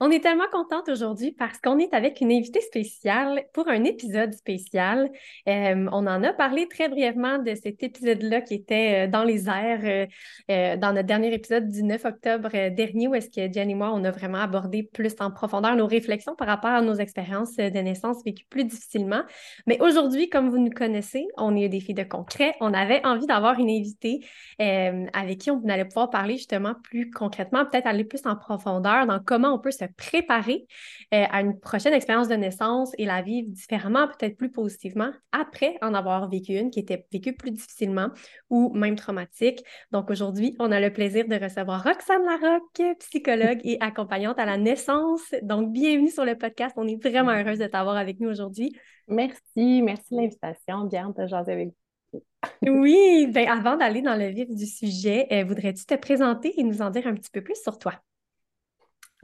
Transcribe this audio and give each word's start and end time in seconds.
On 0.00 0.10
est 0.10 0.20
tellement 0.20 0.48
contente 0.50 0.88
aujourd'hui 0.88 1.32
parce 1.32 1.58
qu'on 1.58 1.78
est 1.78 1.94
avec 1.94 2.20
une 2.20 2.32
invitée 2.32 2.60
spéciale 2.60 3.44
pour 3.52 3.68
un 3.68 3.84
épisode 3.84 4.32
spécial. 4.32 5.10
Euh, 5.48 5.86
on 5.92 6.06
en 6.06 6.22
a 6.22 6.32
parlé 6.32 6.66
très 6.68 6.88
brièvement 6.88 7.38
de 7.38 7.54
cet 7.54 7.82
épisode-là 7.82 8.40
qui 8.40 8.54
était 8.54 9.06
euh, 9.06 9.10
dans 9.10 9.24
les 9.24 9.48
airs 9.48 10.08
euh, 10.50 10.76
dans 10.76 10.92
notre 10.92 11.06
dernier 11.06 11.32
épisode 11.32 11.68
du 11.68 11.82
9 11.82 12.04
octobre 12.04 12.50
dernier 12.70 13.08
où 13.08 13.14
est-ce 13.14 13.30
que 13.30 13.52
Jen 13.52 13.70
et 13.70 13.74
moi, 13.74 13.92
on 13.94 14.04
a 14.04 14.10
vraiment 14.10 14.38
abordé 14.38 14.82
plus 14.82 15.14
en 15.20 15.30
profondeur 15.30 15.76
nos 15.76 15.86
réflexions 15.86 16.34
par 16.34 16.48
rapport 16.48 16.70
à 16.70 16.80
nos 16.80 16.94
expériences 16.94 17.56
de 17.56 17.78
naissance 17.78 18.24
vécues 18.24 18.46
plus 18.48 18.64
difficilement. 18.64 19.22
Mais 19.66 19.80
aujourd'hui, 19.80 20.28
comme 20.28 20.50
vous 20.50 20.58
nous 20.58 20.70
connaissez, 20.70 21.26
on 21.36 21.56
est 21.56 21.68
des 21.68 21.80
filles 21.80 21.94
de 21.94 22.02
concret. 22.02 22.54
On 22.60 22.74
avait 22.74 23.04
envie 23.06 23.26
d'avoir 23.26 23.58
une 23.58 23.70
invitée 23.70 24.20
avec 24.58 25.38
qui 25.38 25.50
on 25.50 25.62
allait 25.68 25.84
pouvoir 25.84 26.10
parler 26.10 26.36
justement 26.36 26.74
plus 26.82 27.10
concrètement, 27.10 27.64
peut-être 27.64 27.86
aller 27.86 28.04
plus 28.04 28.22
en 28.26 28.36
profondeur 28.36 29.06
dans 29.06 29.20
comment 29.20 29.54
on 29.54 29.58
peut 29.58 29.70
se 29.70 29.83
préparer 29.96 30.66
euh, 31.12 31.24
à 31.30 31.40
une 31.40 31.58
prochaine 31.58 31.92
expérience 31.94 32.28
de 32.28 32.34
naissance 32.34 32.92
et 32.98 33.04
la 33.04 33.22
vivre 33.22 33.50
différemment, 33.50 34.06
peut-être 34.08 34.36
plus 34.36 34.50
positivement, 34.50 35.10
après 35.32 35.76
en 35.82 35.94
avoir 35.94 36.28
vécu 36.28 36.52
une 36.52 36.70
qui 36.70 36.80
était 36.80 37.06
vécue 37.12 37.34
plus 37.34 37.50
difficilement 37.50 38.08
ou 38.50 38.72
même 38.74 38.96
traumatique. 38.96 39.62
Donc 39.90 40.10
aujourd'hui, 40.10 40.56
on 40.58 40.72
a 40.72 40.80
le 40.80 40.92
plaisir 40.92 41.26
de 41.28 41.36
recevoir 41.36 41.82
Roxane 41.84 42.24
Larocque, 42.24 42.98
psychologue 43.00 43.60
et 43.64 43.78
accompagnante 43.80 44.38
à 44.38 44.44
la 44.44 44.56
naissance. 44.56 45.34
Donc 45.42 45.72
bienvenue 45.72 46.10
sur 46.10 46.24
le 46.24 46.36
podcast. 46.36 46.74
On 46.76 46.86
est 46.86 47.02
vraiment 47.02 47.32
heureuse 47.32 47.58
de 47.58 47.66
t'avoir 47.66 47.96
avec 47.96 48.20
nous 48.20 48.28
aujourd'hui. 48.28 48.76
Merci, 49.08 49.82
merci 49.82 50.14
de 50.14 50.20
l'invitation. 50.20 50.84
Bien 50.84 51.12
de 51.16 51.26
jaser 51.26 51.52
avec 51.52 51.68
vous. 51.68 52.20
oui, 52.62 53.26
bien 53.28 53.52
avant 53.52 53.76
d'aller 53.76 54.02
dans 54.02 54.16
le 54.16 54.28
vif 54.28 54.48
du 54.50 54.66
sujet, 54.66 55.26
euh, 55.32 55.44
voudrais-tu 55.44 55.84
te 55.84 55.94
présenter 55.94 56.58
et 56.58 56.62
nous 56.62 56.82
en 56.82 56.90
dire 56.90 57.06
un 57.06 57.14
petit 57.14 57.30
peu 57.30 57.42
plus 57.42 57.60
sur 57.62 57.78
toi? 57.78 57.94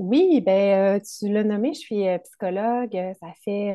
Oui, 0.01 0.41
ben, 0.41 0.97
euh, 0.97 1.01
tu 1.01 1.29
l'as 1.31 1.45
nommé, 1.45 1.75
je 1.75 1.81
suis 1.81 2.09
euh, 2.09 2.17
psychologue, 2.21 2.97
euh, 2.97 3.13
ça 3.21 3.27
fait, 3.45 3.75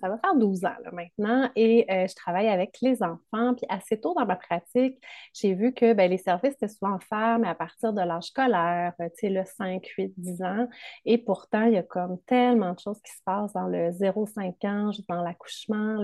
ça 0.00 0.08
va 0.08 0.16
faire 0.18 0.36
12 0.36 0.64
ans 0.64 0.76
maintenant 0.92 1.50
et 1.56 1.86
je 1.88 2.14
travaille 2.14 2.46
avec 2.46 2.76
les 2.82 3.02
enfants. 3.02 3.54
Puis 3.56 3.66
assez 3.68 3.98
tôt 3.98 4.14
dans 4.16 4.26
ma 4.26 4.36
pratique, 4.36 4.96
j'ai 5.32 5.54
vu 5.54 5.72
que 5.74 5.92
ben, 5.92 6.08
les 6.08 6.18
services 6.18 6.52
étaient 6.52 6.68
souvent 6.68 6.94
offerts, 6.94 7.40
mais 7.40 7.48
à 7.48 7.56
partir 7.56 7.92
de 7.92 8.00
l'âge 8.00 8.26
scolaire, 8.26 8.92
tu 9.00 9.06
sais, 9.16 9.28
le 9.28 9.42
5, 9.44 9.84
8, 9.98 10.14
10 10.16 10.42
ans. 10.42 10.68
Et 11.04 11.18
pourtant, 11.18 11.64
il 11.64 11.72
y 11.72 11.78
a 11.78 11.82
comme 11.82 12.20
tellement 12.26 12.72
de 12.72 12.78
choses 12.78 13.00
qui 13.02 13.10
se 13.10 13.22
passent 13.24 13.54
dans 13.54 13.66
le 13.66 13.90
0-5 13.90 14.64
ans, 14.68 14.90
dans 15.08 15.22
l'accouchement, 15.22 16.00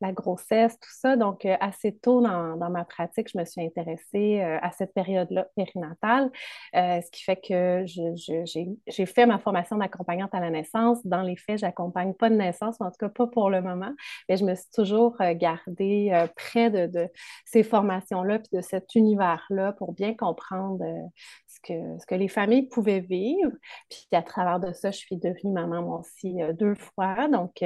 la 0.00 0.12
grossesse, 0.12 0.78
tout 0.80 0.94
ça. 0.94 1.16
Donc, 1.16 1.44
assez 1.44 1.94
tôt 1.94 2.22
dans, 2.22 2.56
dans, 2.56 2.70
ma 2.70 2.86
pratique, 2.86 3.28
je 3.30 3.36
me 3.36 3.44
suis 3.44 3.60
intéressée 3.60 4.40
à 4.40 4.70
cette 4.72 4.94
période-là 4.94 5.46
périnatale, 5.56 6.30
ce 6.72 7.10
qui 7.10 7.22
fait 7.22 7.36
que 7.36 7.84
j'ai 7.84 8.61
j'ai 8.86 9.06
fait 9.06 9.26
ma 9.26 9.38
formation 9.38 9.76
d'accompagnante 9.76 10.34
à 10.34 10.40
la 10.40 10.50
naissance. 10.50 10.98
Dans 11.04 11.22
les 11.22 11.36
faits, 11.36 11.58
j'accompagne 11.58 12.14
pas 12.14 12.30
de 12.30 12.34
naissance, 12.34 12.80
en 12.80 12.90
tout 12.90 12.96
cas 12.98 13.08
pas 13.08 13.26
pour 13.26 13.50
le 13.50 13.62
moment. 13.62 13.92
Mais 14.28 14.36
je 14.36 14.44
me 14.44 14.54
suis 14.54 14.70
toujours 14.74 15.16
euh, 15.20 15.34
gardée 15.34 16.10
euh, 16.12 16.26
près 16.36 16.70
de, 16.70 17.08
ces 17.44 17.62
formations-là 17.62 18.38
puis 18.38 18.56
de 18.56 18.60
cet 18.60 18.94
univers-là 18.94 19.72
pour 19.72 19.92
bien 19.92 20.14
comprendre 20.14 20.82
euh, 20.84 21.08
ce, 21.46 21.60
que, 21.62 21.98
ce 22.00 22.06
que 22.06 22.14
les 22.14 22.28
familles 22.28 22.68
pouvaient 22.68 23.00
vivre. 23.00 23.52
Puis 23.88 24.06
à 24.12 24.22
travers 24.22 24.60
de 24.60 24.72
ça, 24.72 24.90
je 24.90 24.98
suis 24.98 25.16
devenue 25.16 25.52
maman 25.52 25.82
moi 25.82 26.00
aussi 26.00 26.38
deux 26.58 26.74
fois. 26.74 27.28
Donc, 27.28 27.62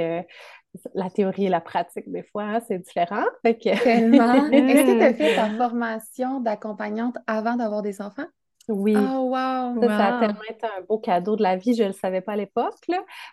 la 0.93 1.09
théorie 1.09 1.45
et 1.45 1.49
la 1.49 1.61
pratique, 1.61 2.11
des 2.11 2.23
fois, 2.23 2.43
hein, 2.43 2.59
c'est 2.67 2.79
différent. 2.79 3.25
Est-ce 3.43 3.57
que 3.57 4.97
tu 4.97 5.03
as 5.03 5.13
fait 5.13 5.35
ta 5.35 5.49
formation 5.49 6.39
d'accompagnante 6.39 7.17
avant 7.27 7.55
d'avoir 7.55 7.81
des 7.81 8.01
enfants? 8.01 8.27
Oui. 8.69 8.95
Oh, 8.97 9.29
wow! 9.29 9.81
Ça, 9.81 10.17
a 10.17 10.19
tellement 10.19 10.41
été 10.49 10.65
un 10.65 10.81
beau 10.87 10.97
cadeau 10.97 11.37
de 11.37 11.43
la 11.43 11.55
vie. 11.55 11.73
Je 11.73 11.83
ne 11.83 11.87
le 11.87 11.93
savais 11.93 12.19
pas 12.19 12.33
à 12.33 12.35
l'époque, 12.35 12.75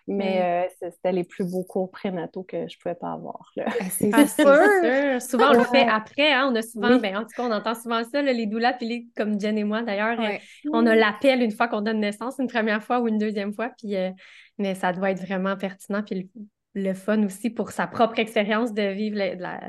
mais 0.07 0.41
euh, 0.41 0.87
c'était 0.91 1.11
les 1.11 1.25
plus 1.25 1.43
beaux 1.43 1.63
cours 1.63 1.91
prénataux 1.91 2.43
que 2.43 2.57
je 2.69 2.77
ne 2.77 2.81
pouvais 2.81 2.95
pas 2.95 3.11
avoir. 3.11 3.51
Là. 3.55 3.65
Ah, 3.77 3.89
c'est 3.89 4.09
ah, 4.13 4.27
sûr. 4.27 5.21
Souvent, 5.21 5.49
on 5.49 5.57
le 5.57 5.63
fait 5.65 5.87
après. 5.87 6.31
Hein? 6.31 6.49
On 6.51 6.55
a 6.55 6.61
souvent, 6.61 6.97
ben, 6.97 7.17
en 7.17 7.21
tout 7.21 7.29
cas, 7.35 7.43
on 7.43 7.51
entend 7.51 7.75
souvent 7.75 8.03
ça, 8.03 8.21
les 8.21 8.45
doulas, 8.45 8.73
puis 8.73 9.09
comme 9.15 9.39
Jen 9.39 9.57
et 9.57 9.63
moi, 9.63 9.81
d'ailleurs, 9.81 10.19
euh, 10.19 10.37
on 10.71 10.85
a 10.85 10.95
l'appel 10.95 11.41
une 11.41 11.51
fois 11.51 11.67
qu'on 11.67 11.81
donne 11.81 11.99
naissance, 11.99 12.35
une 12.39 12.47
première 12.47 12.83
fois 12.83 12.99
ou 12.99 13.07
une 13.07 13.17
deuxième 13.17 13.53
fois. 13.53 13.71
Puis, 13.77 13.95
euh, 13.95 14.11
mais 14.57 14.75
ça 14.75 14.93
doit 14.93 15.11
être 15.11 15.21
vraiment 15.21 15.57
pertinent. 15.57 16.03
Puis 16.03 16.29
le, 16.73 16.93
fun 16.93 17.23
aussi 17.23 17.49
pour 17.49 17.71
sa 17.71 17.87
propre 17.87 18.19
expérience 18.19 18.73
de 18.73 18.83
vivre 18.83 19.17
la 19.17 19.35
la 19.35 19.59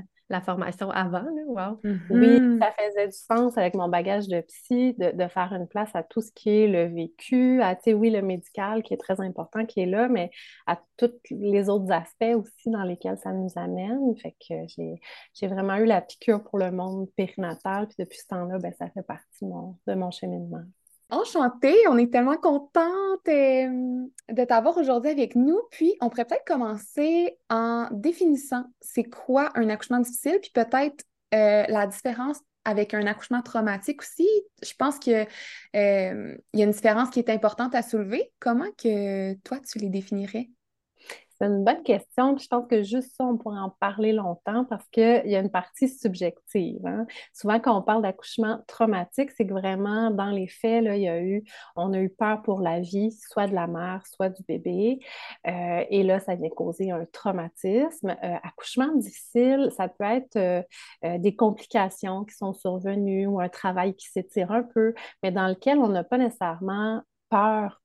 formation 0.41 0.91
avant. 0.91 1.23
Là. 1.23 1.43
Wow. 1.47 1.81
Mm-hmm. 1.85 2.01
Oui, 2.11 2.59
ça 2.61 2.73
faisait 2.73 3.07
du 3.07 3.17
sens 3.17 3.57
avec 3.57 3.75
mon 3.75 3.89
bagage 3.89 4.29
de 4.29 4.41
psy 4.41 4.95
de, 4.99 5.29
faire 5.29 5.53
une 5.53 5.67
place 5.67 5.91
à 5.95 6.03
tout 6.03 6.21
ce 6.21 6.31
qui 6.33 6.51
est 6.51 6.69
le 6.69 6.93
vécu, 6.93 7.61
à, 7.63 7.77
oui, 7.87 8.11
le 8.11 8.23
médical 8.23 8.83
qui 8.83 8.95
est 8.95 8.99
très 8.99 9.21
important, 9.21 9.65
qui 9.67 9.81
est 9.81 9.87
là, 9.87 10.09
mais 10.09 10.31
à 10.67 10.81
tous 10.97 11.11
les 11.31 11.69
autres 11.69 11.91
aspects 11.93 12.35
aussi 12.37 12.71
dans 12.71 12.83
lesquels 12.83 13.19
ça 13.19 13.33
nous 13.33 13.51
amène. 13.57 14.17
Fait 14.17 14.37
que 14.49 14.55
j'ai 15.35 15.47
vraiment 15.47 15.77
eu 15.77 15.85
la 15.85 16.01
piqûre 16.01 16.43
pour 16.43 16.59
le 16.59 16.71
monde 16.71 17.09
périnatal, 17.17 17.87
puis 17.87 17.97
depuis 17.99 18.19
ce 18.19 18.27
temps-là, 18.29 18.59
ben, 18.59 18.73
ça 18.79 18.89
fait 18.91 19.03
partie 19.03 19.45
de 19.45 19.95
mon 19.95 20.11
cheminement. 20.11 20.65
Enchantée, 21.09 21.77
on 21.89 21.99
est 21.99 22.13
tellement 22.13 22.37
contente 22.37 23.29
euh, 23.29 24.07
de 24.29 24.45
t'avoir 24.45 24.77
aujourd'hui 24.77 25.11
avec 25.11 25.37
nous. 25.37 25.61
Puis, 25.71 25.95
on 26.01 26.09
pourrait 26.09 26.25
peut-être 26.25 26.45
commencer 26.45 27.39
en 27.49 27.89
définissant 27.93 28.65
c'est 28.81 29.05
quoi 29.05 29.51
un 29.55 29.69
accouchement 29.69 30.01
difficile, 30.01 30.41
puis 30.43 30.51
peut-être 30.53 31.05
euh, 31.35 31.65
la 31.69 31.87
différence 31.87 32.41
avec 32.65 32.93
un 32.93 33.07
accouchement 33.07 33.41
traumatique 33.41 34.03
aussi. 34.03 34.29
Je 34.65 34.73
pense 34.77 34.99
qu'il 34.99 35.15
euh, 35.77 36.37
y 36.53 36.61
a 36.61 36.65
une 36.65 36.73
différence 36.73 37.11
qui 37.11 37.21
est 37.21 37.31
importante 37.31 37.77
à 37.77 37.83
soulever. 37.83 38.33
Comment 38.41 38.71
que 38.77 39.35
toi, 39.45 39.61
tu 39.61 39.79
les 39.79 39.91
définirais? 39.91 40.51
C'est 41.39 41.49
une 41.49 41.65
bonne 41.65 41.83
question. 41.83 42.37
Je 42.39 42.49
pense 42.49 42.67
que 42.67 42.83
juste 42.83 43.15
ça, 43.17 43.25
on 43.25 43.37
pourrait 43.37 43.59
en 43.59 43.71
parler 43.71 44.13
longtemps 44.13 44.65
parce 44.65 44.87
qu'il 44.89 45.23
y 45.27 45.37
a 45.37 45.41
une 45.41 45.51
partie 45.51 45.89
subjective. 45.89 46.85
Hein. 46.87 47.07
Souvent, 47.35 47.61
quand 47.61 47.77
on 47.77 47.83
parle 47.83 48.03
d'accouchement 48.03 48.63
traumatique, 48.67 49.31
c'est 49.37 49.47
que 49.47 49.53
vraiment, 49.53 50.11
dans 50.11 50.31
les 50.31 50.47
faits, 50.47 50.85
là, 50.85 50.97
il 50.97 51.03
y 51.03 51.09
a 51.09 51.21
eu, 51.21 51.45
on 51.77 51.93
a 51.93 51.99
eu 51.99 52.09
peur 52.09 52.43
pour 52.43 52.61
la 52.61 52.81
vie, 52.81 53.13
soit 53.13 53.49
de 53.49 53.55
la 53.55 53.67
mère, 53.67 54.03
soit 54.07 54.31
du 54.31 54.43
bébé. 54.49 54.99
Euh, 55.47 55.85
et 55.91 56.03
là, 56.03 56.21
ça 56.21 56.37
vient 56.37 56.49
causer 56.49 56.91
un 56.91 57.05
traumatisme. 57.13 58.17
Euh, 58.23 58.37
accouchement 58.43 58.95
difficile, 58.95 59.71
ça 59.77 59.89
peut 59.89 60.05
être 60.05 60.37
euh, 60.37 60.63
des 61.19 61.37
complications 61.37 62.25
qui 62.25 62.35
sont 62.35 62.55
survenues 62.55 63.27
ou 63.27 63.41
un 63.41 63.49
travail 63.51 63.95
qui 63.95 64.09
s'étire 64.09 64.53
un 64.53 64.63
peu, 64.63 64.95
mais 65.23 65.33
dans 65.33 65.49
lequel 65.49 65.79
on 65.79 65.89
n'a 65.89 66.05
pas 66.05 66.19
nécessairement 66.19 67.03
peur 67.29 67.83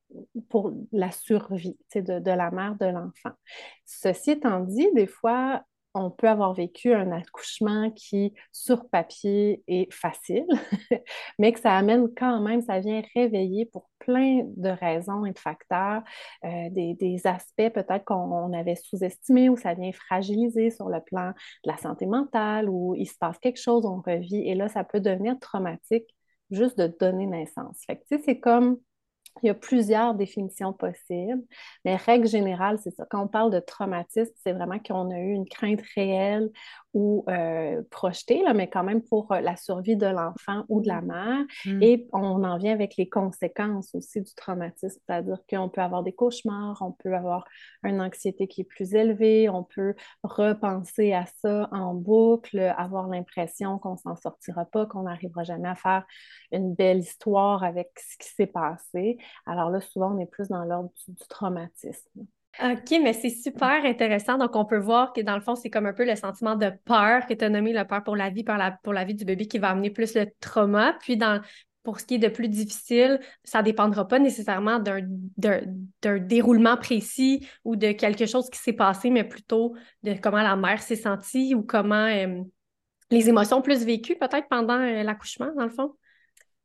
pour 0.50 0.74
la 0.92 1.12
survie 1.12 1.78
de, 1.96 2.20
de 2.20 2.32
la 2.32 2.52
mère, 2.52 2.76
de 2.76 2.86
l'enfant. 2.86 3.36
Ceci 3.86 4.32
étant 4.32 4.62
dit, 4.62 4.88
des 4.94 5.08
fois, 5.08 5.64
on 5.94 6.10
peut 6.10 6.30
avoir 6.30 6.54
vécu 6.54 6.94
un 6.94 7.12
accouchement 7.12 7.92
qui, 7.92 8.34
sur 8.52 8.88
papier, 8.90 9.64
est 9.68 9.92
facile, 9.94 10.46
mais 11.40 11.52
que 11.52 11.60
ça 11.60 11.76
amène 11.76 12.08
quand 12.16 12.40
même, 12.42 12.62
ça 12.62 12.80
vient 12.80 13.02
réveiller 13.14 13.66
pour 13.66 13.90
plein 14.00 14.44
de 14.56 14.70
raisons 14.70 15.26
et 15.26 15.32
de 15.32 15.40
facteurs, 15.40 16.02
euh, 16.46 16.70
des, 16.70 16.94
des, 16.96 17.28
aspects 17.28 17.70
peut-être 17.74 18.06
qu'on 18.06 18.54
avait 18.54 18.76
sous-estimés 18.76 19.50
ou 19.50 19.58
ça 19.58 19.74
vient 19.74 19.92
fragiliser 19.92 20.72
sur 20.72 20.90
le 20.90 21.02
plan 21.02 21.32
de 21.64 21.72
la 21.72 21.78
santé 21.78 22.06
mentale 22.06 22.70
ou 22.70 22.96
il 22.96 23.06
se 23.06 23.18
passe 23.20 23.38
quelque 23.40 23.60
chose, 23.60 23.86
on 23.86 24.02
revit 24.02 24.48
et 24.48 24.56
là, 24.56 24.70
ça 24.70 24.84
peut 24.84 25.02
devenir 25.02 25.38
traumatique 25.40 26.08
juste 26.52 26.78
de 26.78 26.88
donner 27.00 27.28
naissance. 27.28 27.80
Fait 27.86 27.98
que, 27.98 28.18
c'est 28.24 28.40
comme 28.40 28.78
il 29.44 29.48
y 29.48 29.50
a 29.50 29.54
plusieurs 29.54 30.14
définitions 30.14 30.74
possibles, 30.74 31.42
mais 31.86 31.96
règle 31.96 32.28
générale, 32.28 32.78
c'est 32.84 32.92
ça. 32.92 33.06
Quand 33.10 33.24
on 33.24 33.28
parle 33.28 33.52
de 33.52 33.60
traumatisme, 33.60 34.34
c'est 34.44 34.54
vraiment 34.54 34.80
qu'on 34.80 35.10
a 35.10 35.18
eu 35.18 35.32
une 35.32 35.48
crainte 35.48 35.82
réelle 35.96 36.50
ou 36.94 37.24
euh, 37.30 37.82
projetée, 37.90 38.44
là, 38.44 38.54
mais 38.54 38.70
quand 38.70 38.84
même 38.84 39.02
pour 39.02 39.32
euh, 39.32 39.40
la 39.40 39.56
survie 39.56 39.96
de 39.96 40.06
l'enfant 40.06 40.66
ou 40.68 40.82
de 40.82 40.90
la 40.90 41.02
mère. 41.02 41.46
Mm. 41.66 41.82
Et 41.82 42.08
on 42.12 42.44
en 42.44 42.58
vient 42.58 42.74
avec 42.74 42.98
les 42.98 43.08
conséquences 43.08 43.96
aussi 43.96 44.22
du 44.22 44.34
traumatisme, 44.36 45.00
c'est-à-dire 45.08 45.40
qu'on 45.50 45.70
peut 45.70 45.82
avoir 45.82 46.04
des 46.04 46.12
cauchemars, 46.12 46.78
on 46.82 46.92
peut 46.92 47.16
avoir 47.16 47.46
une 47.84 48.02
anxiété 48.02 48.48
qui 48.48 48.62
est 48.62 48.66
plus 48.66 48.94
élevée, 48.94 49.48
on 49.50 49.64
peut 49.64 49.96
repenser 50.24 51.14
à 51.14 51.26
ça 51.42 51.70
en 51.72 51.94
boucle, 51.94 52.60
avoir 52.78 53.08
l'impression 53.08 53.80
qu'on 53.80 53.96
s'en 53.96 54.18
sortira 54.18 54.66
pas, 54.66 54.86
qu'on 54.86 55.04
n'arrivera 55.04 55.44
jamais 55.44 55.70
à 55.70 55.76
faire 55.76 56.06
une 56.52 56.76
belle 56.76 57.00
histoire 57.00 57.64
avec 57.64 57.92
ce 57.98 58.18
qui 58.18 58.34
s'est 58.34 58.48
passé. 58.48 59.18
Alors 59.46 59.70
là, 59.70 59.82
souvent, 59.82 60.16
on 60.16 60.20
est 60.20 60.26
plus 60.26 60.48
dans 60.48 60.64
l'ordre 60.64 60.92
du, 61.08 61.16
traumatisme. 61.30 62.26
OK, 62.62 63.00
mais 63.02 63.14
c'est 63.14 63.30
super 63.30 63.86
intéressant. 63.86 64.38
Donc, 64.38 64.56
on 64.56 64.66
peut 64.66 64.78
voir 64.78 65.14
que 65.14 65.22
dans 65.22 65.36
le 65.36 65.42
fond, 65.42 65.56
c'est 65.56 65.70
comme 65.70 65.86
un 65.86 65.94
peu 65.94 66.06
le 66.06 66.16
sentiment 66.16 66.56
de 66.56 66.72
peur 66.86 67.26
que 67.26 67.34
tu 67.34 67.46
as 67.46 67.50
nommé 67.50 67.72
le 67.72 67.86
peur 67.86 68.04
pour 68.04 68.16
la 68.16 68.30
vie, 68.30 68.44
pour 68.44 68.94
la, 68.94 69.06
vie 69.06 69.16
du 69.16 69.24
bébé 69.24 69.48
qui 69.48 69.58
va 69.58 69.70
amener 69.70 69.90
plus 69.90 70.16
le 70.16 70.26
trauma. 70.42 70.98
Puis, 71.00 71.18
pour 71.84 72.00
ce 72.00 72.06
qui 72.06 72.16
est 72.16 72.20
de 72.20 72.28
plus 72.28 72.50
difficile, 72.50 73.20
ça 73.44 73.60
ne 73.60 73.64
dépendra 73.64 74.08
pas 74.08 74.20
nécessairement 74.20 74.80
d'un 74.80 76.20
déroulement 76.20 76.78
précis 76.78 77.48
ou 77.64 77.76
de 77.76 77.92
quelque 77.94 78.26
chose 78.26 78.50
qui 78.50 78.60
s'est 78.60 78.74
passé, 78.74 79.10
mais 79.10 79.24
plutôt 79.24 79.76
de 80.04 80.14
comment 80.22 80.42
la 80.42 80.56
mère 80.56 80.82
s'est 80.82 80.96
sentie 80.96 81.56
ou 81.56 81.64
comment 81.64 82.08
euh, 82.08 82.44
les 83.12 83.30
émotions 83.30 83.62
plus 83.62 83.86
vécues 83.86 84.16
peut-être 84.16 84.48
pendant 84.50 84.80
euh, 84.80 85.04
l'accouchement, 85.04 85.52
dans 85.56 85.66
le 85.66 85.70
fond. 85.70 85.96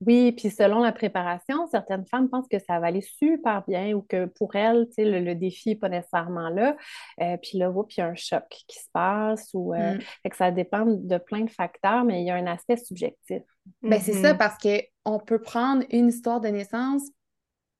Oui, 0.04 0.32
puis 0.32 0.50
selon 0.50 0.80
la 0.80 0.92
préparation, 0.92 1.66
certaines 1.68 2.06
femmes 2.06 2.28
pensent 2.28 2.48
que 2.48 2.58
ça 2.58 2.78
va 2.78 2.88
aller 2.88 3.00
super 3.00 3.64
bien 3.66 3.94
ou 3.94 4.02
que 4.02 4.26
pour 4.26 4.54
elles, 4.54 4.86
le, 4.98 5.20
le 5.20 5.34
défi 5.34 5.70
n'est 5.70 5.76
pas 5.76 5.88
nécessairement 5.88 6.50
là. 6.50 6.76
Euh, 7.22 7.38
puis 7.38 7.56
là, 7.56 7.72
il 7.72 7.94
y 7.96 8.00
a 8.02 8.06
un 8.06 8.14
choc 8.14 8.44
qui 8.48 8.78
se 8.78 8.90
passe 8.92 9.48
ou 9.54 9.72
euh, 9.72 9.94
mm. 9.94 10.28
que 10.28 10.36
ça 10.36 10.50
dépend 10.50 10.84
de 10.84 11.18
plein 11.18 11.44
de 11.44 11.50
facteurs, 11.50 12.04
mais 12.04 12.22
il 12.22 12.26
y 12.26 12.30
a 12.30 12.34
un 12.34 12.46
aspect 12.46 12.76
subjectif. 12.76 13.42
Ben, 13.82 13.98
c'est 13.98 14.12
ça, 14.12 14.34
mm-hmm. 14.34 14.36
parce 14.36 14.58
qu'on 14.58 15.18
peut 15.18 15.40
prendre 15.40 15.82
une 15.90 16.08
histoire 16.08 16.40
de 16.40 16.48
naissance 16.48 17.02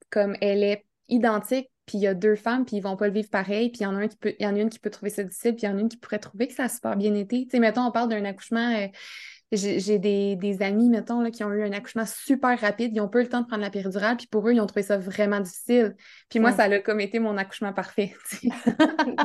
comme 0.09 0.37
elle 0.41 0.63
est 0.63 0.87
identique, 1.09 1.71
puis 1.85 1.99
il 1.99 2.01
y 2.01 2.07
a 2.07 2.15
deux 2.15 2.35
femmes, 2.35 2.65
puis 2.65 2.77
ils 2.77 2.83
vont 2.83 2.97
pas 2.97 3.07
le 3.07 3.13
vivre 3.13 3.31
pareil, 3.31 3.71
puis 3.71 3.81
il 3.81 3.85
y 3.85 3.87
en 3.87 3.95
a 3.95 3.99
un 3.99 4.09
qui 4.09 4.17
peut, 4.17 4.35
il 4.39 4.45
y 4.45 4.47
en 4.47 4.57
a 4.57 4.59
une 4.59 4.71
qui 4.71 4.79
peut 4.79 4.91
trouver 4.91 5.11
ça 5.11 5.23
difficile, 5.23 5.55
puis 5.55 5.67
il 5.67 5.71
y 5.71 5.73
en 5.73 5.77
a 5.77 5.81
une 5.81 5.89
qui 5.89 5.99
pourrait 5.99 6.19
trouver 6.19 6.49
que 6.49 6.55
ça 6.55 6.65
a 6.65 6.69
super 6.69 6.97
bien 6.97 7.15
été. 7.15 7.45
Tu 7.45 7.51
sais, 7.51 7.61
mettons, 7.61 7.83
on 7.83 7.93
parle 7.93 8.09
d'un 8.09 8.25
accouchement. 8.25 8.75
Euh, 8.75 8.89
j'ai 9.53 9.99
des, 9.99 10.63
amis, 10.63 10.89
mettons, 10.89 11.21
là, 11.21 11.31
qui 11.31 11.45
ont 11.45 11.53
eu 11.53 11.63
un 11.63 11.73
accouchement 11.73 12.07
super 12.07 12.59
rapide. 12.59 12.93
Ils 12.95 12.99
n'ont 12.99 13.09
pas 13.09 13.21
eu 13.21 13.23
le 13.23 13.29
temps 13.29 13.43
de 13.43 13.47
prendre 13.47 13.63
la 13.63 13.71
péridurale, 13.71 14.17
puis 14.17 14.27
pour 14.27 14.47
eux, 14.49 14.53
ils 14.53 14.61
ont 14.61 14.67
trouvé 14.67 14.83
ça 14.83 14.99
vraiment 14.99 15.41
difficile. 15.41 15.95
Puis 16.29 16.41
moi, 16.41 16.53
ça 16.53 16.65
a 16.65 16.79
comme 16.81 17.01
été 17.01 17.19
mon 17.19 17.37
accouchement 17.37 17.73
parfait. 17.73 18.15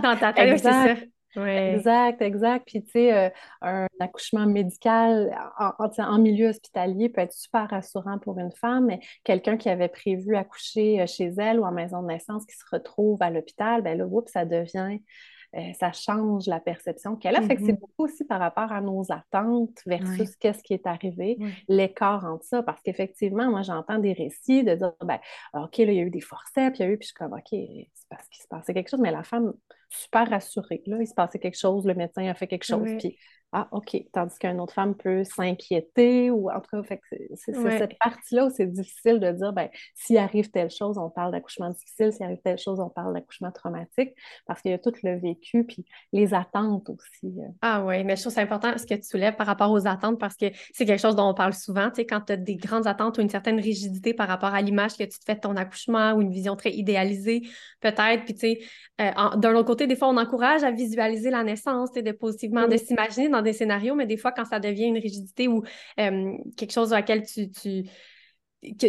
Dans 0.03 0.17
ta 0.17 0.33
tête, 0.33 0.59
c'est 0.59 0.71
ça. 0.71 0.95
Exact, 1.35 2.21
exact. 2.21 2.67
Puis, 2.67 2.83
tu 2.83 2.91
sais, 2.91 3.13
euh, 3.13 3.29
un 3.61 3.87
accouchement 3.99 4.45
médical 4.45 5.33
en, 5.57 5.71
en, 5.79 6.19
milieu 6.19 6.49
hospitalier 6.49 7.07
peut 7.07 7.21
être 7.21 7.31
super 7.31 7.69
rassurant 7.69 8.19
pour 8.19 8.37
une 8.37 8.51
femme, 8.51 8.87
mais 8.87 8.99
quelqu'un 9.23 9.55
qui 9.55 9.69
avait 9.69 9.87
prévu 9.87 10.35
accoucher 10.35 10.99
euh, 10.99 11.07
chez 11.07 11.31
elle 11.37 11.59
ou 11.61 11.63
en 11.63 11.71
maison 11.71 12.01
de 12.01 12.07
naissance 12.07 12.45
qui 12.45 12.57
se 12.57 12.65
retrouve 12.69 13.21
à 13.21 13.29
l'hôpital, 13.29 13.81
ben 13.81 13.97
là, 13.97 14.05
oups, 14.05 14.29
ça 14.29 14.43
devient 14.43 14.99
euh, 15.55 15.73
ça 15.79 15.91
change 15.91 16.47
la 16.47 16.59
perception 16.59 17.15
qu'elle 17.15 17.35
a. 17.35 17.41
Fait 17.41 17.55
que 17.55 17.65
c'est 17.65 17.73
mm-hmm. 17.73 17.79
beaucoup 17.79 18.05
aussi 18.05 18.23
par 18.23 18.39
rapport 18.39 18.71
à 18.71 18.79
nos 18.79 19.11
attentes 19.11 19.81
versus 19.85 20.35
qu'est-ce 20.37 20.63
qui 20.63 20.73
est 20.73 20.87
arrivé, 20.87 21.37
l'écart 21.67 22.25
entre 22.25 22.45
ça. 22.45 22.63
Parce 22.63 22.81
qu'effectivement, 22.81 23.49
moi, 23.49 23.61
j'entends 23.61 23.99
des 23.99 24.13
récits 24.13 24.63
de 24.63 24.75
dire, 24.75 24.93
ben, 25.01 25.19
OK, 25.53 25.77
là, 25.79 25.91
il 25.91 25.93
y 25.93 25.99
a 25.99 26.03
eu 26.03 26.09
des 26.09 26.21
forceps, 26.21 26.79
il 26.79 26.81
y 26.81 26.85
a 26.85 26.91
eu, 26.91 26.97
puis 26.97 27.07
je 27.07 27.07
suis 27.07 27.15
comme, 27.15 27.33
OK, 27.33 27.49
c'est 27.49 28.09
parce 28.09 28.27
qu'il 28.29 28.41
se 28.41 28.47
passait 28.47 28.73
quelque 28.73 28.89
chose, 28.89 29.01
mais 29.01 29.11
la 29.11 29.23
femme, 29.23 29.53
super 29.89 30.29
rassurée, 30.29 30.81
là, 30.85 30.97
il 31.01 31.07
se 31.07 31.13
passait 31.13 31.39
quelque 31.39 31.57
chose, 31.57 31.85
le 31.85 31.95
médecin 31.95 32.25
a 32.27 32.33
fait 32.33 32.47
quelque 32.47 32.65
chose, 32.65 32.89
puis 32.97 33.17
ah, 33.53 33.67
OK. 33.71 33.97
Tandis 34.13 34.37
qu'une 34.39 34.61
autre 34.61 34.73
femme 34.73 34.95
peut 34.95 35.25
s'inquiéter 35.25 36.31
ou 36.31 36.49
en 36.49 36.61
tout 36.61 36.81
cas, 36.81 36.97
c'est 37.33 37.53
cette 37.53 37.97
partie-là 37.99 38.45
où 38.45 38.49
c'est 38.49 38.67
difficile 38.67 39.19
de 39.19 39.31
dire, 39.31 39.51
ben, 39.51 39.67
s'il 39.93 40.17
arrive 40.17 40.49
telle 40.51 40.69
chose, 40.69 40.97
on 40.97 41.09
parle 41.09 41.33
d'accouchement 41.33 41.69
difficile, 41.69 42.13
s'il 42.13 42.23
arrive 42.23 42.39
telle 42.43 42.57
chose, 42.57 42.79
on 42.79 42.89
parle 42.89 43.13
d'accouchement 43.13 43.51
traumatique, 43.51 44.13
parce 44.45 44.61
qu'il 44.61 44.71
y 44.71 44.73
a 44.73 44.77
tout 44.77 44.93
le 45.03 45.19
vécu, 45.19 45.65
puis 45.65 45.85
les 46.13 46.33
attentes 46.33 46.89
aussi. 46.89 47.25
Euh. 47.39 47.47
Ah 47.61 47.83
oui, 47.85 48.03
mais 48.05 48.15
je 48.15 48.21
trouve 48.21 48.33
c'est 48.33 48.41
important 48.41 48.77
ce 48.77 48.85
que 48.85 48.95
tu 48.95 49.03
soulèves 49.03 49.35
par 49.35 49.47
rapport 49.47 49.71
aux 49.71 49.85
attentes, 49.85 50.17
parce 50.17 50.37
que 50.37 50.45
c'est 50.71 50.85
quelque 50.85 51.01
chose 51.01 51.17
dont 51.17 51.27
on 51.27 51.33
parle 51.33 51.53
souvent, 51.53 51.89
tu 51.89 51.95
sais, 51.97 52.05
quand 52.05 52.21
tu 52.21 52.33
as 52.33 52.37
des 52.37 52.55
grandes 52.55 52.87
attentes 52.87 53.17
ou 53.17 53.21
une 53.21 53.29
certaine 53.29 53.59
rigidité 53.59 54.13
par 54.13 54.29
rapport 54.29 54.53
à 54.53 54.61
l'image 54.61 54.95
que 54.95 55.03
tu 55.03 55.19
te 55.19 55.25
fais 55.25 55.35
de 55.35 55.41
ton 55.41 55.57
accouchement 55.57 56.13
ou 56.13 56.21
une 56.21 56.31
vision 56.31 56.55
très 56.55 56.71
idéalisée, 56.71 57.41
peut-être, 57.81 58.23
puis 58.23 58.33
tu 58.33 58.39
sais, 58.39 58.59
euh, 59.01 59.35
d'un 59.35 59.55
autre 59.55 59.67
côté, 59.67 59.87
des 59.87 59.97
fois, 59.97 60.07
on 60.07 60.17
encourage 60.17 60.63
à 60.63 60.71
visualiser 60.71 61.29
la 61.29 61.43
naissance, 61.43 61.91
de 61.91 62.11
positivement, 62.11 62.67
de 62.67 62.77
s'imaginer 62.77 63.27
dans 63.27 63.40
des 63.41 63.53
scénarios, 63.53 63.95
mais 63.95 64.05
des 64.05 64.17
fois, 64.17 64.31
quand 64.31 64.45
ça 64.45 64.59
devient 64.59 64.85
une 64.85 64.97
rigidité 64.97 65.47
ou 65.47 65.63
euh, 65.99 66.33
quelque 66.57 66.71
chose 66.71 66.93
à 66.93 66.97
laquelle 66.97 67.25
tu, 67.25 67.49
tu 67.51 67.85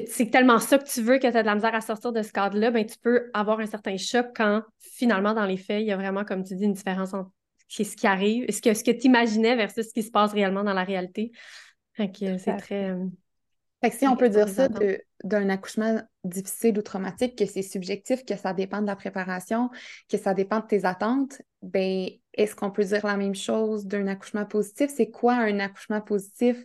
c'est 0.06 0.30
tellement 0.30 0.58
ça 0.58 0.78
que 0.78 0.84
tu 0.84 1.00
veux 1.00 1.18
que 1.18 1.30
tu 1.30 1.36
as 1.36 1.42
de 1.42 1.46
la 1.46 1.54
misère 1.54 1.74
à 1.74 1.80
sortir 1.80 2.12
de 2.12 2.22
ce 2.22 2.32
cadre-là, 2.32 2.70
ben, 2.70 2.84
tu 2.84 2.96
peux 2.98 3.30
avoir 3.32 3.58
un 3.60 3.66
certain 3.66 3.96
choc 3.96 4.26
quand 4.34 4.62
finalement, 4.78 5.32
dans 5.32 5.46
les 5.46 5.56
faits, 5.56 5.80
il 5.80 5.86
y 5.86 5.92
a 5.92 5.96
vraiment, 5.96 6.24
comme 6.24 6.44
tu 6.44 6.54
dis, 6.54 6.64
une 6.64 6.74
différence 6.74 7.14
entre 7.14 7.30
ce 7.68 7.96
qui 7.96 8.06
arrive, 8.06 8.50
ce 8.50 8.60
que, 8.60 8.74
ce 8.74 8.84
que 8.84 8.90
tu 8.90 9.06
imaginais 9.06 9.56
versus 9.56 9.88
ce 9.88 9.94
qui 9.94 10.02
se 10.02 10.10
passe 10.10 10.32
réellement 10.32 10.62
dans 10.62 10.74
la 10.74 10.84
réalité. 10.84 11.32
c'est 11.96 12.56
très. 12.58 12.90
Euh, 12.90 13.06
fait 13.82 13.90
que 13.90 13.96
si 13.96 14.06
on 14.06 14.16
peut 14.16 14.28
dire 14.28 14.48
ça 14.48 14.68
d'un 15.24 15.48
accouchement 15.48 16.00
difficile 16.22 16.78
ou 16.78 16.82
traumatique, 16.82 17.36
que 17.36 17.46
c'est 17.46 17.62
subjectif, 17.62 18.24
que 18.24 18.36
ça 18.36 18.52
dépend 18.52 18.80
de 18.80 18.86
la 18.86 18.94
préparation, 18.94 19.70
que 20.08 20.18
ça 20.18 20.34
dépend 20.34 20.60
de 20.60 20.66
tes 20.66 20.84
attentes, 20.84 21.42
ben 21.62 22.08
est-ce 22.34 22.54
qu'on 22.56 22.70
peut 22.70 22.84
dire 22.84 23.06
la 23.06 23.16
même 23.16 23.34
chose 23.34 23.86
d'un 23.86 24.06
accouchement 24.06 24.46
positif? 24.46 24.90
C'est 24.94 25.10
quoi 25.10 25.34
un 25.34 25.60
accouchement 25.60 26.00
positif? 26.00 26.56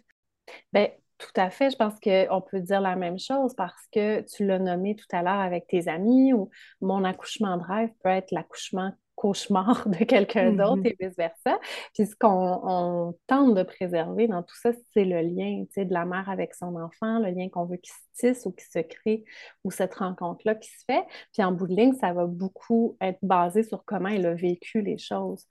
Ben, 0.73 0.89
tout 1.17 1.31
à 1.35 1.49
fait. 1.49 1.71
Je 1.71 1.75
pense 1.77 1.99
qu'on 1.99 2.41
peut 2.41 2.59
dire 2.61 2.81
la 2.81 2.95
même 2.95 3.19
chose 3.19 3.53
parce 3.55 3.87
que 3.91 4.21
tu 4.21 4.45
l'as 4.45 4.59
nommé 4.59 4.95
tout 4.95 5.07
à 5.11 5.23
l'heure 5.23 5.39
avec 5.39 5.67
tes 5.67 5.87
amis 5.87 6.33
ou 6.33 6.49
mon 6.81 7.03
accouchement 7.03 7.57
de 7.57 7.63
rêve 7.63 7.89
peut 8.03 8.09
être 8.09 8.31
l'accouchement 8.31 8.93
cauchemar 9.17 9.89
de 9.89 10.05
quelqu'un 10.05 10.53
d'autre 10.53 10.83
mm-hmm. 10.83 10.95
et 10.99 11.07
vice-versa. 11.07 11.59
Puis 11.93 12.05
ce 12.05 12.15
qu'on 12.15 13.17
tente 13.27 13.55
de 13.55 13.63
préserver 13.63 14.27
dans 14.27 14.43
tout 14.43 14.55
ça, 14.55 14.71
c'est 14.93 15.03
le 15.03 15.21
lien 15.21 15.65
de 15.75 15.93
la 15.93 16.05
mère 16.05 16.29
avec 16.29 16.53
son 16.53 16.75
enfant, 16.75 17.19
le 17.19 17.31
lien 17.31 17.49
qu'on 17.49 17.65
veut 17.65 17.77
qu'il 17.77 17.91
se 17.91 18.27
tisse 18.27 18.45
ou 18.45 18.51
qu'il 18.51 18.67
se 18.71 18.79
crée, 18.79 19.25
ou 19.63 19.71
cette 19.71 19.95
rencontre-là 19.95 20.55
qui 20.55 20.69
se 20.69 20.85
fait. 20.85 21.03
Puis 21.33 21.43
en 21.43 21.51
bout 21.51 21.67
de 21.67 21.75
ligne, 21.75 21.93
ça 21.93 22.13
va 22.13 22.25
beaucoup 22.27 22.95
être 23.01 23.19
basé 23.21 23.63
sur 23.63 23.83
comment 23.83 24.09
elle 24.09 24.25
a 24.27 24.35
vécu 24.35 24.81
les 24.81 24.97
choses. 24.97 25.45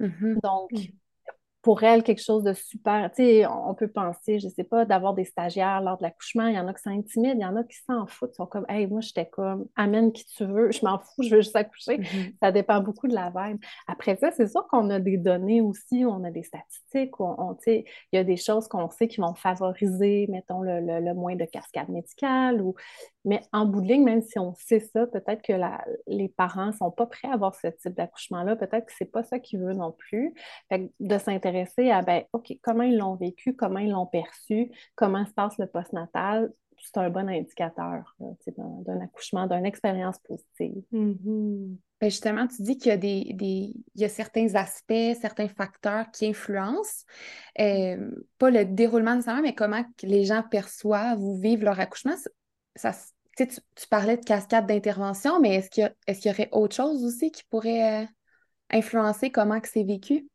Mm-hmm. 0.00 0.40
Donc, 0.42 0.72
mm 0.72 1.01
pour 1.62 1.84
elle 1.84 2.02
quelque 2.02 2.22
chose 2.22 2.42
de 2.42 2.52
super. 2.54 3.08
Tu 3.14 3.22
sais, 3.22 3.46
on 3.46 3.72
peut 3.74 3.88
penser, 3.88 4.40
je 4.40 4.48
sais 4.48 4.64
pas, 4.64 4.84
d'avoir 4.84 5.14
des 5.14 5.24
stagiaires 5.24 5.80
lors 5.80 5.96
de 5.96 6.02
l'accouchement. 6.02 6.48
Il 6.48 6.56
y 6.56 6.58
en 6.58 6.66
a 6.66 6.74
qui 6.74 6.82
sont 6.82 6.90
intimides, 6.90 7.36
il 7.38 7.42
y 7.42 7.46
en 7.46 7.54
a 7.54 7.62
qui 7.62 7.76
s'en 7.88 8.06
foutent. 8.08 8.32
Ils 8.32 8.36
sont 8.36 8.46
comme, 8.46 8.66
hey, 8.68 8.88
moi, 8.88 9.00
j'étais 9.00 9.26
comme, 9.26 9.66
amène 9.76 10.12
qui 10.12 10.26
tu 10.26 10.44
veux, 10.44 10.72
je 10.72 10.84
m'en 10.84 10.98
fous, 10.98 11.22
je 11.22 11.36
veux 11.36 11.40
juste 11.40 11.54
accoucher. 11.54 11.98
Mm-hmm. 11.98 12.34
Ça 12.42 12.50
dépend 12.50 12.80
beaucoup 12.80 13.06
de 13.06 13.14
la 13.14 13.32
vibe. 13.34 13.58
Après 13.86 14.16
ça, 14.16 14.32
c'est 14.32 14.48
sûr 14.48 14.66
qu'on 14.66 14.90
a 14.90 14.98
des 14.98 15.16
données 15.18 15.60
aussi, 15.60 16.04
on 16.04 16.24
a 16.24 16.32
des 16.32 16.42
statistiques, 16.42 17.20
on, 17.20 17.36
on 17.38 17.56
il 17.64 17.84
y 18.12 18.18
a 18.18 18.24
des 18.24 18.36
choses 18.36 18.66
qu'on 18.66 18.90
sait 18.90 19.06
qui 19.06 19.20
vont 19.20 19.34
favoriser, 19.34 20.26
mettons, 20.30 20.62
le, 20.62 20.80
le, 20.80 21.14
moins 21.14 21.36
de 21.36 21.44
cascade 21.44 21.90
médicale. 21.90 22.60
Ou... 22.60 22.74
Mais 23.24 23.40
en 23.52 23.66
bout 23.66 23.82
de 23.82 23.86
ligne, 23.86 24.02
même 24.02 24.22
si 24.22 24.40
on 24.40 24.52
sait 24.54 24.80
ça, 24.80 25.06
peut-être 25.06 25.42
que 25.42 25.52
la, 25.52 25.84
les 26.08 26.28
parents 26.28 26.66
ne 26.66 26.72
sont 26.72 26.90
pas 26.90 27.06
prêts 27.06 27.28
à 27.28 27.34
avoir 27.34 27.54
ce 27.54 27.68
type 27.68 27.94
d'accouchement-là. 27.94 28.56
Peut-être 28.56 28.86
que 28.86 28.92
ce 28.92 29.04
n'est 29.04 29.10
pas 29.10 29.22
ça 29.22 29.38
qu'ils 29.38 29.60
veulent 29.60 29.76
non 29.76 29.92
plus. 29.92 30.34
Fait 30.68 30.90
de 30.98 31.18
s'intéresser 31.18 31.51
à, 31.90 32.02
ben, 32.02 32.24
OK, 32.32 32.52
comment 32.62 32.82
ils 32.82 32.96
l'ont 32.96 33.16
vécu, 33.16 33.54
comment 33.54 33.78
ils 33.78 33.90
l'ont 33.90 34.06
perçu, 34.06 34.70
comment 34.94 35.24
se 35.26 35.32
passe 35.32 35.58
le 35.58 35.66
postnatal, 35.66 36.52
c'est 36.82 36.98
un 36.98 37.10
bon 37.10 37.28
indicateur 37.28 38.16
d'un 38.18 39.00
accouchement, 39.00 39.46
d'une 39.46 39.64
expérience 39.64 40.18
positive. 40.18 40.82
Mm-hmm. 40.92 41.76
Ben, 42.00 42.10
justement, 42.10 42.48
tu 42.48 42.62
dis 42.62 42.76
qu'il 42.76 42.88
y 42.88 42.92
a, 42.92 42.96
des, 42.96 43.32
des, 43.34 43.72
il 43.94 44.00
y 44.00 44.04
a 44.04 44.08
certains 44.08 44.56
aspects, 44.56 45.16
certains 45.20 45.48
facteurs 45.48 46.10
qui 46.10 46.26
influencent, 46.26 47.04
euh, 47.60 48.10
pas 48.38 48.50
le 48.50 48.64
déroulement 48.64 49.14
nécessairement, 49.14 49.42
mais 49.42 49.54
comment 49.54 49.84
les 50.02 50.24
gens 50.24 50.42
perçoivent 50.42 51.22
ou 51.22 51.38
vivent 51.38 51.62
leur 51.62 51.78
accouchement. 51.78 52.16
Tu, 53.36 53.46
parlais 53.88 54.16
de 54.16 54.24
cascade 54.24 54.66
d'intervention, 54.66 55.40
mais 55.40 55.54
est-ce 55.54 55.70
qu'il 55.70 55.84
y, 55.84 56.10
est 56.10 56.24
y, 56.24 56.30
aurait 56.30 56.48
autre 56.50 56.74
chose 56.74 57.04
aussi 57.04 57.30
qui 57.30 57.44
pourrait 57.44 58.02
euh, 58.02 58.06
influencer 58.70 59.30
comment 59.30 59.60
c'est 59.62 59.84
vécu? 59.84 60.28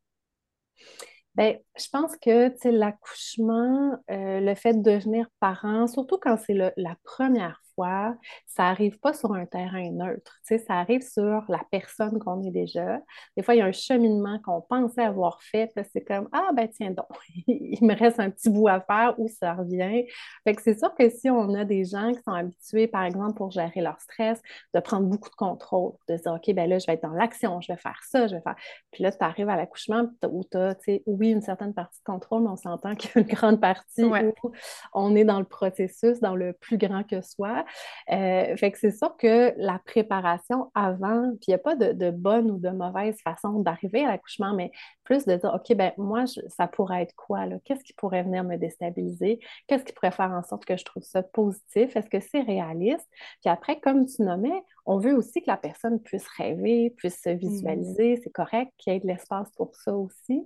Bien, 1.36 1.56
je 1.78 1.88
pense 1.92 2.18
que 2.18 2.50
l'accouchement, 2.72 3.92
euh, 4.12 4.40
le 4.40 4.56
fait 4.56 4.74
de 4.74 4.82
devenir 4.82 5.28
parent, 5.40 5.88
surtout 5.88 6.18
quand 6.22 6.38
c'est 6.38 6.56
la 6.78 6.96
première 7.04 7.62
ça 7.78 8.64
n'arrive 8.64 9.00
pas 9.00 9.14
sur 9.14 9.34
un 9.34 9.46
terrain 9.46 9.92
neutre. 9.92 10.40
ça 10.44 10.74
arrive 10.74 11.02
sur 11.02 11.44
la 11.48 11.62
personne 11.72 12.20
qu'on 12.20 12.42
est 12.44 12.52
déjà. 12.52 13.00
Des 13.36 13.44
fois, 13.44 13.56
il 13.56 13.60
y 13.60 13.62
a 13.62 13.66
un 13.66 13.72
cheminement 13.72 14.40
qu'on 14.40 14.62
pensait 14.62 15.04
avoir 15.04 15.42
fait, 15.42 15.72
c'est 15.94 16.04
comme 16.04 16.28
Ah, 16.32 16.50
ben 16.56 16.68
tiens 16.68 16.92
donc, 16.92 17.08
il 17.48 17.80
me 17.82 17.96
reste 17.96 18.20
un 18.20 18.30
petit 18.30 18.50
bout 18.50 18.68
à 18.68 18.82
faire 18.82 19.16
où 19.18 19.28
ça 19.28 19.54
revient. 19.54 20.06
Fait 20.44 20.56
que 20.56 20.62
c'est 20.62 20.78
sûr 20.78 20.94
que 20.96 21.10
si 21.10 21.30
on 21.30 21.54
a 21.54 21.66
des 21.66 21.86
gens 21.86 22.12
qui 22.12 22.22
sont 22.24 22.34
habitués, 22.34 22.88
par 22.88 23.04
exemple, 23.04 23.36
pour 23.36 23.52
gérer 23.52 23.82
leur 23.82 24.00
stress, 24.02 24.42
de 24.74 24.80
prendre 24.80 25.08
beaucoup 25.08 25.30
de 25.30 25.36
contrôle, 25.36 25.94
de 26.08 26.16
dire 26.16 26.34
OK, 26.34 26.54
ben 26.54 26.70
là, 26.70 26.80
je 26.80 26.86
vais 26.88 26.94
être 26.94 27.04
dans 27.04 27.14
l'action, 27.14 27.62
je 27.62 27.72
vais 27.72 27.78
faire 27.78 28.00
ça, 28.08 28.28
je 28.28 28.36
vais 28.36 28.42
faire. 28.42 28.56
Puis 28.92 29.04
là, 29.04 29.12
tu 29.12 29.18
arrives 29.22 29.50
à 29.50 29.56
l'accouchement 29.56 30.06
où 30.30 30.44
tu 30.50 30.58
as, 30.58 30.76
oui, 31.06 31.32
une 31.32 31.42
certaine 31.42 31.74
partie 31.74 32.00
de 32.00 32.04
contrôle, 32.04 32.44
mais 32.44 32.50
on 32.50 32.58
s'entend 32.58 32.96
qu'il 32.96 33.12
y 33.16 33.18
a 33.18 33.22
une 33.22 33.28
grande 33.28 33.62
partie 33.62 34.04
où 34.04 34.14
on 34.94 35.16
est 35.16 35.26
dans 35.26 35.40
le 35.40 35.46
processus, 35.46 36.20
dans 36.20 36.36
le 36.36 36.54
plus 36.54 36.78
grand 36.78 37.04
que 37.04 37.22
soi. 37.22 37.66
Euh, 38.12 38.56
fait 38.58 38.72
que 38.72 38.80
c'est 38.80 38.92
sûr 38.92 39.16
que 39.18 39.54
la 39.58 39.80
préparation 39.80 40.72
avant, 40.76 41.32
puis 41.36 41.48
il 41.48 41.52
n'y 41.52 41.56
a 41.56 41.60
pas 41.60 41.76
de, 41.76 42.12
bonne 42.12 42.52
ou 42.52 42.58
de 42.58 42.70
mauvaise 42.70 43.20
façon 43.22 43.60
d'arriver 43.60 44.04
à 44.06 44.08
l'accouchement, 44.08 44.54
mais 44.54 44.72
plus 45.04 45.26
de 45.26 45.36
dire, 45.36 45.54
OK, 45.54 45.76
ben 45.76 45.92
moi, 45.98 46.26
ça 46.50 46.68
pourrait 46.68 47.04
être 47.04 47.16
quoi? 47.16 47.46
Qu'est-ce 47.64 47.84
qui 47.84 47.94
pourrait 47.94 48.24
venir 48.24 48.44
me 48.44 48.58
déstabiliser? 48.58 49.40
Qu'est-ce 49.68 49.84
qui 49.84 49.94
pourrait 49.94 50.12
faire 50.12 50.32
en 50.32 50.44
sorte 50.44 50.66
que 50.66 50.78
je 50.78 50.86
trouve 50.86 51.04
ça 51.04 51.24
positif? 51.24 51.96
Est-ce 51.96 52.10
que 52.10 52.20
c'est 52.20 52.42
réaliste? 52.42 53.08
Puis 53.42 53.50
après, 53.50 53.80
comme 53.80 54.06
tu 54.06 54.22
nommais, 54.22 54.64
on 54.88 54.98
veut 55.00 55.16
aussi 55.16 55.42
que 55.42 55.48
la 55.52 55.58
personne 55.58 56.02
puisse 56.02 56.28
rêver, 56.38 56.92
puisse 56.98 57.22
se 57.22 57.30
Mm. 57.30 57.38
visualiser. 57.38 58.20
C'est 58.24 58.32
correct 58.32 58.72
qu'il 58.78 58.94
y 58.94 58.96
ait 58.96 59.00
de 59.00 59.08
l'espace 59.08 59.52
pour 59.58 59.76
ça 59.76 59.96
aussi. 59.96 60.46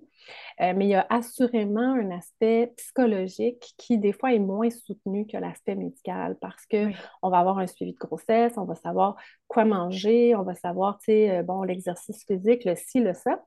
Euh, 0.61 0.73
mais 0.75 0.85
il 0.85 0.89
y 0.89 0.95
a 0.95 1.05
assurément 1.09 1.93
un 1.93 2.11
aspect 2.11 2.73
psychologique 2.77 3.73
qui, 3.77 3.97
des 3.97 4.13
fois, 4.13 4.33
est 4.33 4.39
moins 4.39 4.69
soutenu 4.69 5.25
que 5.27 5.37
l'aspect 5.37 5.75
médical 5.75 6.37
parce 6.41 6.65
que 6.65 6.87
Oui. 6.87 6.95
on 7.21 7.29
va 7.29 7.39
avoir 7.39 7.59
un 7.59 7.67
suivi 7.67 7.93
de 7.93 7.97
grossesse, 7.97 8.53
on 8.57 8.65
va 8.65 8.75
savoir 8.75 9.15
quoi 9.47 9.65
manger, 9.65 10.35
on 10.35 10.43
va 10.43 10.55
savoir, 10.55 10.97
tu 10.99 11.05
sais, 11.05 11.29
euh, 11.31 11.43
bon, 11.43 11.63
l'exercice 11.63 12.23
physique, 12.25 12.65
le 12.65 12.75
ci, 12.75 12.99
le 12.99 13.13
ça. 13.13 13.43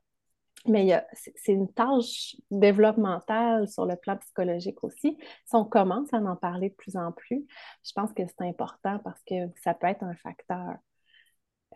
Mais 0.67 1.05
c'est 1.13 1.51
une 1.51 1.71
tâche 1.71 2.35
développementale 2.49 3.67
sur 3.67 3.85
le 3.85 3.95
plan 3.95 4.17
psychologique 4.17 4.83
aussi. 4.83 5.17
Si 5.45 5.55
on 5.55 5.65
commence 5.65 6.13
à 6.13 6.17
en 6.17 6.35
parler 6.35 6.69
de 6.69 6.75
plus 6.75 6.97
en 6.97 7.11
plus, 7.11 7.45
je 7.83 7.91
pense 7.93 8.13
que 8.13 8.23
c'est 8.25 8.47
important 8.47 8.99
parce 8.99 9.21
que 9.23 9.35
ça 9.63 9.73
peut 9.73 9.87
être 9.87 10.03
un 10.03 10.15
facteur 10.15 10.77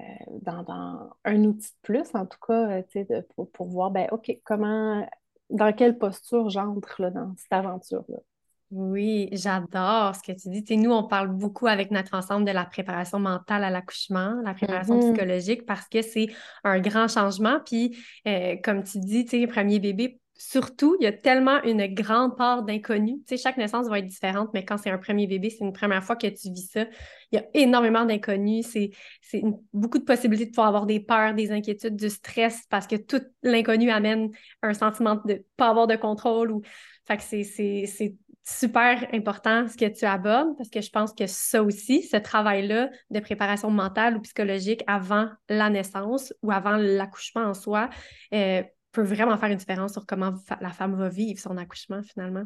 euh, 0.02 0.04
dans, 0.42 1.12
un 1.26 1.44
outil 1.44 1.72
de 1.72 1.78
plus, 1.82 2.08
en 2.14 2.26
tout 2.26 2.40
cas, 2.46 2.82
euh, 2.96 3.22
pour, 3.36 3.52
pour 3.52 3.68
voir, 3.68 3.92
ben, 3.92 4.08
OK, 4.12 4.32
comment, 4.46 5.08
dans 5.50 5.74
quelle 5.74 5.98
posture 5.98 6.50
j'entre 6.50 7.10
dans 7.12 7.36
cette 7.38 7.52
aventure-là. 7.54 8.20
Oui, 8.72 9.30
j'adore 9.32 10.16
ce 10.16 10.22
que 10.22 10.32
tu 10.32 10.50
dis. 10.50 10.64
Tu 10.64 10.76
sais, 10.76 10.80
nous, 10.80 10.92
on 10.92 11.04
parle 11.04 11.30
beaucoup 11.30 11.66
avec 11.66 11.90
notre 11.90 12.14
ensemble 12.14 12.46
de 12.46 12.52
la 12.52 12.66
préparation 12.66 13.20
mentale 13.20 13.64
à 13.64 13.72
l'accouchement, 13.72 14.36
la 14.44 14.54
préparation 14.54 14.96
Mhm. 14.96 15.02
psychologique, 15.02 15.66
parce 15.66 15.88
que 15.88 16.04
c'est 16.04 16.28
un 16.64 16.80
grand 16.80 17.08
changement. 17.08 17.60
Puis, 17.66 17.98
euh, 18.28 18.58
comme 18.64 18.84
tu 18.84 19.00
dis, 19.00 19.26
premier 19.48 19.80
bébé, 19.80 20.20
surtout, 20.36 20.96
il 21.00 21.04
y 21.04 21.08
a 21.08 21.12
tellement 21.12 21.62
une 21.64 21.86
grande 21.88 22.38
part 22.38 22.62
d'inconnu. 22.64 23.18
Tu 23.28 23.36
sais, 23.36 23.38
chaque 23.38 23.58
naissance 23.58 23.88
va 23.88 24.00
être 24.00 24.08
différente, 24.08 24.50
mais 24.54 24.64
quand 24.64 24.78
c'est 24.78 24.92
un 24.92 25.00
premier 25.00 25.26
bébé, 25.26 25.50
c'est 25.50 25.66
une 25.66 25.74
première 25.74 26.04
fois 26.04 26.16
que 26.16 26.28
tu 26.28 26.52
vis 26.52 26.70
ça. 26.72 26.86
Il 27.32 27.36
y 27.36 27.38
a 27.40 27.46
énormément 27.56 28.06
d'inconnus. 28.06 28.68
C'est, 28.68 28.92
beaucoup 29.74 29.98
de 29.98 30.06
possibilités 30.06 30.46
de 30.46 30.52
pouvoir 30.52 30.68
avoir 30.68 30.86
des 30.86 31.00
peurs, 31.00 31.34
des 31.34 31.52
inquiétudes, 31.52 31.96
du 31.96 32.10
stress, 32.10 32.66
parce 32.70 32.86
que 32.86 32.96
tout 32.96 33.22
l'inconnu 33.42 33.90
amène 33.90 34.30
un 34.62 34.74
sentiment 34.76 35.20
de 35.26 35.44
pas 35.58 35.70
avoir 35.70 35.88
de 35.88 35.96
contrôle. 35.96 36.52
Ou... 36.52 36.62
Fait 37.08 37.18
que 37.18 37.24
c'est 37.24 38.16
super 38.50 39.08
important 39.14 39.68
ce 39.68 39.78
que 39.78 39.86
tu 39.86 40.06
abordes 40.06 40.58
parce 40.58 40.70
que 40.70 40.82
je 40.82 40.90
pense 40.90 41.14
que 41.14 41.28
ça 41.28 41.64
aussi, 41.64 42.04
ce 42.04 42.18
travail-là 42.18 42.90
de 43.10 43.20
préparation 43.20 43.70
mentale 43.70 44.18
ou 44.18 44.22
psychologique 44.22 44.84
avant 44.88 45.30
la 45.50 45.70
naissance 45.70 46.34
ou 46.42 46.52
avant 46.52 46.76
l'accouchement 46.78 47.44
en 47.44 47.54
soi 47.54 47.90
euh, 48.34 48.64
peut 48.92 49.04
vraiment 49.04 49.38
faire 49.38 49.50
une 49.50 49.58
différence 49.58 49.94
sur 49.94 50.06
comment 50.06 50.34
la 50.62 50.72
femme 50.72 50.96
va 50.96 51.10
vivre 51.10 51.40
son 51.40 51.58
accouchement 51.58 52.02
finalement. 52.04 52.44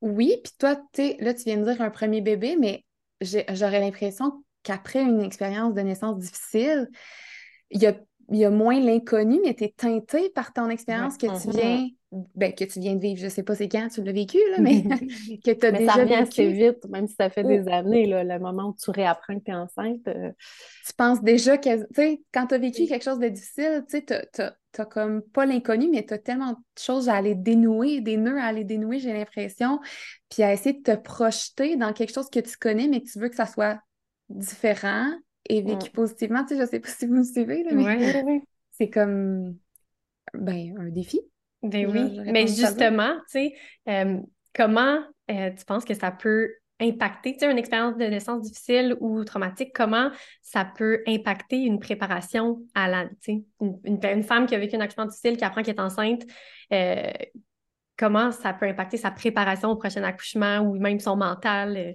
Oui, 0.00 0.36
puis 0.42 0.52
toi, 0.58 0.76
tu 0.92 1.14
là, 1.20 1.32
tu 1.32 1.44
viens 1.44 1.58
de 1.58 1.64
dire 1.64 1.80
un 1.80 1.90
premier 1.90 2.20
bébé, 2.20 2.56
mais 2.58 2.84
j'aurais 3.20 3.80
l'impression 3.80 4.44
qu'après 4.64 5.02
une 5.02 5.20
expérience 5.20 5.74
de 5.74 5.80
naissance 5.80 6.18
difficile, 6.18 6.88
il 7.70 7.80
y 7.80 7.86
a, 7.86 7.94
il 8.30 8.38
y 8.38 8.44
a 8.44 8.50
moins 8.50 8.78
l'inconnu, 8.80 9.40
mais 9.44 9.54
tu 9.54 9.64
es 9.64 9.74
teinté 9.76 10.30
par 10.30 10.52
ton 10.52 10.68
expérience 10.70 11.16
que 11.16 11.26
tu 11.26 11.48
viens, 11.48 11.88
ben, 12.34 12.54
que 12.54 12.64
tu 12.64 12.80
viens 12.80 12.94
de 12.94 13.00
vivre. 13.00 13.20
Je 13.20 13.28
sais 13.28 13.42
pas 13.42 13.54
c'est 13.54 13.68
quand 13.68 13.88
tu 13.88 14.02
l'as 14.02 14.12
vécu, 14.12 14.38
là, 14.50 14.60
mais 14.60 14.86
que 15.44 15.50
tu 15.52 15.66
as 15.66 15.72
Mais 15.72 15.78
déjà 15.78 15.96
ça 16.04 16.04
revient 16.04 16.14
assez 16.14 16.52
vite, 16.52 16.84
même 16.88 17.06
si 17.08 17.14
ça 17.14 17.30
fait 17.30 17.44
des 17.44 17.68
années, 17.68 18.06
là, 18.06 18.24
le 18.24 18.38
moment 18.38 18.68
où 18.70 18.76
tu 18.82 18.90
réapprends 18.90 19.38
que 19.38 19.44
tu 19.44 19.50
es 19.50 19.54
enceinte. 19.54 20.06
euh, 20.08 20.32
Tu 20.86 20.92
penses 20.94 21.22
déjà 21.22 21.58
que, 21.58 21.82
tu 21.86 21.86
sais, 21.94 22.22
quand 22.32 22.46
tu 22.48 22.54
as 22.54 22.58
vécu 22.58 22.86
quelque 22.86 23.04
chose 23.04 23.18
de 23.18 23.28
difficile, 23.28 23.84
tu 23.88 23.98
sais, 23.98 24.02
t'as- 24.02 24.26
t'as 24.26 24.52
t'as 24.72 24.86
comme 24.86 25.20
pas 25.22 25.44
l'inconnu, 25.44 25.88
mais 25.90 26.04
tu 26.06 26.14
as 26.14 26.18
tellement 26.18 26.52
de 26.52 26.56
choses 26.80 27.10
à 27.10 27.14
aller 27.16 27.34
dénouer, 27.34 28.00
des 28.00 28.16
nœuds 28.16 28.38
à 28.40 28.44
aller 28.46 28.64
dénouer, 28.64 28.98
j'ai 29.00 29.12
l'impression, 29.12 29.80
puis 30.30 30.42
à 30.42 30.52
essayer 30.54 30.72
de 30.78 30.82
te 30.82 30.96
projeter 30.96 31.76
dans 31.76 31.92
quelque 31.92 32.14
chose 32.14 32.30
que 32.30 32.40
tu 32.40 32.56
connais, 32.56 32.88
mais 32.88 33.02
que 33.02 33.10
tu 33.10 33.18
veux 33.18 33.28
que 33.28 33.36
ça 33.36 33.44
soit 33.46 33.78
différent 34.30 35.12
et 35.48 35.62
vécu 35.62 35.90
Mm. 35.90 35.92
positivement. 35.94 36.44
Tu 36.44 36.54
sais, 36.54 36.60
je 36.62 36.66
sais 36.66 36.80
pas 36.80 36.88
si 36.88 37.06
vous 37.06 37.14
me 37.14 37.24
suivez, 37.24 37.62
là, 37.64 37.72
mais 37.72 37.82
Ouais. 37.84 38.42
C'est 38.70 38.88
comme, 38.90 39.56
ben, 40.34 40.74
un 40.78 40.88
défi. 40.88 41.20
Ben 41.62 41.86
oui, 41.86 42.20
mais 42.26 42.46
justement, 42.46 43.14
tu 43.30 43.50
sais, 43.50 43.54
euh, 43.88 44.18
comment 44.54 44.98
euh, 45.30 45.50
tu 45.50 45.64
penses 45.64 45.84
que 45.84 45.94
ça 45.94 46.10
peut 46.10 46.50
impacter, 46.80 47.34
tu 47.34 47.40
sais, 47.40 47.50
une 47.50 47.58
expérience 47.58 47.96
de 47.96 48.04
naissance 48.04 48.42
difficile 48.42 48.96
ou 49.00 49.22
traumatique, 49.22 49.72
comment 49.72 50.10
ça 50.40 50.64
peut 50.64 51.02
impacter 51.06 51.58
une 51.58 51.78
préparation 51.78 52.62
à 52.74 52.88
la, 52.88 53.04
tu 53.08 53.14
sais, 53.20 53.44
une, 53.60 53.78
une- 53.84 54.00
une 54.04 54.22
femme 54.24 54.46
qui 54.46 54.54
a 54.56 54.58
vécu 54.58 54.74
un 54.74 54.80
accouchement 54.80 55.06
difficile, 55.06 55.36
qui 55.36 55.44
apprend 55.44 55.62
qu'elle 55.62 55.76
est 55.76 55.80
enceinte, 55.80 56.22
euh, 56.72 57.10
comment 57.96 58.32
ça 58.32 58.52
peut 58.52 58.66
impacter 58.66 58.96
sa 58.96 59.12
préparation 59.12 59.70
au 59.70 59.76
prochain 59.76 60.02
accouchement 60.02 60.58
ou 60.60 60.76
même 60.80 60.98
son 60.98 61.14
mental 61.16 61.94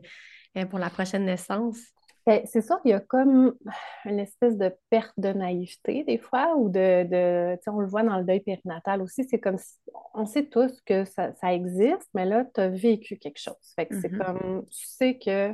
euh, 0.56 0.66
pour 0.68 0.80
la 0.80 0.90
prochaine 0.90 1.26
naissance? 1.26 1.80
Ben, 2.28 2.42
c'est 2.46 2.62
sûr 2.62 2.82
qu'il 2.82 2.92
y 2.92 2.94
a 2.94 3.00
comme 3.00 3.56
une 4.04 4.20
espèce 4.20 4.58
de 4.58 4.76
perte 4.90 5.14
de 5.18 5.30
naïveté 5.30 6.04
des 6.04 6.18
fois, 6.18 6.56
ou 6.58 6.68
de, 6.70 7.06
de 7.06 7.58
on 7.68 7.80
le 7.80 7.88
voit 7.88 8.04
dans 8.04 8.18
le 8.18 8.26
deuil 8.26 8.42
périnatal 8.42 9.02
aussi, 9.02 9.24
c'est 9.30 9.40
comme 9.40 9.58
si 9.58 9.76
on 10.14 10.26
sait 10.26 10.46
tous 10.46 10.82
que 10.86 11.06
ça, 11.06 11.34
ça 11.36 11.54
existe, 11.54 12.10
mais 12.14 12.26
là, 12.26 12.44
tu 12.54 12.60
as 12.60 12.68
vécu 12.68 13.18
quelque 13.18 13.40
chose. 13.40 13.56
Fait 13.78 13.86
que 13.86 13.96
c'est 14.02 14.12
Mhm. 14.12 14.18
comme, 14.20 14.66
tu 14.70 14.86
sais 14.86 15.18
que 15.18 15.54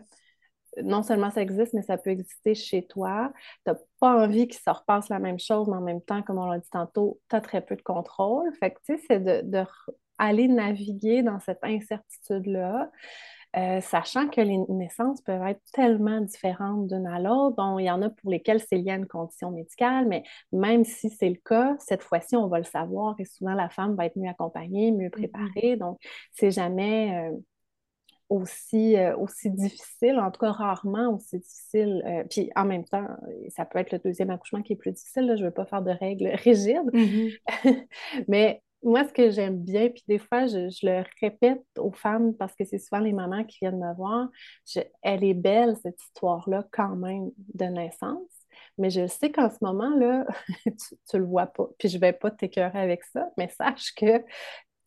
non 0.82 1.04
seulement 1.04 1.30
ça 1.30 1.42
existe, 1.44 1.74
mais 1.76 1.84
ça 1.84 2.00
peut 2.00 2.10
exister 2.10 2.56
chez 2.56 2.88
toi. 2.88 3.32
Tu 3.66 3.72
n'as 3.72 3.78
pas 4.00 4.24
envie 4.26 4.48
qu'il 4.48 4.60
se 4.60 4.70
repasse 4.72 5.10
la 5.10 5.20
même 5.20 5.38
chose, 5.40 5.68
mais 5.70 5.78
en 5.78 5.82
même 5.82 6.02
temps, 6.02 6.24
comme 6.24 6.40
on 6.40 6.48
l'a 6.48 6.58
dit 6.58 6.70
tantôt, 6.72 7.20
tu 7.30 7.36
as 7.36 7.42
très 7.42 7.62
peu 7.62 7.76
de 7.76 7.84
contrôle. 7.84 8.52
Fait 8.56 8.72
que, 8.72 8.80
tu 8.84 8.98
sais, 8.98 9.04
c'est 9.08 9.20
de, 9.20 9.42
de 9.44 9.64
aller 10.18 10.48
naviguer 10.48 11.22
dans 11.22 11.40
cette 11.40 11.64
incertitude-là. 11.64 12.90
Euh, 13.56 13.82
sachant 13.82 14.30
que 14.30 14.42
les 14.42 14.58
naissances 14.68 15.22
peuvent 15.22 15.46
être 15.46 15.62
tellement 15.74 16.22
différentes 16.22 16.88
d'une 16.88 17.06
à 17.06 17.20
l'autre. 17.20 17.56
Bon, 17.56 17.78
il 17.78 17.86
y 17.86 17.92
en 17.92 18.02
a 18.02 18.10
pour 18.10 18.32
lesquelles 18.32 18.60
c'est 18.60 18.78
lié 18.78 18.92
à 18.92 18.96
une 18.96 19.06
condition 19.06 19.52
médicale, 19.52 20.08
mais 20.08 20.24
même 20.52 20.84
si 20.84 21.12
c'est 21.12 21.30
le 21.30 21.36
cas, 21.36 21.76
cette 21.78 22.02
fois-ci, 22.02 22.36
on 22.36 22.48
va 22.48 22.58
le 22.58 22.64
savoir 22.64 23.16
et 23.20 23.26
souvent 23.26 23.54
la 23.54 23.70
femme 23.70 23.96
va 23.96 24.08
être 24.08 24.18
mieux 24.18 24.30
accompagnée, 24.30 24.92
mieux 24.92 25.12
préparée. 25.12 25.76
Donc, 25.76 26.00
c'est 26.32 26.50
jamais 26.50 27.30
euh, 27.30 27.38
aussi, 28.30 28.98
euh, 28.98 29.16
aussi 29.18 29.52
difficile, 29.52 30.20
en 30.20 30.32
tout 30.32 30.40
cas 30.40 30.52
rarement 30.52 31.14
aussi 31.14 31.38
difficile. 31.38 32.26
Puis 32.32 32.50
en 32.56 32.66
même 32.66 32.86
temps, 32.86 33.06
ça 33.50 33.66
peut 33.66 33.78
être 33.78 33.92
le 33.92 34.00
deuxième 34.00 34.32
accouchement 34.32 34.64
qui 34.64 34.74
est 34.74 34.78
plus 34.78 34.94
difficile. 34.94 35.28
là. 35.28 35.36
Je 35.36 35.42
ne 35.42 35.50
veux 35.50 35.54
pas 35.54 35.66
faire 35.66 35.84
de 35.84 35.92
règles 35.92 36.28
rigides, 36.44 36.90
mais 38.28 38.63
moi, 38.84 39.08
ce 39.08 39.14
que 39.14 39.32
j'aime 39.32 39.58
bien, 39.64 39.90
puis 39.90 40.04
des 40.08 40.20
fois, 40.20 40.46
je, 40.48 40.70
je 40.70 40.86
le 40.86 41.04
répète 41.22 41.64
aux 41.78 41.92
femmes 41.92 42.34
parce 42.36 42.56
que 42.56 42.66
c'est 42.66 42.80
souvent 42.80 43.02
les 43.02 43.14
mamans 43.14 43.44
qui 43.44 43.60
viennent 43.62 43.80
me 43.80 43.94
voir, 43.96 44.30
elle 45.02 45.24
est 45.24 45.34
belle, 45.34 45.76
cette 45.82 46.02
histoire-là, 46.02 46.66
quand 46.72 46.96
même, 46.96 47.32
de 47.54 47.66
naissance. 47.66 48.30
Mais 48.78 48.90
je 48.90 49.08
sais 49.08 49.32
qu'en 49.32 49.50
ce 49.50 49.58
moment-là, 49.62 50.26
tu, 50.66 50.96
tu 51.10 51.18
le 51.18 51.26
vois 51.26 51.48
pas. 51.48 51.68
Puis 51.78 51.90
je 51.90 51.98
vais 51.98 52.14
pas 52.14 52.32
t'écœurer 52.32 52.80
avec 52.80 53.04
ça, 53.06 53.30
mais 53.38 53.48
sache 53.50 53.94
que 53.96 54.24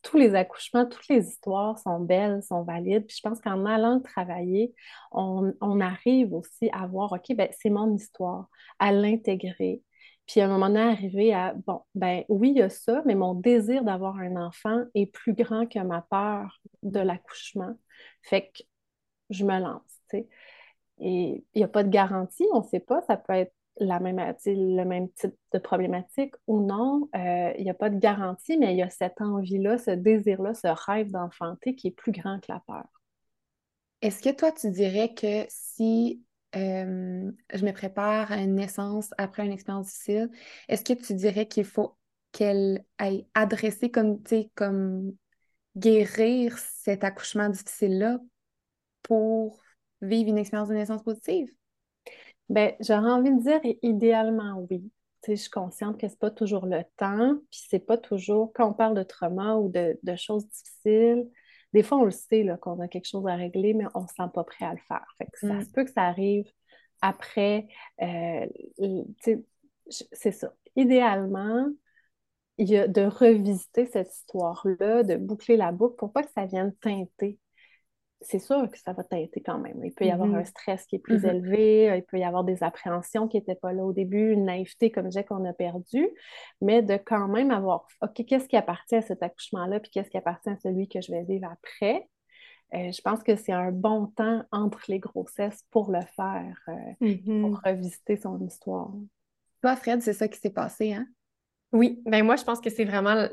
tous 0.02 0.18
les 0.18 0.34
accouchements, 0.34 0.86
toutes 0.86 1.08
les 1.08 1.26
histoires 1.28 1.78
sont 1.78 2.00
belles, 2.00 2.42
sont 2.42 2.62
valides. 2.62 3.06
Puis 3.06 3.16
je 3.22 3.28
pense 3.28 3.40
qu'en 3.40 3.64
allant 3.66 4.00
travailler, 4.00 4.72
on, 5.10 5.52
on 5.60 5.80
arrive 5.80 6.32
aussi 6.32 6.70
à 6.72 6.86
voir, 6.86 7.12
OK, 7.12 7.34
ben, 7.36 7.48
c'est 7.60 7.70
mon 7.70 7.92
histoire, 7.94 8.48
à 8.78 8.92
l'intégrer. 8.92 9.82
Puis 10.26 10.40
à 10.40 10.47
un 10.47 10.49
moment 10.49 10.68
donné, 10.68 10.80
arriver 10.80 11.33
à, 11.33 11.54
bon, 11.54 11.83
ben 11.95 12.25
oui, 12.28 12.50
il 12.50 12.59
y 12.59 12.62
a 12.62 12.68
ça, 12.68 13.02
mais 13.06 13.14
mon 13.14 13.35
désir 13.35 13.85
d'avoir 13.85 14.16
un 14.18 14.37
enfant 14.37 14.85
est 14.95 15.06
plus 15.06 15.35
grand 15.35 15.66
que 15.66 15.78
ma 15.78 16.02
peur 16.02 16.61
de 16.83 17.00
l'accouchement. 17.00 17.75
Fait 18.23 18.50
que 18.50 18.62
je 19.30 19.45
me 19.45 19.59
lance, 19.61 20.00
tu 20.11 20.18
sais. 20.18 20.28
Et 20.99 21.45
il 21.54 21.59
n'y 21.59 21.64
a 21.64 21.68
pas 21.68 21.85
de 21.85 21.90
garantie, 21.90 22.47
on 22.52 22.61
ne 22.61 22.66
sait 22.66 22.80
pas, 22.80 23.02
ça 23.02 23.16
peut 23.16 23.35
être 23.35 23.52
la 23.78 24.00
même, 24.00 24.16
le 24.47 24.85
même 24.85 25.11
type 25.11 25.35
de 25.52 25.59
problématique 25.59 26.35
ou 26.47 26.61
non. 26.61 27.09
Euh, 27.14 27.52
il 27.59 27.64
n'y 27.64 27.71
a 27.71 27.75
pas 27.75 27.90
de 27.90 27.99
garantie, 27.99 28.56
mais 28.56 28.73
il 28.73 28.78
y 28.78 28.83
a 28.83 28.90
cette 28.90 29.21
envie-là, 29.21 29.78
ce 29.78 29.90
désir-là, 29.90 30.54
ce 30.54 30.68
rêve 30.68 31.11
d'enfanter 31.11 31.75
qui 31.75 31.88
est 31.88 31.92
plus 31.92 32.12
grand 32.12 32.40
que 32.40 32.50
la 32.50 32.61
peur. 32.66 32.87
Est-ce 34.02 34.23
que 34.23 34.35
toi, 34.35 34.52
tu 34.52 34.71
dirais 34.71 35.14
que 35.14 35.45
si 35.49 36.23
euh, 36.56 37.30
je 37.54 37.64
me 37.64 37.72
prépare 37.72 38.32
à 38.32 38.38
une 38.38 38.54
naissance 38.54 39.10
après 39.18 39.44
une 39.44 39.52
expérience 39.52 39.86
difficile, 39.86 40.30
est-ce 40.68 40.82
que 40.82 40.94
tu 40.94 41.14
dirais 41.14 41.46
qu'il 41.46 41.64
faut 41.64 41.96
qu'elle 42.32 42.84
aille 42.98 43.26
adresser 43.34 43.90
comme, 43.90 44.22
comme 44.54 45.14
guérir 45.76 46.58
cet 46.58 47.04
accouchement 47.04 47.48
difficile-là 47.48 48.18
pour 49.02 49.60
vivre 50.02 50.30
une 50.30 50.38
expérience 50.38 50.68
de 50.68 50.75
naissance 50.75 51.02
positive? 51.02 51.48
Ben, 52.48 52.75
j'aurais 52.80 53.10
envie 53.10 53.32
de 53.32 53.42
dire 53.42 53.60
idéalement 53.82 54.66
oui. 54.70 54.90
Je 55.28 55.34
suis 55.34 55.50
consciente 55.50 55.98
que 55.98 56.08
c'est 56.08 56.18
pas 56.20 56.30
toujours 56.30 56.66
le 56.66 56.82
temps, 56.96 57.34
puis 57.50 57.64
c'est 57.68 57.80
pas 57.80 57.98
toujours, 57.98 58.52
quand 58.54 58.70
on 58.70 58.72
parle 58.72 58.94
de 58.94 59.02
trauma 59.02 59.56
ou 59.56 59.68
de 59.68 60.16
choses 60.16 60.46
difficiles, 60.46 61.28
des 61.76 61.83
fois 61.85 61.99
on 61.99 62.04
le 62.04 62.11
sait 62.11 62.47
qu'on 62.61 62.80
a 62.80 62.88
quelque 62.88 63.09
chose 63.09 63.26
à 63.26 63.37
régler, 63.37 63.75
mais 63.75 63.85
on 63.95 64.06
se 64.06 64.14
sent 64.14 64.28
pas 64.35 64.45
prêt 64.45 64.64
à 64.66 64.73
le 64.73 64.80
faire. 64.88 65.04
Fait 65.18 65.26
que 65.26 65.38
ça 65.38 65.61
Mm. 65.61 65.64
se 65.64 65.71
peut 65.71 65.85
que 65.85 65.92
ça 65.92 66.02
arrive 66.04 66.45
après, 67.02 67.68
euh, 68.02 68.47
c'est 70.12 70.33
ça. 70.33 70.52
Idéalement, 70.76 71.68
il 72.59 72.68
y 72.71 72.76
a 72.78 72.88
de 72.88 73.02
revisiter 73.02 73.87
cette 73.87 74.12
histoire-là, 74.14 75.02
de 75.04 75.16
boucler 75.16 75.56
la 75.56 75.73
boucle 75.73 75.97
pour 75.97 76.12
pas 76.12 76.23
que 76.23 76.33
ça 76.35 76.47
vienne 76.47 76.75
teinter 76.80 77.38
c'est 78.23 78.38
sûr 78.38 78.68
que 78.70 78.78
ça 78.78 78.92
va 78.92 79.04
t'aider 79.04 79.42
quand 79.44 79.58
même. 79.58 79.85
Il 79.85 79.92
peut 79.92 80.06
y 80.06 80.11
avoir 80.11 80.32
un 80.35 80.40
Mm-hmm. 80.40 80.46
stress 80.46 80.87
qui 80.87 80.96
est 80.96 80.99
plus 81.00 81.25
Mm-hmm. 81.25 81.30
élevé, 81.35 81.94
il 81.99 82.02
peut 82.04 82.18
y 82.18 82.25
avoir 82.25 82.44
des 82.44 82.62
appréhensions 82.62 83.28
qui 83.28 83.37
n'étaient 83.37 83.54
pas 83.54 83.73
là 83.73 83.85
au 83.85 83.92
début, 83.92 84.32
une 84.32 84.46
naïveté, 84.46 84.90
comme 84.90 85.04
je 85.04 85.11
disais, 85.11 85.25
qu'on 85.25 85.44
a 85.44 85.52
perdue, 85.52 86.08
mais 86.61 86.82
de 86.82 86.96
quand 86.96 87.28
même 87.28 87.50
avoir, 87.50 87.87
OK, 88.02 88.25
qu'est-ce 88.26 88.49
qui 88.49 88.56
appartient 88.56 88.96
à 88.96 89.02
cet 89.02 89.23
accouchement-là, 89.23 89.80
puis 89.80 89.90
qu'est-ce 89.90 90.11
qui 90.11 90.16
appartient 90.16 90.49
à 90.50 90.56
celui 90.56 90.88
que 90.88 91.00
je 91.00 91.12
vais 91.12 91.25
vivre 91.25 91.49
après? 91.50 92.08
Euh, 92.75 92.90
je 92.90 93.00
pense 93.00 93.23
que 93.23 93.37
c'est 93.37 93.52
un 93.52 93.70
bon 93.70 94.06
temps 94.08 94.42
entre 94.50 94.80
les 94.88 94.99
grossesses 94.99 95.62
pour 95.70 95.92
le 95.92 96.00
faire, 96.16 96.56
euh, 96.68 96.73
Mm-hmm. 97.00 97.40
pour 97.42 97.61
revisiter 97.64 98.16
son 98.16 98.40
histoire. 98.40 98.90
Toi, 99.62 99.76
Fred, 99.76 100.02
c'est 100.02 100.14
ça 100.14 100.26
qui 100.26 100.38
s'est 100.38 100.50
passé, 100.50 100.94
hein? 100.94 101.06
Oui, 101.73 102.02
ben 102.06 102.25
moi, 102.25 102.37
je 102.37 102.44
pense 102.44 102.61
que 102.61 102.70
c'est 102.70 102.85
vraiment 102.85 103.28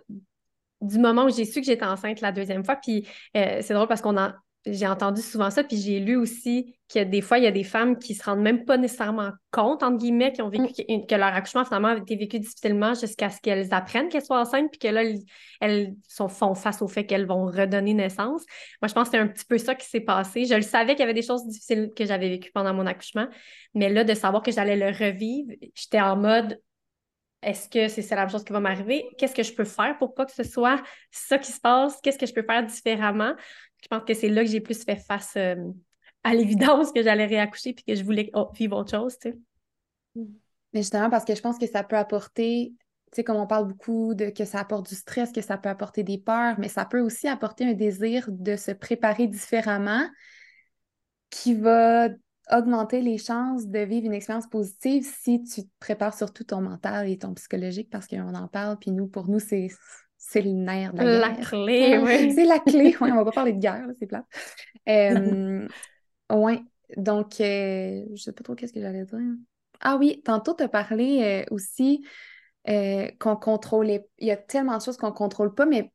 du 0.82 1.00
moment 1.00 1.26
où 1.26 1.30
j'ai 1.30 1.46
su 1.46 1.62
que 1.62 1.66
j'étais 1.66 1.86
enceinte 1.86 2.20
la 2.22 2.32
deuxième 2.32 2.66
fois. 2.66 2.76
Puis 2.76 3.08
euh, 3.38 3.60
c'est 3.62 3.74
drôle 3.74 3.88
parce 3.88 4.02
qu'on 4.02 4.18
a, 4.18 4.36
j'ai 4.66 4.88
entendu 4.88 5.22
souvent 5.22 5.50
ça, 5.50 5.64
puis 5.64 5.78
j'ai 5.78 6.00
lu 6.00 6.16
aussi 6.16 6.78
que 6.94 7.04
des 7.04 7.22
fois, 7.22 7.38
il 7.38 7.44
y 7.44 7.48
a 7.48 7.52
des 7.52 7.64
femmes 7.66 7.98
qui 7.98 8.16
se 8.16 8.24
rendent 8.24 8.42
même 8.42 8.64
pas 8.64 8.78
nécessairement 8.78 9.32
compte, 9.52 9.84
entre 9.84 9.98
guillemets, 9.98 10.32
qui 10.32 10.42
ont 10.42 10.48
vécu 10.48 10.72
que, 10.74 11.06
que 11.06 11.16
leur 11.16 11.34
accouchement 11.34 11.66
finalement 11.66 11.90
a 11.90 11.98
été 11.98 12.16
vécu 12.16 12.40
difficilement 12.40 12.94
jusqu'à 12.94 13.30
ce 13.30 13.42
qu'elles 13.42 13.74
apprennent 13.74 14.08
qu'elles 14.08 14.24
soient 14.24 14.40
enceintes, 14.40 14.72
puis 14.72 14.80
que 14.80 14.88
là, 14.88 15.04
elles, 15.04 15.20
elles 15.60 15.96
sont, 16.08 16.30
font 16.30 16.56
face 16.56 16.82
au 16.82 16.88
fait 16.88 17.06
qu'elles 17.06 17.26
vont 17.26 17.46
redonner 17.46 17.94
naissance. 17.94 18.46
Moi, 18.82 18.88
je 18.88 18.94
pense 18.94 19.10
que 19.10 19.18
c'est 19.18 19.22
un 19.22 19.28
petit 19.28 19.46
peu 19.46 19.58
ça 19.58 19.76
qui 19.76 19.88
s'est 19.88 20.02
passé. 20.02 20.46
Je 20.46 20.56
le 20.56 20.62
savais 20.62 20.94
qu'il 20.94 21.02
y 21.02 21.04
avait 21.04 21.14
des 21.14 21.24
choses 21.24 21.46
difficiles 21.46 21.92
que 21.96 22.06
j'avais 22.06 22.30
vécues 22.30 22.52
pendant 22.54 22.74
mon 22.74 22.86
accouchement, 22.86 23.28
mais 23.74 23.90
là, 23.90 24.06
de 24.06 24.14
savoir 24.14 24.44
que 24.44 24.52
j'allais 24.52 24.78
le 24.78 24.96
revivre, 24.98 25.52
j'étais 25.76 26.02
en 26.02 26.16
mode 26.16 26.58
est-ce 27.44 27.68
que 27.68 27.90
c'est 27.90 28.10
la 28.12 28.22
même 28.22 28.30
chose 28.30 28.44
qui 28.44 28.54
va 28.54 28.60
m'arriver? 28.60 29.06
Qu'est-ce 29.18 29.36
que 29.36 29.44
je 29.44 29.54
peux 29.54 29.66
faire 29.66 29.98
pour 29.98 30.14
pas 30.14 30.26
que 30.26 30.32
ce 30.32 30.44
soit 30.44 30.82
ça 31.12 31.38
qui 31.38 31.52
se 31.52 31.60
passe? 31.60 32.00
Qu'est-ce 32.02 32.18
que 32.18 32.26
je 32.26 32.34
peux 32.34 32.44
faire 32.44 32.66
différemment? 32.66 33.34
Je 33.84 33.88
pense 33.90 34.04
que 34.06 34.14
c'est 34.14 34.30
là 34.30 34.44
que 34.44 34.50
j'ai 34.50 34.62
plus 34.62 34.82
fait 34.84 34.96
face 34.96 35.34
euh, 35.36 35.56
à 36.24 36.34
l'évidence 36.34 36.94
que 36.94 37.04
j'allais 37.04 37.26
réaccoucher 37.26 37.74
puis 37.74 37.84
que 37.84 37.96
je 37.96 38.04
voulais 38.04 38.30
oh, 38.34 38.50
vivre 38.56 38.78
autre 38.78 38.92
chose, 38.92 39.18
tu 39.20 39.32
sais. 39.32 39.38
Mais 40.16 40.82
justement, 40.82 41.10
parce 41.10 41.26
que 41.26 41.36
je 41.36 41.42
pense 41.42 41.58
que 41.58 41.68
ça 41.68 41.84
peut 41.84 41.98
apporter, 41.98 42.74
tu 43.12 43.16
sais, 43.18 43.24
comme 43.24 43.36
on 43.36 43.46
parle 43.46 43.68
beaucoup 43.68 44.14
de 44.16 44.30
que 44.30 44.46
ça 44.46 44.60
apporte 44.62 44.88
du 44.88 44.96
stress, 44.96 45.32
que 45.32 45.42
ça 45.42 45.58
peut 45.58 45.70
apporter 45.70 46.04
des 46.04 46.18
peurs, 46.18 46.58
mais 46.60 46.70
ça 46.70 46.86
peut 46.86 47.02
aussi 47.02 47.28
apporter 47.28 47.66
un 47.66 47.74
désir 47.74 48.26
de 48.30 48.56
se 48.56 48.72
préparer 48.72 49.28
différemment 49.28 50.08
qui 51.30 51.54
va 51.54 52.10
augmenter 52.52 53.02
les 53.02 53.18
chances 53.18 53.68
de 53.68 53.80
vivre 53.80 54.06
une 54.06 54.14
expérience 54.14 54.48
positive 54.48 55.06
si 55.06 55.44
tu 55.44 55.64
te 55.64 55.70
prépares 55.80 56.16
surtout 56.16 56.44
ton 56.44 56.62
mental 56.62 57.10
et 57.10 57.18
ton 57.18 57.34
psychologique 57.34 57.90
parce 57.90 58.08
qu'on 58.08 58.34
en 58.34 58.48
parle, 58.48 58.78
puis 58.80 58.92
nous, 58.92 59.08
pour 59.08 59.28
nous, 59.28 59.40
c'est 59.40 59.68
c'est 60.26 60.42
le 60.42 60.52
nerf 60.52 60.94
de 60.94 61.04
la, 61.04 61.20
la 61.20 61.30
guerre. 61.30 61.50
clé, 61.50 61.98
oui. 61.98 62.32
C'est 62.36 62.46
la 62.46 62.60
clé, 62.60 62.96
oui, 63.00 63.12
on 63.12 63.16
va 63.16 63.26
pas 63.26 63.32
parler 63.32 63.54
de 63.54 63.60
guerre, 63.60 63.86
c'est 64.00 64.08
plat. 64.08 64.26
Euh, 64.88 65.68
oui, 66.32 66.66
donc, 66.96 67.42
euh, 67.42 68.06
je 68.14 68.22
sais 68.22 68.32
pas 68.32 68.44
trop 68.44 68.56
qu'est-ce 68.56 68.74
que 68.74 68.82
j'allais 68.82 69.06
dire. 69.06 69.20
Ah 69.82 69.98
oui, 69.98 70.22
tantôt, 70.24 70.54
tu 70.54 70.64
as 70.64 70.70
parlé 70.70 71.44
euh, 71.50 71.54
aussi 71.54 72.06
euh, 72.70 73.10
qu'on 73.20 73.36
contrôlait, 73.36 74.08
il 74.18 74.28
y 74.28 74.32
a 74.32 74.38
tellement 74.38 74.78
de 74.78 74.82
choses 74.82 74.98
qu'on 74.98 75.12
contrôle 75.12 75.54
pas, 75.54 75.66
mais 75.66 75.84
tu 75.84 75.90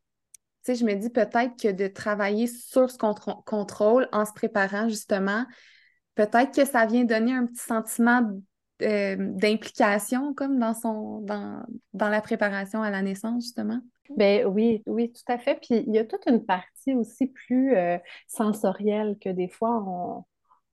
sais, 0.62 0.74
je 0.74 0.84
me 0.84 0.94
dis 0.94 1.10
peut-être 1.10 1.58
que 1.60 1.72
de 1.72 1.86
travailler 1.88 2.46
sur 2.46 2.90
ce 2.90 2.98
qu'on 2.98 3.14
contrôle 3.14 4.08
en 4.12 4.26
se 4.26 4.32
préparant 4.34 4.88
justement, 4.88 5.46
peut-être 6.14 6.54
que 6.54 6.66
ça 6.66 6.84
vient 6.84 7.04
donner 7.04 7.32
un 7.32 7.46
petit 7.46 7.64
sentiment 7.64 8.22
d'implication 8.80 10.34
comme 10.34 10.58
dans 10.60 10.74
son 10.74 11.20
dans, 11.22 11.64
dans 11.94 12.08
la 12.08 12.20
préparation 12.20 12.82
à 12.82 12.90
la 12.90 13.02
naissance, 13.02 13.42
justement. 13.44 13.80
Ben 14.16 14.46
oui, 14.46 14.82
oui, 14.86 15.12
tout 15.12 15.32
à 15.32 15.38
fait. 15.38 15.56
Puis 15.56 15.84
il 15.86 15.94
y 15.94 15.98
a 15.98 16.04
toute 16.04 16.26
une 16.26 16.44
partie 16.44 16.94
aussi 16.94 17.26
plus 17.26 17.76
euh, 17.76 17.98
sensorielle 18.26 19.16
que 19.20 19.28
des 19.28 19.48
fois 19.48 19.82
on, 19.86 20.24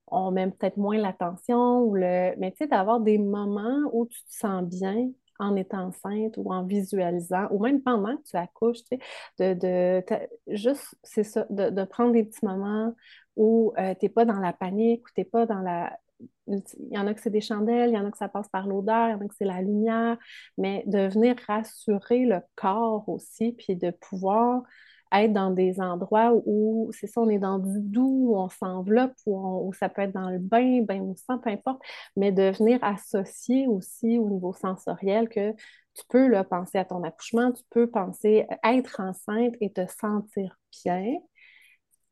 on 0.08 0.32
met 0.32 0.50
peut-être 0.52 0.78
moins 0.78 0.98
l'attention 0.98 1.82
ou 1.82 1.96
le. 1.96 2.36
Mais 2.38 2.52
tu 2.52 2.60
sais, 2.60 2.68
d'avoir 2.68 3.00
des 3.02 3.18
moments 3.18 3.90
où 3.94 4.06
tu 4.08 4.24
te 4.26 4.34
sens 4.34 4.64
bien 4.64 5.10
en 5.40 5.56
étant 5.58 5.88
enceinte 5.88 6.36
ou 6.38 6.54
en 6.54 6.64
visualisant, 6.64 7.48
ou 7.52 7.62
même 7.62 7.82
pendant 7.82 8.16
que 8.18 8.24
tu 8.24 8.38
accouches, 8.38 8.84
tu 8.90 8.98
sais, 9.38 9.56
de, 9.56 10.02
de 10.02 10.56
juste, 10.56 10.96
c'est 11.04 11.24
ça, 11.24 11.46
de, 11.50 11.70
de, 11.70 11.84
prendre 11.84 12.14
des 12.14 12.24
petits 12.24 12.46
moments 12.46 12.96
où 13.36 13.74
euh, 13.78 13.94
tu 14.00 14.06
n'es 14.06 14.10
pas 14.10 14.26
dans 14.26 14.40
la 14.40 14.54
panique, 14.54 15.06
où 15.06 15.10
tu 15.14 15.22
n'es 15.22 15.26
pas 15.26 15.46
dans 15.46 15.60
la 15.60 15.98
il 16.48 16.62
y 16.92 16.98
en 16.98 17.08
a 17.08 17.14
que 17.14 17.22
c'est 17.22 17.30
des 17.30 17.42
chandelles, 17.42 17.90
il 17.90 17.96
y 17.96 17.98
en 17.98 18.06
a 18.06 18.12
que 18.12 18.18
ça 18.18 18.30
passe 18.30 18.48
par 18.50 18.68
l'odeur, 18.68 19.10
il 19.10 19.12
y 19.12 19.16
en 19.16 19.22
a 19.22 19.28
que 19.28 19.36
c'est 19.36 19.46
la 19.46 19.62
lumière, 19.62 20.18
mais 20.58 20.84
de 20.88 21.08
venir 21.08 21.36
rassurer 21.48 22.26
le 22.26 22.42
corps 22.56 23.08
aussi, 23.10 23.54
puis 23.54 23.76
de 23.76 23.92
pouvoir 23.92 24.64
être 25.12 25.34
dans 25.34 25.52
des 25.52 25.80
endroits 25.80 26.34
où, 26.46 26.92
c'est 26.94 27.08
ça, 27.08 27.22
on 27.22 27.30
est 27.30 27.40
dans 27.40 27.60
du 27.60 27.80
doux, 27.80 28.32
où 28.32 28.38
on 28.38 28.50
s'enveloppe, 28.50 29.14
où, 29.26 29.72
ça 29.74 29.90
peut 29.90 30.04
être 30.04 30.14
dans 30.14 30.30
le 30.30 30.40
bain, 30.40 30.82
bain 30.82 31.00
moussant, 31.00 31.40
peu 31.40 31.50
importe, 31.50 31.82
mais 32.16 32.32
de 32.32 32.52
venir 32.58 32.80
associer 32.84 33.68
aussi 33.68 34.18
au 34.18 34.30
niveau 34.30 34.54
sensoriel 34.54 35.30
que 35.30 35.52
tu 35.52 36.04
peux 36.10 36.30
penser 36.50 36.78
à 36.78 36.86
ton 36.86 37.04
accouchement, 37.04 37.52
tu 37.54 37.64
peux 37.70 37.90
penser 37.90 38.46
être 38.64 39.00
enceinte 39.00 39.56
et 39.62 39.72
te 39.72 39.86
sentir 39.88 40.58
bien 40.84 41.18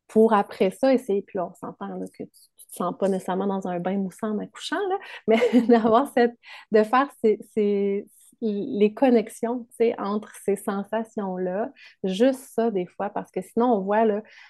pour 0.07 0.33
après 0.33 0.71
ça 0.71 0.93
essayer, 0.93 1.21
puis 1.23 1.37
là, 1.37 1.47
on 1.47 1.55
s'entend 1.55 1.99
que 1.99 2.23
tu 2.23 2.29
sens 2.75 2.95
pas 2.99 3.09
nécessairement 3.09 3.47
dans 3.47 3.67
un 3.67 3.79
bain 3.79 3.97
moussant 3.97 4.31
en 4.31 4.39
accouchant, 4.39 4.79
là, 4.89 4.97
mais 5.27 5.37
d'avoir 5.67 6.11
cette, 6.13 6.33
de 6.71 6.83
faire 6.83 7.09
ces, 7.23 7.39
ces, 7.53 8.05
les 8.41 8.93
connexions, 8.93 9.59
tu 9.69 9.75
sais, 9.77 9.95
entre 9.99 10.31
ces 10.43 10.55
sensations-là, 10.57 11.71
juste 12.03 12.41
ça 12.53 12.71
des 12.71 12.85
fois, 12.85 13.09
parce 13.09 13.31
que 13.31 13.41
sinon 13.41 13.73
on 13.75 13.81
voit 13.81 14.05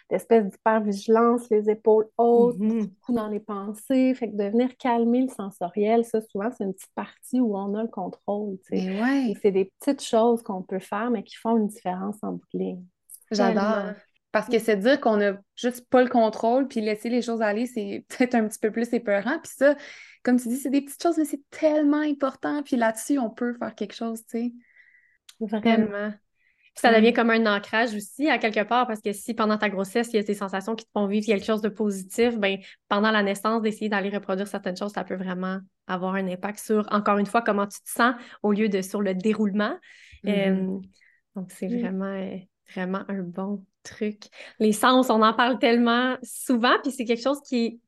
l'espèce 0.09 0.45
d'hypervigilance, 0.45 1.49
les 1.51 1.69
épaules 1.69 2.07
hautes, 2.17 2.57
Mhm. 2.57 2.95
beaucoup 2.97 3.13
dans 3.13 3.27
les 3.27 3.39
pensées, 3.39 4.13
fait 4.15 4.31
que 4.31 4.35
de 4.37 4.45
venir 4.45 4.75
calmer 4.77 5.21
le 5.23 5.29
sensoriel, 5.29 6.05
ça 6.05 6.21
souvent 6.21 6.49
c'est 6.57 6.63
une 6.63 6.73
petite 6.73 6.93
partie 6.95 7.39
où 7.39 7.55
on 7.57 7.75
a 7.75 7.83
le 7.83 7.89
contrôle, 7.89 8.57
tu 8.61 8.69
sais. 8.69 8.81
Mais 8.81 8.91
ouais, 8.91 9.35
c'est 9.41 9.51
des 9.51 9.65
petites 9.79 10.01
choses 10.03 10.41
qu'on 10.43 10.63
peut 10.63 10.79
faire, 10.79 11.11
mais 11.11 11.23
qui 11.23 11.35
font 11.35 11.57
une 11.57 11.67
différence 11.67 12.17
en 12.23 12.33
bout 12.33 12.45
de 12.53 12.59
ligne. 12.59 12.85
j'adore. 13.31 13.95
Parce 14.33 14.49
que 14.49 14.59
c'est 14.59 14.75
dire 14.75 14.99
qu'on 14.99 15.15
n'a 15.17 15.37
juste 15.55 15.87
pas 15.89 16.03
le 16.03 16.09
contrôle, 16.09 16.67
puis 16.67 16.81
laisser 16.81 17.07
les 17.07 17.21
choses 17.21 17.41
aller, 17.41 17.67
c'est 17.67 18.03
peut-être 18.09 18.35
un 18.35 18.45
petit 18.49 18.59
peu 18.59 18.71
plus 18.71 18.91
épeurant. 18.93 19.39
Puis 19.39 19.53
ça, 19.55 19.75
comme 20.23 20.39
tu 20.39 20.49
dis, 20.49 20.57
c'est 20.57 20.69
des 20.69 20.81
petites 20.81 21.01
choses, 21.01 21.17
mais 21.17 21.25
c'est 21.25 21.41
tellement 21.51 22.01
important. 22.01 22.63
Puis 22.63 22.75
là-dessus, 22.75 23.17
on 23.19 23.29
peut 23.29 23.53
faire 23.53 23.75
quelque 23.75 23.95
chose, 23.95 24.25
tu 24.25 24.39
sais. 24.39 24.53
Vraiment. 25.39 26.11
Puis 26.11 26.81
ça 26.81 26.91
devient 26.91 27.13
comme 27.13 27.29
un 27.29 27.45
ancrage 27.45 27.93
aussi, 27.93 28.27
à 28.29 28.39
quelque 28.39 28.63
part, 28.63 28.87
parce 28.87 28.99
que 29.01 29.13
si 29.13 29.35
pendant 29.35 29.59
ta 29.59 29.69
grossesse, 29.69 30.09
il 30.11 30.15
y 30.15 30.19
a 30.19 30.23
des 30.23 30.33
sensations 30.33 30.75
qui 30.75 30.85
te 30.85 30.89
font 30.91 31.05
vivre 31.05 31.27
quelque 31.27 31.45
chose 31.45 31.61
de 31.61 31.69
positif, 31.69 32.39
ben 32.39 32.57
pendant 32.89 33.11
la 33.11 33.21
naissance, 33.21 33.61
d'essayer 33.61 33.89
d'aller 33.89 34.09
reproduire 34.09 34.47
certaines 34.47 34.75
choses, 34.75 34.93
ça 34.93 35.03
peut 35.03 35.15
vraiment 35.15 35.59
avoir 35.85 36.15
un 36.15 36.27
impact 36.27 36.57
sur, 36.57 36.87
encore 36.91 37.19
une 37.19 37.27
fois, 37.27 37.43
comment 37.43 37.67
tu 37.67 37.79
te 37.81 37.89
sens 37.89 38.15
au 38.41 38.51
lieu 38.53 38.69
de 38.69 38.81
sur 38.81 39.03
le 39.03 39.13
déroulement. 39.13 39.77
Mhm. 40.23 40.31
Euh, 40.31 40.79
donc, 41.35 41.51
c'est 41.51 41.67
Mm. 41.67 41.79
vraiment, 41.79 42.05
euh, 42.05 42.37
vraiment 42.71 43.01
un 43.07 43.21
bon 43.21 43.65
truc. 43.83 44.23
Les 44.59 44.71
sens, 44.71 45.09
on 45.09 45.21
en 45.21 45.33
parle 45.33 45.59
tellement 45.59 46.17
souvent, 46.23 46.75
puis 46.81 46.91
c'est 46.91 47.05
quelque 47.05 47.23
chose 47.23 47.41
qui 47.41 47.65
est 47.65 47.79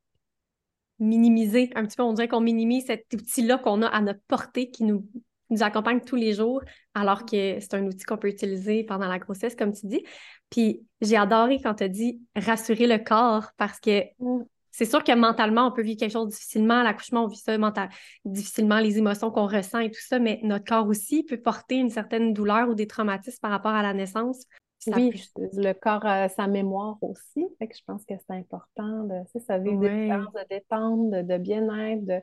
minimisé 1.00 1.70
un 1.76 1.86
petit 1.86 1.96
peu. 1.98 2.04
On 2.04 2.14
dirait 2.14 2.28
qu'on 2.28 2.42
minimise 2.42 2.86
cet 2.86 3.06
outil-là 3.14 3.58
qu'on 3.58 3.82
a 3.82 3.88
à 3.88 4.02
notre 4.02 4.22
portée, 4.28 4.70
qui 4.70 4.84
nous, 4.84 5.06
nous 5.50 5.64
accompagne 5.64 6.02
tous 6.02 6.16
les 6.16 6.34
jours, 6.34 6.62
alors 6.94 7.26
que 7.26 7.60
c'est 7.60 7.74
un 7.74 7.86
outil 7.86 8.06
qu'on 8.06 8.18
peut 8.18 8.30
utiliser 8.30 8.84
pendant 8.84 9.08
la 9.08 9.20
grossesse, 9.20 9.56
comme 9.56 9.74
tu 9.74 9.88
dis. 9.88 10.04
Puis 10.50 10.86
j'ai 11.02 11.18
adoré 11.18 11.60
quand 11.62 11.76
tu 11.76 11.84
as 11.84 11.90
dit 11.90 12.22
rassurer 12.36 12.88
le 12.88 12.98
corps, 12.98 13.52
parce 13.58 13.80
que 13.80 14.04
Mm. 14.20 14.44
c'est 14.72 14.86
sûr 14.86 15.04
que 15.04 15.14
mentalement, 15.14 15.68
on 15.68 15.72
peut 15.72 15.82
vivre 15.82 16.00
quelque 16.00 16.12
chose 16.12 16.30
difficilement. 16.30 16.84
L'accouchement, 16.84 17.26
on 17.26 17.28
vit 17.28 17.38
ça 17.38 17.58
mental, 17.58 17.90
difficilement, 18.26 18.80
les 18.80 18.98
émotions 18.98 19.32
qu'on 19.32 19.48
ressent 19.48 19.80
et 19.80 19.90
tout 19.90 20.02
ça, 20.02 20.20
mais 20.20 20.40
notre 20.44 20.66
corps 20.66 20.88
aussi 20.88 21.24
peut 21.24 21.40
porter 21.40 21.76
une 21.76 21.90
certaine 21.90 22.34
douleur 22.34 22.70
ou 22.70 22.76
des 22.76 22.88
traumatismes 22.88 23.40
par 23.42 23.52
rapport 23.52 23.74
à 23.74 23.82
la 23.82 23.94
naissance. 23.94 24.46
Ça 24.90 24.98
Oui, 24.98 25.12
le 25.54 25.74
corps 25.74 26.06
a 26.06 26.30
sa 26.30 26.48
mémoire 26.48 26.98
aussi. 27.02 27.46
Fait 27.60 27.68
que 27.68 27.76
je 27.76 27.84
pense 27.86 28.06
que 28.06 28.14
c'est 28.18 28.36
important 28.36 29.04
de, 29.06 29.24
tu 29.26 29.32
sais, 29.34 29.40
ça 29.40 29.58
vivre 29.58 29.80
des 29.82 29.90
de 29.90 30.48
détente, 30.50 31.10
de, 31.12 31.22
de 31.22 31.38
bien-être. 31.38 32.06
De... 32.06 32.22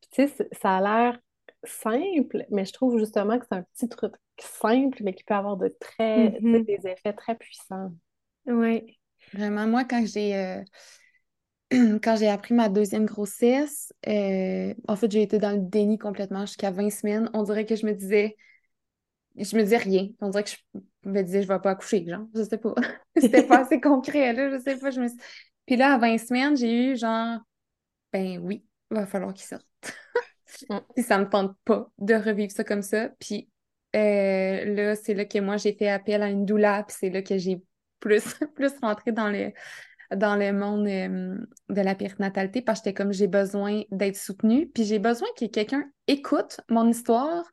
Puis, 0.00 0.10
tu 0.10 0.28
sais, 0.28 0.48
ça 0.60 0.76
a 0.76 0.80
l'air 0.80 1.20
simple, 1.64 2.44
mais 2.50 2.64
je 2.64 2.72
trouve 2.72 2.98
justement 2.98 3.38
que 3.38 3.46
c'est 3.48 3.56
un 3.56 3.62
petit 3.74 3.88
truc 3.88 4.14
simple, 4.38 5.02
mais 5.02 5.14
qui 5.14 5.24
peut 5.24 5.34
avoir 5.34 5.56
de 5.56 5.68
très, 5.80 6.40
Mhm. 6.40 6.64
des 6.64 6.86
effets 6.86 7.12
très 7.14 7.36
puissants. 7.36 7.92
Oui. 8.46 8.98
Vraiment, 9.32 9.66
moi, 9.66 9.84
quand 9.84 10.04
j'ai 10.06 10.36
euh, 10.36 10.62
quand 12.02 12.16
j'ai 12.16 12.28
appris 12.28 12.54
ma 12.54 12.68
deuxième 12.68 13.06
grossesse, 13.06 13.92
euh, 14.06 14.74
en 14.88 14.96
fait, 14.96 15.10
j'ai 15.10 15.22
été 15.22 15.38
dans 15.38 15.52
le 15.52 15.58
déni 15.60 15.98
complètement 15.98 16.46
jusqu'à 16.46 16.70
20 16.70 16.90
semaines. 16.90 17.30
On 17.34 17.42
dirait 17.42 17.66
que 17.66 17.76
je 17.76 17.86
me 17.86 17.92
disais, 17.92 18.36
je 19.36 19.56
me 19.56 19.62
disais 19.62 19.76
rien. 19.76 20.08
On 20.20 20.28
dirait 20.28 20.44
que 20.44 20.50
je 20.50 21.08
me 21.08 21.22
disais, 21.22 21.42
je 21.42 21.48
vais 21.48 21.58
pas 21.58 21.70
accoucher, 21.70 22.06
genre, 22.06 22.26
je 22.34 22.42
sais 22.42 22.58
pas. 22.58 22.74
C'était 23.16 23.46
pas 23.46 23.60
assez 23.60 23.80
concret, 23.80 24.32
là, 24.32 24.50
je 24.50 24.58
sais 24.62 24.76
pas. 24.76 24.90
Je 24.90 25.00
me 25.00 25.08
Puis 25.66 25.76
là, 25.76 25.94
à 25.94 25.98
20 25.98 26.18
semaines, 26.18 26.56
j'ai 26.56 26.92
eu 26.92 26.96
genre, 26.96 27.38
ben 28.12 28.38
oui, 28.38 28.64
il 28.90 28.96
va 28.96 29.06
falloir 29.06 29.34
qu'il 29.34 29.46
sorte. 29.46 29.66
Mm. 30.68 30.78
Puis 30.94 31.02
ça 31.02 31.18
me 31.18 31.28
tente 31.28 31.56
pas 31.64 31.90
de 31.98 32.14
revivre 32.14 32.52
ça 32.52 32.62
comme 32.62 32.82
ça. 32.82 33.08
Puis 33.18 33.48
euh, 33.96 34.64
là, 34.74 34.96
c'est 34.96 35.14
là 35.14 35.24
que 35.24 35.38
moi, 35.38 35.56
j'ai 35.56 35.72
fait 35.72 35.88
appel 35.88 36.22
à 36.22 36.28
une 36.28 36.44
doula, 36.44 36.84
puis 36.86 36.96
c'est 36.98 37.10
là 37.10 37.22
que 37.22 37.38
j'ai 37.38 37.62
plus, 38.00 38.22
plus 38.54 38.72
rentré 38.80 39.12
dans 39.12 39.28
le, 39.28 39.52
dans 40.14 40.36
le 40.36 40.52
monde 40.52 40.86
euh, 40.86 41.38
de 41.68 41.80
la 41.80 41.94
périnatalité 41.94 42.62
parce 42.62 42.80
que 42.80 42.84
j'étais 42.84 42.94
comme 42.94 43.12
j'ai 43.12 43.26
besoin 43.26 43.82
d'être 43.90 44.16
soutenue, 44.16 44.68
puis 44.68 44.84
j'ai 44.84 44.98
besoin 44.98 45.28
que 45.38 45.46
quelqu'un 45.46 45.84
écoute 46.06 46.60
mon 46.68 46.88
histoire. 46.88 47.44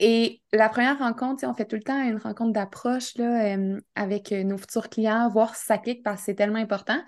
Et 0.00 0.40
la 0.52 0.70
première 0.70 0.98
rencontre, 0.98 1.46
on 1.46 1.52
fait 1.52 1.66
tout 1.66 1.76
le 1.76 1.82
temps 1.82 2.02
une 2.02 2.16
rencontre 2.16 2.52
d'approche 2.52 3.12
euh, 3.20 3.78
avec 3.94 4.32
nos 4.32 4.56
futurs 4.56 4.88
clients, 4.88 5.28
voir 5.28 5.54
si 5.54 5.66
ça 5.66 5.76
clique 5.76 6.02
parce 6.02 6.20
que 6.20 6.24
c'est 6.26 6.34
tellement 6.34 6.58
important. 6.58 7.00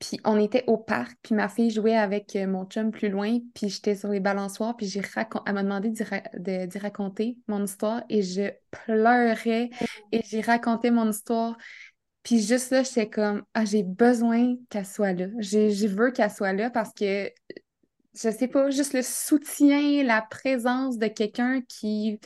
Puis 0.00 0.20
on 0.24 0.38
était 0.38 0.64
au 0.66 0.76
parc, 0.76 1.16
puis 1.22 1.34
ma 1.34 1.48
fille 1.48 1.70
jouait 1.70 1.96
avec 1.96 2.36
euh, 2.36 2.46
mon 2.46 2.64
chum 2.66 2.90
plus 2.90 3.08
loin, 3.08 3.38
puis 3.54 3.68
j'étais 3.68 3.94
sur 3.96 4.08
les 4.08 4.20
balançoires, 4.20 4.76
puis 4.76 4.92
elle 4.96 5.54
m'a 5.54 5.62
demandé 5.62 5.90
d'y 5.90 6.78
raconter 6.78 7.36
mon 7.48 7.64
histoire 7.64 8.02
et 8.08 8.22
je 8.22 8.50
pleurais 8.70 9.70
et 10.12 10.22
j'ai 10.24 10.40
raconté 10.40 10.90
mon 10.90 11.10
histoire. 11.10 11.56
Puis 12.22 12.42
juste 12.42 12.70
là, 12.70 12.82
j'étais 12.82 13.08
comme, 13.08 13.42
ah, 13.54 13.64
j'ai 13.64 13.82
besoin 13.82 14.56
qu'elle 14.70 14.86
soit 14.86 15.14
là. 15.14 15.26
Je 15.38 15.86
veux 15.86 16.10
qu'elle 16.10 16.30
soit 16.30 16.52
là 16.52 16.70
parce 16.70 16.92
que, 16.92 17.30
je 18.22 18.30
sais 18.30 18.48
pas, 18.48 18.70
juste 18.70 18.94
le 18.94 19.02
soutien, 19.02 20.02
la 20.02 20.22
présence 20.22 20.98
de 20.98 21.06
quelqu'un 21.06 21.60
qui 21.68 22.18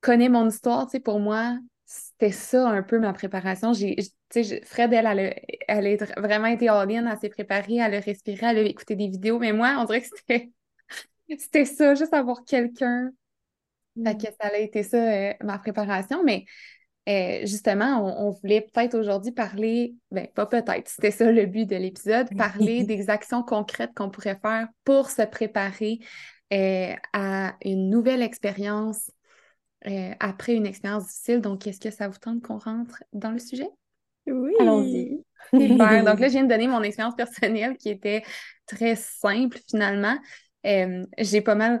connaît 0.00 0.28
mon 0.28 0.48
histoire, 0.48 0.86
tu 0.86 0.92
sais, 0.92 1.00
pour 1.00 1.20
moi, 1.20 1.58
c'était 1.84 2.32
ça 2.32 2.68
un 2.68 2.82
peu 2.82 2.98
ma 2.98 3.12
préparation. 3.12 3.72
J'ai, 3.72 3.96
Fred, 4.64 4.92
elle, 4.92 5.34
elle, 5.68 6.02
a, 6.02 6.20
vraiment 6.20 6.46
été 6.46 6.68
all-in, 6.68 7.06
elle 7.06 7.18
s'est 7.18 7.28
préparée, 7.28 7.76
elle 7.76 7.94
a 7.94 8.00
respiré, 8.00 8.46
elle 8.46 8.58
a 8.58 8.62
écouté 8.62 8.96
des 8.96 9.08
vidéos, 9.08 9.38
mais 9.38 9.52
moi, 9.52 9.76
on 9.78 9.84
dirait 9.84 10.02
que 10.02 10.08
c'était, 10.14 10.50
c'était 11.38 11.64
ça, 11.64 11.94
juste 11.94 12.14
avoir 12.14 12.44
quelqu'un. 12.44 13.10
Fait 14.02 14.14
mm. 14.14 14.18
que 14.18 14.26
ça 14.40 14.48
a 14.48 14.56
été 14.56 14.82
ça, 14.82 14.96
euh, 14.96 15.32
ma 15.42 15.58
préparation. 15.58 16.22
Mais 16.24 16.44
euh, 17.08 17.40
justement, 17.46 18.04
on, 18.26 18.30
voulait 18.30 18.60
peut-être 18.60 18.94
aujourd'hui 18.94 19.32
parler, 19.32 19.94
ben 20.10 20.26
pas 20.34 20.44
peut-être, 20.44 20.88
c'était 20.88 21.10
ça 21.10 21.30
le 21.30 21.46
but 21.46 21.64
de 21.64 21.76
l'épisode, 21.76 22.28
parler 22.36 22.84
des 22.84 23.08
actions 23.08 23.42
concrètes 23.42 23.92
qu'on 23.94 24.10
pourrait 24.10 24.38
faire 24.42 24.68
pour 24.84 25.08
se 25.08 25.22
préparer 25.22 26.00
euh, 26.52 26.92
à 27.14 27.54
une 27.64 27.88
nouvelle 27.88 28.20
expérience 28.20 29.10
euh, 29.86 30.12
après 30.20 30.54
une 30.54 30.66
expérience 30.66 31.04
difficile. 31.06 31.40
Donc, 31.40 31.66
est-ce 31.66 31.80
que 31.80 31.90
ça 31.90 32.08
vous 32.08 32.18
tente 32.18 32.42
qu'on 32.42 32.58
rentre 32.58 33.02
dans 33.14 33.30
le 33.30 33.38
sujet? 33.38 33.68
Oui. 34.26 34.52
Allons-y. 34.60 35.24
Super. 35.54 36.04
Donc 36.04 36.20
là, 36.20 36.26
je 36.26 36.32
viens 36.32 36.44
de 36.44 36.48
donner 36.48 36.68
mon 36.68 36.82
expérience 36.82 37.14
personnelle 37.14 37.78
qui 37.78 37.88
était 37.88 38.22
très 38.66 38.96
simple 38.96 39.58
finalement. 39.70 40.18
J'ai 40.64 41.40
pas 41.40 41.54
mal 41.54 41.80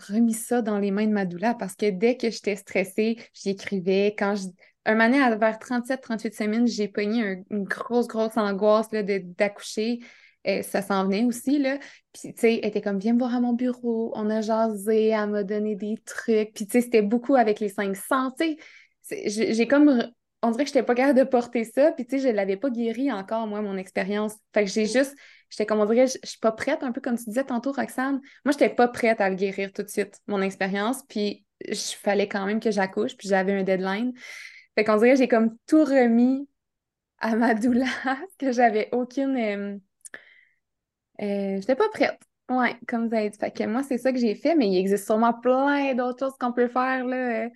remis 0.00 0.34
ça 0.34 0.62
dans 0.62 0.78
les 0.78 0.90
mains 0.90 1.06
de 1.06 1.12
ma 1.12 1.24
doula 1.24 1.54
parce 1.54 1.74
que 1.74 1.90
dès 1.90 2.16
que 2.16 2.30
j'étais 2.30 2.56
stressée, 2.56 3.18
j'y 3.32 3.50
écrivais. 3.50 4.14
Quand 4.18 4.34
je... 4.34 4.48
Un 4.86 4.94
moment, 4.94 5.36
vers 5.36 5.58
37-38 5.58 6.36
semaines, 6.36 6.66
j'ai 6.66 6.88
pogné 6.88 7.42
une 7.50 7.64
grosse, 7.64 8.06
grosse 8.06 8.36
angoisse 8.36 8.90
d'accoucher. 8.90 10.00
Euh, 10.46 10.62
ça 10.62 10.82
s'en 10.82 11.04
venait 11.04 11.24
aussi, 11.24 11.58
là. 11.58 11.78
Puis, 12.12 12.34
tu 12.34 12.40
sais, 12.40 12.60
elle 12.62 12.68
était 12.68 12.82
comme, 12.82 12.98
viens 12.98 13.14
me 13.14 13.18
voir 13.18 13.34
à 13.34 13.40
mon 13.40 13.54
bureau, 13.54 14.12
on 14.14 14.28
a 14.28 14.42
jasé, 14.42 15.06
elle 15.06 15.30
m'a 15.30 15.42
donné 15.42 15.74
des 15.74 15.96
trucs. 16.04 16.52
Puis, 16.52 16.66
tu 16.66 16.72
sais, 16.72 16.80
c'était 16.82 17.02
beaucoup 17.02 17.34
avec 17.34 17.60
les 17.60 17.70
500, 17.70 18.32
tu 18.38 18.58
sais. 19.02 19.52
J'ai 19.52 19.66
comme, 19.66 20.06
on 20.42 20.50
dirait 20.50 20.64
que 20.64 20.70
je 20.70 20.74
n'étais 20.74 20.86
pas 20.86 20.94
capable 20.94 21.18
de 21.18 21.24
porter 21.24 21.64
ça. 21.64 21.92
Puis, 21.92 22.06
tu 22.06 22.16
sais, 22.16 22.22
je 22.22 22.28
ne 22.28 22.34
l'avais 22.34 22.58
pas 22.58 22.68
guéri 22.68 23.10
encore, 23.10 23.46
moi, 23.46 23.62
mon 23.62 23.78
expérience. 23.78 24.34
Fait 24.52 24.64
que 24.64 24.70
j'ai 24.70 24.86
juste, 24.86 25.16
j'étais 25.54 25.66
comme, 25.66 25.78
on 25.78 25.86
dirait, 25.86 26.08
je 26.08 26.18
suis 26.28 26.38
pas 26.40 26.52
prête, 26.52 26.82
un 26.82 26.90
peu 26.90 27.00
comme 27.00 27.16
tu 27.16 27.24
disais 27.24 27.44
tantôt, 27.44 27.70
Roxane. 27.72 28.20
Moi, 28.44 28.52
je 28.52 28.64
n'étais 28.64 28.70
pas 28.70 28.88
prête 28.88 29.20
à 29.20 29.30
le 29.30 29.36
guérir 29.36 29.72
tout 29.72 29.82
de 29.82 29.88
suite, 29.88 30.20
mon 30.26 30.42
expérience. 30.42 31.02
Puis, 31.08 31.46
il 31.60 31.76
fallait 31.76 32.28
quand 32.28 32.44
même 32.46 32.60
que 32.60 32.70
j'accouche, 32.72 33.16
puis 33.16 33.28
j'avais 33.28 33.52
un 33.52 33.62
deadline. 33.62 34.12
Fait 34.74 34.84
qu'on 34.84 34.96
dirait 34.96 35.16
j'ai 35.16 35.28
comme 35.28 35.56
tout 35.66 35.84
remis 35.84 36.48
à 37.18 37.36
ma 37.36 37.54
douleur, 37.54 37.86
que 38.38 38.50
j'avais 38.50 38.88
aucune. 38.92 39.36
Euh, 39.36 39.78
euh, 41.22 41.60
j'étais 41.60 41.76
pas 41.76 41.88
prête. 41.90 42.18
Ouais, 42.50 42.76
comme 42.88 43.08
vous 43.08 43.14
avez 43.14 43.30
dit. 43.30 43.38
Fait 43.38 43.50
que 43.50 43.64
moi, 43.64 43.82
c'est 43.82 43.98
ça 43.98 44.12
que 44.12 44.18
j'ai 44.18 44.34
fait, 44.34 44.54
mais 44.54 44.68
il 44.68 44.76
existe 44.76 45.06
sûrement 45.06 45.32
plein 45.32 45.94
d'autres 45.94 46.18
choses 46.26 46.36
qu'on 46.38 46.52
peut 46.52 46.68
faire 46.68 47.04
là, 47.06 47.44
euh, 47.44 47.48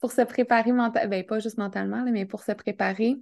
pour 0.00 0.12
se 0.12 0.22
préparer 0.22 0.72
mentalement. 0.72 1.08
Ben, 1.08 1.24
pas 1.24 1.38
juste 1.38 1.58
mentalement, 1.58 2.02
mais 2.10 2.26
pour 2.26 2.42
se 2.42 2.52
préparer. 2.52 3.16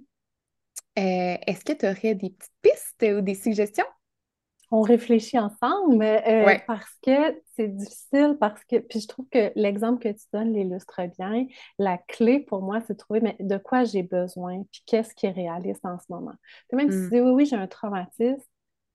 Euh, 0.97 1.37
est-ce 1.47 1.63
que 1.63 1.73
tu 1.73 1.85
aurais 1.85 2.15
des 2.15 2.31
petites 2.31 2.51
pistes 2.61 3.05
ou 3.17 3.21
des 3.21 3.35
suggestions? 3.35 3.85
On 4.71 4.81
réfléchit 4.81 5.37
ensemble, 5.37 5.97
mais 5.97 6.63
parce 6.65 6.97
que 7.05 7.41
c'est 7.55 7.67
difficile, 7.67 8.37
parce 8.39 8.63
que, 8.63 8.77
puis 8.77 9.01
je 9.01 9.07
trouve 9.07 9.27
que 9.29 9.51
l'exemple 9.55 10.01
que 10.01 10.09
tu 10.09 10.25
donnes 10.33 10.53
l'illustre 10.53 11.01
bien. 11.17 11.45
La 11.77 11.97
clé 11.97 12.39
pour 12.39 12.61
moi, 12.61 12.79
c'est 12.81 12.93
de 12.93 12.97
trouver 12.97 13.21
mais 13.21 13.35
de 13.39 13.57
quoi 13.57 13.83
j'ai 13.83 14.03
besoin, 14.03 14.63
puis 14.71 14.83
qu'est-ce 14.85 15.13
qui 15.13 15.25
est 15.25 15.31
réaliste 15.31 15.85
en 15.85 15.99
ce 15.99 16.05
moment. 16.09 16.33
même 16.71 16.89
si 16.89 16.97
tu 16.97 17.03
hmm. 17.03 17.09
dis 17.09 17.21
oui, 17.21 17.31
oui, 17.31 17.45
j'ai 17.45 17.57
un 17.57 17.67
traumatisme, 17.67 18.41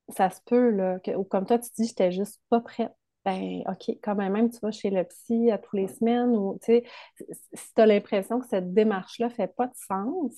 ça 0.09 0.31
se 0.31 0.41
peut, 0.47 0.71
là, 0.71 0.99
que, 1.01 1.11
ou 1.11 1.25
comme 1.25 1.47
toi, 1.47 1.59
tu 1.59 1.69
dis, 1.77 1.89
j'étais 1.89 2.13
juste 2.13 2.41
pas 2.49 2.61
prête 2.61 2.93
ben 3.27 3.65
OK, 3.67 3.99
quand 4.03 4.15
même, 4.15 4.51
tu 4.51 4.59
vas 4.63 4.71
chez 4.71 4.89
le 4.89 5.03
psy 5.03 5.51
à 5.51 5.59
tous 5.59 5.75
les 5.75 5.89
semaines 5.89 6.31
ou 6.31 6.59
tu 6.63 6.67
sais, 6.67 6.85
si 7.53 7.75
tu 7.75 7.81
as 7.81 7.87
l'impression 7.87 8.39
que 8.41 8.47
cette 8.47 8.73
démarche-là 8.73 9.31
fait 9.31 9.49
pas 9.49 9.67
de 9.67 9.75
sens, 9.75 10.33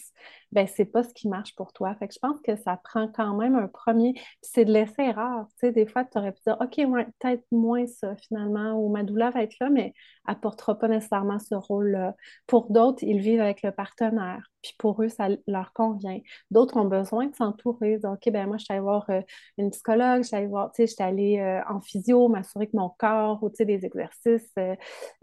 ben 0.52 0.66
c'est 0.66 0.84
pas 0.84 1.02
ce 1.02 1.12
qui 1.14 1.28
marche 1.28 1.54
pour 1.56 1.72
toi. 1.72 1.94
Fait 1.96 2.08
que 2.08 2.14
je 2.14 2.18
pense 2.18 2.40
que 2.40 2.56
ça 2.56 2.78
prend 2.82 3.08
quand 3.08 3.34
même 3.36 3.54
un 3.54 3.68
premier, 3.68 4.14
c'est 4.42 4.64
de 4.64 4.72
laisser 4.72 5.10
rare. 5.10 5.46
Tu 5.50 5.66
sais, 5.66 5.72
des 5.72 5.86
fois, 5.86 6.04
tu 6.04 6.18
aurais 6.18 6.32
pu 6.32 6.40
dire 6.46 6.56
OK, 6.60 6.76
peut-être 6.76 7.44
moins 7.52 7.86
ça 7.86 8.16
finalement, 8.16 8.72
ou 8.74 8.90
ma 8.90 9.02
douleur 9.02 9.32
va 9.32 9.42
être 9.42 9.56
là, 9.60 9.70
mais 9.70 9.94
elle 10.28 10.40
portera 10.40 10.78
pas 10.78 10.88
nécessairement 10.88 11.38
ce 11.38 11.54
rôle-là. 11.54 12.14
Pour 12.46 12.70
d'autres, 12.70 13.02
ils 13.02 13.20
vivent 13.20 13.40
avec 13.40 13.62
le 13.62 13.72
partenaire 13.72 14.42
puis 14.62 14.74
pour 14.78 15.02
eux, 15.02 15.08
ça 15.08 15.28
leur 15.46 15.72
convient. 15.72 16.18
D'autres 16.50 16.76
ont 16.76 16.84
besoin 16.84 17.26
de 17.26 17.34
s'entourer. 17.34 17.98
OK, 18.02 18.30
ben 18.30 18.46
moi, 18.46 18.56
je 18.58 18.64
suis 18.64 18.72
allée 18.72 18.80
voir 18.80 19.08
euh, 19.10 19.20
une 19.56 19.70
psychologue, 19.70 20.22
je 20.22 20.28
suis 20.28 20.36
allée 20.36 20.46
voir, 20.46 20.72
tu 20.72 20.86
sais, 20.86 20.86
je 20.86 20.94
suis 20.94 21.40
euh, 21.40 21.60
en 21.68 21.80
physio, 21.80 22.28
m'assurer 22.28 22.66
que 22.66 22.76
mon 22.76 22.90
corps, 22.90 23.42
ou 23.42 23.50
tu 23.50 23.56
sais, 23.56 23.64
des 23.64 23.84
exercices 23.84 24.52
euh, 24.58 24.74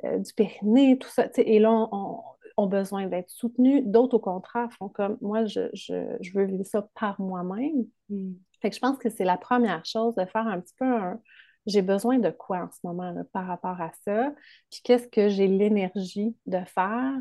du 0.03 0.33
périnée, 0.33 0.97
tout 0.97 1.09
ça, 1.09 1.27
tu 1.27 1.35
sais, 1.35 1.47
et 1.47 1.59
là, 1.59 1.71
on, 1.71 2.21
ont 2.57 2.67
besoin 2.67 3.07
d'être 3.07 3.29
soutenus. 3.29 3.83
D'autres, 3.85 4.15
au 4.15 4.19
contraire, 4.19 4.69
font 4.77 4.89
comme 4.89 5.17
moi, 5.21 5.45
je, 5.45 6.31
veux 6.33 6.45
vivre 6.45 6.65
ça 6.65 6.87
par 6.99 7.19
moi-même. 7.19 7.85
Mm. 8.09 8.33
Fait 8.61 8.69
que 8.69 8.75
je 8.75 8.81
pense 8.81 8.97
que 8.97 9.09
c'est 9.09 9.25
la 9.25 9.37
première 9.37 9.85
chose 9.85 10.15
de 10.15 10.25
faire 10.25 10.47
un 10.47 10.59
petit 10.59 10.73
peu 10.77 10.85
un, 10.85 11.19
j'ai 11.65 11.81
besoin 11.81 12.19
de 12.19 12.29
quoi 12.29 12.59
en 12.59 12.71
ce 12.71 12.79
moment 12.83 13.11
là, 13.11 13.23
par 13.33 13.47
rapport 13.47 13.81
à 13.81 13.91
ça, 14.05 14.31
puis 14.71 14.81
qu'est-ce 14.83 15.07
que 15.07 15.29
j'ai 15.29 15.47
l'énergie 15.47 16.35
de 16.45 16.59
faire, 16.65 17.13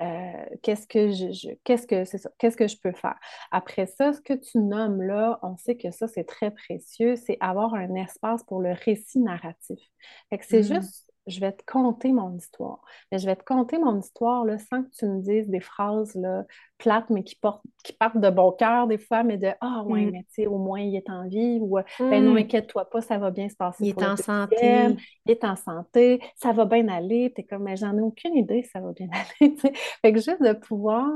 euh, 0.00 0.56
qu'est-ce 0.62 0.86
que 0.86 1.10
je, 1.10 1.54
qu'est-ce 1.64 1.86
que 1.86 2.04
c'est 2.04 2.18
ça, 2.18 2.30
qu'est-ce 2.38 2.56
que 2.56 2.68
je 2.68 2.76
peux 2.78 2.92
faire? 2.92 3.18
Après 3.50 3.86
ça, 3.86 4.12
ce 4.12 4.20
que 4.20 4.34
tu 4.34 4.58
nommes 4.58 5.02
là, 5.02 5.38
on 5.42 5.56
sait 5.56 5.76
que 5.76 5.90
ça 5.90 6.08
c'est 6.08 6.24
très 6.24 6.50
précieux, 6.50 7.16
c'est 7.16 7.38
avoir 7.40 7.74
un 7.74 7.94
espace 7.94 8.42
pour 8.44 8.60
le 8.60 8.72
récit 8.72 9.20
narratif. 9.20 9.80
Fait 10.28 10.38
que 10.38 10.44
c'est 10.44 10.60
mm. 10.60 10.74
juste 10.74 11.05
je 11.26 11.40
vais 11.40 11.52
te 11.52 11.62
conter 11.66 12.12
mon 12.12 12.34
histoire. 12.36 12.80
Mais 13.10 13.18
je 13.18 13.26
vais 13.26 13.36
te 13.36 13.44
conter 13.44 13.78
mon 13.78 13.98
histoire 13.98 14.44
là, 14.44 14.58
sans 14.58 14.82
que 14.82 14.90
tu 14.90 15.06
me 15.06 15.20
dises 15.20 15.48
des 15.48 15.60
phrases 15.60 16.14
là, 16.14 16.44
plates, 16.78 17.10
mais 17.10 17.24
qui, 17.24 17.34
portent, 17.36 17.62
qui 17.82 17.92
partent 17.92 18.18
de 18.18 18.30
bon 18.30 18.52
cœur 18.52 18.86
des 18.86 18.98
fois, 18.98 19.22
mais 19.22 19.36
de 19.36 19.50
Ah, 19.60 19.82
ouais, 19.84 20.06
mm. 20.06 20.10
mais 20.10 20.22
tu 20.28 20.42
sais, 20.42 20.46
au 20.46 20.58
moins 20.58 20.80
il 20.80 20.94
est 20.94 21.10
en 21.10 21.26
vie, 21.26 21.58
ou 21.60 21.78
Ben 21.98 22.24
non, 22.24 22.34
mm. 22.34 22.38
inquiète-toi 22.38 22.88
pas, 22.88 23.00
ça 23.00 23.18
va 23.18 23.30
bien 23.30 23.48
se 23.48 23.56
passer. 23.56 23.84
Il 23.84 23.88
est 23.90 24.02
en 24.02 24.16
santé. 24.16 24.96
Il 25.24 25.32
est 25.32 25.44
en 25.44 25.56
santé, 25.56 26.22
ça 26.36 26.52
va 26.52 26.64
bien 26.64 26.86
aller. 26.88 27.32
Tu 27.34 27.40
es 27.40 27.44
comme, 27.44 27.64
mais 27.64 27.76
j'en 27.76 27.96
ai 27.96 28.02
aucune 28.02 28.36
idée, 28.36 28.62
ça 28.62 28.80
va 28.80 28.92
bien 28.92 29.08
aller. 29.40 29.56
Fait 30.02 30.12
que 30.12 30.20
juste 30.20 30.42
de 30.42 30.52
pouvoir 30.52 31.10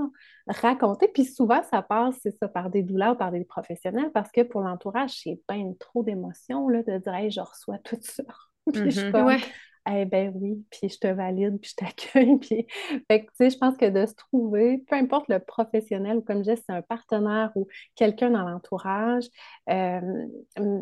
raconter, 0.46 1.08
puis 1.08 1.24
souvent 1.24 1.62
ça 1.70 1.82
passe, 1.82 2.16
c'est 2.22 2.36
ça, 2.38 2.48
par 2.48 2.70
des 2.70 2.82
douleurs, 2.82 3.16
par 3.16 3.30
des 3.30 3.44
professionnels, 3.44 4.10
parce 4.12 4.32
que 4.32 4.40
pour 4.40 4.62
l'entourage, 4.62 5.20
c'est 5.22 5.40
bien 5.48 5.72
trop 5.78 6.02
d'émotions 6.02 6.66
de 6.66 6.98
dire 6.98 7.14
Hey, 7.14 7.30
je 7.30 7.40
reçois 7.40 7.78
tout 7.78 7.98
ça. 8.00 8.24
puis 8.72 8.90
je 8.90 9.00
suis 9.00 9.10
mm-hmm. 9.10 9.40
Eh 9.88 10.04
ben 10.04 10.32
oui, 10.36 10.64
puis 10.70 10.88
je 10.88 10.98
te 10.98 11.06
valide, 11.06 11.58
puis 11.60 11.70
je 11.70 11.74
t'accueille. 11.76 12.38
Puis... 12.40 12.66
Fait 13.08 13.24
que, 13.24 13.26
tu 13.26 13.36
sais, 13.36 13.50
je 13.50 13.58
pense 13.58 13.76
que 13.76 13.86
de 13.86 14.06
se 14.06 14.14
trouver, 14.14 14.84
peu 14.88 14.96
importe 14.96 15.28
le 15.28 15.38
professionnel 15.38 16.18
ou 16.18 16.20
comme 16.22 16.38
je 16.38 16.50
disais, 16.50 16.56
c'est 16.56 16.72
un 16.72 16.82
partenaire 16.82 17.50
ou 17.54 17.66
quelqu'un 17.96 18.30
dans 18.30 18.42
l'entourage, 18.42 19.24
euh, 19.70 20.00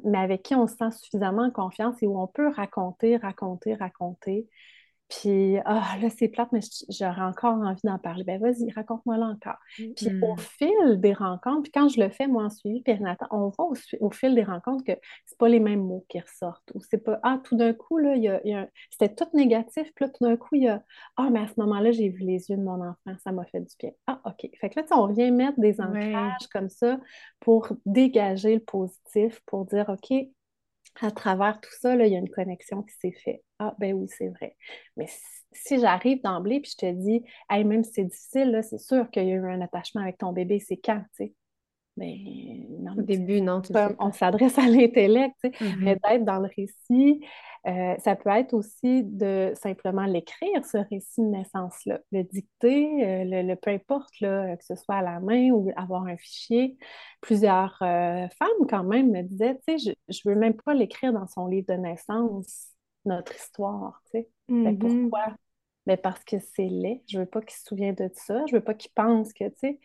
mais 0.04 0.18
avec 0.18 0.42
qui 0.42 0.54
on 0.54 0.66
se 0.66 0.76
sent 0.76 0.90
suffisamment 0.90 1.42
en 1.42 1.50
confiance 1.50 2.02
et 2.02 2.06
où 2.06 2.20
on 2.20 2.26
peut 2.26 2.48
raconter, 2.48 3.16
raconter, 3.16 3.74
raconter. 3.74 4.48
Puis, 5.08 5.56
ah, 5.64 5.96
là, 6.02 6.08
c'est 6.10 6.28
plate, 6.28 6.50
mais 6.52 6.60
j'aurais 6.90 7.22
encore 7.22 7.54
envie 7.54 7.80
d'en 7.82 7.98
parler. 7.98 8.24
Ben, 8.24 8.38
vas-y, 8.40 8.70
raconte-moi 8.72 9.16
là 9.16 9.26
encore. 9.26 9.58
Puis, 9.74 10.08
au 10.22 10.34
mm. 10.34 10.38
fil 10.38 11.00
des 11.00 11.14
rencontres, 11.14 11.62
puis 11.62 11.72
quand 11.72 11.88
je 11.88 11.98
le 12.00 12.10
fais, 12.10 12.26
moi, 12.26 12.44
en 12.44 12.50
suivi 12.50 12.82
périnatal, 12.82 13.26
on 13.30 13.48
voit 13.48 13.70
au, 14.00 14.10
fil 14.10 14.34
des 14.34 14.42
rencontres 14.42 14.84
que 14.84 14.92
c'est 15.24 15.38
pas 15.38 15.48
les 15.48 15.60
mêmes 15.60 15.82
mots 15.82 16.04
qui 16.08 16.20
ressortent. 16.20 16.70
Ou 16.74 16.80
c'est 16.82 16.98
pas, 16.98 17.18
ah, 17.22 17.40
tout 17.42 17.56
d'un 17.56 17.72
coup, 17.72 17.96
là, 17.96 18.16
il 18.16 18.22
y 18.22 18.28
a, 18.28 18.68
c'était 18.90 19.14
tout 19.14 19.28
négatif. 19.34 19.90
Puis 19.94 20.04
là, 20.04 20.10
tout 20.10 20.24
d'un 20.24 20.36
coup, 20.36 20.56
il 20.56 20.64
y 20.64 20.68
a, 20.68 20.82
ah, 21.16 21.28
mais 21.30 21.40
à 21.40 21.46
ce 21.48 21.54
moment-là, 21.56 21.90
j'ai 21.90 22.10
vu 22.10 22.24
les 22.24 22.50
yeux 22.50 22.56
de 22.56 22.62
mon 22.62 22.82
enfant, 22.82 23.16
ça 23.24 23.32
m'a 23.32 23.46
fait 23.46 23.60
du 23.60 23.74
bien. 23.78 23.92
Ah, 24.06 24.20
OK. 24.26 24.50
Fait 24.60 24.68
que 24.68 24.78
là, 24.78 24.86
on 24.90 25.06
vient 25.06 25.30
mettre 25.30 25.58
des 25.58 25.80
ancrages 25.80 26.48
comme 26.52 26.68
ça 26.68 26.98
pour 27.40 27.68
dégager 27.86 28.54
le 28.54 28.60
positif, 28.60 29.40
pour 29.46 29.64
dire, 29.64 29.88
OK, 29.88 30.12
à 31.00 31.10
travers 31.10 31.60
tout 31.60 31.70
ça, 31.80 31.96
là, 31.96 32.06
il 32.06 32.12
y 32.12 32.16
a 32.16 32.18
une 32.18 32.30
connexion 32.30 32.82
qui 32.82 32.94
s'est 32.94 33.16
faite. 33.24 33.42
Ah, 33.58 33.74
ben 33.78 33.94
oui, 33.94 34.06
c'est 34.08 34.28
vrai. 34.28 34.56
Mais 34.96 35.06
si 35.52 35.80
j'arrive 35.80 36.22
d'emblée 36.22 36.60
puis 36.60 36.72
je 36.72 36.86
te 36.86 36.92
dis, 36.92 37.22
hey, 37.50 37.64
même 37.64 37.84
si 37.84 37.92
c'est 37.92 38.04
difficile, 38.04 38.60
c'est 38.62 38.78
sûr 38.78 39.10
qu'il 39.10 39.24
y 39.24 39.32
a 39.32 39.34
eu 39.34 39.48
un 39.48 39.60
attachement 39.60 40.02
avec 40.02 40.18
ton 40.18 40.32
bébé, 40.32 40.60
c'est 40.60 40.76
quand, 40.76 41.02
tu 41.16 41.24
sais? 41.24 41.34
ben, 41.98 42.94
Au 42.96 43.02
début, 43.02 43.40
non, 43.40 43.60
tu 43.60 43.72
on 43.98 44.12
s'adresse 44.12 44.58
à 44.58 44.66
l'intellect, 44.66 45.36
mm-hmm. 45.42 45.76
mais 45.80 45.96
d'être 45.96 46.24
dans 46.24 46.38
le 46.38 46.48
récit, 46.56 47.24
euh, 47.68 47.96
ça 47.98 48.16
peut 48.16 48.30
être 48.30 48.54
aussi 48.54 49.02
de 49.04 49.52
simplement 49.54 50.04
l'écrire, 50.04 50.64
ce 50.64 50.78
récit 50.78 51.20
de 51.20 51.26
naissance-là, 51.26 52.00
le 52.12 52.22
dicter, 52.22 53.04
euh, 53.04 53.24
le, 53.24 53.54
peu 53.56 53.70
importe, 53.70 54.20
là, 54.20 54.56
que 54.56 54.64
ce 54.64 54.74
soit 54.74 54.96
à 54.96 55.02
la 55.02 55.20
main 55.20 55.50
ou 55.50 55.70
avoir 55.76 56.04
un 56.04 56.16
fichier. 56.16 56.78
Plusieurs 57.20 57.76
euh, 57.82 58.26
femmes, 58.38 58.66
quand 58.70 58.84
même, 58.84 59.10
me 59.10 59.22
disaient, 59.22 59.58
tu 59.66 59.78
sais, 59.78 59.94
je 60.08 60.20
ne 60.24 60.34
veux 60.34 60.40
même 60.40 60.54
pas 60.54 60.72
l'écrire 60.72 61.12
dans 61.12 61.26
son 61.26 61.46
livre 61.46 61.66
de 61.68 61.74
naissance, 61.74 62.68
notre 63.04 63.36
histoire, 63.36 64.00
tu 64.06 64.20
sais. 64.20 64.28
Mm-hmm. 64.48 64.78
pourquoi? 64.78 65.34
Ben 65.86 65.96
parce 65.96 66.22
que 66.24 66.38
c'est 66.38 66.68
laid. 66.68 67.02
Je 67.08 67.16
ne 67.16 67.22
veux 67.22 67.28
pas 67.28 67.40
qu'il 67.40 67.56
se 67.56 67.64
souvienne 67.64 67.94
de 67.94 68.10
ça. 68.12 68.44
Je 68.46 68.54
ne 68.54 68.58
veux 68.58 68.64
pas 68.64 68.74
qu'il 68.74 68.90
pense 68.94 69.32
que, 69.32 69.44
tu 69.44 69.54
sais, 69.58 69.78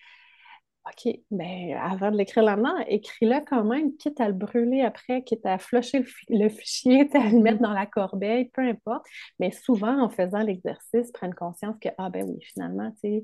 OK, 0.85 1.17
bien, 1.31 1.77
avant 1.81 2.11
de 2.11 2.17
l'écrire 2.17 2.43
là-dedans, 2.43 2.77
écris-le 2.87 3.39
quand 3.45 3.63
même, 3.63 3.95
quitte 3.95 4.19
à 4.19 4.27
le 4.27 4.33
brûler 4.33 4.81
après, 4.81 5.23
quitte 5.23 5.45
à 5.45 5.57
flusher 5.57 6.03
le, 6.27 6.49
fichier, 6.49 7.09
à 7.13 7.29
le 7.29 7.39
mettre 7.39 7.59
mm-hmm. 7.59 7.61
dans 7.61 7.73
la 7.73 7.85
corbeille, 7.85 8.49
peu 8.49 8.61
importe. 8.61 9.05
Mais 9.39 9.51
souvent, 9.51 10.01
en 10.01 10.09
faisant 10.09 10.39
l'exercice, 10.39 11.11
prennent 11.13 11.35
conscience 11.35 11.75
que, 11.79 11.89
ah 11.97 12.09
ben 12.09 12.25
oui, 12.27 12.41
finalement, 12.41 12.91
tu 12.91 12.99
sais, 13.01 13.23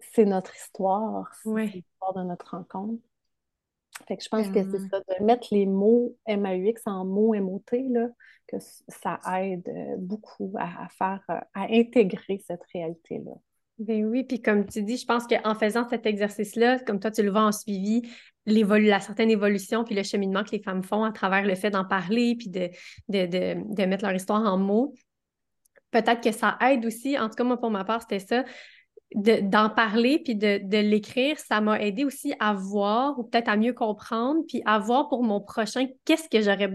c'est 0.00 0.24
notre 0.24 0.54
histoire, 0.56 1.32
c'est 1.42 1.66
l'histoire 1.66 2.14
de 2.14 2.22
notre 2.24 2.50
rencontre. 2.50 3.00
Fait 4.08 4.16
que 4.16 4.24
je 4.24 4.28
pense 4.28 4.48
que 4.48 4.62
c'est 4.64 4.88
ça, 4.88 5.00
de 5.00 5.24
mettre 5.24 5.48
les 5.52 5.66
mots 5.66 6.16
MAUX 6.26 6.82
en 6.86 7.04
mots 7.04 7.34
MOT, 7.34 7.62
là, 7.90 8.08
que 8.48 8.56
ça 8.88 9.20
aide 9.40 9.68
euh, 9.68 9.96
beaucoup 9.98 10.52
à, 10.58 10.88
faire, 10.88 11.22
euh, 11.30 11.38
à 11.54 11.66
intégrer 11.70 12.42
cette 12.44 12.64
réalité-là. 12.72 13.32
Ben 13.78 14.04
oui, 14.04 14.22
puis 14.22 14.40
comme 14.40 14.66
tu 14.66 14.82
dis, 14.82 14.96
je 14.96 15.04
pense 15.04 15.26
qu'en 15.26 15.54
faisant 15.56 15.88
cet 15.88 16.06
exercice-là, 16.06 16.78
comme 16.80 17.00
toi 17.00 17.10
tu 17.10 17.22
le 17.24 17.30
vois 17.30 17.42
en 17.42 17.52
suivi, 17.52 18.02
la 18.46 19.00
certaine 19.00 19.30
évolution 19.30 19.84
puis 19.84 19.94
le 19.94 20.02
cheminement 20.02 20.44
que 20.44 20.52
les 20.52 20.62
femmes 20.62 20.82
font 20.82 21.02
à 21.02 21.10
travers 21.10 21.44
le 21.44 21.54
fait 21.56 21.70
d'en 21.70 21.84
parler 21.84 22.36
puis 22.36 22.50
de, 22.50 22.70
de, 23.08 23.84
mettre 23.84 24.04
leur 24.04 24.14
histoire 24.14 24.42
en 24.42 24.58
mots, 24.58 24.94
peut-être 25.90 26.22
que 26.22 26.30
ça 26.30 26.56
aide 26.60 26.86
aussi, 26.86 27.18
en 27.18 27.28
tout 27.28 27.34
cas 27.34 27.44
moi 27.44 27.58
pour 27.58 27.70
ma 27.70 27.84
part, 27.84 28.02
c'était 28.02 28.20
ça, 28.20 28.44
d'en 29.14 29.70
parler 29.70 30.20
puis 30.24 30.36
de, 30.36 30.78
l'écrire, 30.78 31.38
ça 31.38 31.60
m'a 31.60 31.80
aidé 31.80 32.04
aussi 32.04 32.32
à 32.38 32.52
voir 32.52 33.18
ou 33.18 33.24
peut-être 33.24 33.48
à 33.48 33.56
mieux 33.56 33.72
comprendre 33.72 34.42
puis 34.46 34.62
à 34.66 34.78
voir 34.78 35.08
pour 35.08 35.24
mon 35.24 35.40
prochain 35.40 35.86
qu'est-ce 36.04 36.28
que 36.28 36.40
j'aurais 36.42 36.70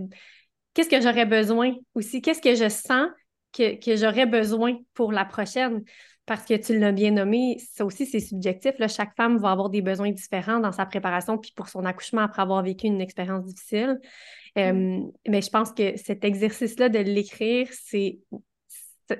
qu'est-ce 0.73 0.89
que 0.89 1.01
j'aurais 1.01 1.25
besoin 1.25 1.75
aussi, 1.95 2.21
qu'est-ce 2.21 2.41
que 2.41 2.55
je 2.55 2.69
sens 2.69 3.07
que, 3.53 3.79
que 3.79 3.95
j'aurais 3.95 4.25
besoin 4.25 4.77
pour 4.93 5.11
la 5.11 5.25
prochaine 5.25 5.83
parce 6.29 6.45
que 6.45 6.53
tu 6.53 6.77
l'as 6.77 6.91
bien 6.91 7.09
nommé, 7.09 7.57
ça 7.73 7.83
aussi, 7.83 8.05
c'est 8.05 8.19
subjectif. 8.19 8.77
Là. 8.77 8.87
Chaque 8.87 9.15
femme 9.15 9.39
va 9.39 9.49
avoir 9.49 9.71
des 9.71 9.81
besoins 9.81 10.11
différents 10.11 10.59
dans 10.59 10.71
sa 10.71 10.85
préparation, 10.85 11.39
puis 11.39 11.51
pour 11.55 11.69
son 11.69 11.85
accouchement 11.85 12.21
après 12.21 12.43
avoir 12.43 12.61
vécu 12.61 12.85
une 12.85 13.01
expérience 13.01 13.43
difficile. 13.45 13.99
Mm. 14.55 15.09
mais 15.27 15.41
je 15.41 15.49
pense 15.49 15.71
que 15.71 15.97
cet 15.97 16.23
exercice-là 16.23 16.89
de 16.89 16.99
l'écrire, 16.99 17.67
c'est 17.71 18.19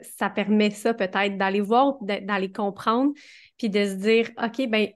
ça 0.02 0.30
permet 0.30 0.70
ça 0.70 0.94
peut-être 0.94 1.36
d'aller 1.36 1.62
voir, 1.62 1.98
d'aller 2.02 2.52
comprendre, 2.52 3.14
puis 3.58 3.70
de 3.70 3.86
se 3.86 3.94
dire, 3.96 4.30
OK, 4.44 4.70
ben 4.70 4.90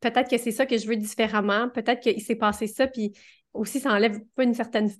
peut-être 0.00 0.28
que 0.28 0.38
c'est 0.38 0.50
ça 0.50 0.66
que 0.66 0.76
je 0.76 0.88
veux 0.88 0.96
différemment, 0.96 1.68
peut-être 1.68 2.00
qu'il 2.00 2.20
s'est 2.20 2.34
passé 2.34 2.66
ça, 2.66 2.88
puis 2.88 3.12
aussi 3.52 3.78
ça 3.78 3.92
enlève 3.92 4.18
pas 4.34 4.42
une 4.42 4.54
certaine... 4.54 4.90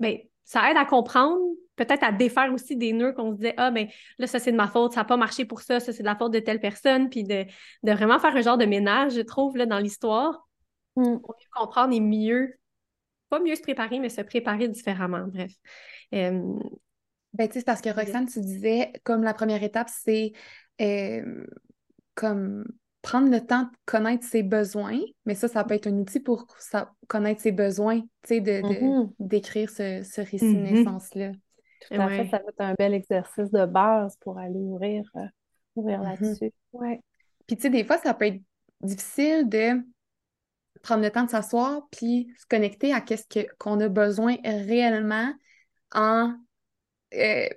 Ben, 0.00 0.18
ça 0.48 0.70
aide 0.70 0.78
à 0.78 0.86
comprendre, 0.86 1.38
peut-être 1.76 2.02
à 2.02 2.10
défaire 2.10 2.50
aussi 2.54 2.74
des 2.74 2.94
nœuds 2.94 3.12
qu'on 3.12 3.32
se 3.32 3.36
disait, 3.36 3.52
ah, 3.58 3.70
ben 3.70 3.86
là, 4.16 4.26
ça 4.26 4.38
c'est 4.38 4.50
de 4.50 4.56
ma 4.56 4.66
faute, 4.66 4.94
ça 4.94 5.00
n'a 5.00 5.04
pas 5.04 5.18
marché 5.18 5.44
pour 5.44 5.60
ça, 5.60 5.78
ça 5.78 5.92
c'est 5.92 6.02
de 6.02 6.08
la 6.08 6.16
faute 6.16 6.32
de 6.32 6.38
telle 6.38 6.58
personne, 6.58 7.10
puis 7.10 7.22
de, 7.22 7.44
vraiment 7.82 8.18
faire 8.18 8.34
un 8.34 8.40
genre 8.40 8.56
de 8.56 8.64
ménage, 8.64 9.12
je 9.12 9.20
trouve, 9.20 9.58
là, 9.58 9.66
dans 9.66 9.78
l'histoire, 9.78 10.48
mm. 10.96 11.18
pour 11.18 11.36
mieux 11.38 11.50
comprendre 11.52 11.92
et 11.92 12.00
mieux, 12.00 12.54
pas 13.28 13.40
mieux 13.40 13.56
se 13.56 13.60
préparer, 13.60 14.00
mais 14.00 14.08
se 14.08 14.22
préparer 14.22 14.68
différemment, 14.68 15.26
bref. 15.26 15.52
ben, 16.12 16.58
tu 17.36 17.58
sais, 17.58 17.62
parce 17.62 17.82
que 17.82 17.90
Roxane, 17.90 18.26
tu 18.26 18.40
disais, 18.40 18.90
comme 19.04 19.24
la 19.24 19.34
première 19.34 19.62
étape, 19.62 19.90
c'est 19.90 20.32
comme 22.14 22.64
prendre 23.08 23.30
le 23.30 23.40
temps 23.40 23.62
de 23.62 23.68
connaître 23.86 24.22
ses 24.26 24.42
besoins, 24.42 25.00
mais 25.24 25.34
ça, 25.34 25.48
ça 25.48 25.64
peut 25.64 25.72
être 25.72 25.86
un 25.86 25.96
outil 25.96 26.20
pour 26.20 26.46
connaître 27.06 27.40
ses 27.40 27.52
besoins, 27.52 28.00
tu 28.00 28.08
sais, 28.24 28.40
de, 28.42 28.60
mm-hmm. 28.60 29.12
d'écrire 29.18 29.70
ce, 29.70 30.02
ce 30.02 30.20
récit 30.20 30.52
de 30.52 30.58
mm-hmm. 30.58 30.72
naissance-là. 30.72 31.32
Tout 31.88 31.94
à 31.94 32.08
fait, 32.10 32.28
ça 32.28 32.36
va 32.36 32.50
être 32.50 32.60
un 32.60 32.74
bel 32.74 32.92
exercice 32.92 33.50
de 33.50 33.64
base 33.64 34.14
pour 34.20 34.38
aller 34.38 34.58
ouvrir, 34.58 35.10
euh, 35.16 35.20
ouvrir 35.74 36.02
mm-hmm. 36.02 36.20
là-dessus. 36.20 36.52
Ouais. 36.74 37.00
Puis, 37.46 37.56
tu 37.56 37.62
sais, 37.62 37.70
des 37.70 37.82
fois, 37.82 37.96
ça 37.96 38.12
peut 38.12 38.26
être 38.26 38.42
difficile 38.82 39.48
de 39.48 39.82
prendre 40.82 41.02
le 41.02 41.10
temps 41.10 41.24
de 41.24 41.30
s'asseoir 41.30 41.88
puis 41.90 42.30
se 42.38 42.44
connecter 42.44 42.92
à 42.92 43.00
qu'est-ce 43.00 43.46
qu'on 43.58 43.80
a 43.80 43.88
besoin 43.88 44.36
réellement 44.44 45.32
en. 45.94 46.34
Euh, 47.14 47.48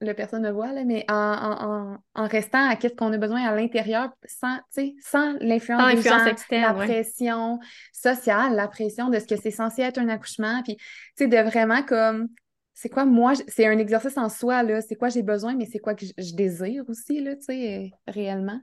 la 0.00 0.14
personne 0.14 0.42
me 0.42 0.50
voit, 0.50 0.72
là, 0.72 0.84
mais 0.84 1.04
en, 1.08 1.98
restant 2.14 2.68
à 2.68 2.76
qu'est-ce 2.76 2.94
qu'on 2.94 3.12
a 3.12 3.18
besoin 3.18 3.42
à 3.42 3.54
l'intérieur 3.54 4.10
sans, 4.24 4.58
sans 5.02 5.34
l'influence 5.40 5.94
des 5.94 6.02
gens, 6.02 6.24
la 6.50 6.74
pression 6.74 7.58
sociale, 7.92 8.54
la 8.54 8.68
pression 8.68 9.10
de 9.10 9.18
ce 9.18 9.26
que 9.26 9.36
c'est 9.36 9.50
censé 9.50 9.82
être 9.82 9.98
un 9.98 10.08
accouchement, 10.08 10.62
puis 10.62 10.76
de 11.20 11.42
vraiment 11.42 11.82
comme 11.82 12.28
c'est 12.72 12.88
quoi 12.88 13.04
moi, 13.04 13.34
c'est 13.46 13.66
un 13.66 13.76
exercice 13.76 14.16
en 14.16 14.30
soi, 14.30 14.62
là, 14.62 14.80
c'est 14.80 14.96
quoi 14.96 15.10
j'ai 15.10 15.22
besoin, 15.22 15.54
mais 15.54 15.66
c'est 15.66 15.80
quoi 15.80 15.94
que 15.94 16.06
je, 16.06 16.34
désire 16.34 16.82
aussi, 16.88 17.20
là, 17.20 17.36
tu 17.36 17.42
sais, 17.42 17.90
réellement. 18.06 18.58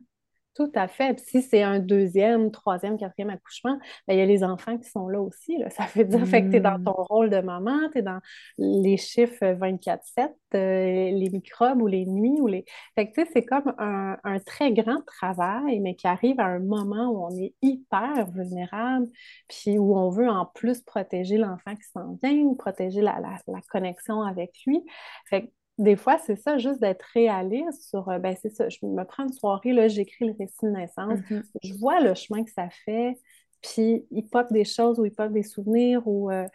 Tout 0.57 0.71
à 0.73 0.87
fait. 0.87 1.13
Puis 1.13 1.23
si 1.23 1.41
c'est 1.43 1.61
un 1.61 1.77
deuxième, 1.77 2.49
troisième, 2.49 2.97
quatrième 2.97 3.29
accouchement, 3.29 3.77
bien, 4.07 4.17
il 4.17 4.17
y 4.17 4.21
a 4.23 4.25
les 4.25 4.43
enfants 4.43 4.75
qui 4.79 4.89
sont 4.89 5.07
là 5.07 5.21
aussi. 5.21 5.55
Là. 5.59 5.69
Ça 5.69 5.85
veut 5.95 6.03
dire 6.03 6.21
que 6.21 6.49
tu 6.49 6.55
es 6.55 6.59
dans 6.59 6.79
mmh. 6.79 6.83
ton 6.83 6.93
rôle 6.93 7.29
de 7.29 7.41
maman, 7.41 7.77
tu 7.91 7.99
es 7.99 8.01
dans 8.01 8.19
les 8.57 8.97
chiffres 8.97 9.45
24-7, 9.45 10.31
euh, 10.55 11.11
les 11.11 11.29
microbes 11.31 11.79
ou 11.79 11.85
les 11.85 12.07
nuits. 12.07 12.41
Ou 12.41 12.47
les... 12.47 12.65
Fait 12.95 13.11
que 13.11 13.21
c'est 13.31 13.45
comme 13.45 13.71
un, 13.77 14.17
un, 14.23 14.39
très 14.39 14.73
grand 14.73 14.99
travail, 15.05 15.79
mais 15.79 15.93
qui 15.93 16.07
arrive 16.07 16.39
à 16.39 16.45
un 16.45 16.59
moment 16.59 17.09
où 17.11 17.23
on 17.23 17.37
est 17.37 17.53
hyper 17.61 18.25
vulnérable, 18.31 19.09
puis 19.47 19.77
où 19.77 19.95
on 19.95 20.09
veut 20.09 20.27
en 20.27 20.47
plus 20.47 20.81
protéger 20.81 21.37
l'enfant 21.37 21.75
qui 21.75 21.87
s'en 21.93 22.17
vient, 22.23 22.55
protéger 22.55 23.01
la, 23.01 23.19
la, 23.19 23.37
la, 23.45 23.61
connexion 23.69 24.23
avec 24.23 24.53
lui. 24.65 24.83
Fait 25.29 25.43
que 25.43 25.51
des 25.77 25.95
fois, 25.95 26.17
c'est 26.17 26.35
ça, 26.35 26.57
juste 26.57 26.81
d'être 26.81 27.05
réaliste 27.13 27.89
sur, 27.89 28.09
euh, 28.09 28.19
ben 28.19 28.35
c'est 28.41 28.49
ça, 28.49 28.69
je 28.69 28.79
me 28.83 29.03
prends 29.03 29.23
une 29.23 29.33
soirée, 29.33 29.73
là, 29.73 29.87
j'écris 29.87 30.25
le 30.25 30.35
récit 30.37 30.65
de 30.65 30.69
naissance, 30.69 31.19
mm-hmm. 31.19 31.43
je 31.63 31.73
vois 31.75 31.99
le 31.99 32.15
chemin 32.15 32.43
que 32.43 32.51
ça 32.51 32.69
fait, 32.85 33.17
puis 33.61 34.05
il 34.11 34.27
pop 34.27 34.47
des 34.51 34.65
choses 34.65 34.99
ou 34.99 35.05
il 35.05 35.13
pop 35.13 35.31
des 35.31 35.43
souvenirs, 35.43 36.07
ou 36.07 36.31
euh, 36.31 36.45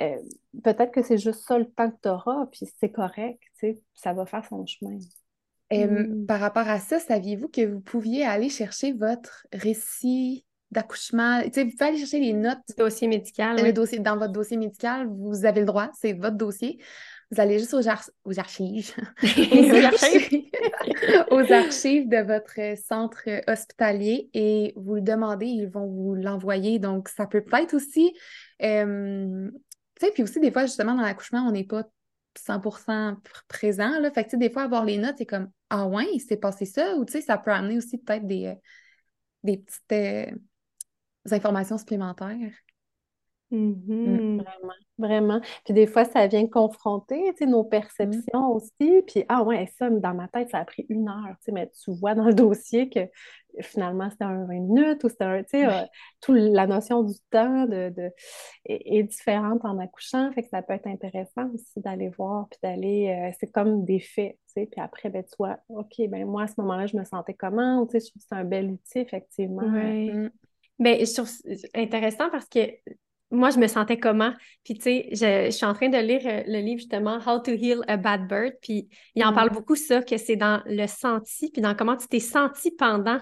euh, 0.00 0.16
peut-être 0.64 0.92
que 0.92 1.02
c'est 1.02 1.18
juste 1.18 1.46
ça 1.46 1.58
le 1.58 1.66
temps 1.66 1.90
que 1.90 1.96
tu 2.02 2.08
auras, 2.08 2.46
puis 2.46 2.66
c'est 2.78 2.90
correct, 2.90 3.40
tu 3.58 3.74
sais, 3.74 3.82
ça 3.94 4.12
va 4.12 4.24
faire 4.24 4.44
son 4.46 4.64
chemin. 4.64 4.98
Mm. 5.72 6.26
Par 6.26 6.40
rapport 6.40 6.68
à 6.68 6.80
ça, 6.80 6.98
saviez-vous 6.98 7.48
que 7.48 7.64
vous 7.64 7.80
pouviez 7.80 8.24
aller 8.24 8.48
chercher 8.48 8.92
votre 8.92 9.46
récit 9.52 10.44
d'accouchement? 10.70 11.42
Tu 11.42 11.52
sais, 11.52 11.64
vous 11.64 11.70
pouvez 11.70 11.84
aller 11.84 11.98
chercher 11.98 12.20
les 12.20 12.32
notes. 12.32 12.58
Dossier 12.76 13.08
médical. 13.08 13.62
Le 13.62 13.72
dossier, 13.72 14.00
dans 14.00 14.16
votre 14.16 14.32
dossier 14.32 14.56
médical, 14.56 15.06
vous 15.08 15.44
avez 15.44 15.60
le 15.60 15.66
droit, 15.66 15.90
c'est 15.94 16.12
votre 16.12 16.36
dossier. 16.36 16.80
Vous 17.30 17.40
allez 17.40 17.60
juste 17.60 17.74
aux, 17.74 17.88
aux 18.24 18.38
archives. 18.40 18.92
aux, 19.22 19.84
archives. 19.84 20.50
aux 21.30 21.52
archives 21.52 22.08
de 22.08 22.22
votre 22.22 22.76
centre 22.76 23.22
hospitalier 23.48 24.30
et 24.34 24.72
vous 24.74 24.96
le 24.96 25.00
demandez, 25.00 25.46
ils 25.46 25.68
vont 25.68 25.86
vous 25.86 26.16
l'envoyer. 26.16 26.80
Donc, 26.80 27.08
ça 27.08 27.26
peut 27.26 27.42
peut-être 27.42 27.74
aussi. 27.74 28.12
Euh, 28.62 29.48
tu 29.94 30.06
sais, 30.06 30.12
puis 30.12 30.24
aussi, 30.24 30.40
des 30.40 30.50
fois, 30.50 30.66
justement, 30.66 30.94
dans 30.94 31.02
l'accouchement, 31.02 31.46
on 31.46 31.52
n'est 31.52 31.64
pas 31.64 31.84
100% 32.36 33.16
présent. 33.48 33.98
Là. 34.00 34.10
Fait 34.10 34.24
que, 34.24 34.36
des 34.36 34.50
fois, 34.50 34.62
avoir 34.62 34.84
les 34.84 34.98
notes, 34.98 35.16
c'est 35.18 35.26
comme 35.26 35.50
Ah 35.68 35.86
ouais, 35.86 36.06
il 36.12 36.20
s'est 36.20 36.36
passé 36.36 36.64
ça. 36.64 36.96
Ou, 36.96 37.04
tu 37.04 37.12
sais, 37.12 37.20
ça 37.20 37.38
peut 37.38 37.52
amener 37.52 37.76
aussi 37.76 37.98
peut-être 37.98 38.26
des, 38.26 38.46
euh, 38.46 38.54
des 39.44 39.58
petites 39.58 39.92
euh, 39.92 40.36
informations 41.30 41.78
supplémentaires. 41.78 42.52
Mm-hmm. 43.52 44.42
Vraiment, 44.42 44.74
vraiment. 44.98 45.40
Puis 45.64 45.74
des 45.74 45.86
fois, 45.86 46.04
ça 46.04 46.26
vient 46.26 46.46
confronter 46.46 47.32
nos 47.42 47.64
mm. 47.64 47.68
perceptions 47.68 48.52
aussi. 48.52 49.02
Puis, 49.06 49.24
ah 49.28 49.42
ouais, 49.42 49.68
ça, 49.78 49.90
dans 49.90 50.14
ma 50.14 50.28
tête, 50.28 50.50
ça 50.50 50.58
a 50.58 50.64
pris 50.64 50.86
une 50.88 51.08
heure. 51.08 51.34
Mais 51.52 51.70
tu 51.82 51.92
vois 51.92 52.14
dans 52.14 52.26
le 52.26 52.34
dossier 52.34 52.88
que 52.88 53.00
finalement, 53.62 54.08
c'était 54.10 54.24
un 54.24 54.44
20 54.44 54.60
minutes 54.60 55.04
ou 55.04 55.08
c'était 55.08 55.24
un. 55.24 55.42
Tu 55.42 55.50
sais, 55.50 55.66
euh, 55.66 55.84
toute 56.20 56.36
la 56.36 56.68
notion 56.68 57.02
du 57.02 57.14
temps 57.30 57.66
de, 57.66 57.92
est, 58.66 59.02
différente 59.02 59.64
en 59.64 59.78
accouchant. 59.78 60.30
Fait 60.32 60.42
que 60.42 60.48
ça 60.48 60.62
peut 60.62 60.74
être 60.74 60.86
intéressant 60.86 61.50
aussi 61.52 61.80
d'aller 61.80 62.10
voir. 62.10 62.48
Puis 62.50 62.60
d'aller. 62.62 63.08
Euh, 63.08 63.36
c'est 63.40 63.50
comme 63.50 63.84
des 63.84 63.98
faits. 63.98 64.38
Tu 64.46 64.62
sais, 64.62 64.66
puis 64.70 64.80
après, 64.80 65.10
ben, 65.10 65.24
tu 65.24 65.34
vois, 65.38 65.58
OK, 65.70 65.94
ben 66.08 66.24
moi, 66.24 66.44
à 66.44 66.46
ce 66.46 66.54
moment-là, 66.58 66.86
je 66.86 66.96
me 66.96 67.04
sentais 67.04 67.34
comment? 67.34 67.84
Tu 67.86 67.98
sais, 67.98 68.06
je 68.06 68.10
trouve 68.10 68.22
que 68.22 68.28
c'est 68.28 68.36
un 68.36 68.44
bel 68.44 68.70
outil, 68.70 68.98
effectivement. 68.98 69.62
Oui. 69.66 70.10
Mm. 70.12 70.30
Ben, 70.78 71.04
je 71.04 71.14
trouve 71.14 71.30
intéressant 71.74 72.30
parce 72.30 72.48
que 72.48 72.60
moi, 73.30 73.50
je 73.50 73.58
me 73.58 73.66
sentais 73.66 73.98
comment? 73.98 74.32
Puis, 74.64 74.74
tu 74.74 74.82
sais, 74.82 75.08
je, 75.12 75.50
suis 75.50 75.66
en 75.66 75.74
train 75.74 75.88
de 75.88 75.98
lire 75.98 76.22
euh, 76.24 76.42
le 76.46 76.60
livre 76.60 76.78
justement 76.78 77.18
How 77.24 77.40
to 77.40 77.52
Heal 77.52 77.80
a 77.86 77.96
Bad 77.96 78.26
Bird. 78.28 78.54
Puis, 78.60 78.88
il 79.14 79.24
en 79.24 79.32
parle 79.32 79.50
mm. 79.50 79.54
beaucoup, 79.54 79.76
ça, 79.76 80.02
que 80.02 80.16
c'est 80.16 80.36
dans 80.36 80.62
le 80.66 80.86
senti, 80.86 81.50
puis 81.50 81.62
dans 81.62 81.74
comment 81.74 81.96
tu 81.96 82.08
t'es 82.08 82.20
senti 82.20 82.70
pendant 82.72 83.20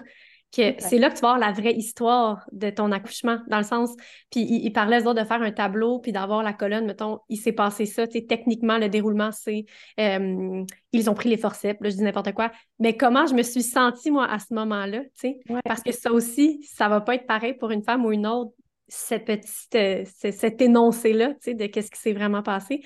que 0.51 0.73
c'est 0.79 0.97
là 0.97 1.09
que 1.09 1.15
tu 1.15 1.21
vas 1.21 1.33
avoir 1.33 1.39
la 1.39 1.51
vraie 1.51 1.73
histoire 1.73 2.43
de 2.51 2.69
ton 2.71 2.91
accouchement, 2.91 3.39
dans 3.49 3.59
le 3.59 3.63
sens, 3.63 3.91
puis 4.31 4.41
il, 4.49 4.71
parlait 4.71 5.01
de 5.01 5.23
faire 5.23 5.41
un 5.41 5.51
tableau, 5.51 5.99
puis 5.99 6.11
d'avoir 6.11 6.41
la 6.41 6.53
colonne, 6.53 6.87
mettons, 6.87 7.19
il 7.29 7.37
s'est 7.37 7.51
passé 7.51 7.85
ça, 7.85 8.07
tu 8.07 8.13
sais, 8.13 8.25
techniquement, 8.25 8.79
le 8.79 8.89
déroulement, 8.89 9.31
c'est, 9.31 9.65
euh, 9.99 10.63
ils 10.91 11.09
ont 11.09 11.13
pris 11.13 11.29
les 11.29 11.37
forceps, 11.37 11.79
là, 11.81 11.89
je 11.89 11.97
dis 11.97 12.01
n'importe 12.01 12.33
quoi, 12.33 12.51
mais 12.79 12.97
comment 12.97 13.27
je 13.27 13.35
me 13.35 13.43
suis 13.43 13.61
sentie, 13.61 14.09
moi, 14.09 14.25
à 14.25 14.39
ce 14.39 14.53
moment-là, 14.55 15.01
tu 15.03 15.09
sais, 15.13 15.39
parce 15.65 15.83
que 15.83 15.91
ça 15.91 16.11
aussi, 16.11 16.63
ça 16.63 16.89
va 16.89 17.01
pas 17.01 17.13
être 17.15 17.27
pareil 17.27 17.53
pour 17.53 17.69
une 17.69 17.83
femme 17.83 18.03
ou 18.03 18.11
une 18.11 18.25
autre, 18.25 18.51
cette 18.89 19.25
petite, 19.25 19.75
euh, 19.75 20.03
cet 20.05 20.61
énoncé-là, 20.61 21.29
tu 21.29 21.37
sais, 21.41 21.53
de 21.53 21.65
qu'est-ce 21.67 21.91
qui 21.91 21.99
s'est 21.99 22.13
vraiment 22.13 22.43
passé. 22.43 22.81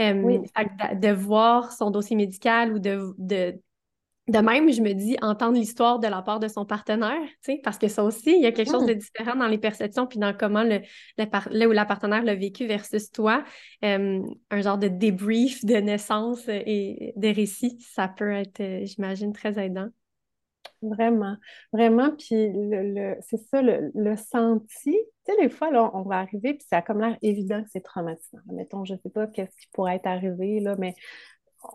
Euh, 0.00 0.38
de, 0.94 1.12
voir 1.12 1.70
son 1.70 1.90
dossier 1.90 2.16
médical 2.16 2.72
ou 2.72 2.78
de, 2.78 3.12
de 3.18 3.60
de 4.28 4.38
même, 4.38 4.70
je 4.70 4.80
me 4.80 4.92
dis, 4.92 5.16
entendre 5.20 5.58
l'histoire 5.58 5.98
de 5.98 6.06
la 6.06 6.22
part 6.22 6.38
de 6.38 6.46
son 6.46 6.64
partenaire, 6.64 7.18
tu 7.44 7.52
sais, 7.54 7.60
parce 7.62 7.76
que 7.76 7.88
ça 7.88 8.04
aussi, 8.04 8.30
il 8.30 8.40
y 8.40 8.46
a 8.46 8.52
quelque 8.52 8.70
chose 8.70 8.86
de 8.86 8.94
mmh. 8.94 8.98
différent 8.98 9.34
dans 9.36 9.48
les 9.48 9.58
perceptions 9.58 10.06
puis 10.06 10.20
dans 10.20 10.32
comment 10.32 10.62
le, 10.62 10.80
le, 11.18 11.66
où 11.66 11.72
la 11.72 11.84
partenaire 11.84 12.22
l'a 12.22 12.36
vécu 12.36 12.66
versus 12.66 13.10
toi. 13.10 13.42
un 13.82 14.22
genre 14.52 14.78
de 14.78 14.86
débrief 14.86 15.64
de 15.64 15.74
naissance 15.74 16.44
et 16.48 17.12
de 17.16 17.28
récit, 17.34 17.78
ça 17.80 18.06
peut 18.06 18.30
être, 18.30 18.60
euh, 18.60 18.84
j'imagine, 18.84 19.32
très 19.32 19.58
aidant. 19.58 19.88
Vraiment, 20.82 21.36
vraiment. 21.72 22.10
Puis 22.10 22.50
le, 22.52 23.16
c'est 23.20 23.36
ça, 23.36 23.62
le, 23.62 24.16
senti. 24.16 24.66
Tu 24.84 24.98
sais, 25.24 25.40
des 25.40 25.48
fois, 25.48 25.70
là, 25.70 25.90
on 25.94 26.02
va 26.02 26.18
arriver, 26.18 26.54
puis 26.54 26.66
ça 26.68 26.78
a 26.78 26.82
comme 26.82 27.00
l'air 27.00 27.16
évident 27.22 27.62
que 27.62 27.68
c'est 27.70 27.82
traumatisant. 27.82 28.40
Mettons, 28.46 28.84
je 28.84 28.94
ne 28.94 28.98
sais 28.98 29.10
pas 29.10 29.28
qu'est-ce 29.28 29.56
qui 29.56 29.68
pourrait 29.72 29.96
être 29.96 30.06
arrivé, 30.06 30.58
là, 30.58 30.74
mais 30.78 30.96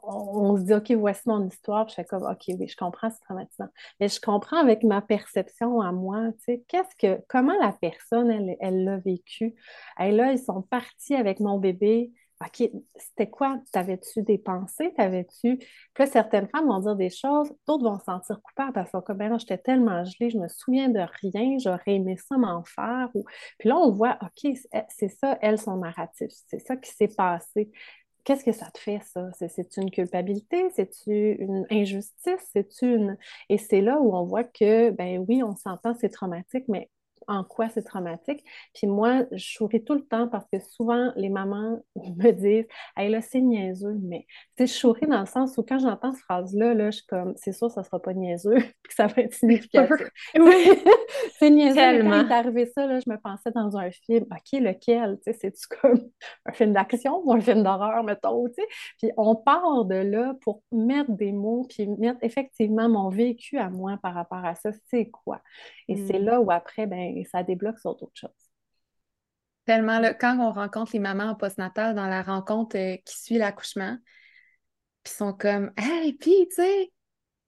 on, 0.03 0.57
se 0.57 0.63
dit, 0.63 0.73
OK, 0.73 0.91
voici 0.91 1.21
mon 1.25 1.47
histoire. 1.47 1.87
je 1.87 1.95
fais 1.95 2.05
comme, 2.05 2.23
OK, 2.23 2.43
oui, 2.59 2.67
je 2.67 2.75
comprends, 2.75 3.09
c'est 3.09 3.21
traumatisant. 3.21 3.69
Mais 3.99 4.09
je 4.09 4.19
comprends 4.19 4.57
avec 4.57 4.83
ma 4.83 5.01
perception 5.01 5.81
à 5.81 5.91
moi, 5.91 6.31
tu 6.39 6.43
sais, 6.45 6.65
qu'est-ce 6.67 6.95
que, 6.97 7.21
comment 7.29 7.57
la 7.61 7.71
personne, 7.71 8.29
elle, 8.29 8.57
elle 8.59 8.83
l'a 8.83 8.97
vécu? 8.97 9.55
Et 9.99 10.11
là, 10.11 10.33
ils 10.33 10.39
sont 10.39 10.61
partis 10.61 11.15
avec 11.15 11.39
mon 11.39 11.57
bébé. 11.57 12.11
OK, 12.39 12.69
c'était 12.95 13.29
quoi? 13.29 13.59
T'avais-tu 13.71 14.21
des 14.21 14.37
pensées? 14.37 14.93
T'avais-tu? 14.95 15.57
Puis 15.57 15.67
là, 15.97 16.05
certaines 16.05 16.47
femmes 16.47 16.67
vont 16.67 16.79
dire 16.79 16.95
des 16.95 17.09
choses, 17.09 17.51
d'autres 17.67 17.83
vont 17.83 17.97
se 17.97 18.05
sentir 18.05 18.39
coupables 18.41 18.73
parce 18.73 18.91
que, 18.91 19.13
ben 19.13 19.39
j'étais 19.39 19.57
tellement 19.57 20.03
gelée, 20.05 20.29
je 20.29 20.37
me 20.37 20.47
souviens 20.47 20.89
de 20.89 20.99
rien, 21.21 21.57
j'aurais 21.57 21.95
aimé 21.95 22.15
ça 22.17 22.37
m'en 22.37 22.63
faire. 22.63 23.09
Puis 23.57 23.69
là, 23.69 23.77
on 23.77 23.91
voit, 23.91 24.19
OK, 24.21 24.53
c'est 24.89 25.09
ça, 25.09 25.37
elle, 25.41 25.57
son 25.57 25.77
narratif. 25.77 26.29
C'est 26.47 26.59
ça 26.59 26.75
qui 26.75 26.91
s'est 26.91 27.07
passé 27.07 27.71
qu'est-ce 28.27 28.43
que 28.43 28.51
ça 28.51 28.69
te 28.69 28.77
fait, 28.77 28.99
ça? 29.05 29.29
C'est 29.47 29.77
une 29.77 29.89
culpabilité? 29.89 30.69
C'est-tu 30.75 31.37
une 31.39 31.65
injustice? 31.71 32.41
C'est-tu 32.51 32.93
une... 32.93 33.17
Et 33.47 33.57
c'est 33.57 33.79
là 33.79 34.01
où 34.01 34.13
on 34.13 34.25
voit 34.25 34.43
que, 34.43 34.89
ben 34.89 35.23
oui, 35.29 35.41
on 35.43 35.55
s'entend, 35.55 35.95
c'est 35.95 36.09
traumatique, 36.09 36.65
mais 36.67 36.89
en 37.27 37.43
quoi 37.43 37.69
c'est 37.69 37.83
traumatique. 37.83 38.43
Puis 38.73 38.87
moi, 38.87 39.25
je 39.31 39.45
souris 39.57 39.83
tout 39.83 39.93
le 39.93 40.05
temps 40.05 40.27
parce 40.27 40.45
que 40.51 40.59
souvent, 40.59 41.11
les 41.15 41.29
mamans 41.29 41.79
me 41.95 42.31
disent 42.31 42.67
Hey, 42.95 43.09
là, 43.09 43.21
c'est 43.21 43.41
niaiseux, 43.41 43.97
mais 44.01 44.25
tu 44.57 44.65
sais, 44.65 44.73
je 44.73 44.79
souris 44.79 45.07
dans 45.07 45.19
le 45.19 45.25
sens 45.25 45.57
où 45.57 45.63
quand 45.63 45.79
j'entends 45.79 46.11
cette 46.11 46.21
phrase-là, 46.21 46.73
là, 46.73 46.91
je 46.91 46.97
suis 46.97 47.07
comme 47.07 47.33
C'est 47.35 47.51
sûr, 47.51 47.69
ça 47.69 47.83
sera 47.83 48.01
pas 48.01 48.13
niaiseux, 48.13 48.57
puis 48.57 48.89
que 48.89 48.93
ça 48.93 49.07
va 49.07 49.23
être 49.23 49.33
significatif. 49.33 50.07
oui, 50.39 50.69
c'est 51.37 51.49
niaiseux. 51.49 51.75
Tellement. 51.75 52.23
Quand 52.23 52.29
est 52.29 52.33
arrivé 52.33 52.65
ça, 52.65 52.87
là, 52.87 52.99
je 52.99 53.09
me 53.09 53.17
pensais 53.17 53.51
dans 53.51 53.77
un 53.77 53.91
film 53.91 54.25
OK, 54.31 54.59
lequel 54.59 55.19
Tu 55.23 55.31
sais, 55.31 55.39
c'est-tu 55.41 55.67
comme 55.81 56.09
un 56.45 56.53
film 56.53 56.73
d'action 56.73 57.21
ou 57.23 57.33
un 57.33 57.41
film 57.41 57.63
d'horreur, 57.63 58.03
mettons, 58.03 58.47
tu 58.47 58.55
sais? 58.55 58.67
Puis 58.99 59.11
on 59.17 59.35
part 59.35 59.85
de 59.85 59.95
là 59.95 60.33
pour 60.41 60.63
mettre 60.71 61.11
des 61.11 61.31
mots, 61.31 61.65
puis 61.69 61.87
mettre 61.87 62.19
effectivement 62.21 62.89
mon 62.89 63.09
vécu 63.09 63.57
à 63.57 63.69
moi 63.69 63.97
par 64.01 64.13
rapport 64.13 64.43
à 64.45 64.55
ça, 64.55 64.71
c'est 64.89 65.09
quoi? 65.09 65.41
Et 65.87 65.95
c'est 65.95 66.19
hmm. 66.19 66.25
là 66.25 66.41
où 66.41 66.51
après, 66.51 66.87
ben, 66.87 67.16
et 67.19 67.25
ça 67.25 67.43
débloque 67.43 67.79
sur 67.79 67.95
d'autres 67.95 68.15
choses. 68.15 68.31
Tellement, 69.65 69.99
là, 69.99 70.13
quand 70.13 70.39
on 70.39 70.51
rencontre 70.51 70.91
les 70.93 70.99
mamans 70.99 71.31
en 71.31 71.35
postnatal 71.35 71.93
dans 71.93 72.07
la 72.07 72.21
rencontre 72.21 72.77
euh, 72.77 72.95
qui 73.05 73.17
suit 73.19 73.37
l'accouchement, 73.37 73.97
puis 75.03 75.13
sont 75.13 75.33
comme 75.33 75.71
Hey, 75.77 76.13
puis, 76.13 76.47
tu 76.49 76.55
sais, 76.55 76.91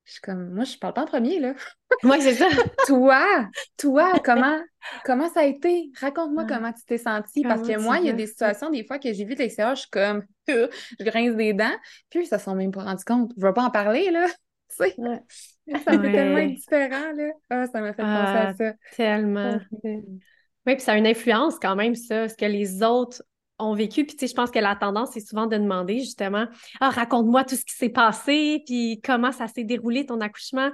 je 0.10 0.13
suis 0.13 0.21
comme, 0.21 0.49
moi, 0.55 0.63
je 0.63 0.75
parle 0.77 0.95
pas 0.95 1.03
en 1.03 1.05
premier, 1.05 1.39
là. 1.39 1.53
Moi, 2.03 2.19
c'est 2.19 2.34
ça. 2.34 2.47
toi, 2.88 3.47
toi, 3.77 4.12
comment, 4.25 4.60
comment 5.05 5.29
ça 5.29 5.41
a 5.41 5.43
été? 5.43 5.91
Raconte-moi 5.99 6.45
ah. 6.45 6.51
comment 6.51 6.73
tu 6.73 6.84
t'es 6.86 6.97
sentie. 6.97 7.43
Parce 7.43 7.67
que 7.67 7.79
moi, 7.79 7.99
il 7.99 8.05
y 8.05 8.10
a 8.10 8.13
des 8.13 8.25
situations, 8.27 8.69
des 8.69 8.84
fois, 8.86 8.97
que 8.97 9.13
j'ai 9.13 9.23
vu 9.23 9.36
de 9.36 9.39
l'extérieur, 9.39 9.75
je 9.75 9.82
suis 9.82 9.89
comme, 9.89 10.23
je 10.47 10.67
grince 11.03 11.36
des 11.36 11.53
dents, 11.53 11.77
puis 12.10 12.25
ça 12.25 12.39
s'en 12.39 12.55
même 12.55 12.71
pas 12.71 12.84
rendu 12.84 13.03
compte. 13.03 13.32
Je 13.38 13.45
veux 13.45 13.53
pas 13.53 13.63
en 13.63 13.69
parler, 13.69 14.10
là. 14.10 14.27
Tu 14.69 14.75
sais. 14.75 14.95
Ça 15.86 15.91
fait 15.91 16.12
tellement 16.12 16.45
différent, 16.47 17.12
là. 17.15 17.32
Ah, 17.49 17.67
ça 17.67 17.79
m'a 17.79 17.93
fait 17.93 18.01
penser 18.01 18.38
à 18.38 18.47
ah, 18.47 18.53
ça. 18.55 18.73
Tellement. 18.95 19.60
Oui, 19.84 20.75
puis 20.75 20.82
ça 20.82 20.93
a 20.93 20.97
une 20.97 21.08
influence 21.08 21.60
quand 21.60 21.75
même, 21.75 21.95
ça, 21.95 22.27
ce 22.27 22.36
que 22.36 22.45
les 22.45 22.82
autres 22.84 23.23
ont 23.60 23.73
vécu. 23.73 24.05
Puis, 24.05 24.15
tu 24.15 24.21
sais, 24.21 24.27
je 24.27 24.36
pense 24.36 24.51
que 24.51 24.60
la 24.60 24.75
tendance, 24.75 25.12
c'est 25.13 25.19
souvent 25.19 25.45
de 25.45 25.58
demander, 25.58 25.99
justement, 25.99 26.47
ah, 26.79 26.89
raconte-moi 26.89 27.43
tout 27.43 27.55
ce 27.55 27.65
qui 27.65 27.75
s'est 27.75 27.89
passé, 27.89 28.63
puis 28.65 28.99
comment 29.03 29.32
ça 29.32 29.47
s'est 29.47 29.63
déroulé, 29.63 30.05
ton 30.05 30.21
accouchement. 30.21 30.71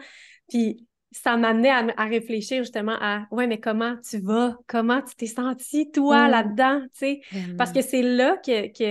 Puis, 0.49 0.85
ça 1.11 1.37
m'amenait 1.37 1.69
à, 1.69 1.85
à, 1.97 2.05
réfléchir 2.05 2.63
justement 2.63 2.95
à, 2.99 3.25
ouais, 3.31 3.47
mais 3.47 3.59
comment 3.59 3.95
tu 4.07 4.19
vas? 4.19 4.57
Comment 4.67 5.01
tu 5.01 5.15
t'es 5.15 5.27
senti, 5.27 5.89
toi, 5.91 6.27
mmh. 6.27 6.31
là-dedans, 6.31 6.81
tu 6.81 6.89
sais? 6.93 7.21
Parce 7.57 7.71
que 7.71 7.81
c'est 7.81 8.01
là 8.01 8.37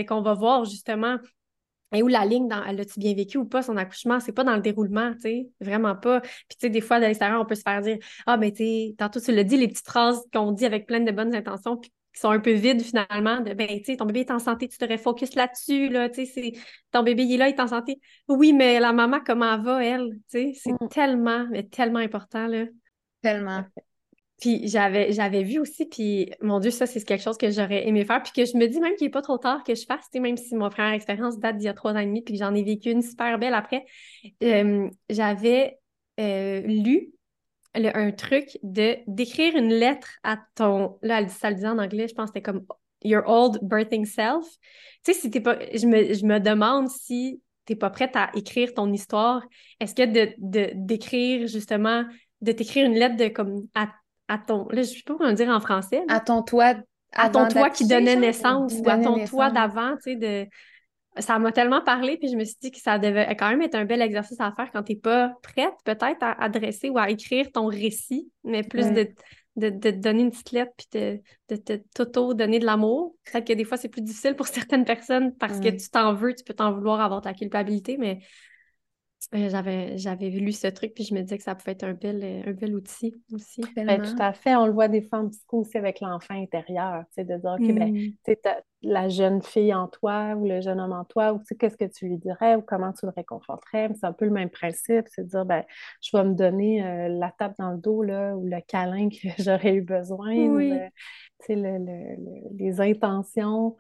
qu'on 0.09 0.23
va 0.23 0.35
voir, 0.35 0.65
justement, 0.65 1.19
et 1.95 2.03
où 2.03 2.09
la 2.09 2.25
ligne 2.25 2.49
dans 2.49 2.63
elle 2.65 2.81
a-tu 2.81 2.99
bien 2.99 3.15
vécu 3.15 3.39
ou 3.39 3.45
pas 3.45 3.63
son 3.63 3.77
accouchement, 3.77 4.21
c'est 4.21 4.33
pas 4.33 4.45
dans 4.45 4.57
le 4.57 4.63
déroulement, 4.63 5.13
tu 5.15 5.21
sais, 5.23 5.49
vraiment 5.61 5.97
pas. 5.97 6.21
Puis 6.21 6.31
tu 6.51 6.57
sais, 6.61 6.71
des 6.71 6.81
fois, 6.81 7.01
de 7.01 7.07
l'extérieur, 7.07 7.41
on 7.41 7.47
peut 7.47 7.55
se 7.55 7.63
faire 7.63 7.81
dire 7.83 7.99
Ah, 8.27 8.37
mais 8.37 8.53
tu 8.53 8.65
sais, 8.65 8.95
tantôt 8.99 9.21
tu 9.21 9.33
l'as 9.33 9.45
dit, 9.45 9.57
les 9.57 9.69
petites 9.69 9.87
phrases 9.87 10.21
qu'on 10.33 10.53
dit 10.53 10.67
avec 10.67 10.87
plein 10.87 11.01
de 11.01 11.11
bonnes 11.13 11.35
intentions, 11.35 11.77
puis 11.77 11.91
qui 12.15 12.21
sont 12.21 12.31
un 12.31 12.39
peu 12.39 12.53
vides 12.53 12.83
finalement, 12.83 13.41
de 13.41 13.55
ben, 13.55 13.67
tu 13.67 13.85
sais, 13.85 13.97
ton 13.97 14.07
bébé 14.07 14.21
est 14.21 14.31
en 14.31 14.39
santé, 14.39 14.69
tu 14.69 14.79
devrais 14.79 14.99
focus 14.99 15.35
là-dessus, 15.35 15.89
là, 15.89 16.09
tu 16.09 16.27
sais, 16.27 16.53
ton 16.93 17.03
bébé 17.03 17.25
il 17.25 17.35
est 17.35 17.37
là, 17.39 17.49
il 17.49 17.55
est 17.55 17.61
en 17.61 17.67
santé. 17.67 18.01
Oui, 18.29 18.53
mais 18.53 18.79
la 18.79 18.93
maman, 18.93 19.19
comment 19.25 19.61
va, 19.61 19.85
elle? 19.85 20.11
Tu 20.31 20.53
sais, 20.53 20.53
c'est 20.55 20.73
mm. 20.73 20.89
tellement, 20.91 21.47
mais 21.51 21.65
tellement 21.65 21.99
important, 21.99 22.47
là. 22.47 22.67
Tellement. 23.21 23.65
Puis 24.41 24.67
j'avais, 24.69 25.13
j'avais 25.13 25.43
vu 25.43 25.59
aussi, 25.59 25.87
puis 25.87 26.31
mon 26.43 26.59
Dieu, 26.59 26.71
ça, 26.71 26.87
c'est 26.87 27.03
quelque 27.05 27.23
chose 27.23 27.39
que 27.39 27.51
j'aurais 27.51 27.87
aimé 27.87 28.05
faire, 28.05 28.23
puis 28.23 28.33
que 28.33 28.45
je 28.45 28.57
me 28.57 28.67
dis 28.67 28.81
même 28.81 28.95
qu'il 28.97 29.07
n'est 29.07 29.13
pas 29.13 29.23
trop 29.23 29.39
tard 29.39 29.63
que 29.63 29.75
je 29.75 29.87
fasse, 29.87 30.07
même 30.15 30.37
si 30.37 30.55
mon 30.57 30.71
frère 30.71 30.93
expérience 30.93 31.39
date 31.39 31.57
d'il 31.57 31.67
y 31.67 31.69
a 31.69 31.75
trois 31.75 31.93
ans 31.93 31.99
et 31.99 32.07
demi, 32.07 32.23
puis 32.23 32.37
j'en 32.37 32.55
ai 32.55 32.63
vécu 32.63 32.91
une 32.91 33.03
super 33.03 33.39
belle 33.39 33.55
après. 33.55 33.85
j'avais 35.09 35.79
lu 36.19 37.15
un 37.77 38.13
truc 38.13 38.59
de 38.63 38.97
d'écrire 39.07 39.57
une 39.57 39.73
lettre 39.73 40.19
à 40.23 40.39
ton. 40.55 40.99
Là, 41.03 41.27
ça 41.29 41.51
le 41.51 41.57
disait 41.57 41.69
en 41.69 41.79
anglais, 41.79 42.09
je 42.09 42.15
pense 42.15 42.31
que 42.31 42.39
c'était 42.39 42.43
comme 42.43 42.65
Your 43.03 43.23
Old 43.27 43.59
Birthing 43.63 44.05
Self. 44.05 44.47
Tu 45.05 45.13
sais, 45.13 45.21
si 45.21 45.31
t'es 45.31 45.41
pas. 45.41 45.59
Je 45.75 45.87
me, 45.87 46.15
je 46.15 46.25
me 46.25 46.39
demande 46.41 46.89
si 46.89 47.41
t'es 47.65 47.77
pas 47.77 47.91
prête 47.91 48.15
à 48.17 48.31
écrire 48.35 48.75
ton 48.75 48.93
histoire. 48.93 49.43
Est-ce 49.81 49.95
que 49.95 50.05
de, 50.07 50.71
d'écrire 50.75 51.47
justement, 51.47 52.05
de 52.41 52.53
t'écrire 52.53 52.87
une 52.87 52.95
lettre 52.95 53.17
de 53.17 53.29
comme 53.29 53.67
à 53.75 53.89
à 54.29 54.39
ton. 54.39 54.67
Là, 54.71 54.83
je 54.83 54.89
sais 54.89 55.03
pas 55.05 55.15
comment 55.17 55.33
dire 55.33 55.49
en 55.49 55.61
français. 55.61 56.03
À 56.09 56.21
ton 56.21 56.43
toi. 56.43 56.75
À 57.13 57.31
ton 57.31 57.47
toi 57.47 57.71
qui 57.71 57.87
donnait 57.87 58.17
naissance 58.17 58.75
ou 58.75 58.89
à 58.89 58.99
ton 58.99 59.25
toi 59.27 59.51
d'avant, 59.51 59.97
tu 59.97 60.13
sais, 60.13 60.17
de. 60.17 60.49
Ça 61.19 61.39
m'a 61.39 61.53
tellement 61.53 61.81
parlé, 61.81 62.17
puis 62.17 62.29
je 62.29 62.37
me 62.37 62.45
suis 62.45 62.57
dit 62.61 62.73
que 62.73 62.81
ça 62.81 62.99
devait 62.99 63.37
quand 63.37 63.49
même 63.49 63.63
être 63.63 63.77
un 63.77 63.85
bel 63.85 64.03
exercice 64.03 64.41
à 64.41 64.51
faire 64.51 64.73
quand 64.73 64.83
tu 64.83 64.95
n'es 64.95 64.99
pas 64.99 65.33
prête, 65.45 65.73
peut-être, 65.85 66.21
à 66.23 66.43
adresser 66.43 66.91
ou 66.91 66.99
à 66.99 67.09
écrire 67.09 67.53
ton 67.53 67.67
récit, 67.67 68.33
mais 68.43 68.65
plus 68.65 68.91
de, 68.91 69.07
de, 69.55 69.69
te 69.69 69.91
donner 69.91 70.23
une 70.23 70.33
petite 70.33 70.51
lettre 70.51 70.73
puis 70.77 70.89
de, 70.93 71.21
de, 71.51 71.83
t'auto-donner 71.95 72.59
de 72.59 72.67
l'amour. 72.67 73.15
Peut-être 73.31 73.47
que 73.47 73.53
des 73.53 73.63
fois, 73.63 73.77
c'est 73.77 73.89
plus 73.89 74.03
difficile 74.03 74.35
pour 74.35 74.49
certaines 74.49 74.85
personnes 74.85 75.33
parce 75.37 75.61
que 75.61 75.69
tu 75.69 75.89
t'en 75.89 76.15
veux, 76.15 76.35
tu 76.35 76.43
peux 76.43 76.55
t'en 76.55 76.73
vouloir 76.73 77.01
avoir 77.01 77.21
ta 77.21 77.33
culpabilité, 77.33 77.97
mais 77.97 78.19
j'avais, 79.33 79.99
j'avais 79.99 80.31
lu 80.31 80.53
ce 80.53 80.67
truc, 80.67 80.95
puis 80.95 81.05
je 81.05 81.15
me 81.15 81.23
disais 81.23 81.39
que 81.39 81.45
ça 81.45 81.55
pouvait 81.55 81.73
être 81.73 81.85
un 81.85 81.95
bel, 81.95 82.43
un 82.47 82.53
bel 82.53 82.75
outil 82.75 83.15
aussi. 83.33 83.63
Ben, 83.77 84.03
tout 84.03 84.21
à 84.23 84.33
fait. 84.33 84.55
On 84.57 84.67
le 84.67 84.73
voit 84.73 84.89
des 84.89 85.03
femmes 85.03 85.31
psycho 85.31 85.61
aussi 85.61 85.77
avec 85.77 86.01
l'enfant 86.01 86.35
intérieur, 86.35 87.05
tu 87.09 87.15
sais, 87.15 87.25
de 87.25 87.37
dire, 87.37 87.57
OK, 87.59 87.75
ben, 87.75 87.93
mm. 87.93 88.13
tu 88.25 88.37
la 88.83 89.09
jeune 89.09 89.43
fille 89.43 89.73
en 89.73 89.89
toi 89.89 90.35
ou 90.35 90.47
le 90.47 90.61
jeune 90.61 90.79
homme 90.79 90.93
en 90.93 91.05
toi, 91.05 91.33
ou 91.33 91.39
tu 91.39 91.47
sais, 91.47 91.55
qu'est-ce 91.57 91.77
que 91.77 91.85
tu 91.85 92.07
lui 92.07 92.19
dirais 92.19 92.57
ou 92.57 92.63
comment 92.63 92.93
tu 92.93 93.07
le 93.07 93.13
réconforterais? 93.17 93.89
C'est 93.95 94.07
un 94.07 94.13
peu 94.13 94.27
le 94.27 94.31
même 94.31 94.51
principe, 94.51 95.07
c'est 95.09 95.25
de 95.25 95.29
dire, 95.29 95.45
ben, 95.45 95.65
je 96.03 96.17
vais 96.17 96.25
me 96.25 96.35
donner 96.35 96.85
euh, 96.85 97.09
la 97.09 97.33
tape 97.39 97.55
dans 97.59 97.71
le 97.71 97.79
dos, 97.79 98.03
là, 98.03 98.37
ou 98.37 98.47
le 98.47 98.61
câlin 98.67 99.09
que 99.09 99.29
j'aurais 99.39 99.75
eu 99.75 99.83
besoin, 99.83 100.35
ou, 100.35 100.61
tu 100.61 100.77
sais, 101.41 101.57
les 102.59 102.81
intentions. 102.81 103.77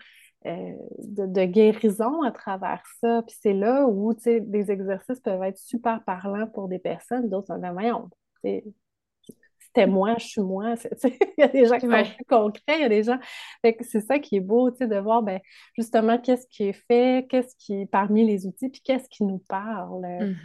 Euh, 0.46 0.74
de, 0.98 1.44
guérison 1.46 2.22
à 2.22 2.30
travers 2.30 2.82
ça. 3.00 3.22
Puis 3.26 3.34
c'est 3.40 3.54
là 3.54 3.86
où 3.86 4.12
des 4.12 4.70
exercices 4.70 5.20
peuvent 5.20 5.42
être 5.42 5.56
super 5.56 6.04
parlants 6.04 6.46
pour 6.48 6.68
des 6.68 6.78
personnes, 6.78 7.30
d'autres 7.30 7.46
sont 7.46 7.72
voyons, 7.72 8.10
c'était 8.42 9.86
moi, 9.86 10.16
je 10.18 10.26
suis 10.26 10.40
moi. 10.42 10.74
Il 11.04 11.16
y 11.38 11.42
a 11.42 11.48
des 11.48 11.64
gens 11.64 11.78
qui 11.78 11.86
sont 11.86 12.14
plus 12.16 12.24
concrets, 12.28 12.76
il 12.78 12.82
y 12.82 12.84
a 12.84 12.88
des 12.88 13.02
gens. 13.02 13.18
c'est 13.62 14.00
ça 14.00 14.18
qui 14.18 14.36
est 14.36 14.40
beau, 14.40 14.70
de 14.70 14.98
voir 14.98 15.22
ben, 15.22 15.40
justement 15.76 16.18
qu'est-ce 16.18 16.46
qui 16.46 16.64
est 16.64 16.86
fait, 16.86 17.26
qu'est-ce 17.28 17.56
qui 17.56 17.80
est 17.80 17.86
parmi 17.86 18.24
les 18.24 18.46
outils, 18.46 18.68
puis 18.68 18.82
qu'est-ce 18.84 19.08
qui 19.08 19.24
nous 19.24 19.42
parle. 19.48 20.02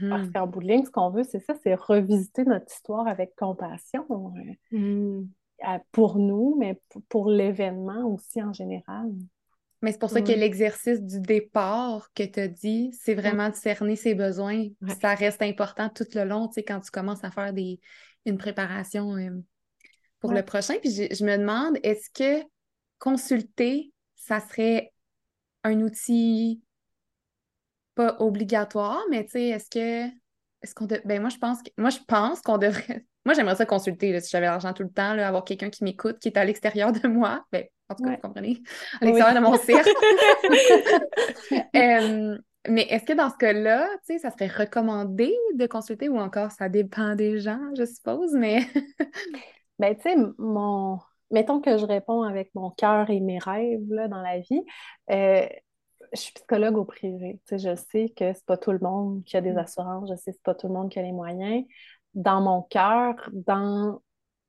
Parce 0.10 0.24
mm-hmm. 0.28 0.32
qu'en 0.32 0.48
bout 0.48 0.62
de 0.62 0.68
ligne, 0.68 0.86
ce 0.86 0.90
qu'on 0.90 1.12
veut, 1.12 1.24
c'est 1.24 1.40
ça, 1.40 1.54
c'est 1.62 1.76
revisiter 1.76 2.44
notre 2.46 2.72
histoire 2.74 3.08
avec 3.08 3.36
compassion. 3.36 4.06
Mm. 4.72 5.24
Pour 5.92 6.18
nous, 6.18 6.56
mais 6.58 6.80
pour 7.10 7.30
l'événement 7.30 8.06
aussi 8.06 8.42
en 8.42 8.54
général. 8.54 9.12
Mais 9.82 9.94
c'est 9.94 10.00
pour 10.00 10.10
ça 10.10 10.22
que 10.22 10.32
l'exercice 10.32 11.02
du 11.02 11.22
départ 11.22 12.10
que 12.14 12.24
tu 12.24 12.40
as 12.40 12.48
dit, 12.50 12.92
c'est 13.00 13.14
vraiment 13.14 13.50
de 13.50 13.56
cerner 13.56 13.96
ses 13.96 14.14
besoins. 14.14 14.68
Ça 15.02 15.16
reste 15.16 15.42
important 15.42 15.90
tout 15.90 16.08
le 16.16 16.26
long, 16.26 16.48
tu 16.48 16.56
sais, 16.56 16.64
quand 16.64 16.82
tu 16.82 16.92
commences 16.92 17.24
à 17.24 17.32
faire 17.32 17.54
des, 17.54 17.80
une 18.26 18.38
préparation 18.38 19.16
euh, 19.16 19.30
pour 20.20 20.34
le 20.34 20.44
prochain. 20.44 20.76
Puis 20.82 20.92
je, 20.92 21.24
me 21.24 21.38
demande, 21.38 21.78
est-ce 21.84 22.10
que 22.10 22.46
consulter, 22.98 23.94
ça 24.16 24.42
serait 24.42 24.92
un 25.64 25.80
outil 25.82 26.62
pas 27.96 28.18
obligatoire, 28.20 29.02
mais 29.10 29.24
tu 29.26 29.32
sais, 29.32 29.48
est-ce 29.50 29.70
que 29.70 30.14
est-ce 30.62 30.76
qu'on 30.76 30.88
ben 31.06 31.22
moi 31.22 31.30
je 31.30 31.38
pense 31.38 31.64
que 31.64 31.70
moi 31.78 31.90
je 31.90 32.00
pense 32.06 32.42
qu'on 32.42 32.58
devrait 32.58 33.06
moi 33.26 33.34
j'aimerais 33.34 33.56
ça 33.56 33.66
consulter 33.66 34.20
si 34.20 34.30
j'avais 34.30 34.46
l'argent 34.46 34.74
tout 34.74 34.84
le 34.84 34.92
temps 34.92 35.14
là, 35.14 35.26
avoir 35.28 35.46
quelqu'un 35.46 35.70
qui 35.70 35.86
m'écoute 35.86 36.20
qui 36.20 36.28
est 36.28 36.38
à 36.38 36.44
l'extérieur 36.44 36.92
de 36.92 37.08
moi 37.08 37.46
ben 37.54 37.64
en 37.90 37.96
tout 37.96 38.04
cas, 38.04 38.12
vous 38.12 38.18
comprenez? 38.22 38.62
À 39.02 39.06
l'extérieur 39.06 39.36
de 39.36 39.40
mon 39.40 39.58
cercle. 39.58 39.90
mais 42.68 42.84
est-ce 42.90 43.06
que 43.06 43.14
dans 43.14 43.30
ce 43.30 43.38
cas-là, 43.38 43.88
tu 44.06 44.14
sais, 44.14 44.20
ça 44.20 44.32
serait 44.32 44.48
recommandé 44.48 45.36
de 45.56 45.66
consulter 45.66 46.10
ou 46.10 46.20
encore 46.20 46.52
ça 46.52 46.70
dépend 46.70 47.16
des 47.16 47.40
gens, 47.40 47.60
je 47.78 47.86
suppose, 47.86 48.34
mais. 48.34 48.60
ben, 49.80 49.96
tu 49.96 50.02
sais, 50.02 50.16
mon. 50.38 51.00
Mettons 51.32 51.62
que 51.62 51.78
je 51.78 51.86
réponds 51.86 52.24
avec 52.24 52.50
mon 52.56 52.72
cœur 52.72 53.10
et 53.12 53.20
mes 53.20 53.38
rêves 53.38 53.88
là, 53.90 54.08
dans 54.08 54.22
la 54.22 54.40
vie. 54.40 54.64
Euh, 55.12 55.48
je 56.14 56.20
suis 56.20 56.34
psychologue 56.34 56.78
au 56.78 56.86
privé. 56.86 57.40
Tu 57.48 57.60
sais, 57.60 57.70
je 57.70 57.76
sais 57.76 58.10
que 58.10 58.34
c'est 58.34 58.46
pas 58.46 58.58
tout 58.58 58.72
le 58.72 58.80
monde 58.80 59.24
qui 59.26 59.38
a 59.38 59.42
des 59.42 59.54
mm. 59.54 59.58
assurances, 59.60 60.10
je 60.10 60.16
sais 60.16 60.32
que 60.32 60.38
c'est 60.38 60.44
pas 60.44 60.56
tout 60.56 60.68
le 60.68 60.74
monde 60.74 60.90
qui 60.90 61.00
a 61.00 61.04
les 61.04 61.12
moyens. 61.12 61.66
Dans 62.16 62.42
mon 62.42 62.64
cœur, 62.64 63.30
dans 63.32 64.02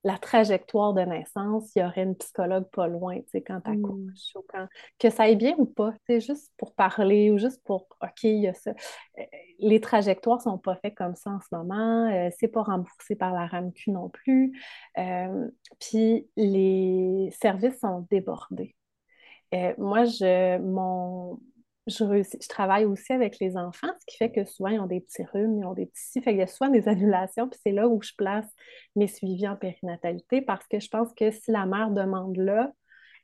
la 0.03 0.17
trajectoire 0.17 0.95
de 0.95 1.03
naissance, 1.03 1.73
il 1.75 1.81
y 1.81 1.85
aurait 1.85 2.05
une 2.05 2.17
psychologue 2.17 2.69
pas 2.71 2.89
loin, 2.89 3.19
tu 3.19 3.27
sais, 3.33 3.43
quand 3.43 3.61
tu 3.61 3.71
mmh. 3.71 3.85
ou 3.85 4.45
quand... 4.49 4.67
Que 4.99 5.11
ça 5.11 5.25
aille 5.25 5.37
bien 5.37 5.55
ou 5.59 5.67
pas, 5.67 5.93
tu 5.93 5.99
sais, 6.07 6.21
juste 6.21 6.53
pour 6.57 6.75
parler 6.75 7.31
ou 7.31 7.37
juste 7.37 7.63
pour, 7.65 7.87
OK, 8.03 8.23
il 8.23 8.41
y 8.41 8.49
a 8.49 8.55
ça. 8.55 8.71
Euh, 9.19 9.23
les 9.59 9.81
trajectoires 9.81 10.41
sont 10.41 10.57
pas 10.57 10.77
faites 10.77 10.95
comme 10.95 11.15
ça 11.15 11.31
en 11.31 11.41
ce 11.41 11.55
moment, 11.55 12.09
euh, 12.11 12.31
c'est 12.39 12.49
pas 12.49 12.63
remboursé 12.63 13.15
par 13.15 13.35
la 13.35 13.47
RAMQ 13.47 13.91
non 13.91 14.09
plus, 14.09 14.59
euh, 14.97 15.49
puis 15.79 16.27
les 16.37 17.31
services 17.39 17.81
sont 17.81 18.07
débordés. 18.11 18.75
moi, 19.77 20.05
je, 20.05 20.59
mon, 20.59 21.39
je, 21.87 22.49
travaille 22.49 22.85
aussi 22.85 23.13
avec 23.13 23.39
les 23.41 23.57
enfants, 23.57 23.89
ce 24.01 24.07
qui 24.07 24.17
fait 24.17 24.31
que 24.31 24.45
souvent, 24.45 24.71
ils 24.71 24.81
ont 24.81 24.87
des 24.87 25.01
petits 25.01 25.25
rhumes, 25.25 25.59
ils 25.59 25.65
ont 25.65 25.75
des 25.75 25.87
petits... 25.87 26.21
Fait 26.21 26.31
qu'il 26.31 26.41
y 26.41 26.43
a 26.43 26.47
souvent 26.47 26.71
des 26.71 26.89
annulations, 26.89 27.49
puis 27.49 27.59
c'est 27.65 27.73
là 27.73 27.89
où 27.89 28.01
je 28.03 28.13
place 28.17 28.47
mes 28.97 29.09
suivis 29.09 29.49
en 29.49 29.57
périnatalité, 29.57 30.43
parce 30.43 30.67
que 30.67 30.81
je 30.81 30.89
pense 30.89 31.13
que 31.15 31.31
si 31.31 31.51
la 31.51 31.67
mère 31.67 31.91
demande 31.91 32.37
là, 32.37 32.71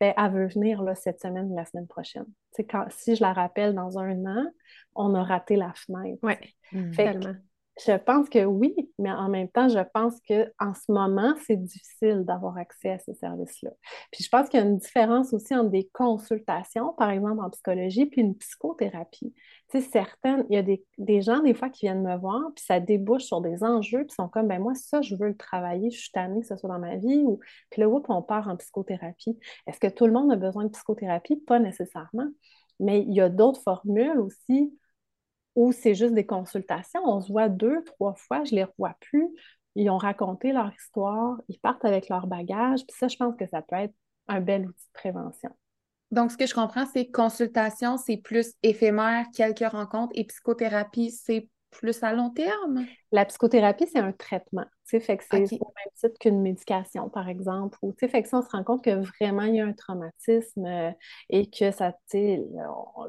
ben, 0.01 0.13
elle 0.17 0.33
veut 0.33 0.49
venir 0.49 0.83
là, 0.83 0.95
cette 0.95 1.21
semaine 1.21 1.51
ou 1.51 1.57
la 1.57 1.65
semaine 1.65 1.87
prochaine. 1.87 2.27
Quand, 2.69 2.87
si 2.91 3.17
je 3.17 3.23
la 3.23 3.33
rappelle 3.33 3.75
dans 3.75 3.99
un 3.99 4.27
an, 4.27 4.47
on 4.95 5.15
a 5.15 5.23
raté 5.23 5.57
la 5.57 5.73
fenêtre. 5.75 6.19
Oui, 6.23 6.35
je 7.85 7.93
pense 7.93 8.31
que 8.31 8.43
oui, 8.45 8.75
mais 8.99 9.13
en 9.13 9.29
même 9.29 9.49
temps, 9.49 9.69
je 9.69 9.81
pense 9.93 10.15
qu'en 10.27 10.73
ce 10.73 10.91
moment, 10.91 11.35
c'est 11.47 11.63
difficile 11.63 12.25
d'avoir 12.25 12.57
accès 12.57 12.91
à 12.91 12.99
ces 12.99 13.13
services-là. 13.15 13.71
Puis 14.11 14.25
je 14.25 14.31
pense 14.31 14.49
qu'il 14.49 14.61
y 14.61 14.63
a 14.63 14.67
une 14.67 14.79
différence 14.79 15.35
aussi 15.35 15.55
entre 15.55 15.69
des 15.69 15.89
consultations, 15.93 16.95
par 16.95 17.11
exemple 17.11 17.43
en 17.43 17.51
psychologie, 17.51 18.07
puis 18.07 18.23
une 18.23 18.35
psychothérapie. 18.35 19.35
Tu 19.69 19.83
sais, 19.83 19.89
certaines, 19.91 20.47
il 20.49 20.55
y 20.55 20.59
a 20.59 20.63
des, 20.63 21.21
gens, 21.21 21.41
des 21.41 21.53
fois, 21.53 21.69
qui 21.69 21.85
viennent 21.85 22.03
me 22.03 22.17
voir, 22.17 22.41
puis 22.55 22.65
ça 22.65 22.81
débouche 22.81 23.25
sur 23.25 23.43
des 23.43 23.63
enjeux, 23.63 24.05
puis 24.07 24.15
sont 24.15 24.29
comme, 24.29 24.49
ben 24.49 24.61
moi, 24.61 24.75
ça, 24.75 25.03
je 25.03 25.15
veux 25.15 25.29
le 25.29 25.37
travailler, 25.37 25.91
je 25.91 25.99
suis 25.99 26.13
tannée 26.13 26.41
que 26.41 26.47
ce 26.47 26.57
soit 26.57 26.71
dans 26.71 26.79
ma 26.79 26.97
vie, 26.97 27.25
ou... 27.27 27.41
puis 27.71 27.83
là, 27.83 27.89
on 27.89 28.23
part 28.23 28.49
en 28.49 28.57
psychothérapie. 28.57 29.39
Est-ce 29.67 29.81
que 29.81 29.89
tout 29.89 30.07
le 30.07 30.13
monde 30.13 30.33
a 30.33 30.37
besoin 30.37 30.65
de 30.65 30.71
psychothérapie? 30.71 31.37
Pas 31.37 31.59
nécessairement. 31.59 32.29
Mais 32.81 33.03
il 33.03 33.13
y 33.13 33.21
a 33.21 33.29
d'autres 33.29 33.61
formules 33.63 34.19
aussi 34.19 34.73
ou 35.57 35.73
c'est 35.73 35.95
juste 35.95 36.15
des 36.15 36.27
consultations. 36.27 37.01
On 37.05 37.21
se 37.21 37.33
voit 37.33 37.49
deux, 37.49 37.83
trois 37.85 38.15
fois, 38.15 38.45
je 38.45 38.53
ne 38.53 38.57
les 38.57 38.65
revois 38.65 38.95
plus. 39.01 39.29
Ils 39.75 39.91
ont 39.91 39.99
raconté 39.99 40.53
leur 40.53 40.73
histoire, 40.73 41.41
ils 41.49 41.59
partent 41.59 41.85
avec 41.85 42.09
leur 42.09 42.29
bagage. 42.29 42.87
Puis 42.87 42.97
ça, 42.97 43.09
je 43.09 43.17
pense 43.17 43.35
que 43.37 43.47
ça 43.47 43.63
peut 43.63 43.77
être 43.77 43.95
un 44.29 44.41
bel 44.41 44.67
outil 44.67 44.87
de 44.87 44.93
prévention. 44.93 45.51
Donc, 46.13 46.31
ce 46.31 46.37
que 46.37 46.47
je 46.47 46.55
comprends, 46.55 46.87
c'est 46.87 47.11
consultation, 47.11 47.97
c'est 47.97 48.17
plus 48.19 48.53
éphémère, 48.63 49.27
quelques 49.35 49.69
rencontres, 49.69 50.13
et 50.15 50.25
psychothérapie, 50.25 51.11
c'est 51.11 51.49
plus 51.71 52.03
à 52.03 52.13
long 52.13 52.31
terme? 52.31 52.87
La 53.11 53.25
psychothérapie, 53.25 53.87
c'est 53.93 53.99
un 53.99 54.13
traitement. 54.13 54.67
Fait 54.87 55.17
que 55.17 55.25
c'est 55.25 55.37
au 55.39 55.41
même 55.41 55.93
titre 55.95 56.19
qu'une 56.21 56.41
médication, 56.41 57.09
par 57.09 57.29
exemple. 57.29 57.77
Ou, 57.83 57.93
fait 57.99 58.23
que 58.23 58.29
si 58.29 58.35
on 58.35 58.43
se 58.43 58.51
rend 58.51 58.63
compte 58.63 58.85
que 58.85 58.91
vraiment 59.19 59.43
il 59.43 59.57
y 59.57 59.61
a 59.61 59.67
un 59.67 59.73
traumatisme 59.73 60.65
euh, 60.65 60.93
et 61.29 61.51
que 61.51 61.73
ça, 61.73 61.93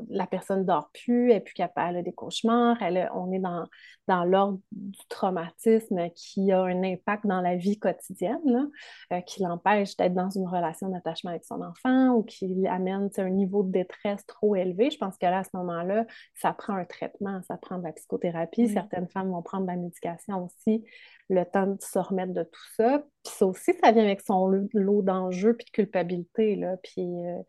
la 0.10 0.26
personne 0.26 0.62
ne 0.62 0.64
dort 0.66 0.90
plus, 0.92 1.30
elle 1.30 1.38
est 1.38 1.42
plus 1.42 1.54
capable, 1.54 1.92
elle 1.92 1.98
a 1.98 2.02
des 2.02 2.14
cauchemars, 2.14 2.82
elle, 2.82 3.10
on 3.14 3.32
est 3.32 3.40
dans, 3.40 3.68
dans 4.08 4.24
l'ordre 4.24 4.60
du 4.72 5.00
traumatisme 5.08 6.10
qui 6.16 6.52
a 6.52 6.64
un 6.64 6.84
impact 6.84 7.28
dans 7.28 7.42
la 7.42 7.56
vie 7.56 7.78
quotidienne, 7.78 8.42
là, 8.46 8.66
euh, 9.14 9.22
qui 9.22 9.44
l'empêche 9.44 9.96
d'être 9.98 10.16
dans 10.16 10.32
une 10.32 10.48
relation 10.48 10.90
d'attachement 10.90 11.32
avec 11.32 11.46
son 11.46 11.62
enfant 11.62 12.10
ou 12.10 12.24
qui 12.24 12.66
amène 12.68 13.10
un 13.18 13.30
niveau 13.30 13.62
de 13.62 13.72
détresse 13.72 14.26
trop 14.26 14.56
élevé. 14.56 14.90
Je 14.90 14.98
pense 14.98 15.18
que 15.18 15.26
là, 15.26 15.40
à 15.40 15.44
ce 15.44 15.52
moment-là, 15.54 16.06
ça 16.34 16.54
prend 16.54 16.74
un 16.74 16.86
traitement, 16.86 17.42
ça 17.44 17.58
prend 17.58 17.78
de 17.78 17.84
la 17.84 17.92
psychothérapie. 17.92 18.68
Certaines 18.70 19.08
femmes 19.08 19.30
vont 19.30 19.44
prendre 19.44 19.66
de 19.66 19.72
la 19.72 19.78
médication 19.78 20.46
aussi 20.46 20.84
le 21.30 21.44
temps 21.44 21.68
de 21.68 21.82
se 21.82 22.00
remettre 22.00 22.34
de 22.34 22.44
tout 22.44 22.74
ça. 22.76 23.00
Puis 23.24 23.34
ça 23.34 23.46
aussi, 23.46 23.74
ça 23.84 23.92
vient 23.92 24.04
avec 24.04 24.22
son 24.22 24.48
lot 24.48 25.02
d'enjeux 25.02 25.56
puis 25.56 25.66
de 25.66 25.72
culpabilité, 25.72 26.56
là. 26.56 26.78
Puis 26.78 27.02
euh, 27.02 27.40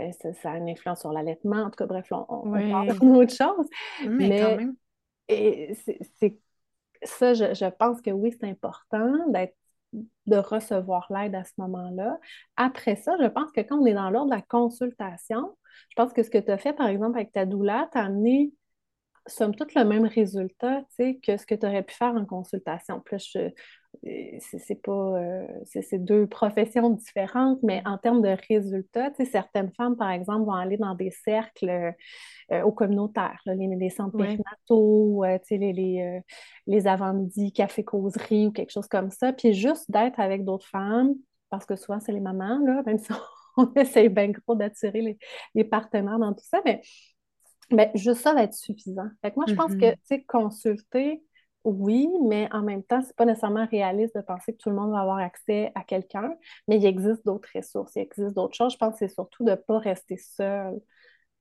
euh, 0.00 0.32
ça, 0.42 0.52
a 0.52 0.56
une 0.58 0.68
influence 0.68 1.00
sur 1.00 1.12
l'allaitement. 1.12 1.62
En 1.62 1.70
tout 1.70 1.76
cas, 1.76 1.86
bref, 1.86 2.06
on, 2.10 2.50
parle 2.50 2.98
d'autre 3.00 3.34
chose. 3.34 3.66
Mais, 4.06 4.40
quand 4.40 4.56
même. 4.56 4.76
c'est 5.28 6.38
ça, 7.02 7.34
je, 7.34 7.70
pense 7.70 8.00
que 8.00 8.10
oui, 8.10 8.32
c'est 8.32 8.48
important 8.48 9.12
d'être 9.28 9.54
de 10.26 10.36
recevoir 10.36 11.06
l'aide 11.10 11.34
à 11.34 11.44
ce 11.44 11.52
moment-là. 11.58 12.18
Après 12.56 12.96
ça, 12.96 13.16
je 13.20 13.26
pense 13.26 13.50
que 13.52 13.60
quand 13.60 13.80
on 13.80 13.86
est 13.86 13.94
dans 13.94 14.10
l'ordre 14.10 14.30
de 14.30 14.36
la 14.36 14.42
consultation, 14.42 15.56
je 15.88 15.94
pense 15.94 16.12
que 16.12 16.22
ce 16.22 16.30
que 16.30 16.38
tu 16.38 16.50
as 16.50 16.58
fait, 16.58 16.72
par 16.72 16.88
exemple, 16.88 17.16
avec 17.16 17.32
ta 17.32 17.46
doula, 17.46 17.88
t'as 17.92 18.04
amené 18.04 18.52
somme 19.26 19.54
toute 19.54 19.74
le 19.74 19.84
même 19.84 20.06
résultat 20.06 20.82
que 20.98 21.36
ce 21.36 21.46
que 21.46 21.54
tu 21.54 21.66
aurais 21.66 21.82
pu 21.82 21.94
faire 21.94 22.14
en 22.14 22.24
consultation. 22.24 23.00
Plus, 23.00 23.36
euh, 23.36 23.50
c'est 24.38 24.80
pas 24.82 24.92
euh, 24.92 25.46
c'est 25.64 25.98
deux 25.98 26.26
professions 26.26 26.90
différentes, 26.90 27.58
mais 27.62 27.82
en 27.86 27.98
termes 27.98 28.22
de 28.22 28.36
résultats, 28.48 29.10
certaines 29.30 29.72
femmes, 29.72 29.96
par 29.96 30.10
exemple, 30.10 30.44
vont 30.44 30.52
aller 30.52 30.76
dans 30.76 30.94
des 30.94 31.10
cercles 31.10 31.94
euh, 32.52 32.62
au 32.62 32.72
communautaire, 32.72 33.40
les, 33.46 33.90
centres 33.90 34.16
périnataux, 34.16 35.24
les, 35.50 35.72
les, 35.72 36.20
les 36.66 36.86
avant-midi, 36.86 37.52
café-causerie 37.52 38.46
ou 38.46 38.52
quelque 38.52 38.72
chose 38.72 38.88
comme 38.88 39.10
ça. 39.10 39.32
Puis 39.32 39.52
juste 39.52 39.90
d'être 39.90 40.20
avec 40.20 40.44
d'autres 40.44 40.68
femmes, 40.68 41.14
parce 41.50 41.66
que 41.66 41.76
souvent 41.76 42.00
c'est 42.00 42.12
les 42.12 42.20
mamans, 42.20 42.60
là, 42.64 42.82
même 42.86 42.98
si 42.98 43.12
on, 43.56 43.72
essaye 43.74 44.08
bien 44.08 44.30
gros 44.30 44.54
d'attirer 44.54 45.00
les, 45.00 45.18
les, 45.54 45.64
partenaires 45.64 46.18
dans 46.18 46.34
tout 46.34 46.44
ça, 46.44 46.60
mais 46.64 46.82
mais 47.70 47.90
juste 47.94 48.22
ça 48.22 48.34
va 48.34 48.44
être 48.44 48.54
suffisant. 48.54 49.08
Fait 49.22 49.30
que 49.30 49.36
moi, 49.36 49.44
je 49.48 49.54
pense 49.54 49.72
que, 49.72 49.86
mm-hmm. 49.86 49.94
tu 49.94 50.00
sais, 50.04 50.22
consulter, 50.24 51.22
oui, 51.64 52.08
mais 52.22 52.48
en 52.52 52.62
même 52.62 52.84
temps, 52.84 53.02
c'est 53.02 53.16
pas 53.16 53.24
nécessairement 53.24 53.66
réaliste 53.66 54.14
de 54.14 54.20
penser 54.20 54.52
que 54.52 54.58
tout 54.58 54.70
le 54.70 54.76
monde 54.76 54.92
va 54.92 55.00
avoir 55.00 55.18
accès 55.18 55.72
à 55.74 55.82
quelqu'un, 55.82 56.32
mais 56.68 56.76
il 56.76 56.86
existe 56.86 57.24
d'autres 57.24 57.48
ressources, 57.54 57.96
il 57.96 58.02
existe 58.02 58.34
d'autres 58.36 58.54
choses. 58.54 58.72
Je 58.72 58.78
pense 58.78 58.92
que 58.92 58.98
c'est 59.00 59.12
surtout 59.12 59.44
de 59.44 59.50
ne 59.50 59.56
pas 59.56 59.78
rester 59.78 60.16
seul 60.16 60.80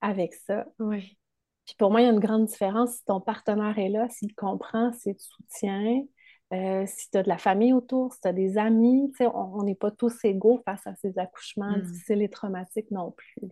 avec 0.01 0.33
ça. 0.33 0.65
Oui. 0.79 1.17
Puis 1.65 1.75
pour 1.77 1.91
moi, 1.91 2.01
il 2.01 2.05
y 2.05 2.07
a 2.07 2.11
une 2.11 2.19
grande 2.19 2.45
différence 2.45 2.95
si 2.95 3.05
ton 3.05 3.21
partenaire 3.21 3.77
est 3.77 3.89
là, 3.89 4.07
s'il 4.09 4.33
comprend, 4.33 4.91
s'il 4.93 5.15
te 5.15 5.21
soutient, 5.21 6.03
euh, 6.53 6.85
si 6.87 7.09
tu 7.09 7.17
as 7.17 7.23
de 7.23 7.29
la 7.29 7.37
famille 7.37 7.73
autour, 7.73 8.13
si 8.13 8.21
tu 8.21 8.27
as 8.27 8.33
des 8.33 8.57
amis, 8.57 9.11
on 9.19 9.63
n'est 9.63 9.75
pas 9.75 9.91
tous 9.91 10.13
égaux 10.23 10.61
face 10.65 10.85
à 10.85 10.95
ces 10.95 11.17
accouchements 11.17 11.77
mm. 11.77 11.81
difficiles 11.81 12.21
et 12.21 12.29
traumatiques 12.29 12.91
non 12.91 13.11
plus. 13.11 13.49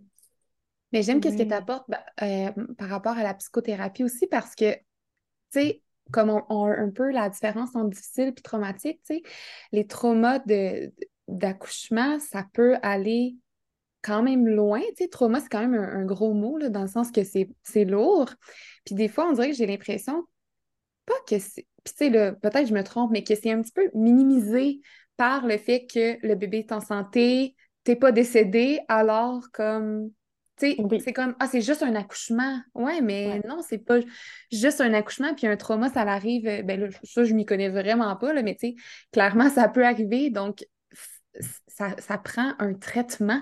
Mais 0.94 1.02
j'aime 1.02 1.22
ce 1.22 1.30
que 1.30 1.44
tu 1.44 1.54
apportes 1.54 1.90
bah, 1.90 2.06
euh, 2.22 2.52
par 2.78 2.88
rapport 2.88 3.18
à 3.18 3.24
la 3.24 3.34
psychothérapie 3.34 4.04
aussi 4.04 4.28
parce 4.28 4.54
que, 4.56 4.76
tu 4.76 4.82
sais, 5.50 5.82
comme 6.12 6.30
on, 6.30 6.66
a 6.66 6.78
un 6.78 6.92
peu 6.92 7.12
la 7.12 7.30
différence 7.30 7.76
entre 7.76 7.90
difficile 7.90 8.28
et 8.28 8.42
traumatique, 8.42 9.02
tu 9.04 9.16
sais, 9.16 9.24
les 9.72 9.88
traumas 9.88 10.40
d'accouchement, 11.28 12.20
ça 12.20 12.46
peut 12.54 12.78
aller 12.84 13.36
quand 14.04 14.22
même 14.22 14.48
loin. 14.48 14.82
Tu 14.96 15.04
sais, 15.04 15.08
trauma, 15.08 15.40
c'est 15.40 15.50
quand 15.50 15.62
même 15.62 15.74
un, 15.74 16.06
gros 16.06 16.34
mot, 16.34 16.58
là, 16.58 16.70
dans 16.70 16.84
le 16.84 16.88
sens 16.88 17.12
que 17.12 17.22
c'est 17.24 17.86
lourd. 17.86 18.30
Puis 18.86 18.94
des 18.94 19.08
fois, 19.08 19.28
on 19.28 19.34
dirait 19.34 19.50
que 19.50 19.56
j'ai 19.56 19.66
l'impression, 19.66 20.24
pas 21.06 21.14
que 21.28 21.40
c'est. 21.40 21.68
Puis 21.84 21.94
tu 21.98 22.06
sais, 22.06 22.12
peut-être 22.42 22.68
je 22.68 22.74
me 22.74 22.84
trompe, 22.84 23.12
mais 23.12 23.24
que 23.24 23.36
c'est 23.36 23.52
un 23.52 23.62
petit 23.62 23.74
peu 23.74 23.90
minimisé 23.94 24.80
par 25.18 25.48
le 25.48 25.58
fait 25.58 25.86
que 25.86 26.18
le 26.26 26.36
bébé 26.36 26.60
est 26.60 26.72
en 26.72 26.82
santé, 26.82 27.56
t'es 27.84 27.96
pas 27.96 28.12
décédé, 28.12 28.80
alors 28.88 29.50
comme 29.52 30.12
tu 30.58 30.76
sais, 30.76 31.00
c'est 31.04 31.14
comme, 31.14 31.36
ah, 31.40 31.48
c'est 31.48 31.62
juste 31.62 31.84
un 31.84 31.96
accouchement. 31.96 32.62
Ouais, 32.76 33.02
mais 33.02 33.42
non, 33.48 33.62
c'est 33.68 33.80
pas 33.80 34.00
juste 34.52 34.82
un 34.82 34.94
accouchement, 34.94 35.34
puis 35.34 35.48
un 35.48 35.58
trauma, 35.58 35.90
ça 35.90 36.02
arrive. 36.02 36.48
Euh, 36.48 36.62
ben 36.62 36.80
là, 36.80 36.88
ça, 37.04 37.24
je 37.24 37.34
m'y 37.34 37.46
connais 37.46 37.70
vraiment 37.70 38.16
pas, 38.16 38.34
là, 38.34 38.44
mais 38.44 38.56
tu 38.56 38.70
sais, 38.70 38.76
clairement, 39.12 39.50
ça 39.50 39.68
peut 39.68 39.86
arriver. 39.86 40.30
Donc, 40.30 40.66
ça, 41.68 41.96
ça 41.98 42.18
prend 42.18 42.54
un 42.60 42.74
traitement. 42.74 43.42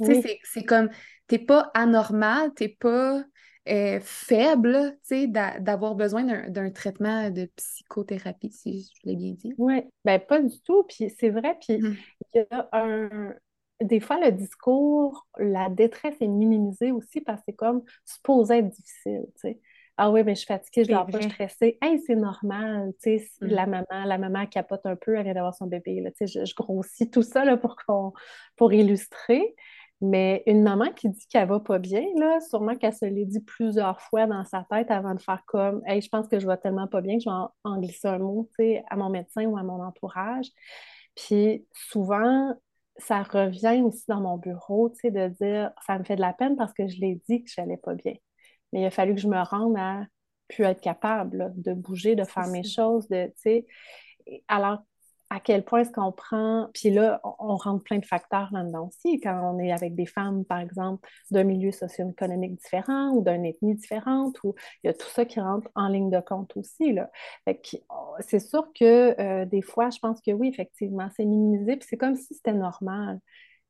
C'est 0.00 0.64
comme, 0.64 0.90
t'es 1.26 1.38
pas 1.38 1.70
anormal, 1.74 2.52
t'es 2.54 2.68
pas 2.68 3.24
euh, 3.68 3.98
faible, 4.00 4.96
tu 5.08 5.26
sais, 5.26 5.26
d'avoir 5.26 5.94
besoin 5.94 6.48
d'un 6.48 6.70
traitement 6.70 7.30
de 7.30 7.48
psychothérapie, 7.56 8.50
si 8.50 8.90
je 8.94 9.08
l'ai 9.08 9.16
bien 9.16 9.32
dit. 9.32 9.54
Oui, 9.58 9.82
ben 10.04 10.20
pas 10.20 10.40
du 10.40 10.60
tout. 10.62 10.84
Puis 10.84 11.12
c'est 11.18 11.30
vrai, 11.30 11.56
puis 11.60 11.78
mmh. 11.78 11.96
il 12.34 12.46
y 12.50 12.54
a 12.54 12.68
un, 12.72 13.34
des 13.80 14.00
fois, 14.00 14.18
le 14.18 14.32
discours, 14.32 15.26
la 15.38 15.68
détresse 15.68 16.16
est 16.20 16.28
minimisée 16.28 16.92
aussi 16.92 17.20
parce 17.20 17.40
que 17.40 17.44
c'est 17.48 17.56
comme 17.56 17.82
supposé 18.04 18.58
être 18.58 18.68
difficile, 18.68 19.24
tu 19.34 19.40
sais. 19.40 19.60
Ah 19.98 20.10
oui, 20.10 20.22
mais 20.24 20.34
je 20.34 20.40
suis 20.40 20.46
fatiguée, 20.46 20.84
je 20.84 20.90
dors 20.90 21.06
pas, 21.06 21.18
je 21.18 21.22
suis 21.22 21.30
stressée. 21.30 21.78
Hey, 21.80 21.98
c'est 22.06 22.16
normal, 22.16 22.92
tu 23.02 23.18
sais, 23.18 23.28
mm. 23.40 23.46
la 23.46 23.66
maman, 23.66 24.04
la 24.04 24.18
maman 24.18 24.46
capote 24.46 24.84
un 24.84 24.96
peu, 24.96 25.16
elle 25.16 25.24
vient 25.24 25.32
d'avoir 25.32 25.54
son 25.54 25.66
bébé, 25.66 26.00
là, 26.00 26.10
tu 26.10 26.26
sais, 26.26 26.44
je, 26.44 26.54
grossis 26.54 27.10
tout 27.10 27.22
ça, 27.22 27.44
là, 27.44 27.56
pour 27.56 27.76
qu'on, 27.76 28.12
pour 28.56 28.72
illustrer. 28.72 29.54
Mais 30.02 30.42
une 30.46 30.62
maman 30.62 30.92
qui 30.92 31.08
dit 31.08 31.26
qu'elle 31.30 31.48
va 31.48 31.58
pas 31.60 31.78
bien, 31.78 32.04
là, 32.16 32.38
sûrement 32.40 32.76
qu'elle 32.76 32.92
se 32.92 33.06
l'est 33.06 33.24
dit 33.24 33.40
plusieurs 33.40 33.98
fois 34.02 34.26
dans 34.26 34.44
sa 34.44 34.66
tête 34.70 34.90
avant 34.90 35.14
de 35.14 35.22
faire 35.22 35.42
comme 35.46 35.80
Hey, 35.86 36.02
je 36.02 36.10
pense 36.10 36.28
que 36.28 36.38
je 36.38 36.46
vais 36.46 36.58
tellement 36.58 36.86
pas 36.86 37.00
bien 37.00 37.16
que 37.16 37.22
je 37.24 37.30
vais 37.30 37.46
en, 37.64 37.80
glisser 37.80 38.08
un 38.08 38.18
mot, 38.18 38.50
tu 38.58 38.64
sais, 38.64 38.84
à 38.90 38.96
mon 38.96 39.08
médecin 39.08 39.46
ou 39.46 39.56
à 39.56 39.62
mon 39.62 39.82
entourage. 39.82 40.48
Puis 41.14 41.66
souvent, 41.72 42.54
ça 42.98 43.22
revient 43.22 43.82
aussi 43.82 44.04
dans 44.08 44.20
mon 44.20 44.36
bureau, 44.38 44.90
tu 44.90 45.00
sais, 45.00 45.10
de 45.10 45.28
dire, 45.28 45.70
ça 45.86 45.98
me 45.98 46.04
fait 46.04 46.16
de 46.16 46.20
la 46.20 46.32
peine 46.32 46.56
parce 46.56 46.72
que 46.72 46.88
je 46.88 47.00
l'ai 47.00 47.20
dit 47.28 47.44
que 47.44 47.50
je 47.50 47.60
n'allais 47.60 47.76
pas 47.76 47.94
bien. 47.94 48.14
Mais 48.72 48.82
il 48.82 48.86
a 48.86 48.90
fallu 48.90 49.14
que 49.14 49.20
je 49.20 49.28
me 49.28 49.40
rende 49.42 49.76
à 49.76 50.06
plus 50.48 50.64
être 50.64 50.80
capable 50.80 51.52
de 51.56 51.74
bouger, 51.74 52.14
de 52.16 52.24
faire 52.24 52.48
mes 52.48 52.64
choses, 52.64 53.08
de, 53.08 53.26
tu 53.26 53.32
sais. 53.36 53.66
Alors, 54.48 54.84
à 55.28 55.40
quel 55.40 55.64
point 55.64 55.80
est-ce 55.80 55.90
qu'on 55.90 56.12
prend, 56.12 56.68
puis 56.72 56.90
là, 56.90 57.20
on, 57.24 57.56
rentre 57.56 57.82
plein 57.82 57.98
de 57.98 58.04
facteurs 58.04 58.48
là-dedans 58.52 58.86
aussi, 58.86 59.18
quand 59.20 59.52
on 59.52 59.58
est 59.58 59.72
avec 59.72 59.96
des 59.96 60.06
femmes, 60.06 60.44
par 60.44 60.60
exemple, 60.60 61.08
d'un 61.32 61.42
milieu 61.42 61.72
socio-économique 61.72 62.54
différent 62.54 63.10
ou 63.10 63.24
d'une 63.24 63.44
ethnie 63.44 63.74
différente, 63.74 64.36
ou 64.44 64.54
il 64.84 64.86
y 64.86 64.90
a 64.90 64.94
tout 64.94 65.08
ça 65.08 65.24
qui 65.24 65.40
rentre 65.40 65.68
en 65.74 65.88
ligne 65.88 66.10
de 66.10 66.20
compte 66.20 66.56
aussi. 66.56 66.92
Là. 66.92 67.10
c'est 68.20 68.38
sûr 68.38 68.68
que 68.72 69.20
euh, 69.20 69.44
des 69.46 69.62
fois, 69.62 69.90
je 69.90 69.98
pense 69.98 70.20
que 70.20 70.30
oui, 70.30 70.48
effectivement, 70.48 71.08
c'est 71.16 71.24
minimisé, 71.24 71.76
puis 71.76 71.88
c'est 71.90 71.96
comme 71.96 72.14
si 72.14 72.34
c'était 72.34 72.52
normal. 72.52 73.18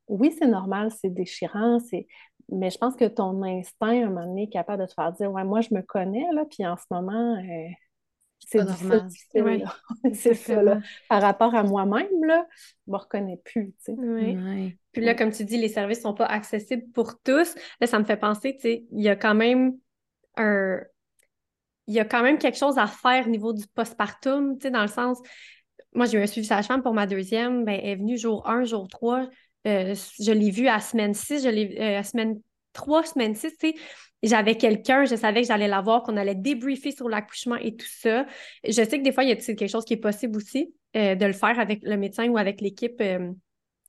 Oui, 0.09 0.35
c'est 0.39 0.49
normal, 0.49 0.91
c'est 0.91 1.11
déchirant, 1.11 1.81
c'est... 1.81 2.07
mais 2.51 2.71
je 2.71 2.79
pense 2.79 2.97
que 2.97 3.07
ton 3.07 3.43
instinct, 3.43 4.03
à 4.03 4.07
un 4.07 4.11
moment 4.11 4.27
donné, 4.27 4.45
est 4.45 4.49
capable 4.49 4.83
de 4.83 4.89
te 4.89 4.95
faire 4.95 5.13
dire, 5.13 5.33
ouais, 5.33 5.45
moi, 5.45 5.63
je 5.63 5.75
me 5.75 5.81
connais, 5.81 6.27
là, 6.33 6.45
puis 6.51 6.67
en 6.67 6.77
ce 6.77 6.85
moment... 6.91 7.37
Euh, 7.37 7.69
c'est 8.47 8.63
normal. 8.65 9.09
c'est 10.15 10.35
ça, 10.35 10.63
là. 10.63 10.79
Par 11.09 11.21
rapport 11.21 11.55
à 11.57 11.65
moi-même, 11.65 12.25
là, 12.25 12.47
je 12.87 12.93
me 12.93 12.97
reconnais 12.97 13.41
plus, 13.45 13.75
tu 13.85 13.93
sais. 13.93 14.73
Puis 14.93 15.05
là, 15.05 15.15
comme 15.17 15.33
tu 15.33 15.45
dis, 15.45 15.59
les 15.59 15.69
services 15.69 16.03
sont 16.03 16.15
pas 16.15 16.27
accessibles 16.27 16.89
pour 16.93 17.21
tous. 17.21 17.57
Là, 17.81 17.89
ça 17.89 17.99
me 17.99 18.05
fait 18.05 18.17
penser, 18.17 18.55
tu 18.55 18.63
sais, 18.63 18.85
il 18.93 19.03
y 19.03 19.09
a 19.09 19.17
quand 19.17 19.35
même 19.35 19.77
un... 20.37 20.79
Il 21.89 21.95
y 21.95 22.01
a 22.01 22.05
quand 22.05 22.23
même 22.23 22.39
quelque 22.39 22.59
chose 22.59 22.79
à 22.79 22.87
faire 22.87 23.27
au 23.27 23.31
niveau 23.31 23.53
du 23.53 23.67
postpartum, 23.67 24.57
tu 24.59 24.63
sais, 24.63 24.71
dans 24.71 24.83
le 24.83 24.89
sens... 24.89 25.19
Moi, 25.93 26.07
j'ai 26.07 26.19
eu 26.19 26.23
un 26.23 26.27
suivi 26.27 26.47
sage-femme 26.47 26.83
pour 26.83 26.93
ma 26.93 27.07
deuxième. 27.07 27.65
Ben, 27.65 27.81
elle 27.83 27.89
est 27.89 27.97
venue 27.97 28.19
jour 28.19 28.49
1, 28.49 28.65
jour 28.65 28.87
3. 28.87 29.29
Euh, 29.67 29.95
je 30.21 30.31
l'ai 30.31 30.51
vue 30.51 30.69
à 30.69 30.79
semaine 30.79 31.15
6, 31.15 31.43
je 31.43 31.49
l'ai 31.49 31.77
euh, 31.81 31.99
à 31.99 32.05
semaine 32.05 32.41
3, 32.75 33.05
semaine 33.05 33.35
6, 33.35 33.57
tu 33.57 33.71
sais 33.71 33.75
j'avais 34.23 34.57
quelqu'un, 34.57 35.05
je 35.05 35.15
savais 35.15 35.43
que 35.43 35.49
j'allais 35.49 35.69
l'avoir, 35.69 36.03
qu'on 36.03 36.17
allait 36.17 36.35
débriefer 36.35 36.93
sur 36.93 37.09
l'accouchement 37.09 37.57
et 37.57 37.77
tout 37.77 37.87
ça. 37.89 38.27
Je 38.65 38.73
sais 38.73 38.99
que 38.99 39.03
des 39.03 39.13
fois, 39.13 39.25
il 39.25 39.31
y 39.31 39.33
a 39.33 39.37
quelque 39.37 39.69
chose 39.69 39.85
qui 39.85 39.95
est 39.95 39.99
possible 39.99 40.37
aussi 40.37 40.75
euh, 40.97 41.15
de 41.15 41.27
le 41.27 41.33
faire 41.33 41.59
avec 41.59 41.81
le 41.83 41.97
médecin 41.97 42.29
ou 42.29 42.39
avec 42.39 42.61
l'équipe 42.61 43.01
euh, 43.01 43.33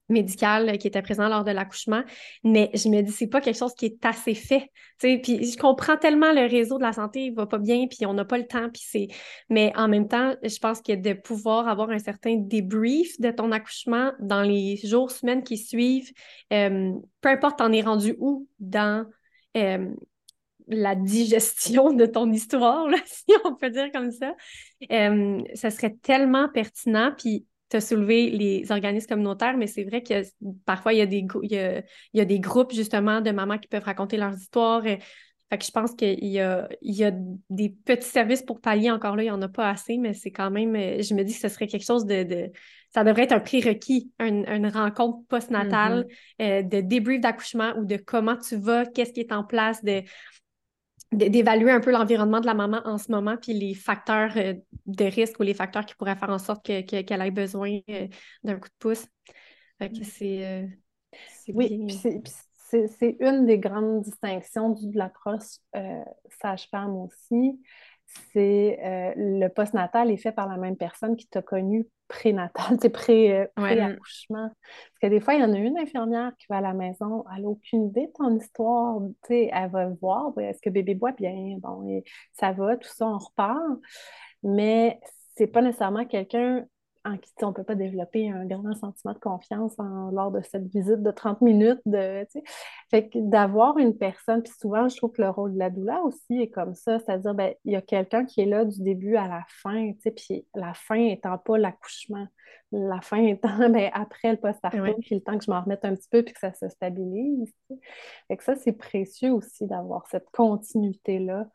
médicale 0.10 0.78
qui 0.78 0.88
était 0.88 1.02
présente 1.02 1.30
lors 1.30 1.44
de 1.44 1.52
l'accouchement, 1.52 2.04
mais 2.44 2.70
je 2.74 2.88
me 2.90 3.02
dis, 3.02 3.12
c'est 3.12 3.28
pas 3.28 3.42
quelque 3.42 3.58
chose 3.58 3.74
qui 3.74 3.88
est 3.88 4.06
assez 4.06 4.34
fait. 4.34 4.70
Puis 5.00 5.20
je 5.52 5.58
comprends 5.58 5.98
tellement 5.98 6.32
le 6.32 6.48
réseau 6.48 6.78
de 6.78 6.84
la 6.84 6.94
santé, 6.94 7.26
il 7.26 7.34
va 7.34 7.46
pas 7.46 7.58
bien, 7.58 7.88
puis 7.88 8.06
on 8.06 8.14
n'a 8.14 8.26
pas 8.26 8.38
le 8.38 8.48
temps, 8.48 8.70
puis 8.70 8.84
c'est... 8.86 9.08
Mais 9.50 9.74
en 9.76 9.88
même 9.88 10.08
temps, 10.08 10.34
je 10.44 10.58
pense 10.60 10.82
que 10.82 10.94
de 10.94 11.14
pouvoir 11.14 11.68
avoir 11.68 11.90
un 11.90 12.00
certain 12.00 12.36
débrief 12.38 13.20
de 13.20 13.32
ton 13.32 13.52
accouchement 13.52 14.14
dans 14.20 14.42
les 14.42 14.78
jours, 14.78 15.12
semaines 15.12 15.44
qui 15.44 15.58
suivent, 15.58 16.12
euh, 16.54 16.94
peu 17.22 17.30
importe 17.30 17.60
t'en 17.60 17.72
es 17.72 17.82
rendu 17.82 18.16
où 18.20 18.48
dans 18.60 19.06
la 20.68 20.96
digestion 20.96 21.94
de 21.94 22.06
ton 22.06 22.32
histoire, 22.32 22.88
si 23.06 23.26
on 23.46 23.56
peut 23.56 23.70
dire 23.70 23.92
comme 23.92 24.12
ça. 24.12 24.36
Euh, 24.92 25.42
ça 25.54 25.70
serait 25.70 25.96
tellement 26.02 26.50
pertinent. 26.50 27.14
Puis, 27.18 27.46
tu 27.70 27.78
as 27.78 27.82
soulevé 27.82 28.30
les 28.30 28.72
organismes 28.72 29.08
communautaires, 29.08 29.58
mais 29.58 29.68
c'est 29.68 29.84
vrai 29.84 30.02
que 30.02 30.24
parfois, 30.66 30.94
il 30.94 31.00
y, 31.00 31.02
a 31.02 31.06
des, 31.06 31.26
il, 31.44 31.84
y 32.14 32.22
a, 32.22 32.26
des 32.26 32.40
groupes, 32.40 32.74
justement, 32.74 33.20
de 33.20 33.32
mamans 33.32 33.58
qui 33.58 33.68
peuvent 33.68 33.84
raconter 33.84 34.18
leurs 34.18 34.36
histoires. 34.36 34.86
Euh, 34.86 34.96
fait 35.50 35.58
que 35.58 35.66
je 35.66 35.72
pense 35.72 35.94
qu'il 35.94 36.26
y 36.26 36.40
a, 36.40 36.68
il 36.82 36.96
y 36.96 37.06
a 37.06 37.12
des 37.50 37.70
petits 37.70 38.08
services 38.08 38.42
pour 38.42 38.60
pallier. 38.60 38.92
Encore 38.92 39.16
là, 39.16 39.24
il 39.24 39.28
n'y 39.28 39.32
en 39.32 39.42
a 39.42 39.48
pas 39.48 39.70
assez, 39.70 39.98
mais 39.98 40.14
c'est 40.14 40.32
quand 40.32 40.52
même, 40.52 40.76
euh, 40.76 41.02
je 41.02 41.14
me 41.14 41.24
dis 41.24 41.34
que 41.34 41.40
ce 41.40 41.50
serait 41.50 41.68
quelque 41.68 41.86
chose 41.86 42.06
de, 42.06 42.52
ça 42.94 43.04
devrait 43.04 43.24
être 43.24 43.34
un 43.34 43.40
prérequis, 43.40 44.12
une, 44.20 44.68
rencontre 44.68 45.20
postnatale, 45.28 46.08
mm-hmm. 46.40 46.68
de 46.68 46.82
débrief 46.82 47.22
d'accouchement 47.22 47.74
ou 47.78 47.86
de 47.86 47.98
comment 47.98 48.38
tu 48.38 48.58
vas, 48.58 48.86
qu'est-ce 48.86 49.14
qui 49.14 49.22
est 49.22 49.32
en 49.32 49.44
place, 49.44 49.84
de 49.84 50.04
d'évaluer 51.12 51.72
un 51.72 51.80
peu 51.80 51.92
l'environnement 51.92 52.42
de 52.42 52.46
la 52.46 52.54
maman 52.54 52.82
en 52.86 52.98
ce 52.98 53.12
moment, 53.12 53.38
puis 53.38 53.54
les 53.54 53.74
facteurs 53.74 54.36
euh, 54.38 54.54
de 54.86 55.06
risque 55.06 55.40
ou 55.40 55.44
les 55.44 55.54
facteurs 55.54 55.86
qui 55.86 55.96
pourraient 55.96 56.16
faire 56.16 56.30
en 56.30 56.40
sorte 56.40 56.66
qu'elle 56.66 57.22
ait 57.22 57.32
besoin 57.32 57.80
euh, 57.90 58.08
d'un 58.44 58.56
coup 58.56 58.68
de 58.68 58.76
pouce. 58.80 59.08
c'est. 59.80 60.46
Euh, 60.46 60.68
oui, 61.54 61.86
puis 61.88 62.32
c'est 62.70 63.16
une 63.22 63.46
des 63.46 63.60
grandes 63.60 64.02
distinctions 64.02 64.72
de 64.72 64.98
l'approche 64.98 65.60
sage-femme 66.42 66.96
aussi 66.98 67.62
c'est 68.34 68.80
euh, 68.84 69.14
le 69.16 69.48
postnatal 69.50 70.12
est 70.12 70.18
fait 70.18 70.32
par 70.32 70.48
la 70.48 70.58
même 70.58 70.78
personne 70.78 71.16
qui 71.16 71.28
t'a 71.28 71.42
connu 71.42 71.88
prénatal, 72.08 72.78
c'est 72.82 72.90
pré, 72.90 73.38
euh, 73.38 73.46
pré-accouchement. 73.56 74.50
Parce 74.50 75.00
que 75.02 75.08
des 75.08 75.20
fois, 75.20 75.34
il 75.34 75.42
y 75.42 75.44
en 75.44 75.54
a 75.54 75.58
une 75.58 75.78
infirmière 75.78 76.32
qui 76.40 76.46
va 76.50 76.58
à 76.58 76.62
la 76.62 76.74
maison, 76.74 77.26
elle 77.36 77.44
n'a 77.44 77.50
aucune 77.50 77.88
idée 77.88 78.08
de 78.08 78.12
ton 78.14 78.36
histoire, 78.36 79.02
elle 79.30 79.70
va 79.72 79.90
voir, 80.02 80.32
est-ce 80.40 80.62
que 80.62 80.70
bébé 80.70 80.96
boit 80.96 81.12
bien, 81.12 81.58
bon, 81.60 82.02
ça 82.34 82.52
va, 82.54 82.78
tout 82.78 82.90
ça, 82.90 83.08
on 83.08 83.18
repart. 83.18 83.60
Mais 84.44 85.00
c'est 85.36 85.48
pas 85.48 85.62
nécessairement 85.62 86.06
quelqu'un 86.06 86.66
en 87.08 87.18
qui 87.18 87.32
on 87.42 87.48
ne 87.48 87.54
peut 87.54 87.64
pas 87.64 87.76
développer 87.76 88.30
un 88.30 88.46
grand 88.46 88.74
sentiment 88.76 89.14
de 89.14 89.20
confiance 89.20 89.76
lors 89.78 90.32
de 90.32 90.42
cette 90.42 90.68
visite 90.68 91.02
de 91.02 91.12
30 91.12 91.42
minutes. 91.42 91.80
De, 91.86 92.26
fait 92.90 93.10
que 93.10 93.20
d'avoir 93.20 93.78
une 93.78 93.98
personne, 93.98 94.44
puis 94.44 94.54
souvent, 94.60 94.88
je 94.90 94.98
trouve 94.98 95.12
que 95.12 95.22
le 95.22 95.30
rôle 95.30 95.54
de 95.54 95.60
la 95.60 95.70
doula 95.70 96.02
aussi 96.02 96.42
est 96.42 96.50
comme 96.50 96.74
ça, 96.74 97.00
c'est-à-dire, 97.00 97.34
ben, 97.34 97.54
il 97.66 97.74
y 97.74 97.76
a 97.76 97.82
quelqu'un 97.82 98.26
qui 98.26 98.42
est 98.42 98.46
là 98.46 98.66
du 98.66 98.82
début 98.82 99.16
à 99.16 99.28
la 99.28 99.44
fin, 99.48 99.92
puis 100.16 100.46
la 100.56 100.74
fin 100.74 100.96
étant 100.96 101.38
pas 101.38 101.58
l'accouchement, 101.58 102.28
la 102.72 103.02
fin 103.02 103.24
étant 103.24 103.58
ben, 103.70 103.90
après 103.94 104.32
le 104.32 104.38
postpartum, 104.38 104.96
puis 105.02 105.16
le 105.16 105.22
temps 105.22 105.38
que 105.38 105.46
je 105.46 105.52
m'en 105.52 105.62
remette 105.62 105.86
un 105.86 105.96
petit 105.96 106.10
peu, 106.10 106.24
puis 106.24 106.34
que 106.34 106.40
ça 106.40 106.54
se 106.54 106.68
stabilise. 106.70 107.54
Fait 108.28 108.38
que 108.38 108.44
ça, 108.44 108.56
c'est 108.56 108.74
précieux 108.74 109.32
aussi 109.32 109.66
d'avoir 109.66 110.08
cette 110.08 110.30
continuité-là. 110.32 111.48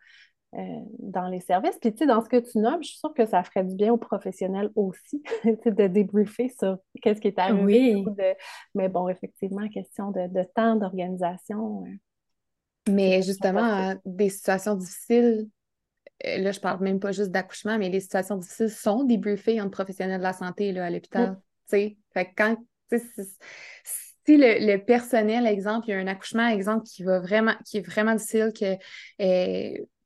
Euh, 0.55 0.81
dans 0.99 1.29
les 1.29 1.41
services. 1.41 1.79
Puis, 1.81 1.93
tu 1.93 2.01
sais, 2.01 2.07
dans 2.07 2.21
ce 2.21 2.29
que 2.29 2.37
tu 2.37 2.59
nommes, 2.59 2.83
je 2.83 2.89
suis 2.89 2.99
sûre 2.99 3.15
que 3.15 3.25
ça 3.25 3.43
ferait 3.43 3.65
du 3.65 3.75
bien 3.75 3.91
aux 3.91 3.97
professionnels 3.97 4.71
aussi, 4.75 5.23
de 5.47 5.87
débriefer 5.87 6.51
sur 6.51 6.77
qu'est-ce 7.01 7.23
qui 7.23 7.29
est 7.29 7.39
arrivé. 7.39 7.95
Oui. 7.95 8.05
Mais 8.75 8.91
bon, 8.91 9.09
effectivement, 9.09 9.67
question 9.71 10.11
de, 10.11 10.45
temps, 10.55 10.77
d'organisation. 10.77 11.85
Euh, 11.87 12.93
mais 12.93 13.23
justement, 13.23 13.95
des 14.05 14.29
situations 14.29 14.75
difficiles, 14.75 15.49
euh, 16.27 16.37
là, 16.37 16.53
je 16.53 16.61
parle 16.61 16.85
même 16.85 17.01
pas 17.01 17.13
juste 17.13 17.31
d'accouchement, 17.31 17.79
mais 17.79 17.89
les 17.89 18.01
situations 18.01 18.37
difficiles 18.37 18.69
sont 18.69 19.05
débriefées 19.05 19.59
entre 19.59 19.71
professionnels 19.71 20.19
de 20.19 20.23
la 20.23 20.35
santé 20.35 20.73
là, 20.73 20.85
à 20.85 20.91
l'hôpital. 20.91 21.41
Tu 21.71 21.77
sais, 21.77 21.97
fait 22.13 22.29
quand, 22.37 22.59
si 24.27 24.37
le, 24.37 24.77
personnel, 24.77 25.47
exemple, 25.47 25.89
il 25.89 25.93
y 25.93 25.95
a 25.95 25.99
un 25.99 26.07
accouchement, 26.09 26.47
exemple, 26.47 26.85
qui 26.85 27.05
va 27.05 27.21
vraiment, 27.21 27.55
qui 27.65 27.79
est 27.79 27.87
vraiment 27.87 28.15
difficile, 28.15 28.53
que 28.53 28.77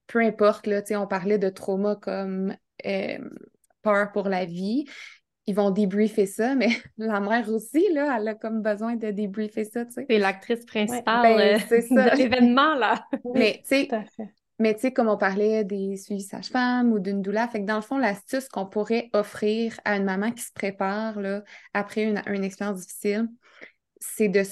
peu 0.07 0.20
importe, 0.20 0.66
là, 0.66 0.82
on 0.92 1.07
parlait 1.07 1.38
de 1.38 1.48
trauma 1.48 1.96
comme 1.96 2.57
euh, 2.86 3.18
peur 3.82 4.12
pour 4.12 4.28
la 4.28 4.44
vie. 4.44 4.84
Ils 5.46 5.54
vont 5.54 5.70
débriefer 5.70 6.26
ça, 6.26 6.54
mais 6.57 6.70
la 6.98 7.20
mère 7.20 7.48
aussi, 7.50 7.86
là, 7.92 8.16
elle 8.18 8.28
a 8.28 8.34
comme 8.34 8.62
besoin 8.62 8.96
de 8.96 9.11
débriefer 9.11 9.64
ça, 9.64 9.84
tu 9.84 9.92
sais. 9.92 10.07
C'est 10.09 10.18
l'actrice 10.18 10.64
principale 10.64 11.22
ben, 11.22 11.61
euh, 11.70 11.80
de 11.90 12.16
l'événement, 12.16 12.74
là. 12.74 13.04
Mais, 13.34 13.62
tu 13.62 13.86
sais, 13.86 13.88
mais 14.59 14.74
tu 14.74 14.80
sais, 14.80 14.92
comme 14.92 15.09
on 15.09 15.18
parlait 15.18 15.64
des 15.64 15.96
suivis 15.96 16.22
sage-femme 16.22 16.92
ou 16.92 16.98
d'une 16.98 17.20
doula, 17.20 17.46
fait 17.46 17.61
que 17.61 17.66
dans 17.66 17.76
le 17.76 17.82
fond, 17.82 17.98
l'astuce 17.98 18.48
qu'on 18.48 18.66
pourrait 18.66 19.11
offrir 19.12 19.78
à 19.84 19.96
une 19.96 20.04
maman 20.04 20.32
qui 20.32 20.42
se 20.42 20.52
prépare 20.52 21.20
là, 21.20 21.42
après 21.74 22.04
une, 22.04 22.22
une 22.26 22.42
expérience 22.42 22.80
difficile, 22.80 23.28
c'est 23.98 24.28
de, 24.28 24.42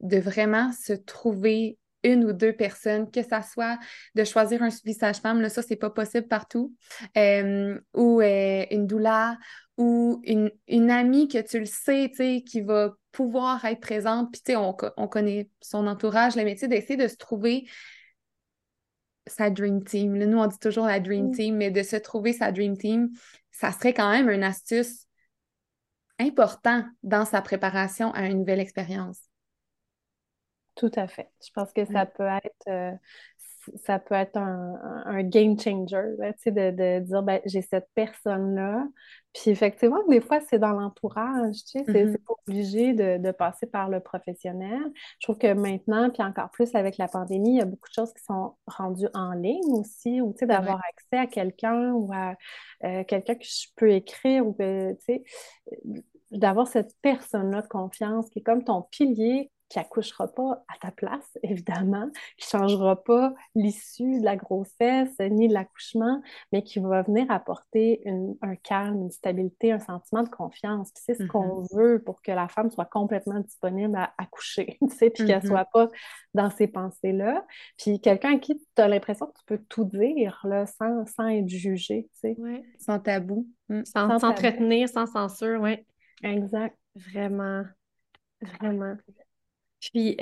de 0.00 0.18
vraiment 0.18 0.72
se 0.72 0.94
trouver 0.94 1.78
une 2.02 2.24
ou 2.24 2.32
deux 2.32 2.52
personnes, 2.52 3.10
que 3.10 3.22
ça 3.22 3.42
soit 3.42 3.78
de 4.14 4.24
choisir 4.24 4.62
un 4.62 4.70
suivi 4.70 4.94
sage-femme, 4.94 5.40
là, 5.40 5.48
ça, 5.48 5.62
c'est 5.62 5.76
pas 5.76 5.90
possible 5.90 6.28
partout, 6.28 6.74
euh, 7.16 7.78
ou 7.94 8.20
euh, 8.20 8.64
une 8.70 8.86
doula, 8.86 9.38
ou 9.76 10.20
une, 10.24 10.50
une, 10.68 10.90
amie 10.90 11.28
que 11.28 11.38
tu 11.38 11.58
le 11.58 11.66
sais, 11.66 12.08
tu 12.10 12.16
sais, 12.16 12.42
qui 12.46 12.60
va 12.60 12.94
pouvoir 13.12 13.64
être 13.64 13.80
présente, 13.80 14.30
puis 14.32 14.40
tu 14.40 14.52
sais, 14.52 14.56
on, 14.56 14.76
on, 14.96 15.08
connaît 15.08 15.48
son 15.60 15.86
entourage, 15.86 16.36
le 16.36 16.44
métier 16.44 16.68
d'essayer 16.68 16.96
de 16.96 17.08
se 17.08 17.16
trouver 17.16 17.66
sa 19.26 19.50
dream 19.50 19.82
team. 19.84 20.16
Là, 20.16 20.26
nous, 20.26 20.38
on 20.38 20.46
dit 20.46 20.58
toujours 20.58 20.86
la 20.86 21.00
dream 21.00 21.28
mm. 21.28 21.32
team, 21.32 21.56
mais 21.56 21.70
de 21.70 21.82
se 21.82 21.96
trouver 21.96 22.32
sa 22.32 22.52
dream 22.52 22.76
team, 22.76 23.10
ça 23.50 23.72
serait 23.72 23.94
quand 23.94 24.10
même 24.10 24.30
une 24.30 24.42
astuce 24.44 25.06
important 26.18 26.84
dans 27.02 27.24
sa 27.24 27.40
préparation 27.40 28.12
à 28.12 28.26
une 28.26 28.38
nouvelle 28.38 28.60
expérience. 28.60 29.29
Tout 30.80 30.90
à 30.96 31.06
fait. 31.06 31.28
Je 31.44 31.50
pense 31.52 31.74
que 31.74 31.84
ça 31.84 32.06
peut 32.06 32.26
être, 32.26 32.66
euh, 32.68 32.92
ça 33.84 33.98
peut 33.98 34.14
être 34.14 34.38
un, 34.38 35.22
game 35.24 35.60
changer, 35.60 36.16
de, 36.16 36.70
de, 36.70 37.00
dire 37.00 37.22
ben, 37.22 37.42
j'ai 37.44 37.60
cette 37.60 37.90
personne-là. 37.94 38.86
Puis 39.34 39.50
effectivement, 39.50 40.02
des 40.08 40.22
fois, 40.22 40.40
c'est 40.40 40.58
dans 40.58 40.72
l'entourage, 40.72 41.56
tu 41.66 41.78
sais, 41.78 41.84
c'est 41.84 42.04
mm-hmm. 42.06 42.24
pas 42.24 42.34
obligé 42.48 42.94
de, 42.94 43.30
passer 43.32 43.66
par 43.66 43.90
le 43.90 44.00
professionnel. 44.00 44.80
Je 45.18 45.26
trouve 45.26 45.36
que 45.36 45.52
maintenant, 45.52 46.08
puis 46.08 46.22
encore 46.22 46.48
plus 46.50 46.74
avec 46.74 46.96
la 46.96 47.08
pandémie, 47.08 47.56
il 47.56 47.58
y 47.58 47.60
a 47.60 47.66
beaucoup 47.66 47.90
de 47.90 47.94
choses 47.94 48.14
qui 48.14 48.24
sont 48.24 48.54
rendues 48.66 49.10
en 49.12 49.32
ligne 49.32 49.74
aussi, 49.74 50.22
ou 50.22 50.32
tu 50.32 50.38
sais, 50.38 50.46
d'avoir 50.46 50.80
accès 50.88 51.18
à 51.18 51.26
quelqu'un 51.26 51.92
ou 51.92 52.10
à 52.14 52.36
euh, 52.84 53.04
quelqu'un 53.04 53.34
que 53.34 53.44
je 53.44 53.66
peux 53.76 53.90
écrire, 53.90 54.46
ou 54.46 54.56
tu 54.58 54.96
sais, 55.00 55.24
d'avoir 56.30 56.66
cette 56.68 56.94
personne-là 57.02 57.60
de 57.60 57.68
confiance 57.68 58.30
qui 58.30 58.38
est 58.38 58.42
comme 58.42 58.64
ton 58.64 58.80
pilier 58.80 59.50
qui 59.70 59.78
accouchera 59.78 60.28
pas 60.28 60.62
à 60.68 60.78
ta 60.80 60.90
place, 60.90 61.38
évidemment, 61.42 62.10
qui 62.36 62.46
changera 62.46 63.02
pas 63.02 63.32
l'issue 63.54 64.20
de 64.20 64.24
la 64.24 64.36
grossesse 64.36 65.16
ni 65.18 65.48
de 65.48 65.54
l'accouchement, 65.54 66.20
mais 66.52 66.62
qui 66.62 66.80
va 66.80 67.02
venir 67.02 67.30
apporter 67.30 68.02
un 68.42 68.56
calme, 68.56 69.04
une 69.04 69.10
stabilité, 69.10 69.72
un 69.72 69.78
sentiment 69.78 70.22
de 70.22 70.28
confiance. 70.28 70.90
c'est 70.94 71.14
ce 71.14 71.24
qu'on 71.24 71.62
mm-hmm. 71.62 71.76
veut 71.76 72.02
pour 72.04 72.20
que 72.20 72.32
la 72.32 72.48
femme 72.48 72.70
soit 72.70 72.84
complètement 72.84 73.40
disponible 73.40 73.96
à 73.96 74.12
accoucher, 74.18 74.76
tu 74.82 74.94
sais, 74.94 75.08
puis 75.08 75.24
qu'elle 75.24 75.40
mm-hmm. 75.40 75.46
soit 75.46 75.64
pas 75.66 75.88
dans 76.34 76.50
ces 76.50 76.66
pensées-là. 76.66 77.46
Puis 77.78 78.00
quelqu'un 78.00 78.36
à 78.36 78.38
qui 78.38 78.58
tu 78.58 78.82
as 78.82 78.88
l'impression 78.88 79.26
que 79.26 79.38
tu 79.38 79.44
peux 79.46 79.64
tout 79.68 79.84
dire, 79.84 80.40
là, 80.44 80.66
sans, 80.66 81.06
sans 81.06 81.28
être 81.28 81.48
jugé, 81.48 82.08
tu 82.20 82.34
sais. 82.34 82.36
Sans 82.78 82.98
tabou. 82.98 83.46
Mm. 83.68 83.84
Sans 83.84 84.18
s'entretenir, 84.18 84.88
sans 84.88 85.06
censure, 85.06 85.60
oui. 85.60 85.78
Exact. 86.22 86.76
Vraiment. 86.96 87.64
Vraiment. 88.40 88.96
Puis, 89.80 90.16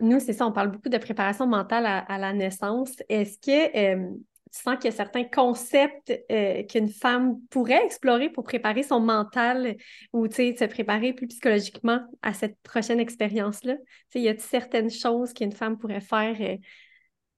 nous, 0.00 0.20
c'est 0.20 0.32
ça, 0.32 0.46
on 0.46 0.52
parle 0.52 0.70
beaucoup 0.70 0.88
de 0.88 0.98
préparation 0.98 1.46
mentale 1.46 1.84
à, 1.86 2.18
la 2.18 2.32
naissance. 2.32 2.92
Est-ce 3.08 3.38
que 3.38 4.14
tu 4.54 4.62
sens 4.62 4.76
qu'il 4.76 4.84
y 4.84 4.94
a 4.94 4.96
certains 4.96 5.24
concepts 5.24 6.12
euh, 6.30 6.62
qu'une 6.62 6.88
femme 6.88 7.40
pourrait 7.50 7.84
explorer 7.84 8.30
pour 8.30 8.44
préparer 8.44 8.84
son 8.84 9.00
mental 9.00 9.76
ou, 10.12 10.28
tu 10.28 10.36
sais, 10.36 10.56
se 10.56 10.64
préparer 10.66 11.12
plus 11.12 11.26
psychologiquement 11.26 12.00
à 12.22 12.34
cette 12.34 12.56
prochaine 12.62 13.00
expérience-là? 13.00 13.74
Tu 13.76 13.84
sais, 14.10 14.20
y 14.20 14.28
a-t-il 14.28 14.44
certaines 14.44 14.90
choses 14.90 15.32
qu'une 15.32 15.50
femme 15.50 15.76
pourrait 15.76 16.00
faire 16.00 16.36
euh, 16.40 16.56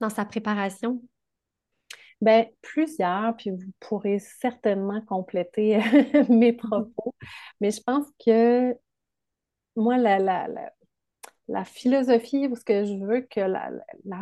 dans 0.00 0.11
sa 0.11 0.26
préparation? 0.26 1.00
Bien, 2.20 2.46
plusieurs, 2.61 3.34
puis 3.36 3.48
vous 3.50 3.72
pourrez 3.80 4.18
certainement 4.18 5.00
compléter 5.00 5.78
mes 6.28 6.52
propos, 6.52 7.14
mais 7.62 7.70
je 7.70 7.80
pense 7.80 8.07
que 8.24 8.74
moi, 9.74 9.96
la, 9.96 10.18
la, 10.18 10.48
la 10.48 10.72
philosophie 11.64 12.49
ou 12.49 12.57
ce 12.57 12.64
que 12.64 12.84
je 12.84 12.94
veux 12.94 13.20
que 13.20 13.40
la, 13.40 13.70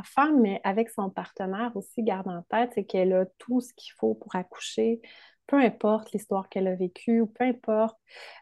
femme, 0.04 0.40
mais 0.40 0.60
avec 0.64 0.90
son 0.90 1.10
partenaire 1.10 1.72
aussi, 1.74 2.02
garde 2.02 2.28
en 2.28 2.42
tête, 2.42 2.72
c'est 2.74 2.84
qu'elle 2.84 3.12
a 3.12 3.26
tout 3.38 3.60
ce 3.60 3.72
qu'il 3.74 3.92
faut 3.94 4.14
pour 4.14 4.34
accoucher, 4.36 5.00
peu 5.46 5.56
importe 5.56 6.12
l'histoire 6.12 6.48
qu'elle 6.48 6.66
a 6.66 6.74
vécue 6.74 7.20
ou 7.20 7.26
peu 7.26 7.44
importe. 7.44 7.98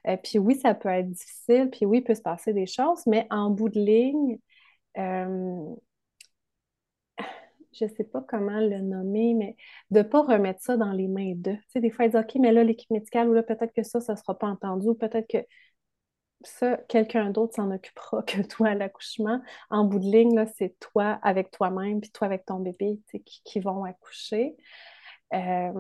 Euh, 0.07 0.16
puis 0.16 0.39
oui, 0.39 0.57
ça 0.57 0.74
peut 0.74 0.89
être 0.89 1.11
difficile, 1.11 1.70
puis 1.70 1.87
oui, 1.87 1.99
il 1.99 2.05
peut 2.05 2.14
se 2.14 2.22
passer 2.22 2.53
des 2.53 2.66
choses, 2.66 3.07
mais 3.07 3.26
en 3.30 3.51
bout 3.51 3.68
de 3.68 3.80
ligne, 3.80 4.39
euh, 4.99 5.74
je 7.72 7.85
ne 7.85 7.91
sais 7.91 8.05
pas 8.05 8.22
comment 8.28 8.61
le 8.61 8.80
nommer, 8.80 9.35
mais 9.35 9.57
de 9.91 9.99
ne 9.99 10.03
pas 10.03 10.22
remettre 10.22 10.61
ça 10.62 10.76
dans 10.76 10.93
les 10.93 11.09
mains 11.09 11.35
d'eux. 11.35 11.57
Tu 11.57 11.64
sais, 11.70 11.80
des 11.80 11.91
fois, 11.91 12.05
ils 12.05 12.11
disent 12.11 12.20
OK, 12.20 12.35
mais 12.41 12.53
là, 12.53 12.64
l'équipe 12.64 12.91
médicale, 12.91 13.28
ou 13.28 13.33
là, 13.33 13.43
peut-être 13.43 13.72
que 13.74 13.83
ça, 13.83 14.01
ça 14.01 14.12
ne 14.12 14.18
sera 14.18 14.39
pas 14.39 14.49
entendu, 14.49 14.89
ou 14.89 14.95
peut-être 14.95 15.28
que 15.28 15.39
ça, 16.45 16.76
quelqu'un 16.88 17.30
d'autre 17.30 17.55
s'en 17.55 17.70
occupera 17.70 18.22
que 18.22 18.43
toi 18.43 18.68
à 18.68 18.74
l'accouchement. 18.74 19.40
En 19.70 19.84
bout 19.84 19.99
de 19.99 20.11
ligne, 20.11 20.45
c'est 20.57 20.78
toi 20.78 21.18
avec 21.22 21.51
toi-même, 21.51 22.01
puis 22.01 22.11
toi 22.11 22.26
avec 22.26 22.45
ton 22.45 22.61
bébé 22.61 23.01
qui, 23.45 23.61
vont 23.61 23.84
accoucher. 23.84 24.57
Euh, 25.34 25.72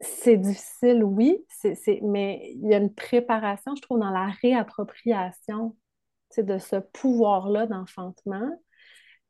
c'est 0.00 0.36
difficile, 0.36 1.04
oui, 1.04 1.44
mais 2.02 2.52
il 2.54 2.68
y 2.68 2.74
a 2.74 2.78
une 2.78 2.92
préparation, 2.92 3.74
je 3.76 3.82
trouve, 3.82 4.00
dans 4.00 4.10
la 4.10 4.26
réappropriation 4.42 5.76
de 6.36 6.58
ce 6.58 6.76
pouvoir-là 6.76 7.66
d'enfantement. 7.66 8.50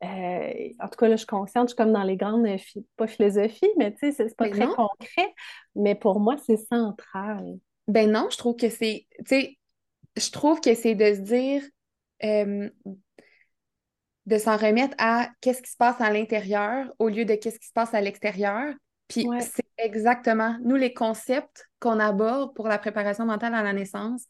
Euh, 0.03 0.69
en 0.79 0.87
tout 0.87 0.97
cas, 0.97 1.07
là, 1.07 1.15
je 1.15 1.21
suis 1.21 1.27
consciente, 1.27 1.69
je 1.69 1.73
suis 1.73 1.77
comme 1.77 1.93
dans 1.93 2.03
les 2.03 2.17
grandes, 2.17 2.45
pas 2.97 3.07
philosophies, 3.07 3.69
mais 3.77 3.93
tu 3.93 3.99
sais, 3.99 4.11
c'est 4.11 4.35
pas 4.35 4.49
très 4.49 4.67
concret, 4.67 5.33
mais 5.75 5.95
pour 5.95 6.19
moi, 6.19 6.35
c'est 6.37 6.57
central. 6.57 7.57
Ben 7.87 8.09
non, 8.11 8.27
je 8.31 8.37
trouve 8.37 8.55
que 8.55 8.69
c'est, 8.69 9.07
tu 9.19 9.25
sais, 9.25 9.57
je 10.15 10.31
trouve 10.31 10.61
que 10.61 10.73
c'est 10.75 10.95
de 10.95 11.13
se 11.13 11.19
dire, 11.19 11.63
euh, 12.23 12.69
de 14.25 14.37
s'en 14.37 14.55
remettre 14.55 14.95
à 14.97 15.29
qu'est-ce 15.41 15.61
qui 15.61 15.71
se 15.71 15.77
passe 15.77 15.99
à 15.99 16.09
l'intérieur 16.11 16.93
au 16.99 17.09
lieu 17.09 17.25
de 17.25 17.35
qu'est-ce 17.35 17.59
qui 17.59 17.67
se 17.67 17.73
passe 17.73 17.93
à 17.93 18.01
l'extérieur. 18.01 18.73
Puis 19.09 19.27
c'est 19.41 19.65
exactement, 19.77 20.57
nous, 20.63 20.75
les 20.75 20.93
concepts 20.93 21.69
qu'on 21.79 21.99
aborde 21.99 22.55
pour 22.55 22.67
la 22.67 22.79
préparation 22.79 23.25
mentale 23.25 23.53
à 23.53 23.61
la 23.61 23.73
naissance, 23.73 24.23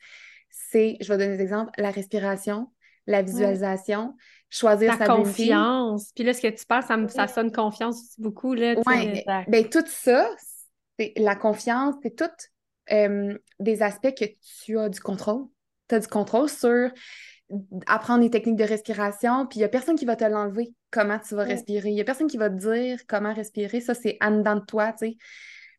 c'est, 0.49 0.97
je 0.99 1.07
vais 1.13 1.17
donner 1.17 1.37
des 1.37 1.43
exemples, 1.43 1.71
la 1.77 1.91
respiration, 1.91 2.71
la 3.05 3.21
visualisation, 3.21 4.15
choisir 4.49 4.95
sa 4.95 5.05
confiance. 5.05 6.11
Puis 6.15 6.23
là, 6.23 6.33
ce 6.33 6.41
que 6.41 6.47
tu 6.47 6.65
parles, 6.65 6.83
ça, 6.83 6.97
ça 7.07 7.27
sonne 7.27 7.51
confiance 7.51 8.15
beaucoup. 8.17 8.53
Là, 8.53 8.75
oui, 8.85 9.23
ben, 9.47 9.69
tout 9.69 9.83
ça, 9.87 10.27
c'est 10.97 11.13
la 11.17 11.35
confiance, 11.35 11.95
c'est 12.01 12.15
tout 12.15 12.25
euh, 12.91 13.37
des 13.59 13.81
aspects 13.81 14.13
que 14.13 14.25
tu 14.63 14.77
as 14.77 14.89
du 14.89 14.99
contrôle. 14.99 15.45
Tu 15.89 15.95
as 15.95 15.99
du 15.99 16.07
contrôle 16.07 16.49
sur 16.49 16.91
apprendre 17.87 18.23
les 18.23 18.29
techniques 18.29 18.55
de 18.55 18.63
respiration, 18.63 19.45
puis 19.45 19.59
il 19.59 19.61
n'y 19.61 19.65
a 19.65 19.69
personne 19.69 19.95
qui 19.95 20.05
va 20.05 20.15
te 20.15 20.23
l'enlever, 20.23 20.73
comment 20.91 21.19
tu 21.19 21.35
vas 21.35 21.43
respirer. 21.43 21.89
Il 21.89 21.95
n'y 21.95 22.01
a 22.01 22.05
personne 22.05 22.27
qui 22.27 22.37
va 22.37 22.49
te 22.49 22.55
dire 22.55 22.99
comment 23.07 23.33
respirer. 23.33 23.81
Ça, 23.81 23.93
c'est 23.93 24.17
en 24.21 24.31
dedans 24.31 24.55
de 24.55 24.65
toi, 24.65 24.91
tu 24.93 25.09
sais. 25.09 25.17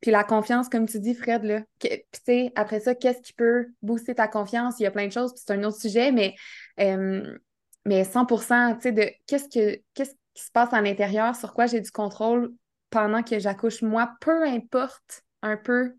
Puis 0.00 0.10
la 0.10 0.22
confiance, 0.22 0.68
comme 0.68 0.86
tu 0.86 1.00
dis, 1.00 1.14
Fred, 1.14 1.44
là, 1.44 1.62
tu 1.80 1.88
sais, 2.26 2.52
après 2.56 2.80
ça, 2.80 2.94
qu'est-ce 2.94 3.22
qui 3.22 3.32
peut 3.32 3.68
booster 3.80 4.14
ta 4.14 4.28
confiance? 4.28 4.78
Il 4.78 4.82
y 4.82 4.86
a 4.86 4.90
plein 4.90 5.06
de 5.06 5.12
choses, 5.12 5.32
puis 5.32 5.42
c'est 5.44 5.54
un 5.54 5.64
autre 5.64 5.80
sujet, 5.80 6.12
mais, 6.12 6.34
euh, 6.78 7.38
mais 7.86 8.04
100 8.04 8.26
tu 8.26 8.36
sais, 8.80 8.92
de 8.92 9.10
qu'est-ce, 9.26 9.48
que, 9.48 9.80
qu'est-ce 9.94 10.12
qui 10.34 10.42
se 10.42 10.50
passe 10.50 10.72
à 10.74 10.82
l'intérieur, 10.82 11.34
sur 11.34 11.54
quoi 11.54 11.66
j'ai 11.66 11.80
du 11.80 11.90
contrôle 11.90 12.52
pendant 12.90 13.22
que 13.22 13.38
j'accouche 13.38 13.82
moi, 13.82 14.12
peu 14.20 14.44
importe 14.44 15.22
un 15.42 15.56
peu 15.56 15.94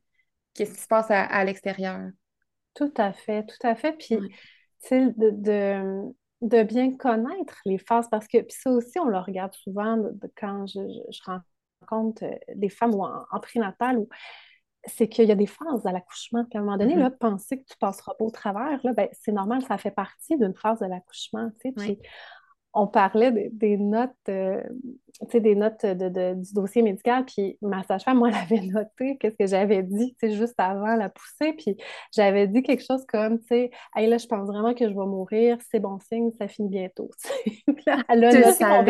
qu'est-ce 0.56 0.74
qui 0.74 0.82
se 0.82 0.88
passe 0.88 1.08
à, 1.10 1.44
l'extérieur. 1.44 2.10
Tout 2.74 2.94
à 2.98 3.14
fait, 3.14 3.46
tout 3.46 3.68
à 3.68 3.76
fait. 3.76 3.94
Puis, 3.94 4.18
tu 4.18 4.28
sais, 4.80 5.14
de, 5.18 6.12
de, 6.42 6.64
bien 6.64 6.96
connaître 6.98 7.60
les 7.66 7.78
phases, 7.78 8.10
parce 8.10 8.28
que 8.28 8.40
puis 8.40 8.58
ça 8.58 8.72
aussi, 8.72 8.98
on 9.00 9.06
le 9.06 9.20
regarde 9.20 9.54
souvent 9.54 10.02
quand 10.36 10.66
je, 10.66 10.80
rencontre 11.82 12.24
euh, 12.24 12.36
des 12.56 12.70
femmes 12.70 12.96
ou 12.96 13.04
en, 13.04 13.40
prénatal, 13.40 14.00
où 14.00 14.10
c'est 14.88 15.08
qu'il 15.08 15.28
y 15.28 15.32
a 15.32 15.36
des 15.36 15.48
phases 15.48 15.86
à 15.86 15.92
l'accouchement. 15.92 16.46
Puis 16.46 16.58
à 16.58 16.62
un 16.62 16.64
moment 16.64 16.78
donné, 16.78 16.96
mm-hmm. 16.96 17.00
là, 17.00 17.12
penser 17.12 17.60
que 17.60 17.66
tu 17.66 17.78
passeras 17.78 18.14
pas 18.18 18.26
au 18.26 18.32
travers, 18.32 18.80
là, 18.84 18.94
ben, 18.94 19.08
c'est 19.12 19.32
normal, 19.32 19.62
ça 19.64 19.78
fait 19.78 19.92
partie 19.92 20.38
d'une 20.38 20.56
phase 20.56 20.80
de 20.80 20.86
l'accouchement. 20.86 21.50
Tu 21.62 21.70
sais, 21.70 21.72
puis 21.72 22.00
on 22.76 22.88
parlait 22.88 23.50
des, 23.52 23.78
notes, 23.78 24.12
euh, 24.28 24.62
tu 25.22 25.32
sais, 25.32 25.40
des 25.40 25.56
notes 25.56 25.86
de, 25.86 26.34
du 26.34 26.54
dossier 26.54 26.82
médical, 26.82 27.26
puis 27.26 27.58
ma 27.62 27.84
sage-femme, 27.84 28.18
moi, 28.18 28.30
elle 28.52 28.58
avait 28.58 28.68
noté 28.68 29.18
qu'est-ce 29.18 29.38
que 29.38 29.48
j'avais 29.48 29.82
dit, 29.82 30.16
tu 30.20 30.28
sais, 30.28 30.36
juste 30.36 30.56
avant 30.58 30.96
la 30.96 31.10
poussée, 31.10 31.54
puis 31.54 31.78
j'avais 32.14 32.48
dit 32.48 32.64
quelque 32.64 32.84
chose 32.84 33.06
comme, 33.08 33.40
tu 33.40 33.48
sais, 33.48 33.72
hey, 33.96 34.08
là, 34.08 34.18
je 34.18 34.28
pense 34.28 34.46
vraiment 34.48 34.74
que 34.74 34.90
je 34.90 34.94
vais 34.94 35.06
mourir, 35.06 35.58
c'est 35.72 35.80
bon 35.80 36.00
signe, 36.00 36.32
ça 36.38 36.50
finit 36.50 36.70
bientôt, 36.70 37.10
là, 37.88 38.04
elle 38.10 38.26
a 38.26 38.34
noté 38.34 38.66
mon 38.66 38.84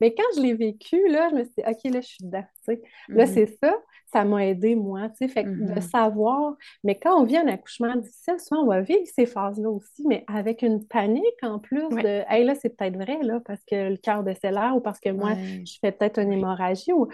Mais 0.00 0.14
quand 0.14 0.36
je 0.36 0.40
l'ai 0.40 0.54
vécu, 0.54 1.08
là, 1.08 1.28
je 1.30 1.34
me 1.34 1.44
suis 1.44 1.54
dit, 1.58 1.64
OK, 1.66 1.92
là, 1.92 2.00
je 2.00 2.06
suis 2.06 2.24
dedans, 2.24 2.44
tu 2.64 2.74
sais. 2.74 2.82
Là, 3.08 3.24
mm-hmm. 3.24 3.34
c'est 3.34 3.58
ça, 3.62 3.76
ça 4.12 4.24
m'a 4.24 4.46
aidé, 4.46 4.74
moi, 4.76 5.08
tu 5.10 5.16
sais, 5.18 5.28
fait 5.28 5.46
que 5.46 5.50
de 5.74 5.80
Mhm. 5.80 5.80
savoir, 5.80 6.56
mais 6.84 6.98
quand 6.98 7.20
on 7.20 7.24
vit 7.24 7.36
un 7.36 7.46
accouchement 7.48 7.94
difficile, 7.96 8.38
souvent, 8.40 8.62
on 8.62 8.66
va 8.66 8.80
vivre 8.80 9.02
ces 9.14 9.26
phases-là 9.26 9.70
aussi, 9.70 10.04
mais 10.06 10.24
avec 10.28 10.62
une 10.62 10.86
panique 10.86 11.24
en 11.42 11.58
plus 11.58 11.88
Ouais. 11.90 12.02
de, 12.02 12.22
hey, 12.28 12.44
là, 12.44 12.54
c'est 12.54 12.76
peut-être 12.76 12.96
vrai, 12.96 13.18
là, 13.22 13.40
parce 13.44 13.60
que 13.64 13.90
le 13.90 13.96
cœur 13.96 14.22
décélère 14.24 14.74
ou 14.76 14.80
parce 14.80 15.00
que 15.00 15.10
moi, 15.10 15.36
Ouais. 15.36 15.66
je 15.66 15.78
fais 15.80 15.92
peut-être 15.92 16.18
une 16.20 16.32
hémorragie 16.32 16.92
ou... 16.92 17.08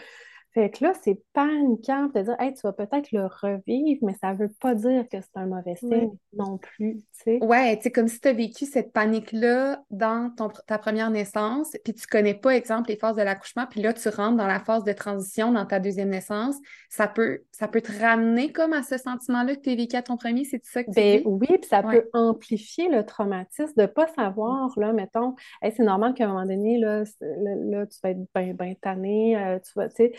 Fait 0.55 0.71
que 0.71 0.85
là, 0.85 0.93
c'est 1.03 1.21
paniquant 1.33 2.07
de 2.15 2.23
dire, 2.23 2.37
hey, 2.41 2.55
tu 2.55 2.61
vas 2.63 2.73
peut-être 2.73 3.11
le 3.13 3.27
revivre, 3.27 3.99
mais 4.07 4.15
ça 4.21 4.33
veut 4.35 4.51
pas 4.61 4.75
dire 4.75 5.09
que 5.09 5.21
c'est 5.21 5.37
un 5.37 5.47
mauvais 5.47 5.77
Ouais. 5.83 5.89
signe 6.01 6.13
non 6.33 6.59
plus, 6.59 6.97
tu 6.99 7.23
sais. 7.25 7.41
Ouais, 7.41 7.79
tu 7.79 7.91
comme 7.91 8.09
si 8.09 8.21
tu 8.21 8.29
as 8.29 8.33
vécu 8.33 8.65
cette 8.65 8.93
panique-là 8.93 9.83
dans 9.91 10.31
ton, 10.35 10.49
ta 10.49 10.79
première 10.79 11.11
naissance, 11.11 11.77
puis 11.85 11.93
tu 11.93 12.07
connais 12.07 12.33
pas, 12.35 12.57
exemple, 12.57 12.89
les 12.89 12.97
phases 12.97 13.17
de 13.17 13.23
l'accouchement, 13.23 13.67
puis 13.69 13.83
là, 13.83 13.93
tu 13.93 14.09
rentres 14.09 14.37
dans 14.37 14.47
la 14.47 14.61
phase 14.61 14.85
de 14.85 14.93
transition 14.93 15.53
dans 15.53 15.67
ta 15.67 15.79
deuxième 15.81 16.09
naissance, 16.09 16.57
ça 16.89 17.07
peut, 17.09 17.43
ça 17.53 17.69
peut 17.69 17.83
te 17.83 17.93
ramener 18.01 18.53
comme 18.53 18.73
à 18.73 18.83
ce 18.83 18.97
sentiment-là 18.97 19.57
que 19.57 19.61
tu 19.61 19.71
as 19.71 19.75
vécu 19.75 19.97
à 19.97 20.03
ton 20.03 20.17
premier, 20.17 20.45
c'est 20.45 20.65
ça 20.65 20.85
que 20.85 20.91
tu 20.91 20.95
Ben 20.95 21.03
dis? 21.03 21.23
oui, 21.25 21.47
puis 21.49 21.69
ça 21.69 21.83
Ouais. 21.83 22.01
peut 22.01 22.09
amplifier 22.13 22.89
le 22.89 23.05
traumatisme 23.05 23.73
de 23.77 23.83
ne 23.83 23.87
pas 23.87 24.07
savoir, 24.09 24.71
là, 24.79 24.93
mettons, 24.93 25.35
Hey, 25.61 25.73
c'est 25.77 25.83
normal 25.83 26.15
qu'à 26.15 26.25
un 26.25 26.29
moment 26.29 26.47
donné, 26.47 26.79
là, 26.79 27.05
là, 27.21 27.87
tu 27.87 27.99
vas 28.03 28.11
être 28.11 28.21
bien 28.35 28.55
ben 28.55 28.75
tanné, 28.77 29.37
euh, 29.37 29.59
tu 29.59 29.73
vas, 29.77 29.89
tu 29.89 29.97
sais, 29.97 30.13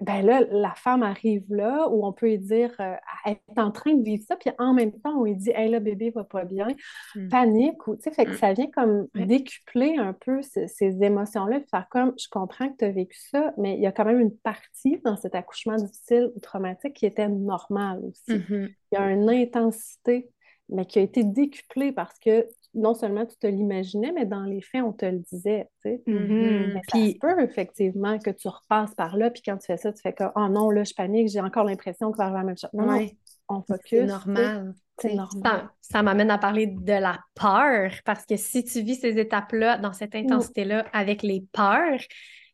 ben 0.00 0.22
là, 0.26 0.40
la 0.50 0.74
femme 0.74 1.02
arrive 1.04 1.44
là 1.50 1.88
où 1.88 2.04
on 2.04 2.12
peut 2.12 2.26
lui 2.26 2.38
dire, 2.38 2.74
euh, 2.80 2.94
elle 3.24 3.36
est 3.56 3.58
en 3.60 3.70
train 3.70 3.94
de 3.94 4.02
vivre 4.02 4.24
ça, 4.26 4.34
puis 4.36 4.50
en 4.58 4.74
même 4.74 4.92
temps, 4.92 5.20
on 5.20 5.24
lui 5.24 5.36
dit, 5.36 5.50
hey, 5.54 5.70
là, 5.70 5.78
bébé 5.80 6.10
va 6.10 6.24
pas 6.24 6.44
bien, 6.44 6.66
Mm. 7.14 7.28
panique, 7.28 7.86
ou, 7.86 7.94
tu 7.96 8.02
sais, 8.02 8.10
fait 8.10 8.24
que 8.24 8.32
Mm. 8.32 8.36
ça 8.38 8.52
vient 8.54 8.70
comme 8.72 9.06
décupler 9.14 9.96
un 9.96 10.12
peu 10.12 10.42
ce- 10.42 10.66
ces 10.66 11.02
émotions-là, 11.02 11.60
puis 11.60 11.68
faire 11.70 11.88
comme, 11.90 12.12
je 12.18 12.26
comprends 12.28 12.68
que 12.70 12.76
tu 12.78 12.84
as 12.86 12.90
vécu 12.90 13.16
ça, 13.30 13.52
mais 13.56 13.74
il 13.76 13.80
y 13.82 13.86
a 13.86 13.92
quand 13.92 14.04
même 14.04 14.20
une 14.20 14.36
partie 14.36 15.00
dans 15.04 15.16
cet 15.16 15.34
accouchement 15.36 15.76
difficile 15.76 16.32
ou 16.34 16.40
traumatique 16.40 16.94
qui 16.94 17.06
était 17.06 17.28
normale 17.28 18.00
aussi 18.04 18.38
Mhm. 18.38 18.68
il 18.92 18.94
y 18.94 18.96
a 18.96 19.10
une 19.12 19.30
intensité, 19.30 20.28
mais 20.68 20.86
qui 20.86 20.98
a 20.98 21.02
été 21.02 21.22
décuplée 21.24 21.92
parce 21.92 22.18
que 22.18 22.46
non 22.74 22.94
seulement 22.94 23.26
tu 23.26 23.36
te 23.36 23.46
l'imaginais, 23.46 24.12
mais 24.12 24.26
dans 24.26 24.44
les 24.44 24.60
faits, 24.60 24.82
on 24.82 24.92
te 24.92 25.06
le 25.06 25.18
disait, 25.18 25.68
tu 25.82 25.90
sais. 25.90 26.02
Mhm. 26.06 26.28
Mhm. 26.28 26.72
Mais 26.74 26.82
ça 26.88 26.98
se 26.98 26.98
Puis, 26.98 27.18
peut 27.20 27.42
effectivement 27.42 28.18
que 28.18 28.30
tu 28.30 28.48
repasses 28.48 28.94
par 28.94 29.16
là, 29.16 29.30
puis 29.30 29.42
quand 29.44 29.56
tu 29.56 29.66
fais 29.66 29.76
ça, 29.76 29.92
tu 29.92 30.00
fais 30.02 30.12
comme 30.12 30.32
Oh 30.36 30.48
non, 30.48 30.70
là, 30.70 30.84
je 30.84 30.94
panique, 30.94 31.28
j'ai 31.28 31.40
encore 31.40 31.64
l'impression 31.64 32.12
que 32.12 32.18
va 32.18 32.24
arriver 32.24 32.38
la 32.38 32.44
même 32.44 32.58
chose. 32.58 32.70
Non, 32.72 32.86
non, 32.86 33.06
on 33.48 33.62
focus. 33.62 33.90
c'est 33.90 34.04
normal. 34.04 34.74
C'est 34.98 35.16
ça, 35.42 35.72
ça 35.80 36.02
m'amène 36.02 36.30
à 36.30 36.38
parler 36.38 36.68
de 36.68 36.92
la 36.92 37.18
peur, 37.34 37.90
parce 38.04 38.24
que 38.26 38.36
si 38.36 38.64
tu 38.64 38.82
vis 38.82 38.96
ces 38.96 39.18
étapes-là, 39.18 39.78
dans 39.78 39.92
cette 39.92 40.14
intensité-là, 40.14 40.86
avec 40.92 41.22
les 41.22 41.44
peurs, 41.52 41.98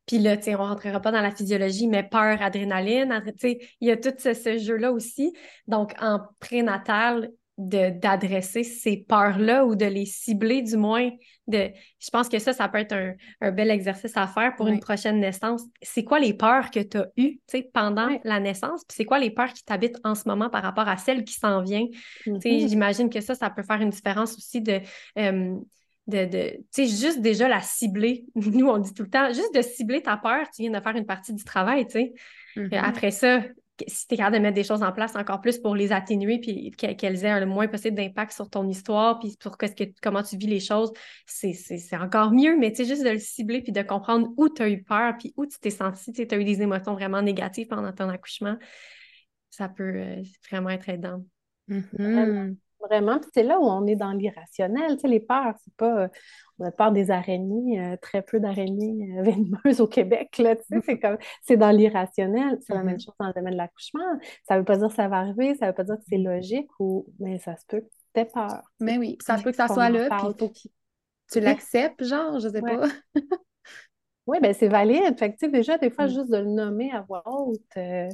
puis 0.06 0.18
là, 0.18 0.36
tu 0.36 0.44
sais, 0.44 0.54
on 0.54 0.58
rentrera 0.58 1.00
pas 1.00 1.12
dans 1.12 1.20
la 1.20 1.30
physiologie, 1.30 1.86
mais 1.86 2.02
peur, 2.02 2.42
adrénaline, 2.42 3.12
adré- 3.12 3.32
tu 3.32 3.38
sais, 3.40 3.58
il 3.80 3.88
y 3.88 3.90
a 3.90 3.96
tout 3.96 4.12
ce, 4.18 4.34
ce 4.34 4.58
jeu-là 4.58 4.90
aussi. 4.90 5.32
Donc, 5.68 5.94
en 6.00 6.20
prénatal, 6.40 7.30
d'adresser 7.68 8.64
ces 8.64 8.96
peurs-là 8.96 9.66
ou 9.66 9.74
de 9.74 9.84
les 9.84 10.06
cibler 10.06 10.62
du 10.62 10.76
moins. 10.76 11.11
De, 11.46 11.70
je 11.98 12.11
pense 12.11 12.28
que 12.28 12.38
ça, 12.38 12.52
ça 12.52 12.68
peut 12.68 12.78
être 12.78 12.92
un, 12.92 13.14
un 13.40 13.50
bel 13.50 13.70
exercice 13.70 14.16
à 14.16 14.26
faire 14.26 14.54
pour 14.56 14.68
une 14.68 14.78
prochaine 14.80 15.20
naissance. 15.20 15.62
C'est 15.82 16.04
quoi 16.04 16.20
les 16.20 16.32
peurs 16.34 16.70
que 16.70 16.80
tu 16.80 16.96
as 16.96 17.08
eues 17.16 17.34
tu 17.36 17.40
sais, 17.48 17.70
pendant 17.74 18.08
la 18.24 18.40
naissance? 18.40 18.84
Puis 18.84 18.96
c'est 18.96 19.04
quoi 19.04 19.18
les 19.18 19.30
peurs 19.30 19.52
qui 19.52 19.64
t'habitent 19.64 19.98
en 20.04 20.14
ce 20.14 20.28
moment 20.28 20.48
par 20.48 20.62
rapport 20.62 20.88
à 20.88 20.96
celles 20.96 21.24
qui 21.24 21.34
s'en 21.34 21.62
viennent? 21.62 21.88
Tu 21.90 22.00
sais, 22.40 22.58
Mhm. 22.61 22.68
J'imagine 22.68 23.11
que 23.11 23.20
ça, 23.20 23.34
ça 23.34 23.50
peut 23.50 23.62
faire 23.62 23.80
une 23.80 23.90
différence 23.90 24.34
aussi 24.36 24.61
de, 24.61 24.80
euh, 25.18 25.56
de, 26.06 26.24
de 26.24 26.50
tu 26.72 26.86
sais, 26.86 26.86
juste 26.86 27.20
déjà 27.20 27.48
la 27.48 27.61
cibler. 27.61 28.24
Nous, 28.34 28.66
on 28.66 28.78
dit 28.78 28.94
tout 28.94 29.02
le 29.02 29.11
temps, 29.11 29.28
juste 29.28 29.54
de 29.54 29.62
cibler 29.62 30.02
ta 30.02 30.16
peur, 30.16 30.46
tu 30.54 30.62
viens 30.62 30.70
de 30.70 30.80
faire 30.82 30.96
une 30.96 31.06
partie 31.06 31.32
du 31.34 31.44
travail, 31.44 31.86
tu 31.86 31.92
sais. 31.92 32.12
Mhm. 32.56 32.68
Et 32.72 32.76
Après 32.78 33.11
ça, 33.11 33.42
si 33.86 34.06
tu 34.06 34.14
es 34.14 34.16
capable 34.16 34.36
de 34.36 34.42
mettre 34.42 34.54
des 34.54 34.64
choses 34.64 34.82
en 34.82 34.92
place 34.92 35.16
encore 35.16 35.40
plus 35.40 35.58
pour 35.58 35.74
les 35.74 35.92
atténuer 35.92 36.38
puis 36.38 36.70
que- 36.70 36.92
qu'elles 36.94 37.24
aient 37.24 37.40
le 37.40 37.46
moins 37.46 37.68
possible 37.68 37.96
d'impact 37.96 38.32
sur 38.32 38.48
ton 38.48 38.68
histoire 38.68 39.18
puis 39.18 39.36
sur 39.40 39.56
qu'est-ce 39.56 39.74
que, 39.74 39.84
comment 40.02 40.22
tu 40.22 40.36
vis 40.36 40.46
les 40.46 40.60
choses, 40.60 40.92
c'est 41.26 41.96
encore 41.96 42.32
mieux. 42.32 42.56
Mais 42.56 42.70
tu 42.70 42.78
sais, 42.78 42.84
juste 42.84 43.04
de 43.04 43.10
le 43.10 43.18
cibler 43.18 43.62
puis 43.62 43.72
de 43.72 43.82
comprendre 43.82 44.28
où 44.36 44.48
tu 44.48 44.62
as 44.62 44.68
eu 44.68 44.82
peur 44.82 45.14
puis 45.18 45.32
où 45.36 45.46
tu 45.46 45.58
t'es 45.58 45.70
senti, 45.70 46.12
tu 46.12 46.26
as 46.30 46.38
eu 46.38 46.44
des 46.44 46.62
émotions 46.62 46.94
vraiment 46.94 47.22
négatives 47.22 47.66
pendant 47.68 47.92
ton 47.92 48.08
accouchement, 48.08 48.56
ça 49.50 49.68
peut 49.68 49.96
euh, 49.96 50.22
vraiment 50.50 50.70
être 50.70 50.88
aidant. 50.88 51.24
Mhm. 51.68 52.56
Vraiment, 52.88 53.18
puis 53.18 53.28
c'est 53.34 53.42
là 53.42 53.60
où 53.60 53.64
on 53.64 53.86
est 53.86 53.94
dans 53.96 54.12
l'irrationnel. 54.12 54.92
Tu 54.94 55.00
sais, 55.00 55.08
les 55.08 55.20
peurs, 55.20 55.54
c'est 55.62 55.74
pas. 55.76 56.08
on 56.58 56.64
a 56.64 56.70
peur 56.70 56.92
des 56.92 57.10
araignées, 57.10 57.78
euh, 57.80 57.96
très 58.00 58.22
peu 58.22 58.40
d'araignées 58.40 59.18
euh, 59.18 59.22
venimeuses 59.64 59.80
au 59.80 59.86
Québec, 59.86 60.38
là, 60.38 60.56
tu 60.56 60.62
sais, 60.70 60.80
c'est 60.84 60.98
comme. 60.98 61.18
C'est 61.42 61.56
dans 61.58 61.70
l'irrationnel. 61.70 62.58
C'est 62.66 62.72
la 62.74 62.82
même 62.82 62.94
Mhm. 62.94 63.00
chose 63.00 63.14
dans 63.20 63.26
le 63.28 63.32
domaine 63.34 63.52
de 63.52 63.58
l'accouchement. 63.58 64.00
Ça 64.48 64.58
veut 64.58 64.64
pas 64.64 64.78
dire 64.78 64.88
que 64.88 64.94
ça 64.94 65.08
va 65.08 65.18
arriver, 65.18 65.54
ça 65.56 65.66
veut 65.66 65.74
pas 65.74 65.84
dire 65.84 65.96
que 65.96 66.04
c'est 66.08 66.18
logique, 66.18 66.70
ou... 66.80 67.06
mais 67.18 67.38
ça 67.38 67.56
se 67.56 67.66
peut 67.66 67.80
que 67.82 67.86
tu 68.14 68.20
aies 68.20 68.24
peur. 68.24 68.48
sais, 68.50 68.60
Mais 68.80 68.98
oui, 68.98 69.18
ça 69.22 69.36
se 69.36 69.42
peut 69.42 69.50
que 69.50 69.56
ça 69.56 69.68
soit 69.68 69.90
là, 69.90 70.08
puis 70.10 70.18
faut 70.38 70.48
que 70.48 70.58
tu 71.32 71.40
l'acceptes, 71.40 72.02
genre, 72.04 72.38
je 72.40 72.48
sais 72.48 72.62
Ouais. 72.62 72.76
pas. 72.78 72.88
Oui, 74.26 74.38
ben 74.40 74.54
c'est 74.54 74.68
valide. 74.68 75.18
Fait 75.18 75.32
que, 75.32 75.38
tu 75.38 75.46
sais, 75.46 75.50
déjà, 75.52 75.76
des 75.78 75.90
fois, 75.90 76.06
Mm. 76.06 76.10
juste 76.10 76.30
de 76.30 76.36
le 76.36 76.44
nommer 76.44 76.90
à 76.92 77.00
voix 77.02 77.22
haute, 77.26 77.60
euh, 77.76 78.08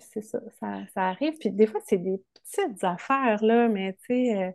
c'est 0.00 0.22
ça, 0.22 0.40
ça, 0.60 0.80
ça 0.94 1.02
arrive. 1.08 1.34
Puis 1.38 1.50
des 1.50 1.66
fois, 1.66 1.80
c'est 1.86 1.98
des 1.98 2.20
petites 2.34 2.82
affaires, 2.84 3.42
là, 3.44 3.68
mais 3.68 3.94
tu 3.94 4.14
sais, 4.14 4.36
euh, 4.36 4.50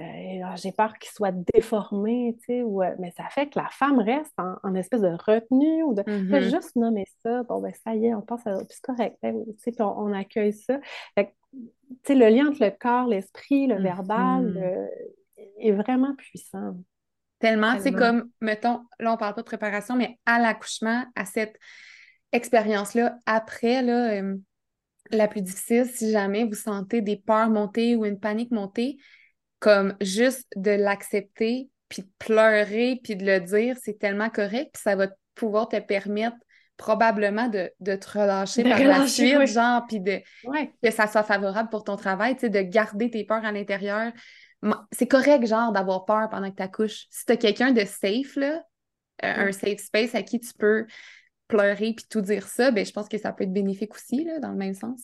euh, 0.00 0.40
ah, 0.44 0.56
j'ai 0.56 0.72
peur 0.72 0.94
qu'il 0.98 1.10
soit 1.10 1.32
déformé, 1.54 2.36
tu 2.40 2.46
sais, 2.46 2.62
ou, 2.62 2.82
euh, 2.82 2.94
mais 2.98 3.10
ça 3.12 3.28
fait 3.30 3.48
que 3.50 3.58
la 3.58 3.68
femme 3.70 3.98
reste 4.00 4.32
en, 4.38 4.56
en 4.62 4.74
espèce 4.74 5.02
de 5.02 5.08
retenue 5.26 5.82
ou 5.84 5.94
de 5.94 6.02
Mhm. 6.06 6.28
Fait 6.30 6.42
juste 6.42 6.76
nommer 6.76 7.04
ça, 7.22 7.42
bon, 7.44 7.60
ben 7.60 7.72
ça 7.84 7.94
y 7.94 8.06
est, 8.06 8.14
on 8.14 8.22
passe 8.22 8.46
à. 8.46 8.58
C'est 8.68 8.82
correct, 8.82 9.18
ben 9.22 9.44
tu 9.46 9.52
sais, 9.58 9.72
puis 9.72 9.82
on, 9.82 9.98
on 9.98 10.12
accueille 10.12 10.52
ça. 10.54 10.80
Fait 11.14 11.26
que, 11.26 11.30
tu 11.52 11.96
sais, 12.06 12.14
le 12.14 12.28
lien 12.28 12.48
entre 12.48 12.64
le 12.64 12.70
corps, 12.70 13.06
l'esprit, 13.06 13.66
le 13.66 13.78
verbal, 13.78 14.44
Mhm. 14.46 14.54
le- 14.54 14.88
est 15.58 15.72
vraiment 15.72 16.14
puissant. 16.16 16.76
Tellement, 17.38 17.76
c'est 17.80 17.92
comme, 17.92 18.30
mettons, 18.40 18.82
là, 19.00 19.12
on 19.12 19.16
parle 19.16 19.34
pas 19.34 19.40
de 19.42 19.46
préparation, 19.46 19.96
mais 19.96 20.18
à 20.26 20.38
l'accouchement, 20.38 21.04
à 21.16 21.24
cette 21.24 21.58
expérience-là, 22.32 23.18
après, 23.26 23.82
là, 23.82 24.12
euh, 24.14 24.36
la 25.10 25.28
plus 25.28 25.42
difficile, 25.42 25.86
si 25.86 26.10
jamais 26.10 26.44
vous 26.44 26.54
sentez 26.54 27.00
des 27.02 27.16
peurs 27.16 27.50
monter 27.50 27.96
ou 27.96 28.04
une 28.04 28.18
panique 28.18 28.50
monter, 28.50 28.96
comme 29.58 29.94
juste 30.00 30.48
de 30.56 30.70
l'accepter, 30.70 31.68
puis 31.88 32.02
de 32.02 32.08
pleurer, 32.18 33.00
puis 33.04 33.16
de 33.16 33.24
le 33.26 33.40
dire, 33.40 33.76
c'est 33.82 33.98
tellement 33.98 34.30
correct, 34.30 34.70
puis 34.72 34.82
ça 34.82 34.96
va 34.96 35.08
pouvoir 35.34 35.68
te 35.68 35.78
permettre 35.78 36.36
probablement 36.78 37.48
de, 37.48 37.70
de 37.80 37.94
te 37.94 38.18
relâcher 38.18 38.62
De 38.62 38.70
par 38.70 38.78
la 38.78 38.94
relâcher, 38.96 39.28
suite, 39.28 39.38
oui. 39.38 39.46
genre, 39.46 39.86
puis 39.86 40.00
de, 40.00 40.20
Ouais. 40.44 40.72
que 40.82 40.90
ça 40.90 41.06
soit 41.06 41.22
favorable 41.22 41.68
pour 41.68 41.84
ton 41.84 41.96
travail, 41.96 42.34
tu 42.34 42.40
sais, 42.40 42.48
de 42.48 42.60
garder 42.62 43.10
tes 43.10 43.24
peurs 43.24 43.44
à 43.44 43.52
l'intérieur. 43.52 44.12
C'est 44.92 45.06
correct, 45.06 45.46
genre, 45.46 45.72
d'avoir 45.72 46.04
peur 46.04 46.28
pendant 46.30 46.50
que 46.50 46.56
tu 46.56 46.62
accouches. 46.62 47.06
Si 47.10 47.26
tu 47.26 47.32
as 47.32 47.36
quelqu'un 47.36 47.72
de 47.72 47.84
safe, 47.84 48.36
là, 48.36 48.62
euh, 49.24 49.48
un 49.48 49.52
safe 49.52 49.78
space 49.80 50.14
à 50.14 50.22
qui 50.22 50.40
tu 50.40 50.52
peux 50.58 50.86
pleurer 51.56 51.92
puis 51.94 52.06
tout 52.08 52.20
dire 52.20 52.46
ça, 52.46 52.70
ben, 52.70 52.84
je 52.84 52.92
pense 52.92 53.08
que 53.08 53.18
ça 53.18 53.32
peut 53.32 53.44
être 53.44 53.52
bénéfique 53.52 53.94
aussi, 53.94 54.24
là, 54.24 54.38
dans 54.40 54.50
le 54.50 54.56
même 54.56 54.74
sens. 54.74 55.02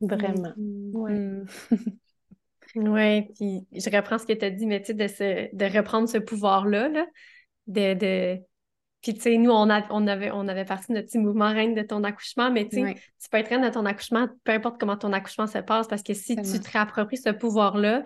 Vraiment. 0.00 0.52
Mm. 0.56 0.96
Ouais. 0.96 1.12
Mm. 1.12 1.46
Oui, 2.74 3.22
puis 3.34 3.66
je 3.72 3.96
reprends 3.96 4.18
ce 4.18 4.26
que 4.26 4.34
tu 4.34 4.44
as 4.44 4.50
dit, 4.50 4.66
mais 4.66 4.80
tu 4.80 4.88
sais, 4.88 4.94
de, 4.94 5.08
se- 5.08 5.56
de 5.56 5.76
reprendre 5.76 6.06
ce 6.06 6.18
pouvoir-là, 6.18 6.88
là, 6.88 7.06
de, 7.66 7.94
de... 7.94 8.40
Puis 9.00 9.14
tu 9.14 9.20
sais, 9.20 9.38
nous, 9.38 9.50
on, 9.50 9.70
a, 9.70 9.86
on, 9.90 10.06
avait, 10.06 10.30
on 10.32 10.46
avait 10.48 10.66
parti 10.66 10.88
de 10.92 10.98
notre 10.98 11.06
petit 11.06 11.18
mouvement 11.18 11.48
reine 11.48 11.74
de 11.74 11.80
ton 11.82 12.04
accouchement, 12.04 12.50
mais 12.50 12.68
tu 12.68 12.82
Ouais. 12.82 12.94
tu 12.94 13.28
peux 13.30 13.38
être 13.38 13.48
reine 13.48 13.62
de 13.62 13.70
ton 13.70 13.86
accouchement, 13.86 14.28
peu 14.44 14.52
importe 14.52 14.78
comment 14.78 14.98
ton 14.98 15.14
accouchement 15.14 15.46
se 15.46 15.58
passe, 15.58 15.88
parce 15.88 16.02
que 16.02 16.12
si 16.12 16.36
tu 16.36 16.60
te 16.60 16.70
réappropries 16.70 17.16
ce 17.16 17.30
pouvoir-là, 17.30 18.02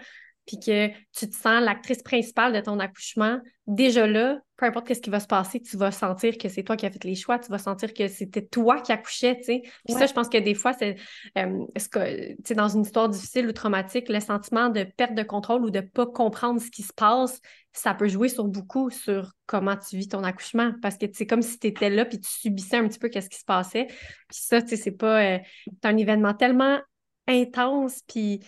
puis 0.47 0.59
que 0.59 0.89
tu 1.13 1.29
te 1.29 1.35
sens 1.35 1.63
l'actrice 1.63 2.03
principale 2.03 2.53
de 2.53 2.61
ton 2.61 2.79
accouchement, 2.81 3.39
déjà 3.67 4.07
là, 4.07 4.41
peu 4.57 4.67
importe 4.67 4.93
ce 4.93 5.01
qui 5.01 5.11
va 5.11 5.21
se 5.21 5.27
passer, 5.27 5.61
tu 5.61 5.77
vas 5.77 5.91
sentir 5.91 6.37
que 6.37 6.49
c'est 6.49 6.63
toi 6.63 6.77
qui 6.77 6.87
as 6.87 6.91
fait 6.91 7.03
les 7.05 7.15
choix, 7.15 7.39
tu 7.39 7.51
vas 7.51 7.59
sentir 7.59 7.95
que 7.95 8.09
c'était 8.09 8.45
toi 8.45 8.81
qui 8.81 8.93
accouchais, 8.93 9.37
tu 9.37 9.45
sais. 9.45 9.63
Puis 9.87 9.95
ça, 9.95 10.07
je 10.07 10.13
pense 10.13 10.29
que 10.29 10.39
des 10.39 10.55
fois, 10.55 10.73
c'est 10.73 10.97
euh, 11.39 11.65
ce 11.77 11.89
que, 11.89 12.29
tu 12.33 12.37
sais, 12.45 12.55
dans 12.55 12.69
une 12.69 12.83
histoire 12.83 13.09
difficile 13.09 13.47
ou 13.47 13.53
traumatique, 13.53 14.09
le 14.09 14.21
sentiment 14.21 14.69
de 14.69 14.85
perte 14.85 15.15
de 15.15 15.23
contrôle 15.23 15.65
ou 15.65 15.71
de 15.71 15.81
pas 15.81 16.07
comprendre 16.07 16.61
ce 16.61 16.71
qui 16.71 16.83
se 16.83 16.93
passe, 16.93 17.41
ça 17.73 17.95
peut 17.95 18.09
jouer 18.09 18.29
sur 18.29 18.45
beaucoup 18.45 18.91
sur 18.91 19.33
comment 19.47 19.77
tu 19.77 19.97
vis 19.97 20.09
ton 20.09 20.25
accouchement. 20.25 20.73
Parce 20.83 20.97
que 20.97 21.07
c'est 21.13 21.27
comme 21.27 21.43
si 21.43 21.59
tu 21.59 21.69
étais 21.69 21.91
là 21.91 22.05
puis 22.05 22.21
tu 22.21 22.31
subissais 22.31 22.77
un 22.77 22.89
petit 22.89 22.99
peu 22.99 23.09
qu'est-ce 23.09 23.31
qui 23.31 23.39
se 23.39 23.45
passait. 23.45 23.87
Puis 23.87 24.39
ça, 24.41 24.61
tu 24.61 24.69
sais, 24.69 24.77
c'est 24.77 24.91
pas. 24.93 25.23
euh, 25.25 25.39
c'est 25.67 25.89
un 25.89 25.97
événement 25.97 26.35
tellement 26.35 26.81
intense, 27.29 28.03
puis 28.09 28.41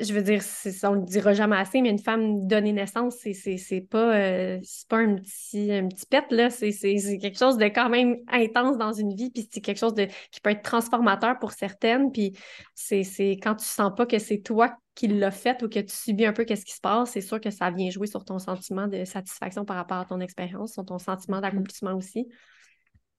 je 0.00 0.12
veux 0.12 0.22
dire, 0.22 0.42
on 0.84 0.92
le 0.92 1.02
dira 1.02 1.32
jamais 1.32 1.56
assez, 1.56 1.80
mais 1.82 1.90
une 1.90 1.98
femme 1.98 2.46
donner 2.46 2.72
naissance, 2.72 3.16
c'est, 3.18 3.80
pas, 3.80 4.16
euh, 4.16 4.60
pas 4.88 4.98
un 4.98 5.16
petit, 5.16 5.72
un 5.72 5.88
petit 5.88 6.06
pet, 6.06 6.24
là. 6.30 6.50
C'est, 6.50 6.72
quelque 6.72 7.38
chose 7.38 7.58
de 7.58 7.64
quand 7.64 7.88
même 7.88 8.16
intense 8.28 8.78
dans 8.78 8.92
une 8.92 9.14
vie, 9.14 9.30
puis 9.30 9.48
c'est 9.50 9.60
quelque 9.60 9.78
chose 9.78 9.94
de, 9.94 10.06
qui 10.30 10.40
peut 10.40 10.50
être 10.50 10.62
transformateur 10.62 11.38
pour 11.38 11.52
certaines. 11.52 12.12
Puis 12.12 12.32
c'est, 12.74 13.02
quand 13.42 13.56
tu 13.56 13.64
sens 13.64 13.92
pas 13.96 14.06
que 14.06 14.18
c'est 14.18 14.38
toi 14.38 14.76
qui 14.94 15.08
l'as 15.08 15.30
fait 15.30 15.62
ou 15.62 15.68
que 15.68 15.80
tu 15.80 15.94
subis 15.94 16.26
un 16.26 16.32
peu 16.32 16.44
qu'est-ce 16.44 16.64
qui 16.64 16.74
se 16.74 16.80
passe, 16.80 17.12
c'est 17.12 17.20
sûr 17.20 17.40
que 17.40 17.50
ça 17.50 17.70
vient 17.70 17.90
jouer 17.90 18.06
sur 18.06 18.24
ton 18.24 18.38
sentiment 18.38 18.88
de 18.88 19.04
satisfaction 19.04 19.64
par 19.64 19.76
rapport 19.76 19.98
à 19.98 20.04
ton 20.04 20.20
expérience, 20.20 20.72
sur 20.72 20.84
ton 20.84 20.98
sentiment 20.98 21.40
d'accomplissement 21.40 21.94
aussi. 21.94 22.28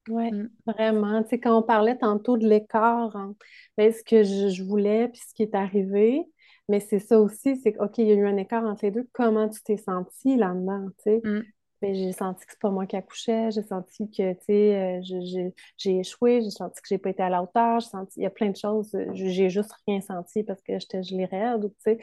Oui, 0.09 0.31
mm. 0.31 0.49
vraiment. 0.65 1.23
Tu 1.23 1.29
sais, 1.29 1.39
quand 1.39 1.57
on 1.57 1.63
parlait 1.63 1.97
tantôt 1.97 2.37
de 2.37 2.47
l'écart 2.47 3.15
entre 3.15 3.45
ben, 3.77 3.91
ce 3.91 4.03
que 4.03 4.23
je, 4.23 4.63
voulais 4.63 5.07
puis 5.09 5.21
ce 5.27 5.33
qui 5.33 5.43
est 5.43 5.55
arrivé, 5.55 6.25
mais 6.69 6.79
c'est 6.79 6.99
ça 6.99 7.19
aussi, 7.19 7.57
c'est 7.57 7.77
OK, 7.79 7.97
il 7.97 8.07
y 8.07 8.11
a 8.11 8.15
eu 8.15 8.27
un 8.27 8.37
écart 8.37 8.63
entre 8.63 8.85
les 8.85 8.91
deux. 8.91 9.07
Comment 9.11 9.49
tu 9.49 9.61
t'es 9.63 9.77
senti 9.77 10.37
là-dedans, 10.37 10.87
tu 11.03 11.03
sais? 11.03 11.21
Mm. 11.23 11.41
Ben, 11.81 11.95
j'ai 11.95 12.11
senti 12.11 12.45
que 12.45 12.51
c'est 12.51 12.59
pas 12.59 12.69
moi 12.69 12.85
qui 12.85 12.97
accouchais, 12.97 13.51
j'ai 13.51 13.63
senti 13.63 14.09
que, 14.11 14.33
tu 14.33 14.39
sais, 14.45 15.01
euh, 15.01 15.51
j'ai 15.77 15.99
échoué, 15.99 16.41
j'ai 16.41 16.49
senti 16.49 16.81
que 16.81 16.87
j'ai 16.89 16.97
pas 16.97 17.09
été 17.09 17.23
à 17.23 17.29
la 17.29 17.41
hauteur, 17.41 17.79
j'ai 17.79 17.87
senti, 17.87 18.19
il 18.19 18.23
y 18.23 18.25
a 18.25 18.29
plein 18.29 18.49
de 18.49 18.55
choses, 18.57 18.95
j'ai 19.13 19.49
juste 19.49 19.71
rien 19.87 20.01
senti 20.01 20.43
parce 20.43 20.61
que 20.61 20.77
j'étais 20.77 21.03
gelée 21.03 21.25
raide, 21.25 21.69
tu 21.69 21.75
sais. 21.79 21.99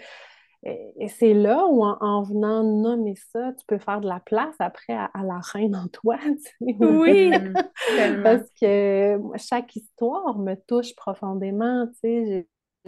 Et 0.99 1.09
c'est 1.09 1.35
là 1.35 1.67
où, 1.69 1.85
en, 1.85 2.23
venant 2.23 2.65
nommer 2.65 3.15
ça, 3.31 3.53
tu 3.53 3.65
peux 3.67 3.79
faire 3.79 4.01
de 4.01 4.09
la 4.09 4.19
place 4.19 4.57
après 4.59 4.95
à, 4.95 5.11
la 5.23 5.39
reine 5.39 5.77
en 5.77 5.87
toi. 5.89 6.17
Oui, 6.61 7.31
Parce 8.25 8.51
que 8.61 9.21
chaque 9.37 9.77
histoire 9.77 10.39
me 10.39 10.55
touche 10.55 10.97
profondément. 10.97 11.87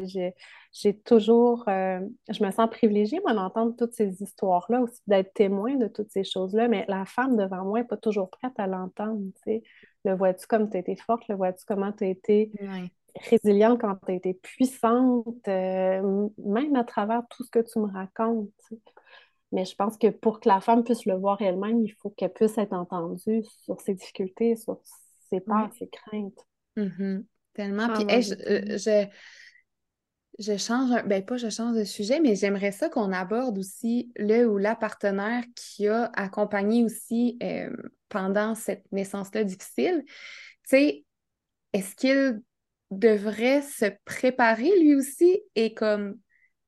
J'ai 0.04 0.94
toujours, 1.00 1.64
euh, 1.68 2.00
je 2.28 2.44
me 2.44 2.50
sens 2.50 2.68
privilégiée, 2.70 3.20
moi, 3.20 3.34
d'entendre 3.34 3.74
toutes 3.76 3.94
ces 3.94 4.22
histoires-là, 4.22 4.82
aussi 4.82 5.00
d'être 5.06 5.32
témoin 5.34 5.76
de 5.76 5.88
toutes 5.88 6.10
ces 6.10 6.24
choses-là, 6.24 6.68
mais 6.68 6.84
la 6.88 7.04
femme 7.04 7.36
devant 7.36 7.64
moi 7.64 7.80
n'est 7.80 7.86
pas 7.86 7.96
toujours 7.96 8.30
prête 8.30 8.52
à 8.58 8.66
l'entendre. 8.66 9.20
Le 10.04 10.14
vois-tu 10.14 10.46
comme 10.46 10.70
tu 10.70 10.76
as 10.76 10.80
été 10.80 10.96
forte, 10.96 11.26
le 11.28 11.34
vois-tu 11.34 11.64
comment 11.66 11.92
tu 11.92 12.04
as 12.04 12.08
été 12.08 12.52
résiliente, 13.30 13.80
quand 13.80 13.96
tu 14.06 14.12
as 14.12 14.14
été 14.14 14.34
puissante, 14.34 15.48
euh, 15.48 16.28
même 16.44 16.76
à 16.76 16.84
travers 16.84 17.22
tout 17.30 17.44
ce 17.44 17.50
que 17.50 17.58
tu 17.60 17.78
me 17.78 17.86
racontes. 17.86 18.50
Mais 19.52 19.64
je 19.64 19.74
pense 19.74 19.96
que 19.96 20.08
pour 20.08 20.40
que 20.40 20.48
la 20.48 20.60
femme 20.60 20.84
puisse 20.84 21.06
le 21.06 21.14
voir 21.14 21.40
elle-même, 21.40 21.82
il 21.82 21.92
faut 21.94 22.10
qu'elle 22.10 22.32
puisse 22.32 22.58
être 22.58 22.74
entendue 22.74 23.42
sur 23.64 23.80
ses 23.80 23.94
difficultés, 23.94 24.56
sur 24.56 24.78
ses 25.30 25.40
peurs, 25.40 25.70
ses 25.78 25.88
craintes. 25.88 26.46
Mm-hmm. 26.76 27.24
Tellement. 27.54 27.88
Puis, 27.88 28.04
euh, 28.04 28.20
je, 28.20 28.76
je, 28.76 29.06
change, 30.56 31.02
ben 31.04 31.24
pas 31.24 31.36
je 31.36 31.50
change 31.50 31.76
de 31.76 31.84
sujet, 31.84 32.20
mais 32.20 32.36
j'aimerais 32.36 32.72
ça 32.72 32.88
qu'on 32.88 33.12
aborde 33.12 33.58
aussi 33.58 34.12
le 34.16 34.46
ou 34.46 34.58
la 34.58 34.76
partenaire 34.76 35.44
qui 35.54 35.88
a 35.88 36.10
accompagné 36.14 36.84
aussi 36.84 37.36
euh, 37.42 37.70
pendant 38.08 38.54
cette 38.54 38.84
naissance-là 38.92 39.44
difficile. 39.44 40.04
Tu 40.06 40.12
sais, 40.64 41.04
est-ce 41.72 41.94
qu'il 41.96 42.40
devrait 42.90 43.62
se 43.62 43.86
préparer 44.04 44.70
lui 44.80 44.94
aussi? 44.94 45.40
Et 45.54 45.74
comme 45.74 46.18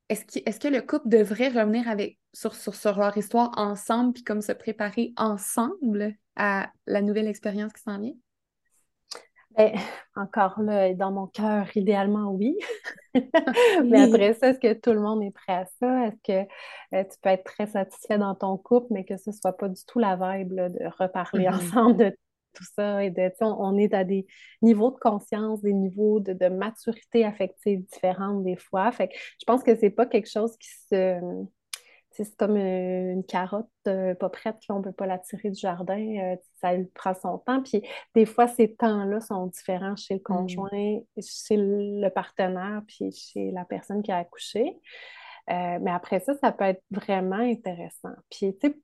est-ce 0.09 0.25
que, 0.25 0.39
est 0.45 0.61
que 0.61 0.69
le 0.69 0.83
couple 0.83 1.09
devrait 1.09 1.49
revenir 1.49 1.89
avec 1.89 2.19
sur, 2.33 2.55
sur, 2.55 2.99
leur 2.99 3.17
histoire 3.17 3.53
ensemble 3.57 4.13
puis 4.13 4.25
comme 4.25 4.43
se 4.43 4.53
préparer 4.53 5.13
ensemble 5.17 6.15
à 6.37 6.71
la 6.87 7.03
nouvelle 7.03 7.29
expérience 7.29 7.73
qui 7.73 7.83
s'en 7.83 7.99
vient? 8.01 8.15
Ben, 9.57 9.73
encore 10.17 10.61
là, 10.63 10.93
dans 10.95 11.13
mon 11.13 11.27
cœur, 11.27 11.67
idéalement, 11.77 12.31
oui. 12.31 12.57
mais 13.15 14.03
après 14.03 14.35
ça, 14.35 14.49
est-ce 14.49 14.61
que 14.61 14.73
tout 14.73 14.93
le 14.93 15.01
monde 15.01 15.23
est 15.23 15.33
prêt 15.33 15.55
à 15.55 15.67
ça? 15.81 16.07
Est-ce 16.07 16.23
que 16.23 16.49
euh, 16.97 17.05
tu 17.05 17.19
peux 17.23 17.31
être 17.31 17.45
très 17.45 17.67
satisfait 17.67 18.19
dans 18.19 18.35
ton 18.35 18.57
couple, 18.57 18.89
mais 18.91 19.05
que 19.05 19.17
ce 19.17 19.31
ne 19.31 19.35
soit 19.35 19.57
pas 19.57 19.69
du 19.69 19.85
tout 19.87 19.99
la 19.99 20.17
vibe 20.17 20.55
de 20.55 20.87
reparler 20.99 21.45
mm-hmm. 21.45 21.55
ensemble 21.55 21.97
de 21.97 22.17
tout 22.55 22.65
ça 22.75 23.05
et 23.05 23.11
de, 23.11 23.31
on, 23.41 23.77
est 23.79 23.95
à 23.95 24.05
des 24.05 24.27
niveaux 24.63 24.91
de 24.91 24.99
conscience, 24.99 25.63
des 25.63 25.73
niveaux 25.73 26.21
de, 26.21 26.49
maturité 26.49 27.25
affective 27.25 27.85
différentes 27.93 28.43
des 28.45 28.57
fois. 28.57 28.91
Fait 28.93 29.09
que 29.09 29.15
je 29.15 29.45
pense 29.47 29.63
que 29.63 29.77
c'est 29.77 29.91
pas 29.91 30.07
quelque 30.07 30.29
chose 30.29 30.57
qui 30.57 30.71
se. 30.89 31.21
C'est 32.11 32.37
comme 32.37 32.57
une 32.57 33.25
carotte 33.25 33.69
euh, 33.87 34.15
pas 34.15 34.29
prête, 34.29 34.57
on 34.69 34.79
ne 34.79 34.85
peut 34.85 34.93
pas 34.93 35.07
la 35.07 35.19
tirer 35.19 35.51
du 35.51 35.61
jardin, 35.61 36.01
euh, 36.19 36.37
ça 36.61 36.75
lui 36.75 36.87
prend 36.87 37.15
son 37.15 37.39
temps. 37.39 37.63
Puis 37.63 37.83
des 38.15 38.27
fois, 38.27 38.49
ces 38.49 38.75
temps-là 38.75 39.21
sont 39.21 39.47
différents 39.47 39.97
chez 39.97 40.15
le 40.15 40.21
mm. 40.21 40.25
conjoint, 40.25 40.99
chez 41.19 41.57
le 41.57 42.09
partenaire, 42.09 42.83
puis 42.87 43.13
chez 43.13 43.53
la 43.53 43.65
personne 43.65 44.03
qui 44.03 44.13
a 44.13 44.19
accouché. 44.19 44.77
Euh, 45.51 45.79
mais 45.81 45.91
après 45.91 46.21
ça, 46.21 46.35
ça 46.35 46.53
peut 46.53 46.65
être 46.65 46.83
vraiment 46.91 47.37
intéressant. 47.37 48.15
Puis, 48.31 48.57
tu 48.59 48.69
sais, 48.69 48.77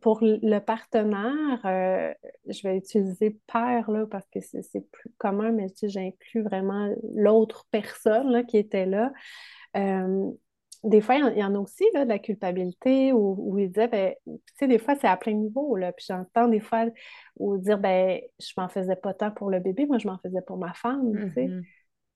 pour 0.00 0.18
le 0.20 0.58
partenaire, 0.58 1.60
euh, 1.64 2.12
je 2.46 2.62
vais 2.62 2.76
utiliser 2.76 3.38
père 3.46 3.90
là, 3.90 4.06
parce 4.10 4.28
que 4.28 4.40
c'est 4.40 4.90
plus 4.90 5.10
commun, 5.16 5.50
mais 5.52 5.68
j'inclus 5.82 6.42
vraiment 6.42 6.92
l'autre 7.14 7.66
personne 7.70 8.30
là, 8.30 8.42
qui 8.42 8.58
était 8.58 8.86
là. 8.86 9.12
Des 10.84 11.00
fois, 11.00 11.16
il 11.16 11.38
y, 11.38 11.44
en 11.44 11.54
a 11.54 11.58
aussi 11.58 11.84
là, 11.92 12.04
de 12.04 12.08
la 12.08 12.18
culpabilité 12.18 13.12
où, 13.12 13.34
où 13.38 13.58
il 13.58 13.68
disait, 13.68 13.88
ben, 13.88 14.14
tu 14.26 14.38
sais, 14.56 14.68
des 14.68 14.78
fois, 14.78 14.94
c'est 14.94 15.08
à 15.08 15.16
plein 15.16 15.32
niveau. 15.32 15.74
Là, 15.76 15.92
puis 15.92 16.06
j'entends 16.08 16.48
des 16.48 16.60
fois 16.60 16.86
où 17.36 17.58
dire, 17.58 17.78
ben, 17.78 18.20
je 18.38 18.52
m'en 18.56 18.68
faisais 18.68 18.96
pas 18.96 19.14
tant 19.14 19.30
pour 19.30 19.50
le 19.50 19.60
bébé, 19.60 19.86
moi, 19.86 19.98
je 19.98 20.06
m'en 20.06 20.18
faisais 20.18 20.42
pour 20.42 20.56
ma 20.56 20.72
femme. 20.74 21.12
Mm-hmm. 21.12 21.62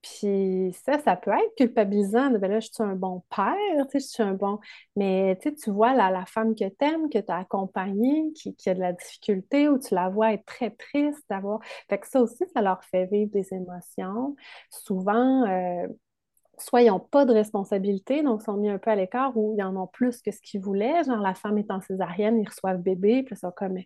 Puis 0.03 0.75
ça, 0.85 0.99
ça 0.99 1.15
peut 1.17 1.31
être 1.31 1.55
culpabilisant. 1.57 2.31
ben 2.33 2.51
là, 2.51 2.59
je 2.59 2.69
suis 2.73 2.83
un 2.83 2.97
bon 2.97 3.23
père, 3.31 3.87
tu 3.89 4.01
sais, 4.01 4.01
je 4.01 4.13
suis 4.13 4.23
un 4.23 4.35
bon. 4.35 4.59
Mais 4.97 5.39
tu, 5.41 5.55
tu 5.55 5.71
vois 5.71 5.95
la, 5.95 6.11
la 6.11 6.27
femme 6.27 6.55
que 6.57 6.65
tu 6.69 6.85
aimes, 6.85 7.09
que 7.09 7.19
tu 7.19 7.31
as 7.31 7.39
accompagnée, 7.39 8.33
qui, 8.35 8.55
qui, 8.57 8.69
a 8.69 8.75
de 8.75 8.81
la 8.81 8.93
difficulté, 8.93 9.69
ou 9.69 9.79
tu 9.79 9.95
la 9.95 10.09
vois 10.09 10.33
être 10.33 10.45
très 10.45 10.71
triste 10.71 11.25
d'avoir. 11.31 11.61
Fait 11.89 11.99
que 11.99 12.09
ça 12.09 12.21
aussi, 12.21 12.45
ça 12.53 12.63
leur 12.63 12.83
fait 12.85 13.07
vivre 13.07 13.31
des 13.31 13.55
émotions. 13.55 14.35
Souvent, 14.71 15.47
euh, 15.49 15.87
soit 16.63 16.83
ils 16.83 16.89
n'ont 16.89 17.01
pas 17.01 17.25
de 17.25 17.33
responsabilité, 17.33 18.23
donc 18.23 18.41
ils 18.43 18.45
sont 18.45 18.57
mis 18.57 18.71
un 18.71 18.79
peu 18.79 18.91
à 18.91 18.97
l'écart, 18.97 19.37
ou 19.37 19.55
ils 19.59 19.63
en 19.63 19.77
ont 19.77 19.87
plus 19.87 20.23
que 20.23 20.31
ce 20.31 20.41
qu'ils 20.41 20.61
voulaient. 20.61 21.05
Genre, 21.05 21.19
la 21.19 21.35
femme 21.35 21.63
en 21.69 21.81
césarienne, 21.81 22.41
ils 22.41 22.49
reçoivent 22.49 22.81
bébé, 22.81 23.23
puis 23.23 23.37
sont 23.37 23.53
comme 23.53 23.79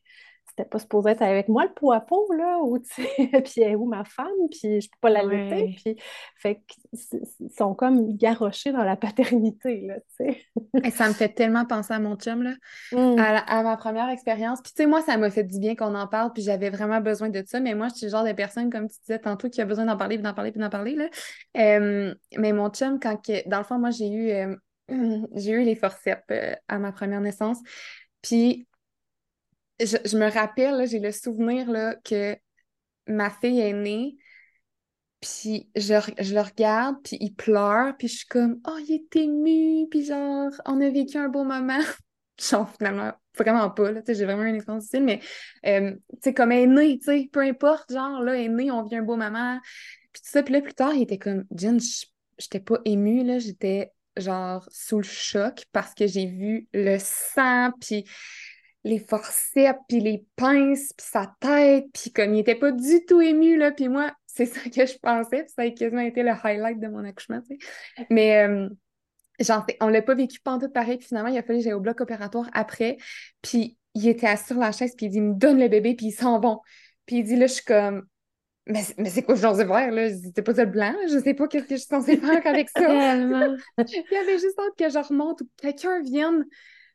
c'était 0.49 0.69
pas 0.69 0.79
supposé 0.79 1.11
être 1.11 1.23
avec 1.23 1.49
moi 1.49 1.65
le 1.65 1.73
pot 1.73 1.93
à 1.93 2.01
pot, 2.01 2.33
là, 2.33 2.59
ou 2.63 2.79
tu 2.79 3.03
sais, 3.03 3.29
puis 3.45 3.75
où 3.75 3.87
ma 3.87 4.05
femme, 4.05 4.27
puis 4.51 4.81
je 4.81 4.89
peux 4.89 4.99
pas 5.01 5.11
l'allaiter, 5.11 5.77
puis 5.77 5.97
fait 6.37 6.63
qu'ils 6.67 7.51
sont 7.57 7.75
comme 7.75 8.17
garochés 8.17 8.73
dans 8.73 8.85
la 8.85 8.97
paternité, 8.97 9.83
là, 9.83 9.95
tu 10.17 10.33
sais. 10.33 10.91
ça 10.91 11.09
me 11.09 11.13
fait 11.13 11.29
tellement 11.29 11.65
penser 11.67 11.95
à 11.95 11.99
mon 11.99 12.17
chum, 12.17 12.43
là, 12.43 12.55
mmh. 12.93 13.19
à, 13.19 13.63
ma 13.63 13.77
première 13.77 14.09
expérience. 14.09 14.61
Puis 14.63 14.73
tu 14.75 14.83
sais, 14.83 14.87
moi, 14.89 15.03
ça 15.03 15.17
m'a 15.17 15.31
fait 15.31 15.45
du 15.45 15.59
bien 15.59 15.75
qu'on 15.75 15.95
en 15.95 16.07
parle, 16.07 16.33
puis 16.33 16.43
j'avais 16.43 16.71
vraiment 16.71 17.01
besoin 17.01 17.29
de 17.29 17.43
ça, 17.47 17.61
mais 17.61 17.75
moi, 17.75 17.89
je 17.89 17.97
suis 17.97 18.07
le 18.07 18.13
genre 18.13 18.25
de 18.25 18.33
personne, 18.33 18.71
comme 18.71 18.89
tu 18.89 18.97
disais 19.01 19.19
tantôt, 19.19 19.51
qui 19.51 19.61
a 19.61 19.65
besoin 19.65 19.85
d'en 19.85 19.97
parler, 19.97 20.17
puis 20.17 20.23
d'en 20.23 20.35
parler, 20.35 20.53
puis 20.53 20.61
d'en 20.61 20.71
parler, 20.71 20.95
là. 20.95 21.09
mais 21.55 22.53
mon 22.53 22.71
chum, 22.71 22.99
quand, 23.01 23.17
que, 23.17 23.49
dans 23.49 23.59
le 23.59 23.65
fond, 23.65 23.79
moi, 23.79 23.91
j'ai 23.91 24.09
eu, 24.09 24.57
j'ai 25.35 25.53
eu 25.53 25.63
les 25.63 25.75
forceps 25.75 26.23
euh, 26.31 26.55
à 26.69 26.79
ma 26.79 26.93
première 26.93 27.21
naissance, 27.21 27.59
puis 28.23 28.67
je, 29.81 30.17
me 30.17 30.31
rappelle, 30.31 30.87
j'ai 30.87 31.01
le 31.01 31.13
souvenir 31.13 31.71
là, 31.71 31.95
que 32.05 32.37
ma 33.07 33.31
fille 33.31 33.61
est 33.61 33.73
née, 33.73 34.17
puis 35.21 35.69
je, 35.75 35.95
le 35.95 36.41
regarde, 36.41 36.97
puis 37.03 37.17
il 37.21 37.35
pleure, 37.35 37.97
puis 37.97 38.09
je 38.09 38.19
suis 38.19 38.27
comme 38.27 38.61
«Oh, 38.69 38.79
il 38.79 38.95
est 38.95 39.17
ému!» 39.17 39.89
Puis 39.91 40.05
genre, 40.05 40.51
on 40.67 40.81
a 40.81 40.91
vécu 40.91 41.17
un 41.19 41.29
beau 41.29 41.45
moment. 41.45 41.81
genre, 42.39 42.71
finalement, 42.77 43.13
vraiment 43.37 43.71
pas, 43.71 43.91
j'ai 44.07 44.25
vraiment 44.25 44.45
une 44.45 44.57
expérience 44.57 44.85
difficile, 44.85 45.05
mais, 45.05 45.21
euh, 45.67 45.93
tu 45.93 46.19
sais, 46.23 46.35
comme 46.35 46.53
elle 46.53 46.79
est 46.79 46.99
née, 47.07 47.29
peu 47.33 47.41
importe, 47.41 47.93
genre, 47.93 48.23
là, 48.23 48.37
elle 48.37 48.45
est 48.45 48.49
née, 48.49 48.71
on 48.71 48.83
vit 48.83 48.97
un 48.97 49.03
beau 49.03 49.17
moment. 49.17 49.59
Puis 50.13 50.23
tout 50.23 50.31
ça, 50.31 50.43
puis 50.43 50.53
là, 50.55 50.61
plus 50.61 50.75
tard, 50.75 50.95
il 50.95 51.03
était 51.03 51.19
comme 51.19 51.45
«Jen, 51.57 51.79
j'étais 52.39 52.61
pas 52.61 52.79
émue, 52.85 53.25
là, 53.25 53.39
j'étais 53.39 53.93
genre 54.17 54.67
sous 54.71 54.99
le 54.99 55.03
choc 55.03 55.65
parce 55.73 55.95
que 55.95 56.07
j'ai 56.07 56.27
vu 56.27 56.69
le 56.73 56.99
sang, 56.99 57.71
puis 57.81 58.05
les 58.87 59.01
forceps, 59.01 59.81
puis 59.89 60.01
les 60.01 60.25
pinces, 60.37 60.93
puis 60.93 61.07
sa 61.11 61.35
tête, 61.41 61.87
puis 61.93 62.13
comme 62.13 62.35
il 62.35 62.39
était 62.39 62.55
pas 62.55 62.71
du 62.71 63.05
tout 63.05 63.21
ému, 63.21 63.57
là, 63.57 63.73
puis 63.73 63.89
moi, 63.89 64.13
c'est 64.27 64.47
ça 64.47 64.61
que 64.71 64.87
je 64.87 64.97
pensais, 64.99 65.43
puis 65.43 65.53
ça 65.55 65.63
a 65.63 65.71
quasiment 65.71 66.03
été 66.03 66.23
le 66.23 66.31
highlight 66.31 66.79
de 66.79 66.87
mon 66.87 67.05
accouchement, 67.05 67.41
tu 67.41 67.59
sais. 67.59 68.07
Mais 68.11 68.47
euh, 68.47 68.69
genre, 69.41 69.67
on 69.81 69.89
l'a 69.89 70.03
pas 70.03 70.15
vécu 70.15 70.39
tout 70.39 70.69
pareil, 70.73 70.99
puis 70.99 71.09
finalement, 71.09 71.31
il 71.31 71.37
a 71.37 71.43
fallu 71.43 71.59
que 71.59 71.65
j'aille 71.65 71.73
au 71.73 71.81
bloc 71.81 72.01
opératoire 72.01 72.49
après, 72.53 72.97
puis 73.43 73.77
il 73.95 74.07
était 74.07 74.29
assis 74.29 74.47
sur 74.47 74.59
la 74.59 74.71
chaise, 74.71 74.95
puis 74.97 75.07
il 75.07 75.11
dit 75.11 75.21
«me 75.23 75.35
donne 75.35 75.59
le 75.59 75.69
bébé», 75.69 75.95
puis 75.97 76.07
ils 76.07 76.13
s'en 76.13 76.39
vont. 76.39 76.61
Puis 77.07 77.17
il 77.17 77.25
dit, 77.25 77.37
là, 77.37 77.47
je 77.47 77.55
suis 77.55 77.65
comme... 77.65 78.07
Mais, 78.69 78.83
mais 78.99 79.11
c'est 79.11 79.23
quoi 79.23 79.37
je 79.37 79.43
de 79.43 79.67
faire, 79.67 79.91
là? 79.93 80.11
C'était 80.11 80.43
pas 80.43 80.55
ça 80.55 80.65
le 80.65 80.71
blanc, 80.71 80.93
je 81.09 81.19
sais 81.19 81.35
pas 81.35 81.47
qu'est-ce 81.49 81.67
que 81.67 81.77
je 81.77 81.81
suis 81.81 81.89
censée 81.89 82.17
faire 82.17 82.47
avec 82.47 82.69
ça. 82.69 82.81
il 83.17 84.05
y 84.13 84.17
avait 84.17 84.39
juste 84.39 84.59
hâte 84.59 84.77
que 84.77 84.91
je 84.91 85.09
remonte 85.09 85.41
ou 85.41 85.45
que 85.45 85.63
quelqu'un 85.63 86.03
vienne 86.03 86.45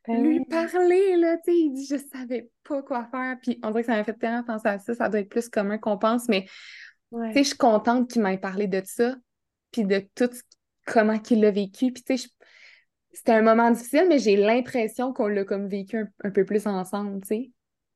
ben 0.07 0.23
lui 0.23 0.43
parler, 0.45 1.15
là, 1.17 1.37
tu 1.37 1.51
sais, 1.51 1.57
il 1.57 1.73
dit, 1.73 1.85
je 1.85 1.97
savais 1.97 2.49
pas 2.63 2.81
quoi 2.81 3.05
faire, 3.05 3.37
puis 3.41 3.59
on 3.63 3.69
dirait 3.69 3.81
que 3.81 3.87
ça 3.87 3.95
m'a 3.95 4.03
fait 4.03 4.13
tellement 4.13 4.43
penser 4.43 4.67
à 4.67 4.79
ça, 4.79 4.95
ça 4.95 5.09
doit 5.09 5.19
être 5.19 5.29
plus 5.29 5.49
commun 5.49 5.77
qu'on 5.77 5.97
pense, 5.97 6.27
mais, 6.27 6.45
tu 7.11 7.33
sais, 7.33 7.43
je 7.43 7.47
suis 7.49 7.57
contente 7.57 8.09
qu'il 8.09 8.21
m'ait 8.21 8.37
parlé 8.37 8.67
de 8.67 8.81
ça, 8.83 9.15
puis 9.71 9.85
de 9.85 10.03
tout 10.15 10.29
comment 10.85 11.19
qu'il 11.19 11.41
l'a 11.41 11.51
vécu, 11.51 11.91
puis 11.91 12.03
tu 12.03 12.17
sais, 12.17 12.29
c'était 13.13 13.33
un 13.33 13.41
moment 13.41 13.69
difficile, 13.71 14.05
mais 14.07 14.19
j'ai 14.19 14.37
l'impression 14.37 15.13
qu'on 15.13 15.27
l'a 15.27 15.43
comme 15.43 15.67
vécu 15.67 16.05
un, 16.23 16.31
peu 16.31 16.45
plus 16.45 16.65
ensemble, 16.65 17.21
tu 17.21 17.27
sais. 17.27 17.51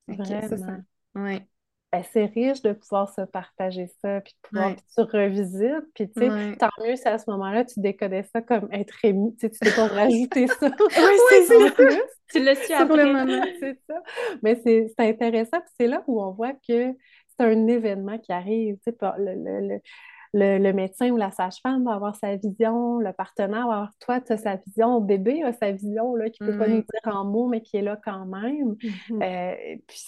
Vraiment. 0.07 0.57
ça. 0.57 0.77
Ouais. 1.15 1.47
Ben, 1.95 2.03
c'est 2.11 2.25
riche 2.25 2.61
de 2.61 2.73
pouvoir 2.73 3.09
se 3.13 3.21
partager 3.21 3.87
ça, 4.01 4.19
puis 4.19 4.33
de 4.33 4.49
pouvoir 4.49 4.75
tu 4.75 5.01
revisites, 5.01 5.93
puis 5.93 6.11
tu 6.11 6.19
sais, 6.19 6.57
tant 6.57 6.69
mieux 6.83 6.97
si 6.97 7.07
à 7.07 7.17
ce 7.17 7.29
moment-là, 7.31 7.63
tu 7.63 7.79
décodais 7.79 8.23
ça 8.33 8.41
comme 8.41 8.67
être 8.73 8.93
ému, 9.03 9.33
tu 9.35 9.47
sais, 9.47 9.49
tu 9.49 9.59
peux 9.59 9.75
pas 9.75 9.87
rajouter 9.87 10.47
ça. 10.59 10.67
oui, 10.67 11.17
c'est 11.29 11.45
ça. 11.45 11.99
Tu 12.31 12.43
l'as 12.43 12.55
su 12.55 12.73
après. 12.73 13.55
c'est 13.61 13.79
ça. 13.87 14.01
Mais 14.43 14.61
c'est 14.65 14.93
intéressant, 14.97 15.61
puis 15.61 15.71
c'est 15.79 15.87
là 15.87 16.03
où 16.07 16.21
on 16.21 16.31
voit 16.31 16.51
que 16.51 16.93
c'est 17.37 17.45
un 17.45 17.67
événement 17.67 18.17
qui 18.17 18.33
arrive, 18.33 18.75
tu 18.85 18.91
sais, 18.91 18.97
le, 19.17 20.57
le, 20.57 20.73
médecin 20.73 21.11
ou 21.11 21.15
la 21.15 21.31
sage-femme 21.31 21.85
va 21.85 21.93
avoir 21.93 22.17
sa 22.17 22.35
vision, 22.35 22.99
le 22.99 23.13
partenaire 23.13 23.67
va 23.67 23.73
avoir, 23.73 23.91
toi, 24.01 24.19
tu 24.19 24.33
as 24.33 24.37
sa 24.37 24.57
vision, 24.57 24.99
le 24.99 25.05
bébé 25.05 25.43
a 25.43 25.53
sa 25.53 25.71
vision, 25.71 26.13
là, 26.15 26.29
qui 26.29 26.43
ne 26.43 26.51
peut 26.51 26.57
pas 26.57 26.67
nous 26.67 26.81
dire 26.81 27.01
en 27.05 27.23
mots, 27.23 27.47
mais 27.47 27.61
qui 27.61 27.77
est 27.77 27.81
là 27.81 27.97
quand 28.03 28.25
même. 28.25 28.73
Mm-hmm. 28.73 29.23
Euh, 29.23 29.77
puis 29.87 30.01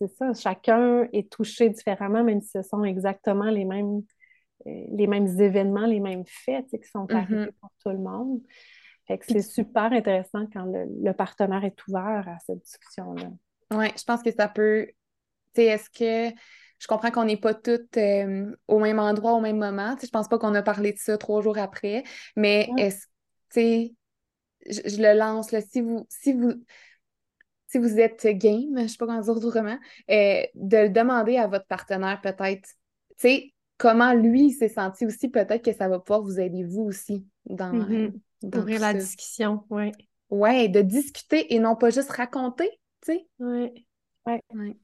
c'est 0.00 0.16
ça, 0.16 0.32
chacun 0.32 1.06
est 1.12 1.30
touché 1.30 1.68
différemment, 1.68 2.24
même 2.24 2.40
si 2.40 2.50
ce 2.50 2.62
sont 2.62 2.84
exactement 2.84 3.50
les 3.50 3.64
mêmes, 3.64 4.02
euh, 4.66 4.84
les 4.92 5.06
mêmes 5.06 5.26
événements, 5.38 5.86
les 5.86 6.00
mêmes 6.00 6.24
faits 6.26 6.66
qui 6.70 6.88
sont 6.88 7.04
mm-hmm. 7.04 7.16
arrivés 7.16 7.52
pour 7.60 7.70
tout 7.82 7.90
le 7.90 7.98
monde. 7.98 8.40
Fait 9.06 9.18
que 9.18 9.26
c'est 9.26 9.42
super 9.42 9.92
intéressant 9.92 10.46
quand 10.52 10.64
le, 10.64 11.12
partenaire 11.12 11.64
est 11.64 11.76
ouvert 11.88 12.24
à 12.28 12.38
cette 12.46 12.62
discussion-là. 12.62 13.30
Oui, 13.72 13.86
je 13.96 14.04
pense 14.04 14.22
que 14.22 14.30
ça 14.30 14.48
peut. 14.48 14.86
Tu 15.54 15.62
sais, 15.62 15.66
est-ce 15.66 15.90
que 15.90 16.34
je 16.78 16.86
comprends 16.86 17.10
qu'on 17.10 17.24
n'est 17.24 17.36
pas 17.36 17.52
toutes 17.52 17.96
euh, 17.98 18.56
au 18.68 18.78
même 18.78 18.98
endroit 18.98 19.34
au 19.34 19.40
même 19.40 19.58
moment. 19.58 19.96
Je 20.02 20.08
pense 20.08 20.28
pas 20.28 20.38
qu'on 20.38 20.54
a 20.54 20.62
parlé 20.62 20.92
de 20.92 20.98
ça 20.98 21.18
trois 21.18 21.42
jours 21.42 21.58
après, 21.58 22.04
mais 22.36 22.70
est-ce 22.78 23.06
tu 23.52 23.94
je, 24.66 24.80
je, 24.86 25.02
le 25.02 25.18
lance 25.18 25.52
là, 25.52 25.60
si 25.60 25.80
vous 25.80 26.06
si 26.08 26.32
vous 26.32 26.52
si 27.70 27.78
vous 27.78 28.00
êtes 28.00 28.26
game, 28.26 28.76
je 28.76 28.86
sais 28.86 28.96
pas 28.98 29.06
comment 29.06 29.20
dire 29.20 29.36
autrement, 29.36 29.78
euh, 30.10 30.42
de 30.54 30.76
le 30.76 30.88
demander 30.88 31.36
à 31.36 31.46
votre 31.46 31.66
partenaire 31.66 32.20
peut-être, 32.20 32.68
tu 33.10 33.14
sais, 33.16 33.54
comment 33.78 34.12
lui 34.12 34.50
s'est 34.50 34.68
senti 34.68 35.06
aussi, 35.06 35.28
peut-être 35.28 35.64
que 35.64 35.72
ça 35.72 35.88
va 35.88 36.00
pouvoir 36.00 36.22
vous 36.22 36.40
aider 36.40 36.64
vous 36.64 36.82
aussi 36.82 37.26
dans, 37.46 37.72
mm 37.72 38.12
Ouvrir 38.42 38.80
la 38.80 38.94
discussion, 38.94 39.64
oui. 39.68 39.92
Ouais, 40.30 40.68
de 40.68 40.80
discuter 40.80 41.54
et 41.54 41.58
non 41.58 41.76
pas 41.76 41.90
juste 41.90 42.10
raconter, 42.10 42.70
tu 43.02 43.12
sais. 43.12 43.26
Oui. 43.38 43.86
Ouais. 44.26 44.42
ouais. 44.54 44.76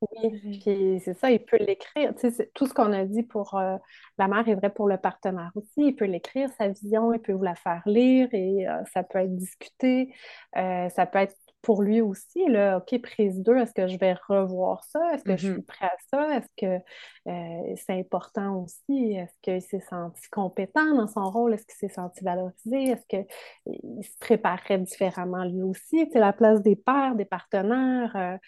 Oui, 0.00 0.60
puis 0.60 1.00
c'est 1.04 1.14
ça, 1.14 1.30
il 1.30 1.44
peut 1.44 1.58
l'écrire. 1.58 2.14
Tu 2.14 2.30
sais, 2.30 2.50
tout 2.54 2.66
ce 2.66 2.72
qu'on 2.72 2.92
a 2.92 3.04
dit 3.04 3.22
pour 3.22 3.54
euh, 3.54 3.76
la 4.18 4.28
mère 4.28 4.48
est 4.48 4.54
vrai 4.54 4.72
pour 4.72 4.88
le 4.88 4.96
partenaire 4.96 5.50
aussi. 5.54 5.88
Il 5.88 5.94
peut 5.94 6.06
l'écrire, 6.06 6.48
sa 6.56 6.68
vision, 6.68 7.12
il 7.12 7.20
peut 7.20 7.32
vous 7.32 7.42
la 7.42 7.54
faire 7.54 7.82
lire 7.84 8.28
et 8.32 8.66
euh, 8.66 8.82
ça 8.94 9.02
peut 9.02 9.18
être 9.18 9.36
discuté. 9.36 10.14
Euh, 10.56 10.88
ça 10.88 11.04
peut 11.04 11.18
être 11.18 11.36
pour 11.62 11.82
lui 11.82 12.00
aussi, 12.00 12.46
là, 12.48 12.78
OK, 12.78 13.00
prise 13.02 13.42
2, 13.42 13.56
est-ce 13.58 13.74
que 13.74 13.86
je 13.86 13.98
vais 13.98 14.14
revoir 14.28 14.82
ça? 14.84 15.00
Est-ce 15.12 15.24
que 15.24 15.36
je 15.36 15.46
suis 15.48 15.60
mm-hmm. 15.60 15.64
prêt 15.66 15.86
à 15.86 15.96
ça? 16.10 16.36
Est-ce 16.38 16.48
que 16.56 17.74
c'est 17.76 17.98
important 17.98 18.62
aussi? 18.62 19.12
Est-ce 19.14 19.34
qu'il 19.42 19.62
s'est 19.62 19.84
senti 19.88 20.28
compétent 20.30 20.94
dans 20.94 21.06
son 21.08 21.24
rôle? 21.30 21.54
Est-ce 21.54 21.66
qu'il 21.66 21.88
s'est 21.88 21.94
senti 21.94 22.24
valorisé? 22.24 22.92
Est-ce 22.92 23.06
qu'il 23.06 24.04
se 24.04 24.18
préparerait 24.20 24.78
différemment 24.78 25.44
lui 25.44 25.62
aussi? 25.62 26.06
Tu 26.06 26.12
sais, 26.12 26.18
la 26.18 26.32
place 26.32 26.62
des 26.62 26.76
pères, 26.76 27.14
des 27.14 27.26
partenaires 27.26 28.38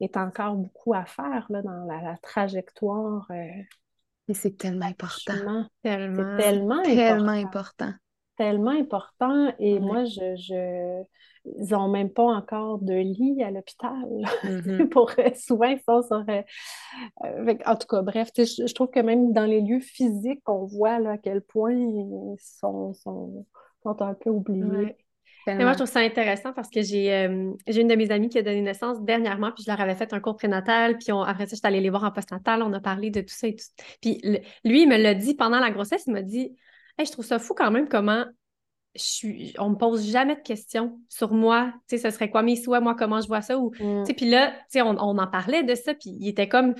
est 0.00 0.16
encore 0.16 0.54
beaucoup 0.54 0.94
à 0.94 1.04
faire 1.04 1.46
là, 1.50 1.62
dans 1.62 1.84
la, 1.84 2.16
trajectoire. 2.22 3.26
Euh, 3.30 3.62
Et 4.28 4.34
c'est 4.34 4.56
tellement 4.56 4.86
important. 4.86 5.66
Tellement. 5.82 6.36
tellement, 6.36 6.82
tellement 6.82 7.32
important. 7.32 7.92
Tellement 8.36 8.70
important. 8.70 9.52
Et 9.58 9.80
moi, 9.80 10.04
je, 10.04 10.36
je... 10.36 11.02
ils 11.56 11.70
n'ont 11.70 11.88
même 11.88 12.10
pas 12.10 12.24
encore 12.24 12.78
de 12.78 12.94
lit 12.94 13.42
à 13.42 13.50
l'hôpital 13.50 14.06
mm-hmm. 14.44 14.88
pour 14.90 15.10
souvent 15.36 15.74
ça 15.86 16.02
serait. 16.02 16.46
Euh, 17.24 17.54
en 17.66 17.76
tout 17.76 17.86
cas, 17.86 18.02
bref, 18.02 18.30
je, 18.36 18.72
trouve 18.74 18.90
que 18.90 19.00
même 19.00 19.32
dans 19.32 19.46
les 19.46 19.60
lieux 19.60 19.80
physiques, 19.80 20.48
on 20.48 20.64
voit 20.64 20.98
là, 20.98 21.12
à 21.12 21.18
quel 21.18 21.40
point 21.40 21.72
ils 21.74 22.36
sont, 22.38 22.92
sont, 22.94 23.46
sont 23.82 24.02
un 24.02 24.14
peu 24.14 24.30
oubliés 24.30 24.96
moi, 25.56 25.72
je 25.72 25.78
trouve 25.78 25.88
ça 25.88 26.00
intéressant 26.00 26.52
parce 26.52 26.68
que 26.68 26.80
euh, 26.80 27.52
j'ai 27.66 27.80
une 27.80 27.88
de 27.88 27.94
mes 27.94 28.10
amies 28.10 28.28
qui 28.28 28.38
a 28.38 28.42
donné 28.42 28.60
naissance 28.60 29.00
dernièrement, 29.02 29.52
puis 29.52 29.64
je 29.64 29.70
leur 29.70 29.80
avais 29.80 29.94
fait 29.94 30.12
un 30.12 30.20
cours 30.20 30.36
prénatal, 30.36 30.98
puis 30.98 31.12
après 31.12 31.46
ça, 31.46 31.50
je 31.52 31.56
suis 31.56 31.66
allée 31.66 31.80
les 31.80 31.90
voir 31.90 32.04
en 32.04 32.10
postnatal, 32.10 32.62
on 32.62 32.72
a 32.72 32.80
parlé 32.80 33.10
de 33.10 33.20
tout 33.20 33.34
ça 33.34 33.48
et 33.48 33.56
tout. 33.56 33.64
Puis 34.00 34.20
lui, 34.64 34.82
il 34.82 34.88
me 34.88 34.96
l'a 34.96 35.14
dit 35.14 35.34
pendant 35.34 35.60
la 35.60 35.70
grossesse, 35.70 36.04
il 36.06 36.12
m'a 36.12 36.22
dit 36.22 36.56
hey, 36.98 37.06
Je 37.06 37.12
trouve 37.12 37.24
ça 37.24 37.38
fou 37.38 37.54
quand 37.54 37.70
même 37.70 37.88
comment 37.88 38.24
je 38.98 39.04
suis, 39.04 39.54
on 39.58 39.70
me 39.70 39.76
pose 39.76 40.10
jamais 40.10 40.36
de 40.36 40.40
questions 40.40 41.00
sur 41.08 41.32
moi, 41.32 41.72
tu 41.88 41.96
sais, 41.96 42.10
ce 42.10 42.14
serait 42.14 42.30
quoi 42.30 42.42
mes 42.42 42.56
souhaits, 42.56 42.82
moi, 42.82 42.94
comment 42.94 43.20
je 43.20 43.28
vois 43.28 43.42
ça, 43.42 43.58
ou, 43.58 43.72
mm. 43.80 44.04
puis 44.16 44.28
là, 44.28 44.50
tu 44.50 44.56
sais, 44.70 44.82
on, 44.82 44.90
on, 44.98 45.18
en 45.18 45.26
parlait 45.26 45.62
de 45.62 45.74
ça, 45.74 45.94
puis 45.94 46.16
il 46.20 46.28
était 46.28 46.48
comme 46.48 46.74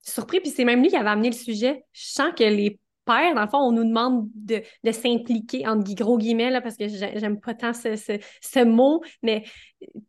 surpris, 0.00 0.40
puis 0.40 0.50
c'est 0.50 0.64
même 0.64 0.82
lui 0.82 0.88
qui 0.88 0.96
avait 0.96 1.10
amené 1.10 1.28
le 1.30 1.36
sujet. 1.36 1.84
Je 1.92 2.06
sens 2.06 2.32
que 2.36 2.44
les 2.44 2.80
dans 3.08 3.42
le 3.42 3.48
fond, 3.48 3.58
on 3.58 3.72
nous 3.72 3.84
demande 3.84 4.28
de, 4.34 4.62
s'impliquer, 4.92 5.66
entre 5.66 5.94
gros 5.94 6.18
guillemets, 6.18 6.50
là, 6.50 6.60
parce 6.60 6.76
que 6.76 6.88
j'aime 6.88 7.40
pas 7.40 7.54
tant 7.54 7.72
ce, 7.72 8.64
mot, 8.64 9.02
mais, 9.22 9.44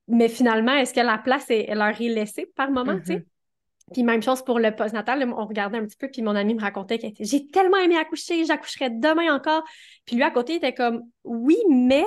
mais 0.07 0.27
finalement, 0.27 0.73
est-ce 0.73 0.93
que 0.93 0.99
la 0.99 1.17
place 1.17 1.45
elle 1.49 1.77
leur 1.77 1.99
est 2.01 2.09
laissée 2.09 2.47
par 2.55 2.71
moment, 2.71 2.99
tu 2.99 3.13
sais? 3.13 3.25
Puis 3.93 4.03
même 4.03 4.21
chose 4.21 4.43
pour 4.43 4.59
le 4.59 4.75
postnatal, 4.75 5.23
on 5.35 5.45
regardait 5.45 5.77
un 5.77 5.85
petit 5.85 5.97
peu, 5.97 6.09
puis 6.09 6.21
mon 6.21 6.35
ami 6.35 6.53
me 6.53 6.61
racontait 6.61 6.99
qu'elle 6.99 7.13
j'ai 7.19 7.47
tellement 7.47 7.77
aimé 7.77 7.97
accoucher, 7.97 8.45
j'accoucherai 8.45 8.89
demain 8.89 9.33
encore. 9.33 9.63
Puis 10.05 10.15
lui 10.15 10.23
à 10.23 10.31
côté 10.31 10.53
il 10.53 10.57
était 10.57 10.73
comme 10.73 11.03
oui, 11.23 11.57
mais 11.69 12.05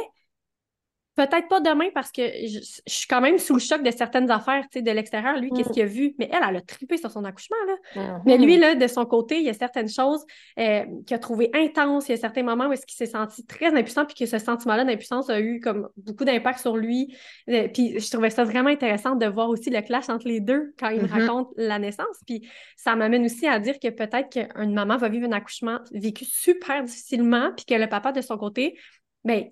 Peut-être 1.15 1.47
pas 1.49 1.61
demain 1.61 1.89
parce 1.95 2.11
que 2.11 2.23
je, 2.23 2.61
suis 2.87 3.07
quand 3.07 3.21
même 3.21 3.37
sous 3.37 3.53
le 3.53 3.61
choc 3.61 3.83
de 3.83 3.91
certaines 3.91 4.31
affaires 4.31 4.65
de 4.75 4.91
l'extérieur. 4.91 5.37
Lui, 5.37 5.51
qu'est-ce 5.51 5.69
mm. 5.69 5.73
qu'il 5.73 5.83
a 5.83 5.87
vu? 5.87 6.15
Mais 6.19 6.31
elle, 6.33 6.41
elle 6.49 6.57
a 6.57 6.61
trippé 6.63 6.97
sur 6.97 7.11
son 7.11 7.25
accouchement. 7.25 7.57
Là. 7.67 7.75
Mm-hmm. 7.95 8.23
Mais 8.25 8.39
lui, 8.39 8.57
là, 8.57 8.75
de 8.75 8.87
son 8.87 9.05
côté, 9.05 9.37
il 9.37 9.45
y 9.45 9.51
a 9.51 9.53
certaines 9.53 9.91
choses 9.91 10.25
euh, 10.59 10.85
qu'il 11.07 11.15
a 11.15 11.19
trouvées 11.19 11.51
intenses. 11.53 12.09
Il 12.09 12.13
y 12.13 12.15
a 12.15 12.17
certains 12.17 12.43
moments 12.43 12.69
où 12.69 12.73
est-ce 12.73 12.87
qu'il 12.87 12.97
s'est 12.97 13.13
senti 13.13 13.45
très 13.45 13.75
impuissant 13.75 14.07
puis 14.07 14.15
que 14.15 14.25
ce 14.25 14.39
sentiment-là 14.39 14.85
d'impuissance 14.85 15.29
a 15.29 15.39
eu 15.39 15.61
comme 15.61 15.89
beaucoup 15.99 16.25
d'impact 16.25 16.61
sur 16.61 16.79
lui. 16.79 17.15
Euh, 17.51 17.69
puis 17.69 18.01
je 18.01 18.11
trouvais 18.11 18.31
ça 18.31 18.45
vraiment 18.45 18.71
intéressant 18.71 19.15
de 19.15 19.27
voir 19.27 19.51
aussi 19.51 19.69
le 19.69 19.83
clash 19.83 20.09
entre 20.09 20.27
les 20.27 20.41
deux 20.41 20.73
quand 20.79 20.89
il 20.89 21.03
me 21.03 21.07
mm-hmm. 21.07 21.27
raconte 21.27 21.49
la 21.59 21.79
naissance. 21.79 22.21
Puis 22.27 22.49
ça 22.77 22.97
m'amène 22.97 23.27
aussi 23.27 23.47
à 23.47 23.59
dire 23.59 23.79
que 23.79 23.89
peut-être 23.89 24.31
qu'une 24.31 24.73
maman 24.73 24.97
va 24.97 25.11
vivre 25.11 25.29
un 25.29 25.33
accouchement 25.33 25.79
vécu 25.93 26.25
super 26.25 26.83
difficilement 26.85 27.51
puis 27.55 27.67
que 27.67 27.75
le 27.75 27.87
papa, 27.87 28.13
de 28.13 28.23
son 28.23 28.39
côté, 28.39 28.79
ben 29.25 29.51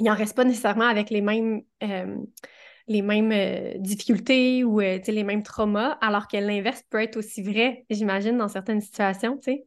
il 0.00 0.04
n'en 0.04 0.14
reste 0.14 0.34
pas 0.34 0.44
nécessairement 0.44 0.86
avec 0.86 1.10
les 1.10 1.20
mêmes, 1.20 1.62
euh, 1.82 2.16
les 2.88 3.02
mêmes 3.02 3.32
euh, 3.32 3.74
difficultés 3.78 4.64
ou 4.64 4.80
euh, 4.80 4.98
les 5.06 5.24
mêmes 5.24 5.42
traumas, 5.42 5.98
alors 6.00 6.26
que 6.26 6.38
l'inverse 6.38 6.82
peut 6.90 7.02
être 7.02 7.16
aussi 7.16 7.42
vrai, 7.42 7.84
j'imagine, 7.90 8.38
dans 8.38 8.48
certaines 8.48 8.80
situations. 8.80 9.38
sais. 9.42 9.66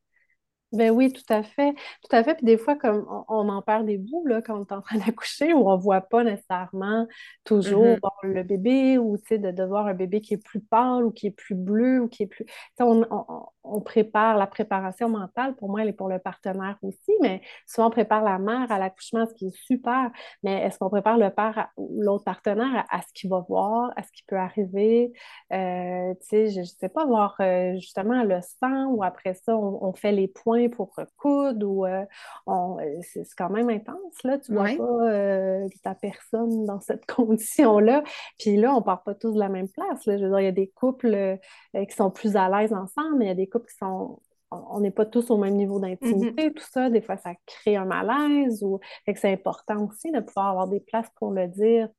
Ben 0.74 0.90
oui, 0.90 1.14
tout 1.14 1.22
à 1.32 1.44
fait. 1.44 1.74
Tout 1.74 2.16
à 2.16 2.24
fait. 2.24 2.34
Puis 2.34 2.48
des 2.48 2.58
fois, 2.58 2.76
comme 2.76 3.06
on, 3.30 3.48
en 3.48 3.62
perd 3.62 3.86
des 3.86 4.00
bouts 4.00 4.26
là, 4.26 4.42
quand 4.42 4.58
on 4.58 4.66
est 4.66 4.72
en 4.72 4.82
train 4.82 4.98
d'accoucher, 5.06 5.54
où 5.54 5.70
on 5.70 5.78
ne 5.78 5.82
voit 5.82 6.02
pas 6.02 6.24
nécessairement 6.24 7.08
toujours 7.44 7.98
mm-hmm. 7.98 8.34
le 8.34 8.44
bébé, 8.44 8.98
ou 8.98 9.16
de, 9.18 9.52
de 9.52 9.64
voir 9.64 9.86
un 9.86 9.94
bébé 9.94 10.20
qui 10.20 10.34
est 10.34 10.44
plus 10.44 10.62
pâle 10.62 11.06
ou 11.06 11.12
qui 11.12 11.28
est 11.28 11.32
plus 11.32 11.54
bleu 11.54 12.02
ou 12.02 12.08
qui 12.08 12.24
est 12.24 12.28
plus. 12.28 12.46
On, 12.80 13.06
on, 13.12 13.46
prépare 13.82 14.38
la 14.38 14.48
préparation 14.48 15.10
mentale, 15.10 15.56
pour 15.56 15.70
moi, 15.70 15.82
elle 15.82 15.90
est 15.90 15.94
pour 15.94 16.10
le 16.10 16.20
partenaire 16.20 16.78
aussi, 16.82 17.14
mais 17.22 17.42
souvent 17.66 17.88
on 17.88 17.92
prépare 17.92 18.24
la 18.24 18.38
mère 18.38 18.72
à 18.72 18.80
l'accouchement, 18.80 19.26
ce 19.26 19.34
qui 19.34 19.48
est 19.48 19.58
super. 19.66 20.12
Mais 20.44 20.62
est-ce 20.64 20.78
qu'on 20.78 20.90
prépare 20.90 21.18
le 21.18 21.30
père 21.30 21.70
ou 21.78 22.02
l'autre 22.02 22.24
partenaire 22.24 22.86
à, 22.90 23.02
ce 23.02 23.08
qu'il 23.14 23.30
va 23.30 23.40
voir, 23.48 23.92
à 23.96 24.04
ce 24.04 24.12
qui 24.12 24.24
peut 24.28 24.38
arriver? 24.38 25.12
Euh, 25.52 26.14
je 26.32 26.60
ne 26.60 26.66
sais 26.66 26.90
pas, 26.90 27.06
voir 27.06 27.36
euh, 27.40 27.74
justement 27.76 28.24
le 28.24 28.40
sang 28.42 28.88
ou 28.88 29.04
après 29.04 29.34
ça, 29.34 29.56
on 29.56 29.94
fait 29.94 30.12
les 30.12 30.28
points 30.28 30.70
pour 30.70 30.94
coudre 31.18 31.66
ou 31.66 31.86
euh, 31.86 32.06
c'est 33.02 33.24
quand 33.38 33.50
même 33.50 33.70
intense, 33.70 34.24
là. 34.24 34.38
Tu 34.40 34.54
vois 34.54 34.66
pas 34.66 35.68
ta 35.84 35.96
personne 35.96 36.66
dans 36.66 36.80
cette 36.80 37.06
condition-là. 37.14 38.04
Puis 38.40 38.58
là, 38.58 38.74
on 38.76 38.82
part 38.82 39.04
pas 39.04 39.16
tous 39.16 39.32
de 39.32 39.40
la 39.40 39.50
même 39.50 39.70
place. 39.70 40.06
Là. 40.06 40.18
Je 40.18 40.24
veux 40.24 40.30
dire, 40.30 40.40
il 40.40 40.46
y 40.46 40.48
a 40.48 40.52
des 40.52 40.68
couples 40.68 41.38
qui 41.74 41.96
sont 41.96 42.12
plus 42.12 42.36
à 42.36 42.50
l'aise 42.50 42.74
ensemble, 42.74 43.18
mais 43.18 43.26
il 43.26 43.30
y 43.30 43.32
a 43.32 43.36
des 43.36 43.48
couples 43.54 43.68
qui 43.68 43.78
sont 43.78 44.20
on 44.52 44.82
n'est 44.82 44.92
pas 44.92 45.08
tous 45.08 45.32
au 45.32 45.38
même 45.38 45.56
niveau 45.56 45.80
d'intimité, 45.80 46.50
mm-hmm. 46.50 46.54
tout 46.54 46.66
ça, 46.70 46.92
des 46.92 47.02
fois 47.02 47.18
ça 47.18 47.32
crée 47.48 47.76
un 47.76 47.86
malaise 47.86 48.62
ou 48.62 48.80
c'est 49.16 49.32
important 49.34 49.88
aussi 49.88 50.12
de 50.12 50.20
pouvoir 50.20 50.50
avoir 50.50 50.68
des 50.68 50.80
places 50.80 51.10
pour 51.18 51.32
le 51.32 51.48
dire 51.48 51.90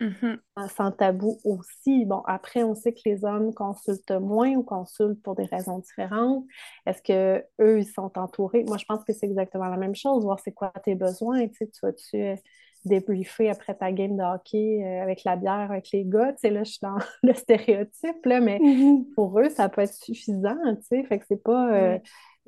Mm-hmm. 0.00 0.68
Sans 0.74 0.92
tabou 0.92 1.38
aussi. 1.44 2.06
Bon, 2.06 2.22
après, 2.26 2.62
on 2.62 2.74
sait 2.74 2.92
que 2.94 3.00
les 3.04 3.24
hommes 3.24 3.52
consultent 3.52 4.12
moins 4.12 4.52
ou 4.54 4.62
consultent 4.62 5.22
pour 5.22 5.34
des 5.34 5.44
raisons 5.44 5.78
différentes. 5.78 6.46
Est-ce 6.86 7.02
que 7.02 7.44
eux 7.60 7.80
ils 7.80 7.86
sont 7.86 8.10
entourés? 8.16 8.64
Moi, 8.64 8.78
je 8.78 8.86
pense 8.86 9.04
que 9.04 9.12
c'est 9.12 9.26
exactement 9.26 9.68
la 9.68 9.76
même 9.76 9.94
chose, 9.94 10.24
voir 10.24 10.40
c'est 10.40 10.52
quoi 10.52 10.72
tes 10.82 10.94
besoins. 10.94 11.46
Tu, 11.48 11.54
sais, 11.54 11.68
tu 11.68 11.80
vas-tu 11.82 12.16
euh, 12.16 12.36
débriefer 12.84 13.50
après 13.50 13.74
ta 13.74 13.92
game 13.92 14.16
de 14.16 14.22
hockey 14.22 14.82
euh, 14.84 15.02
avec 15.02 15.24
la 15.24 15.36
bière, 15.36 15.70
avec 15.70 15.90
les 15.92 16.04
gars? 16.04 16.32
Tu 16.32 16.40
sais, 16.40 16.50
là, 16.50 16.64
je 16.64 16.70
suis 16.70 16.80
dans 16.82 16.96
le 17.22 17.34
stéréotype, 17.34 18.24
là, 18.24 18.40
mais 18.40 18.58
mm-hmm. 18.58 19.14
pour 19.14 19.38
eux, 19.40 19.48
ça 19.50 19.68
peut 19.68 19.82
être 19.82 19.94
suffisant, 19.94 20.56
tu 20.76 20.82
sais. 20.82 21.04
Fait 21.04 21.18
que 21.18 21.24
c'est 21.28 21.42
pas... 21.42 21.72
Euh, 21.74 21.98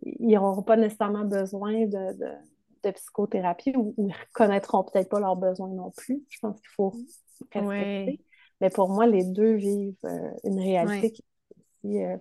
ils 0.05 0.35
n'auront 0.35 0.63
pas 0.63 0.77
nécessairement 0.77 1.25
besoin 1.25 1.87
de, 1.87 2.19
de 2.83 2.91
psychothérapie 2.91 3.73
ou, 3.77 3.95
ils 3.99 4.07
ne 4.07 4.13
reconnaîtront 4.13 4.83
peut-être 4.83 5.09
pas 5.09 5.21
leurs 5.21 5.37
besoins 5.37 5.69
non 5.69 5.93
plus. 5.97 6.23
Je 6.29 6.39
pense 6.41 6.61
qu'il 6.61 6.71
faut 6.75 6.93
mais 8.61 8.71
pour 8.71 8.89
moi, 8.89 9.07
les 9.07 9.25
deux 9.25 9.55
vivent 9.55 9.95
euh, 10.05 10.31
une 10.45 10.61
réalité 10.61 11.13
euh, 11.85 12.17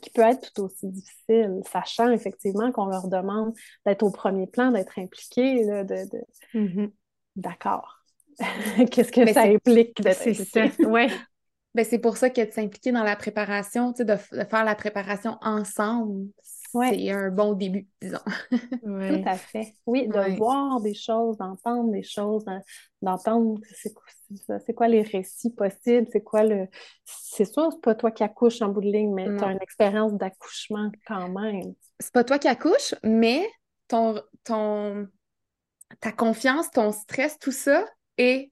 qui, 0.00 0.10
peut 0.10 0.22
être 0.22 0.52
tout 0.52 0.62
aussi 0.62 0.86
difficile, 0.86 1.60
sachant 1.72 2.10
effectivement 2.12 2.70
qu'on 2.70 2.86
leur 2.86 3.08
demande 3.08 3.52
d'être 3.84 4.04
au 4.04 4.10
premier 4.10 4.46
plan, 4.46 4.70
d'être 4.70 4.96
impliqués, 4.98 5.64
de, 5.64 6.08
mm-hmm. 6.54 6.92
D'accord. 7.36 8.02
Qu'est-ce 8.90 9.12
que 9.12 9.32
ça 9.32 9.42
implique 9.42 10.00
d'être 10.02 10.16
C'est 10.16 10.34
ça, 10.34 10.66
ouais. 10.86 11.08
Ben, 11.74 11.84
c'est 11.84 11.98
pour 11.98 12.16
ça 12.16 12.30
que 12.30 12.40
de 12.40 12.50
s'impliquer 12.50 12.90
dans 12.90 13.04
la 13.04 13.16
préparation, 13.16 13.90
de, 13.90 14.02
de 14.02 14.16
faire 14.16 14.64
la 14.64 14.74
préparation 14.74 15.36
ensemble, 15.42 16.30
c'est 16.72 17.10
un 17.10 17.30
bon 17.30 17.52
début, 17.52 17.86
disons. 18.00 18.18
Tout 18.82 19.22
à 19.26 19.34
fait. 19.34 19.74
Oui, 19.86 20.08
de 20.08 20.36
voir 20.36 20.80
des 20.80 20.94
choses, 20.94 21.36
d'entendre 21.36 21.90
des 21.90 22.02
choses, 22.02 22.44
d'entendre 23.02 23.60
c'est 23.70 24.74
quoi, 24.74 24.88
les 24.88 25.02
récits 25.02 25.52
possibles, 25.52 26.06
c'est 26.12 26.22
quoi 26.22 26.44
le. 26.44 26.66
C'est 27.04 27.44
sûr, 27.44 27.70
c'est 27.72 27.80
pas 27.80 27.94
toi 27.94 28.10
qui 28.10 28.22
accouches 28.22 28.62
en 28.62 28.68
bout 28.68 28.80
de 28.80 28.90
ligne, 28.90 29.12
mais 29.12 29.24
tu 29.36 29.44
as 29.44 29.52
une 29.52 29.62
expérience 29.62 30.12
d'accouchement 30.14 30.90
quand 31.06 31.28
même. 31.28 31.74
C'est 32.00 32.12
pas 32.12 32.24
toi 32.24 32.38
qui 32.38 32.48
accouches, 32.48 32.94
mais 33.02 33.46
ton, 33.88 34.20
ton, 34.44 35.08
ta 36.00 36.12
confiance, 36.12 36.70
ton 36.70 36.92
stress, 36.92 37.38
tout 37.38 37.52
ça 37.52 37.84
est 38.18 38.50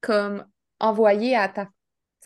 comme 0.00 0.46
envoyé 0.80 1.36
à 1.36 1.48
ta 1.48 1.68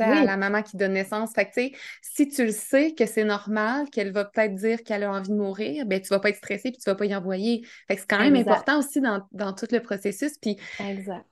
à 0.05 0.25
la 0.25 0.37
maman 0.37 0.63
qui 0.63 0.77
donne 0.77 0.93
naissance. 0.93 1.33
Fait 1.35 1.47
que, 1.47 1.77
si 2.03 2.29
tu 2.29 2.45
le 2.45 2.53
sais 2.53 2.93
que 2.93 3.07
c'est 3.07 3.25
normal, 3.25 3.89
qu'elle 3.91 4.13
va 4.13 4.25
peut-être 4.25 4.55
dire 4.55 4.83
qu'elle 4.83 5.05
a 5.05 5.13
envie 5.13 5.31
de 5.31 5.35
mourir, 5.35 5.87
ben, 5.87 6.01
tu 6.01 6.09
vas 6.09 6.21
pas 6.21 6.31
être 6.31 6.37
stressé 6.37 6.71
puis 6.71 6.81
tu 6.83 6.89
vas 6.89 6.95
pas 6.95 7.07
y 7.07 7.15
envoyer. 7.15 7.67
Fait 7.87 7.95
que 7.95 8.01
c'est 8.01 8.09
quand 8.09 8.19
même 8.19 8.37
important 8.37 8.79
aussi 8.79 9.01
dans, 9.01 9.53
tout 9.53 9.67
le 9.71 9.81
processus. 9.81 10.39
Puis, 10.39 10.57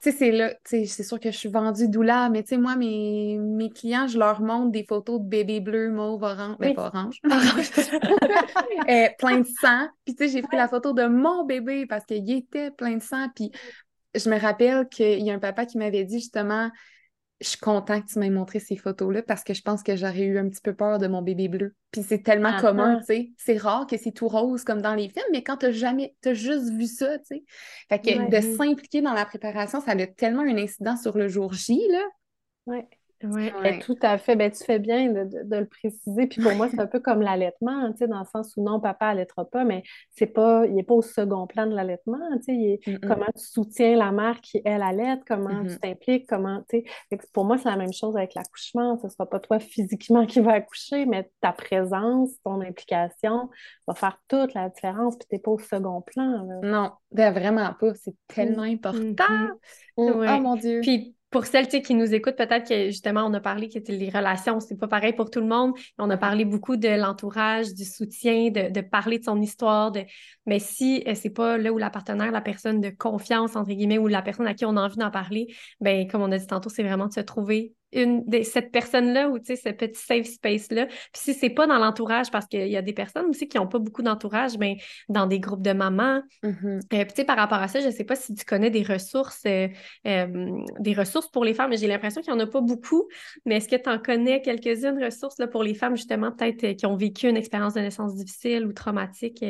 c'est 0.00 0.30
là, 0.30 0.54
c'est 0.64 0.86
sûr 0.86 1.20
que 1.20 1.30
je 1.30 1.36
suis 1.36 1.48
vendue 1.48 1.88
doula, 1.88 2.28
mais 2.30 2.42
tu 2.42 2.50
sais, 2.50 2.56
moi, 2.58 2.76
mes, 2.76 3.38
mes 3.38 3.70
clients, 3.70 4.06
je 4.06 4.18
leur 4.18 4.40
montre 4.40 4.70
des 4.70 4.84
photos 4.84 5.20
de 5.20 5.26
bébés 5.26 5.60
bleus, 5.60 5.90
mauve, 5.90 6.22
orange, 6.22 6.56
mais 6.60 6.68
ben, 6.68 6.74
pas 6.74 6.86
orange, 6.94 7.20
euh, 8.88 9.08
plein 9.18 9.40
de 9.40 9.46
sang. 9.60 9.88
Puis, 10.04 10.14
tu 10.14 10.24
sais, 10.24 10.32
j'ai 10.32 10.42
pris 10.42 10.56
la 10.56 10.68
photo 10.68 10.92
de 10.92 11.06
mon 11.06 11.44
bébé 11.44 11.86
parce 11.86 12.04
qu'il 12.04 12.30
était 12.30 12.70
plein 12.70 12.96
de 12.96 13.02
sang. 13.02 13.28
Puis, 13.34 13.50
je 14.14 14.30
me 14.30 14.38
rappelle 14.38 14.88
qu'il 14.88 15.22
y 15.22 15.30
a 15.30 15.34
un 15.34 15.38
papa 15.38 15.66
qui 15.66 15.78
m'avait 15.78 16.04
dit 16.04 16.18
justement, 16.18 16.70
je 17.40 17.48
suis 17.48 17.58
contente 17.58 18.04
que 18.06 18.12
tu 18.12 18.18
m'aies 18.18 18.30
montré 18.30 18.60
ces 18.60 18.76
photos-là 18.76 19.22
parce 19.22 19.44
que 19.44 19.52
je 19.52 19.60
pense 19.60 19.82
que 19.82 19.94
j'aurais 19.94 20.22
eu 20.22 20.38
un 20.38 20.48
petit 20.48 20.62
peu 20.62 20.74
peur 20.74 20.98
de 20.98 21.06
mon 21.06 21.20
bébé 21.20 21.48
bleu. 21.48 21.74
Puis 21.90 22.02
c'est 22.02 22.22
tellement 22.22 22.52
ah, 22.56 22.60
commun, 22.60 22.96
ah. 22.96 23.00
tu 23.00 23.06
sais. 23.06 23.30
C'est 23.36 23.58
rare 23.58 23.86
que 23.86 23.98
c'est 23.98 24.12
tout 24.12 24.28
rose 24.28 24.64
comme 24.64 24.80
dans 24.80 24.94
les 24.94 25.08
films, 25.08 25.26
mais 25.32 25.42
quand 25.42 25.58
t'as 25.58 25.70
jamais, 25.70 26.14
t'as 26.22 26.32
juste 26.32 26.70
vu 26.72 26.86
ça, 26.86 27.18
tu 27.18 27.24
sais. 27.26 27.44
Fait 27.88 28.00
que 28.00 28.30
de 28.30 28.56
s'impliquer 28.56 29.02
dans 29.02 29.12
la 29.12 29.26
préparation, 29.26 29.80
ça 29.80 29.92
a 29.92 30.06
tellement 30.06 30.42
un 30.42 30.56
incident 30.56 30.96
sur 30.96 31.18
le 31.18 31.28
jour 31.28 31.52
J, 31.52 31.80
là. 31.90 32.02
Ouais. 32.66 32.88
Oui, 33.22 33.50
tout 33.80 33.96
à 34.02 34.18
fait. 34.18 34.36
Ben, 34.36 34.50
tu 34.50 34.62
fais 34.64 34.78
bien 34.78 35.10
de, 35.10 35.56
le 35.56 35.66
préciser. 35.66 36.26
Puis 36.26 36.42
pour 36.42 36.54
moi, 36.54 36.68
c'est 36.68 36.80
un 36.80 36.86
peu 36.86 37.00
comme 37.00 37.22
l'allaitement, 37.22 37.90
tu 37.92 37.98
sais, 37.98 38.08
dans 38.08 38.20
le 38.20 38.26
sens 38.26 38.54
où 38.56 38.62
non, 38.62 38.78
papa 38.78 39.06
allaitera 39.06 39.44
pas, 39.44 39.64
mais 39.64 39.82
c'est 40.10 40.26
pas, 40.26 40.66
il 40.66 40.74
n'est 40.74 40.82
pas 40.82 40.94
au 40.94 41.02
second 41.02 41.46
plan 41.46 41.66
de 41.66 41.74
l'allaitement. 41.74 42.18
Tu 42.46 42.78
sais, 42.84 42.98
comment 43.06 43.26
tu 43.36 43.44
soutiens 43.44 43.96
la 43.96 44.12
mère 44.12 44.40
qui, 44.40 44.60
elle, 44.64 44.82
allait, 44.82 45.18
comment 45.26 45.64
tu 45.64 45.78
t'impliques, 45.78 46.28
comment, 46.28 46.62
tu 46.68 46.84
sais? 47.10 47.18
Pour 47.32 47.44
moi, 47.44 47.56
c'est 47.58 47.70
la 47.70 47.76
même 47.76 47.92
chose 47.92 48.16
avec 48.16 48.34
l'accouchement. 48.34 48.98
Ce 48.98 49.06
ne 49.06 49.10
sera 49.10 49.26
pas 49.26 49.40
toi 49.40 49.58
physiquement 49.58 50.26
qui 50.26 50.40
va 50.40 50.52
accoucher, 50.54 51.06
mais 51.06 51.30
ta 51.40 51.52
présence, 51.52 52.30
ton 52.44 52.60
implication 52.60 53.48
va 53.86 53.94
faire 53.94 54.20
toute 54.28 54.54
la 54.54 54.68
différence, 54.68 55.16
puis 55.16 55.26
tu 55.28 55.34
n'es 55.36 55.40
pas 55.40 55.52
au 55.52 55.58
second 55.58 56.02
plan. 56.02 56.46
Non, 56.62 56.92
ben, 57.12 57.32
vraiment 57.32 57.72
pas. 57.78 57.94
C'est 57.94 58.14
tellement 58.28 58.64
mmh. 58.64 58.74
important. 58.74 59.24
Oh 59.96 60.12
mon 60.40 60.56
Dieu. 60.56 60.80
Puis 60.82 61.16
pour 61.36 61.44
celles 61.44 61.68
qui 61.68 61.94
nous 61.94 62.14
écoutent, 62.14 62.36
peut-être 62.36 62.66
que 62.66 62.86
justement, 62.86 63.26
on 63.26 63.34
a 63.34 63.40
parlé 63.40 63.68
que 63.68 63.78
les 63.92 64.08
relations, 64.08 64.58
c'est 64.58 64.78
pas 64.78 64.88
pareil 64.88 65.12
pour 65.12 65.30
tout 65.30 65.40
le 65.40 65.46
monde. 65.46 65.74
On 65.98 66.08
a 66.08 66.16
parlé 66.16 66.46
beaucoup 66.46 66.78
de 66.78 66.88
l'entourage, 66.88 67.74
du 67.74 67.84
soutien, 67.84 68.48
de, 68.48 68.80
parler 68.80 69.18
de 69.18 69.24
son 69.24 69.42
histoire. 69.42 69.92
Mais 70.46 70.58
si 70.58 71.04
euh, 71.06 71.12
c'est 71.14 71.28
pas 71.28 71.58
là 71.58 71.74
où 71.74 71.76
la 71.76 71.90
partenaire, 71.90 72.32
la 72.32 72.40
personne 72.40 72.80
de 72.80 72.88
confiance, 72.88 73.54
entre 73.54 73.68
guillemets, 73.68 73.98
ou 73.98 74.06
la 74.06 74.22
personne 74.22 74.46
à 74.46 74.54
qui 74.54 74.64
on 74.64 74.78
a 74.78 74.80
envie 74.80 74.96
d'en 74.96 75.10
parler, 75.10 75.54
ben 75.78 76.08
comme 76.08 76.22
on 76.22 76.32
a 76.32 76.38
dit 76.38 76.46
tantôt, 76.46 76.70
c'est 76.70 76.82
vraiment 76.82 77.08
de 77.08 77.12
se 77.12 77.20
trouver 77.20 77.74
une 77.92 78.24
de 78.26 78.42
cette 78.42 78.72
personne-là 78.72 79.28
ou 79.28 79.38
tu 79.38 79.46
sais, 79.46 79.56
ce 79.56 79.68
petit 79.70 80.00
safe 80.00 80.26
space-là. 80.26 80.86
Puis 80.86 80.96
si 81.14 81.34
c'est 81.34 81.50
pas 81.50 81.66
dans 81.66 81.78
l'entourage, 81.78 82.30
parce 82.30 82.46
qu'il 82.46 82.68
y 82.68 82.76
a 82.76 82.82
des 82.82 82.92
personnes 82.92 83.26
aussi 83.26 83.48
qui 83.48 83.56
n'ont 83.58 83.66
pas 83.66 83.78
beaucoup 83.78 84.02
d'entourage, 84.02 84.58
mais 84.58 84.76
ben, 85.08 85.20
dans 85.20 85.26
des 85.26 85.40
groupes 85.40 85.62
de 85.62 85.72
mamans. 85.72 86.20
Euh, 86.44 86.80
puis 86.88 87.06
tu 87.06 87.14
sais, 87.14 87.24
par 87.24 87.36
rapport 87.36 87.58
à 87.58 87.68
ça, 87.68 87.80
je 87.80 87.90
sais 87.90 88.04
pas 88.04 88.16
si 88.16 88.34
tu 88.34 88.44
connais 88.44 88.70
des 88.70 88.82
ressources, 88.82 89.42
euh, 89.46 89.68
euh, 90.06 90.58
des 90.80 90.94
ressources 90.94 91.28
pour 91.28 91.44
les 91.44 91.54
femmes, 91.54 91.70
mais 91.70 91.76
j'ai 91.76 91.86
l'impression 91.86 92.20
qu'il 92.20 92.32
n'y 92.32 92.40
en 92.40 92.44
a 92.44 92.46
pas 92.46 92.60
beaucoup. 92.60 93.08
Mais 93.44 93.56
est-ce 93.56 93.68
que 93.68 93.76
tu 93.76 93.88
en 93.88 93.98
connais 93.98 94.42
quelques-unes 94.42 95.02
ressources 95.02 95.38
là, 95.38 95.46
pour 95.46 95.62
les 95.62 95.74
femmes, 95.74 95.96
justement, 95.96 96.32
peut-être 96.32 96.76
qui 96.76 96.86
ont 96.86 96.96
vécu 96.96 97.28
une 97.28 97.36
expérience 97.36 97.74
de 97.74 97.80
naissance 97.80 98.14
difficile 98.14 98.66
ou 98.66 98.72
traumatique? 98.72 99.44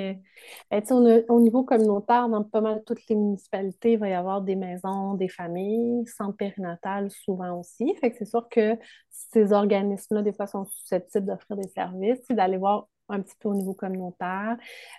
Ben, 0.71 0.83
au 1.29 1.41
niveau 1.41 1.65
communautaire, 1.65 2.29
dans 2.29 2.45
pas 2.45 2.61
mal 2.61 2.83
toutes 2.87 3.07
les 3.09 3.17
municipalités, 3.17 3.93
il 3.93 3.99
va 3.99 4.09
y 4.09 4.15
avoir 4.15 4.43
des 4.43 4.57
maisons, 4.57 5.15
des 5.15 5.29
familles, 5.29 6.07
centres 6.07 6.37
périnatales 6.37 7.11
souvent 7.11 7.61
aussi. 7.61 7.95
Fait 8.01 8.11
que 8.11 8.26
c'est 8.27 8.31
sûr 8.31 8.49
que 8.49 8.77
ces 9.11 9.53
organismes-là, 9.53 10.23
des 10.23 10.33
fois, 10.33 10.47
sont 10.47 10.65
susceptibles 10.65 11.27
d'offrir 11.27 11.57
des 11.57 11.69
services, 11.69 12.27
d'aller 12.29 12.57
voir 12.57 12.89
un 13.09 13.21
petit 13.21 13.37
peu 13.39 13.49
au 13.49 13.55
niveau 13.55 13.73
communautaire. 13.73 14.57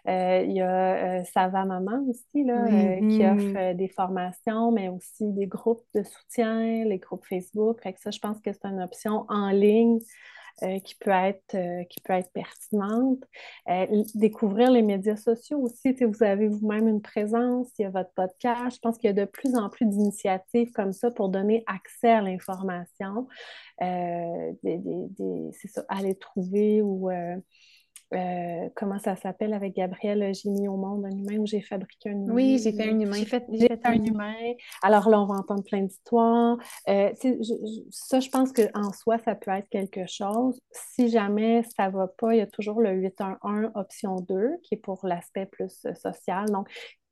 Euh, 0.08 0.42
il 0.46 0.54
y 0.54 0.62
a 0.62 1.20
euh, 1.20 1.24
Sava 1.26 1.66
Maman 1.66 2.06
aussi, 2.08 2.44
là, 2.46 2.66
euh, 2.66 3.10
qui 3.10 3.26
offre 3.26 3.74
des 3.74 3.90
formations, 3.90 4.72
mais 4.72 4.90
aussi 4.90 5.32
des 5.34 5.48
groupes 5.48 5.84
de 5.94 6.04
soutien, 6.04 6.86
les 6.86 7.00
groupes 7.00 7.26
Facebook. 7.26 7.82
Fait 7.82 7.94
que 7.94 8.00
ça, 8.00 8.12
je 8.12 8.20
pense 8.20 8.40
que 8.40 8.52
c'est 8.54 8.66
une 8.66 8.82
option 8.82 9.26
en 9.28 9.50
ligne 9.50 10.00
euh, 10.64 10.80
qui, 10.80 10.96
peut 10.96 11.12
être, 11.12 11.54
euh, 11.54 11.84
qui 11.84 12.02
peut 12.02 12.14
être 12.14 12.32
pertinente. 12.34 13.20
Euh, 13.70 14.04
découvrir 14.16 14.72
les 14.72 14.82
médias 14.82 15.16
sociaux 15.16 15.60
aussi. 15.60 15.94
Vous 16.04 16.24
avez 16.24 16.48
vous-même 16.48 16.88
une 16.88 17.02
présence, 17.02 17.70
il 17.78 17.84
y 17.84 17.86
a 17.86 17.92
votre 17.92 18.12
podcast. 18.16 18.78
Je 18.78 18.80
pense 18.80 18.98
qu'il 18.98 19.08
y 19.08 19.12
a 19.12 19.14
de 19.14 19.26
plus 19.26 19.56
en 19.56 19.70
plus 19.70 19.86
d'initiatives 19.86 20.72
comme 20.72 20.94
ça 20.94 21.12
pour 21.12 21.30
donner 21.30 21.64
accès 21.68 22.10
à 22.10 22.22
l'information. 22.22 23.28
c'est 23.80 25.68
ça, 25.68 25.86
aller 25.90 26.16
trouver 26.16 26.82
ou 26.82 27.12
euh, 28.14 28.70
comment 28.76 29.00
ça 29.00 29.18
s'appelle 29.18 29.54
avec 29.54 29.76
Gabriel, 29.76 30.34
j'ai 30.34 30.50
mis 30.50 30.68
au 30.68 30.78
monde 30.78 31.06
un 31.06 31.12
humain 31.12 31.38
où 31.40 31.46
j'ai 31.46 31.62
fabriqué 31.62 32.10
un 32.10 32.14
humain. 32.14 32.34
Oui, 32.34 32.60
j'ai 32.64 32.72
fait 32.72 32.90
un 32.90 33.00
humain. 33.00 33.18
J'ai 33.18 33.26
fait, 33.26 33.46
un 33.84 34.04
humain. 34.04 34.34
Alors 34.82 35.10
là, 35.10 35.22
on 35.22 35.26
va 35.26 35.36
entendre 35.36 35.64
plein 35.64 35.82
d'histoires. 35.82 36.58
Euh, 36.88 37.12
ça, 37.90 38.20
je 38.20 38.30
pense 38.30 38.54
qu'en 38.54 38.94
soi, 38.94 39.18
ça 39.20 39.36
peut 39.36 39.52
être 39.52 39.68
quelque 39.70 40.08
chose. 40.08 40.60
Si 40.72 41.10
jamais 41.10 41.64
ça 41.76 41.90
ne 41.90 41.94
va 41.98 42.08
pas, 42.08 42.34
il 42.34 42.38
y 42.38 42.42
a 42.42 42.48
toujours 42.48 42.82
le 42.82 42.92
811 42.92 43.72
option 43.76 44.16
2 44.16 44.58
qui 44.64 44.76
est 44.76 44.78
pour 44.78 45.06
l'aspect 45.06 45.46
plus 45.46 45.86
euh, 45.86 45.94
social. 45.96 46.46
Donc, 46.50 46.70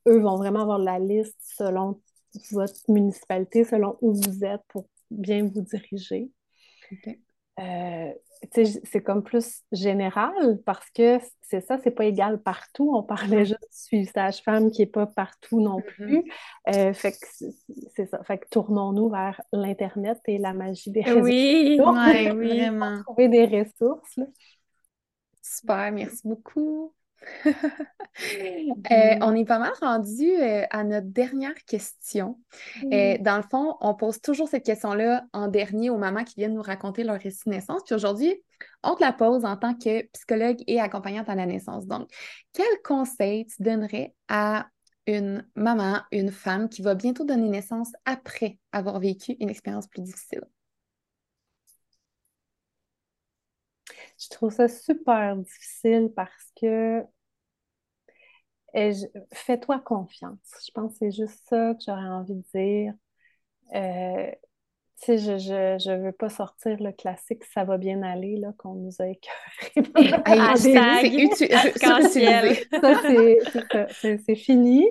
eux 0.08 0.20
vont 0.20 0.38
vraiment 0.38 0.62
avoir 0.62 0.80
la 0.80 1.00
liste 1.00 1.40
selon 1.42 2.00
votre 2.52 2.74
municipalité, 2.88 3.66
selon 3.66 3.98
où 4.02 4.14
vous 4.14 4.46
êtes 4.46 4.62
pour 4.70 4.88
bien 5.12 5.44
vous 5.44 5.62
diriger. 5.62 6.32
OK 7.58 8.20
c'est 8.52 9.02
comme 9.02 9.24
plus 9.24 9.64
général 9.72 10.60
parce 10.66 10.90
que 10.92 11.20
c'est 11.42 11.62
ça, 11.62 11.78
c'est 11.84 11.92
pas 11.92 12.06
égal 12.06 12.42
partout. 12.42 12.96
On 12.96 13.04
parlait 13.04 13.46
juste 13.46 13.62
du 13.62 13.78
suivi 13.78 14.06
sage-femme 14.06 14.72
qui 14.72 14.82
n'est 14.82 14.88
pas 14.88 15.06
partout 15.06 15.62
non 15.62 15.80
mm-hmm. 15.80 15.84
plus. 15.84 16.24
Euh, 16.70 16.94
fait 16.94 17.12
que 17.12 17.28
c'est 17.96 18.06
ça. 18.08 18.24
Fait 18.24 18.38
que 18.38 18.48
tournons-nous 18.50 19.10
vers 19.10 19.42
l'Internet 19.52 20.20
et 20.28 20.38
la 20.38 20.54
magie 20.54 20.92
des 20.92 21.02
réseaux. 21.02 21.22
Oui, 21.22 21.80
ouais, 21.80 22.30
vraiment. 22.34 23.02
trouver 23.04 23.30
des 23.30 23.46
ressources. 23.46 24.20
Super, 25.42 25.92
merci 25.92 26.22
beaucoup. 26.28 26.94
Euh, 28.92 29.18
on 29.22 29.36
est 29.36 29.44
pas 29.44 29.60
mal 29.60 29.74
rendu 29.82 30.32
euh, 30.32 30.64
à 30.70 30.86
notre 30.86 31.08
dernière 31.08 31.56
question. 31.66 32.40
Euh, 32.94 33.18
dans 33.20 33.36
le 33.36 33.44
fond, 33.44 33.76
on 33.82 33.94
pose 33.94 34.22
toujours 34.22 34.48
cette 34.48 34.66
question-là 34.66 35.26
en 35.34 35.50
dernier 35.50 35.90
aux 35.90 35.98
mamans 35.98 36.24
qui 36.24 36.36
viennent 36.36 36.54
nous 36.54 36.62
raconter 36.62 37.04
leur 37.04 37.20
récit 37.20 37.42
de 37.46 37.52
naissance. 37.52 37.82
Puis 37.86 37.94
aujourd'hui, 37.94 38.42
on 38.84 38.96
te 38.96 39.02
la 39.02 39.12
pose 39.12 39.44
en 39.44 39.58
tant 39.58 39.74
que 39.74 40.04
psychologue 40.14 40.64
et 40.66 40.80
accompagnante 40.80 41.28
à 41.28 41.36
la 41.36 41.46
naissance. 41.46 41.88
Donc, 41.88 42.10
quel 42.54 42.66
conseil 42.86 43.48
tu 43.48 43.64
donnerais 43.64 44.14
à 44.30 44.68
une 45.08 45.46
maman, 45.56 46.00
une 46.14 46.32
femme 46.32 46.70
qui 46.70 46.82
va 46.82 46.96
bientôt 46.96 47.26
donner 47.26 47.50
naissance 47.50 47.92
après 48.06 48.60
avoir 48.72 49.00
vécu 49.00 49.36
une 49.42 49.50
expérience 49.50 49.88
plus 49.88 50.02
difficile? 50.02 50.46
Je 54.18 54.30
trouve 54.30 54.52
ça 54.52 54.68
super 54.68 55.36
difficile 55.36 56.12
parce 56.16 56.52
que 56.60 57.04
fais-toi 59.34 59.80
confiance. 59.80 60.38
Je 60.66 60.72
pense 60.72 60.94
que 60.94 60.98
c'est 61.00 61.12
juste 61.12 61.40
ça 61.48 61.74
que 61.74 61.80
j'aurais 61.86 62.08
envie 62.08 62.36
de 62.36 62.44
dire. 62.54 62.94
Euh, 63.74 64.32
tu 65.02 65.06
sais, 65.06 65.18
je, 65.18 65.38
je, 65.38 65.78
je, 65.84 65.92
veux 65.92 66.12
pas 66.12 66.30
sortir 66.30 66.78
le 66.82 66.92
classique 66.92 67.44
«ça 67.54 67.64
va 67.64 67.78
bien 67.78 68.02
aller» 68.04 68.38
là, 68.38 68.54
qu'on 68.58 68.76
nous 68.76 68.96
a 69.00 69.08
écœuré. 69.08 69.76
c'est 74.02 74.18
c'est 74.20 74.36
fini. 74.36 74.86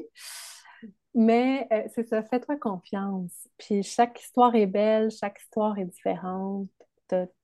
Mais 1.15 1.67
euh, 1.73 1.85
c'est 1.95 2.09
ça, 2.09 2.23
fais-toi 2.23 2.57
confiance. 2.57 3.49
Puis 3.57 3.83
chaque 3.83 4.21
histoire 4.21 4.55
est 4.55 4.67
belle, 4.67 5.11
chaque 5.11 5.39
histoire 5.41 5.79
est 5.79 5.85
différente 5.85 6.69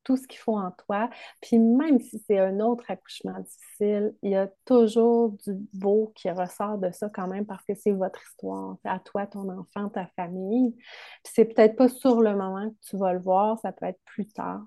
tout 0.04 0.16
ce 0.16 0.26
qu'il 0.26 0.38
faut 0.38 0.56
en 0.56 0.70
toi. 0.70 1.10
Puis 1.40 1.58
même 1.58 2.00
si 2.00 2.22
c'est 2.26 2.38
un 2.38 2.60
autre 2.60 2.84
accouchement 2.90 3.38
difficile, 3.40 4.14
il 4.22 4.30
y 4.30 4.36
a 4.36 4.48
toujours 4.64 5.32
du 5.44 5.54
beau 5.72 6.12
qui 6.14 6.30
ressort 6.30 6.78
de 6.78 6.90
ça 6.90 7.08
quand 7.12 7.28
même 7.28 7.46
parce 7.46 7.64
que 7.64 7.74
c'est 7.74 7.92
votre 7.92 8.20
histoire, 8.22 8.76
à 8.84 8.98
toi, 8.98 9.26
ton 9.26 9.48
enfant, 9.48 9.88
ta 9.88 10.06
famille. 10.16 10.72
Puis 10.72 11.32
c'est 11.34 11.44
peut-être 11.44 11.76
pas 11.76 11.88
sur 11.88 12.20
le 12.20 12.34
moment 12.34 12.70
que 12.70 12.88
tu 12.88 12.96
vas 12.96 13.12
le 13.12 13.20
voir, 13.20 13.58
ça 13.60 13.72
peut 13.72 13.86
être 13.86 14.00
plus 14.04 14.26
tard. 14.28 14.62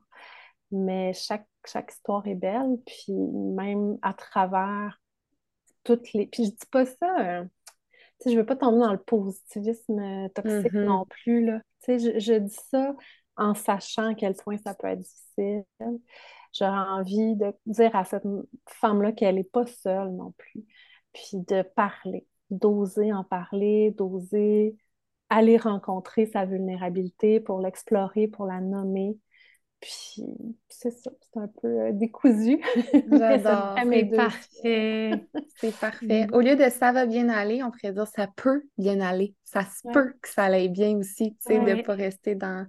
mais 0.72 1.14
chaque, 1.14 1.48
chaque 1.66 1.92
histoire 1.92 2.26
est 2.28 2.36
belle, 2.36 2.78
puis 2.86 3.14
même 3.14 3.98
à 4.02 4.14
travers 4.14 5.00
toutes 5.84 6.14
les... 6.14 6.28
Puis 6.28 6.46
je 6.46 6.50
dis 6.52 6.68
pas 6.72 6.86
ça... 6.86 7.42
Euh, 7.42 7.46
je 8.26 8.32
ne 8.32 8.38
veux 8.38 8.46
pas 8.46 8.56
tomber 8.56 8.80
dans 8.80 8.94
le 8.94 9.02
positivisme 9.02 10.30
toxique 10.34 10.72
mm-hmm. 10.72 10.86
non 10.86 11.06
plus. 11.10 11.46
Là. 11.46 11.60
Je, 11.86 12.20
je 12.20 12.34
dis 12.36 12.58
ça 12.72 12.96
en 13.38 13.54
sachant 13.54 14.12
à 14.12 14.14
quel 14.14 14.36
point 14.36 14.58
ça 14.58 14.74
peut 14.74 14.88
être 14.88 15.02
difficile. 15.02 15.64
J'aurais 16.54 16.90
envie 16.90 17.36
de 17.36 17.54
dire 17.66 17.96
à 17.96 18.04
cette 18.06 18.24
femme-là 18.68 19.12
qu'elle 19.12 19.36
n'est 19.36 19.44
pas 19.44 19.66
seule 19.66 20.12
non 20.12 20.34
plus. 20.38 20.64
Puis 21.14 21.38
de 21.48 21.62
parler, 21.62 22.28
d'oser 22.50 23.12
en 23.12 23.24
parler, 23.24 23.92
d'oser 23.92 24.76
aller 25.30 25.58
rencontrer 25.58 26.28
sa 26.28 26.46
vulnérabilité 26.46 27.40
pour 27.40 27.60
l'explorer, 27.60 28.28
pour 28.28 28.46
la 28.46 28.62
nommer. 28.62 29.18
Puis 29.80 30.24
c'est 30.70 30.92
ça, 30.92 31.12
c'est 31.20 31.40
un 31.40 31.50
peu 31.62 31.68
euh, 31.68 31.92
décousu. 31.92 32.62
J'adore. 33.12 33.76
c'est 33.84 34.06
parfait. 34.16 35.28
c'est 35.58 35.80
parfait. 35.80 36.28
Au 36.32 36.40
lieu 36.40 36.56
de 36.56 36.70
ça 36.70 36.94
va 36.94 37.06
bien 37.06 37.28
aller, 37.30 37.64
on 37.64 37.72
pourrait 37.72 37.92
dire 37.92 38.08
ça 38.08 38.28
peut 38.36 38.64
bien 38.78 39.02
aller. 39.02 39.36
Ça 39.44 39.64
se 39.64 39.86
peut 39.92 40.14
que 40.22 40.30
ça 40.30 40.46
aille 40.46 40.70
bien 40.70 40.96
aussi, 40.98 41.36
tu 41.36 41.38
sais, 41.40 41.60
de 41.60 41.74
ne 41.74 41.82
pas 41.82 41.96
rester 41.96 42.36
dans, 42.36 42.66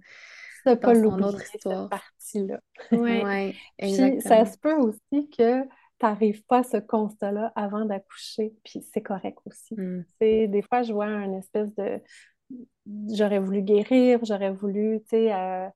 dans 0.65 0.77
pas 0.77 0.95
histoire. 0.95 1.41
Cette 1.45 1.91
partie-là. 1.91 2.61
Oui. 2.93 3.55
Puis 3.79 4.21
ça 4.21 4.45
se 4.45 4.59
peut 4.59 4.75
aussi 4.75 5.31
que 5.31 5.63
tu 5.63 5.69
n'arrives 6.03 6.45
pas 6.45 6.59
à 6.59 6.63
ce 6.65 6.77
constat-là 6.79 7.53
avant 7.55 7.85
d'accoucher, 7.85 8.53
puis 8.65 8.85
c'est 8.93 9.01
correct 9.01 9.39
aussi. 9.47 9.75
Mm. 9.77 10.05
Des 10.21 10.63
fois, 10.69 10.83
je 10.83 10.93
vois 10.93 11.07
un 11.07 11.33
espèce 11.39 11.73
de... 11.77 12.01
J'aurais 13.13 13.39
voulu 13.39 13.63
guérir, 13.63 14.21
j'aurais 14.25 14.53
voulu, 14.53 15.01
tu 15.03 15.11
sais... 15.11 15.33
Euh, 15.33 15.69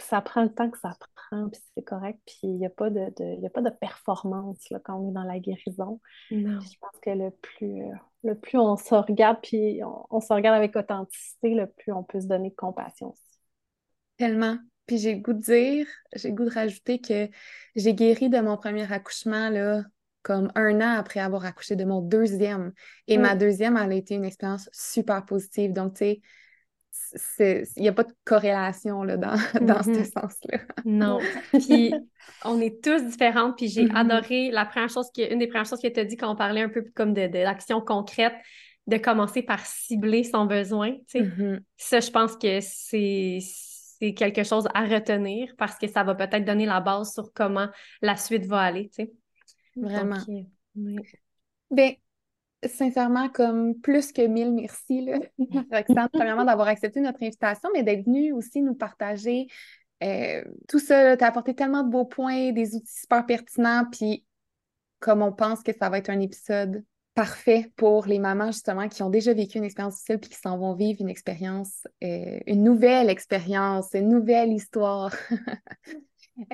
ça 0.00 0.20
prend 0.20 0.42
le 0.42 0.52
temps 0.52 0.70
que 0.70 0.78
ça 0.78 0.96
prend, 1.16 1.48
puis 1.48 1.60
c'est 1.74 1.82
correct. 1.82 2.20
Puis 2.26 2.38
il 2.44 2.56
n'y 2.58 2.66
a, 2.66 2.70
pas 2.70 2.90
de, 2.90 3.00
a 3.44 3.50
pas 3.50 3.62
de 3.62 3.70
performance 3.70 4.70
là, 4.70 4.78
quand 4.82 4.96
on 4.96 5.10
est 5.10 5.12
dans 5.12 5.24
la 5.24 5.38
guérison. 5.38 6.00
Je 6.30 6.78
pense 6.80 7.00
que 7.02 7.10
le 7.10 7.30
plus, 7.30 7.82
euh, 7.82 7.94
le 8.24 8.34
plus 8.38 8.58
on 8.58 8.76
se 8.76 8.94
regarde, 8.94 9.38
puis 9.42 9.80
on, 10.10 10.20
se 10.20 10.32
regarde 10.32 10.56
avec 10.56 10.76
authenticité, 10.76 11.54
le 11.54 11.66
plus 11.66 11.92
on 11.92 12.04
peut 12.04 12.20
se 12.20 12.26
donner 12.26 12.50
de 12.50 12.54
compassion 12.54 13.10
aussi. 13.10 13.37
Tellement. 14.18 14.58
Puis 14.86 14.98
j'ai 14.98 15.14
le 15.14 15.20
goût 15.20 15.34
de 15.34 15.40
dire, 15.40 15.86
j'ai 16.14 16.30
le 16.30 16.34
goût 16.34 16.44
de 16.44 16.50
rajouter 16.50 17.00
que 17.00 17.28
j'ai 17.76 17.94
guéri 17.94 18.28
de 18.30 18.40
mon 18.40 18.56
premier 18.56 18.90
accouchement, 18.90 19.50
là, 19.50 19.84
comme 20.22 20.50
un 20.54 20.80
an 20.80 20.98
après 20.98 21.20
avoir 21.20 21.44
accouché 21.44 21.76
de 21.76 21.84
mon 21.84 22.00
deuxième. 22.00 22.72
Et 23.06 23.18
ma 23.18 23.34
deuxième, 23.34 23.76
elle 23.76 23.92
a 23.92 23.94
été 23.94 24.14
une 24.14 24.24
expérience 24.24 24.68
super 24.72 25.24
positive. 25.24 25.72
Donc, 25.72 25.94
tu 25.94 26.20
sais, 27.16 27.64
il 27.76 27.82
n'y 27.82 27.88
a 27.88 27.92
pas 27.92 28.04
de 28.04 28.12
corrélation 28.24 29.02
là, 29.02 29.16
dans, 29.16 29.36
dans 29.60 29.82
ce 29.82 29.90
mm-hmm. 29.90 30.12
sens-là. 30.12 30.58
non. 30.84 31.18
Puis 31.52 31.94
on 32.44 32.60
est 32.60 32.82
tous 32.82 33.02
différentes. 33.04 33.56
Puis 33.56 33.68
j'ai 33.68 33.86
mm-hmm. 33.86 33.96
adoré 33.96 34.50
la 34.50 34.66
première 34.66 34.90
chose, 34.90 35.10
qui, 35.12 35.22
une 35.22 35.38
des 35.38 35.46
premières 35.46 35.66
choses 35.66 35.80
que 35.80 35.88
tu 35.88 36.00
as 36.00 36.04
dit 36.04 36.16
quand 36.16 36.30
on 36.30 36.36
parlait 36.36 36.62
un 36.62 36.68
peu 36.68 36.84
comme 36.94 37.14
de, 37.14 37.26
de 37.26 37.38
l'action 37.38 37.80
concrète, 37.80 38.34
de 38.86 38.96
commencer 38.96 39.42
par 39.42 39.64
cibler 39.64 40.24
son 40.24 40.46
besoin. 40.46 40.96
Mm-hmm. 41.14 41.60
Ça, 41.76 42.00
je 42.00 42.10
pense 42.10 42.36
que 42.36 42.58
c'est 42.60 43.38
c'est 44.00 44.14
quelque 44.14 44.44
chose 44.44 44.68
à 44.74 44.84
retenir 44.84 45.54
parce 45.56 45.76
que 45.76 45.88
ça 45.88 46.04
va 46.04 46.14
peut-être 46.14 46.44
donner 46.44 46.66
la 46.66 46.80
base 46.80 47.12
sur 47.12 47.32
comment 47.32 47.68
la 48.02 48.16
suite 48.16 48.46
va 48.46 48.60
aller. 48.60 48.90
Vraiment. 49.76 50.18
Bien, 51.70 51.92
sincèrement, 52.64 53.28
comme 53.28 53.78
plus 53.80 54.12
que 54.12 54.26
mille 54.26 54.52
merci, 54.52 55.02
là, 55.04 55.18
Roxane, 55.72 56.08
premièrement, 56.12 56.44
d'avoir 56.44 56.68
accepté 56.68 57.00
notre 57.00 57.22
invitation, 57.22 57.68
mais 57.72 57.82
d'être 57.82 58.04
venue 58.04 58.32
aussi 58.32 58.62
nous 58.62 58.74
partager 58.74 59.46
euh, 60.02 60.44
tout 60.68 60.78
ça. 60.78 61.16
Tu 61.16 61.24
as 61.24 61.26
apporté 61.26 61.54
tellement 61.54 61.82
de 61.82 61.90
beaux 61.90 62.04
points, 62.04 62.52
des 62.52 62.74
outils 62.74 63.00
super 63.00 63.26
pertinents, 63.26 63.84
puis 63.90 64.24
comme 65.00 65.22
on 65.22 65.32
pense 65.32 65.62
que 65.62 65.72
ça 65.76 65.88
va 65.88 65.98
être 65.98 66.10
un 66.10 66.20
épisode 66.20 66.84
parfait 67.18 67.72
pour 67.74 68.06
les 68.06 68.20
mamans, 68.20 68.52
justement, 68.52 68.88
qui 68.88 69.02
ont 69.02 69.10
déjà 69.10 69.34
vécu 69.34 69.58
une 69.58 69.64
expérience 69.64 69.94
difficile 69.94 70.20
puis 70.20 70.30
qui 70.30 70.36
s'en 70.36 70.56
vont 70.56 70.74
vivre 70.74 71.00
une 71.00 71.08
expérience, 71.08 71.84
euh, 72.04 72.38
une 72.46 72.62
nouvelle 72.62 73.10
expérience, 73.10 73.88
une 73.92 74.08
nouvelle 74.08 74.52
histoire. 74.52 75.12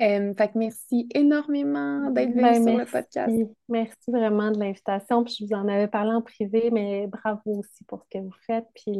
Euh, 0.01 0.33
fait 0.33 0.47
que 0.47 0.57
merci 0.57 1.07
énormément 1.13 2.09
d'être 2.09 2.31
venu 2.31 2.41
ben, 2.41 2.63
sur 2.63 2.75
le 2.75 2.85
podcast. 2.85 3.31
Merci 3.69 4.11
vraiment 4.11 4.49
de 4.49 4.57
l'invitation. 4.57 5.23
Puis 5.23 5.35
je 5.39 5.45
vous 5.45 5.53
en 5.53 5.67
avais 5.67 5.87
parlé 5.87 6.09
en 6.09 6.23
privé, 6.23 6.71
mais 6.71 7.05
bravo 7.05 7.59
aussi 7.59 7.83
pour 7.87 8.01
ce 8.01 8.17
que 8.17 8.23
vous 8.23 8.33
faites. 8.47 8.65
Puis 8.73 8.99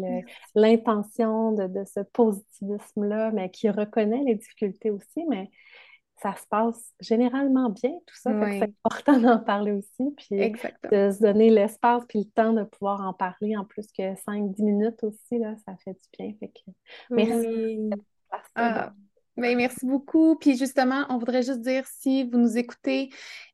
l'intention 0.54 1.54
de, 1.54 1.66
de, 1.66 1.84
ce 1.86 2.02
positivisme-là, 2.14 3.32
mais 3.32 3.50
qui 3.50 3.68
reconnaît 3.72 4.22
les 4.28 4.36
difficultés 4.36 4.92
aussi, 4.92 5.26
mais 5.28 5.50
ça 6.26 6.36
se 6.36 6.48
passe 6.48 6.94
généralement 7.00 7.70
bien, 7.70 7.92
tout 7.92 8.16
ça. 8.16 8.32
C'est 8.52 8.64
important 8.64 9.20
d'en 9.20 9.40
parler 9.40 9.74
aussi. 9.74 10.12
Puis 10.18 10.38
de 10.92 11.12
se 11.12 11.22
donner 11.22 11.52
l'espace 11.52 12.04
puis 12.08 12.20
le 12.20 12.26
temps 12.26 12.54
de 12.54 12.64
pouvoir 12.64 13.02
en 13.02 13.14
parler 13.14 13.56
en 13.56 13.64
plus 13.64 13.86
que 13.92 14.16
5-10 14.16 14.64
minutes 14.64 15.04
aussi, 15.04 15.38
là, 15.38 15.56
ça 15.66 15.76
fait 15.84 15.94
du 15.94 16.18
bien. 16.18 16.34
Fait 16.40 16.48
que 16.48 16.72
merci. 17.12 17.90
Ben, 19.38 19.58
merci 19.58 19.86
beaucoup. 19.86 20.38
Puis 20.38 20.58
justement, 20.58 21.06
on 21.10 21.18
voudrait 21.18 21.44
juste 21.44 21.60
dire 21.60 21.84
si 21.88 22.24
vous 22.24 22.38
nous 22.38 22.58
écoutez 22.58 23.10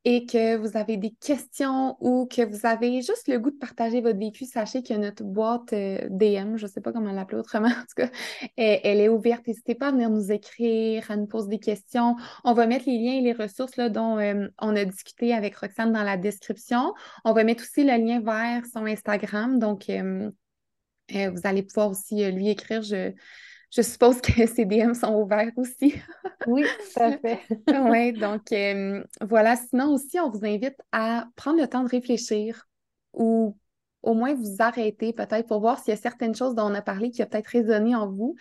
et 0.06 0.28
que 0.28 0.56
vous 0.56 0.78
avez 0.78 0.96
des 0.96 1.10
questions 1.10 1.98
ou 2.00 2.28
que 2.28 2.44
vous 2.44 2.68
avez 2.68 3.02
juste 3.02 3.28
le 3.28 3.40
goût 3.40 3.50
de 3.50 3.58
partager 3.58 4.00
votre 4.00 4.20
vécu, 4.20 4.46
sachez 4.46 4.84
que 4.84 4.94
notre 4.94 5.24
boîte 5.24 5.74
euh, 5.74 6.08
DM, 6.12 6.58
je 6.58 6.66
ne 6.66 6.72
sais 6.72 6.82
pas 6.82 6.92
comment 6.92 7.12
l'appeler 7.12 7.40
autrement, 7.40 7.68
en 7.70 7.82
tout 7.82 7.96
cas, 7.96 8.12
elle, 8.58 9.00
est 9.00 9.10
ouverte. 9.10 9.48
N'hésitez 9.48 9.74
pas 9.74 9.88
à 9.88 9.92
venir 9.92 10.12
nous 10.12 10.32
écrire, 10.32 11.10
à 11.10 11.16
nous 11.18 11.26
poser 11.26 11.50
des 11.50 11.60
questions. 11.60 12.16
On 12.44 12.54
va 12.54 12.68
mettre 12.68 12.86
les 12.86 13.00
liens 13.00 13.14
et 13.14 13.22
les 13.22 13.34
ressources 13.34 13.76
là, 13.76 13.90
dont 13.90 14.20
euh, 14.20 14.48
on 14.60 14.76
a 14.76 14.86
discuté 14.86 15.34
avec 15.34 15.56
Roxane 15.56 15.92
dans 15.92 16.04
la 16.04 16.16
description. 16.16 16.94
On 17.26 17.34
va 17.34 17.44
mettre 17.44 17.64
aussi 17.64 17.84
le 17.84 17.98
lien 17.98 18.22
vers 18.22 18.68
son 18.68 18.86
Instagram. 18.86 19.58
Donc, 19.58 19.90
euh, 19.90 20.30
vous 21.10 21.42
allez 21.44 21.64
pouvoir 21.64 21.90
aussi 21.90 22.24
lui 22.32 22.50
écrire. 22.50 22.84
Je 23.72 23.82
suppose 23.82 24.22
que 24.22 24.32
ces 24.48 24.66
DM 24.66 24.94
sont 24.94 25.16
ouverts 25.16 25.52
aussi. 25.56 25.96
oui, 26.46 26.64
tout 26.94 27.02
à 27.02 27.18
fait. 27.18 27.40
oui, 27.90 28.14
donc 28.14 28.52
euh, 28.52 29.04
voilà. 29.22 29.56
Sinon 29.56 29.94
aussi, 29.94 30.20
on 30.20 30.30
vous 30.30 30.46
invite 30.46 30.78
à 30.92 31.28
prendre 31.36 31.60
le 31.60 31.68
temps 31.68 31.84
de 31.84 31.90
réfléchir 31.90 32.68
ou 33.14 33.58
au 34.04 34.14
moins 34.14 34.34
vous 34.34 34.56
arrêter 34.60 35.14
peut-être 35.14 35.48
pour 35.48 35.60
voir 35.60 35.80
s'il 35.80 35.94
y 35.94 35.98
a 35.98 36.02
certaines 36.02 36.36
choses 36.36 36.56
dont 36.56 36.66
on 36.66 36.74
a 36.74 36.82
parlé 36.82 37.12
qui 37.12 37.24
ont 37.24 37.28
peut-être 37.28 37.48
résonné 37.48 37.96
en 37.96 38.10
vous. 38.10 38.36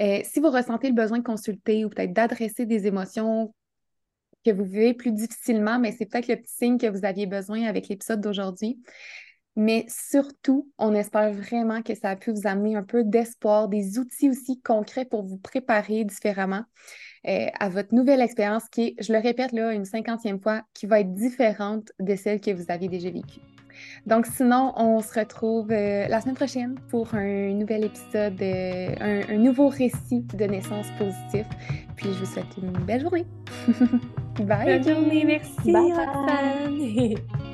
Euh, 0.00 0.20
si 0.24 0.40
vous 0.40 0.50
ressentez 0.50 0.88
le 0.88 0.94
besoin 0.94 1.18
de 1.18 1.24
consulter 1.24 1.84
ou 1.84 1.90
peut-être 1.90 2.12
d'adresser 2.12 2.66
des 2.66 2.86
émotions 2.86 3.54
que 4.44 4.50
vous 4.50 4.64
vivez 4.64 4.94
plus 4.94 5.12
difficilement, 5.12 5.78
mais 5.78 5.92
c'est 5.92 6.06
peut-être 6.06 6.28
le 6.28 6.36
petit 6.36 6.52
signe 6.52 6.78
que 6.78 6.86
vous 6.86 7.04
aviez 7.04 7.26
besoin 7.26 7.64
avec 7.64 7.88
l'épisode 7.88 8.20
d'aujourd'hui. 8.20 8.82
Mais 9.56 9.86
surtout, 9.88 10.68
on 10.78 10.94
espère 10.94 11.32
vraiment 11.32 11.82
que 11.82 11.94
ça 11.94 12.10
a 12.10 12.16
pu 12.16 12.32
vous 12.32 12.46
amener 12.46 12.76
un 12.76 12.82
peu 12.82 13.04
d'espoir, 13.04 13.68
des 13.68 13.98
outils 13.98 14.28
aussi 14.30 14.60
concrets 14.60 15.04
pour 15.04 15.22
vous 15.22 15.38
préparer 15.38 16.04
différemment 16.04 16.64
euh, 17.26 17.46
à 17.58 17.68
votre 17.68 17.94
nouvelle 17.94 18.20
expérience 18.20 18.64
qui 18.70 18.82
est, 18.82 18.94
je 19.02 19.12
le 19.12 19.18
répète 19.18 19.52
là 19.52 19.72
une 19.72 19.84
cinquantième 19.84 20.40
fois, 20.40 20.62
qui 20.74 20.86
va 20.86 21.00
être 21.00 21.14
différente 21.14 21.92
de 22.00 22.16
celle 22.16 22.40
que 22.40 22.50
vous 22.50 22.64
aviez 22.68 22.88
déjà 22.88 23.10
vécue. 23.10 23.40
Donc 24.06 24.26
sinon, 24.26 24.72
on 24.76 25.00
se 25.00 25.18
retrouve 25.18 25.70
euh, 25.70 26.06
la 26.08 26.20
semaine 26.20 26.34
prochaine 26.34 26.76
pour 26.90 27.14
un 27.14 27.52
nouvel 27.52 27.84
épisode, 27.84 28.40
euh, 28.40 29.22
un, 29.28 29.36
nouveau 29.36 29.68
récit 29.68 30.20
de 30.34 30.44
naissance 30.44 30.86
positif. 30.98 31.46
Puis 31.96 32.12
je 32.12 32.18
vous 32.20 32.26
souhaite 32.26 32.56
une 32.60 32.72
belle 32.84 33.00
journée. 33.00 33.26
Bye. 34.40 34.80
Bonne 34.80 34.94
journée, 34.94 35.24
merci. 35.24 35.72
Bye. 35.72 37.16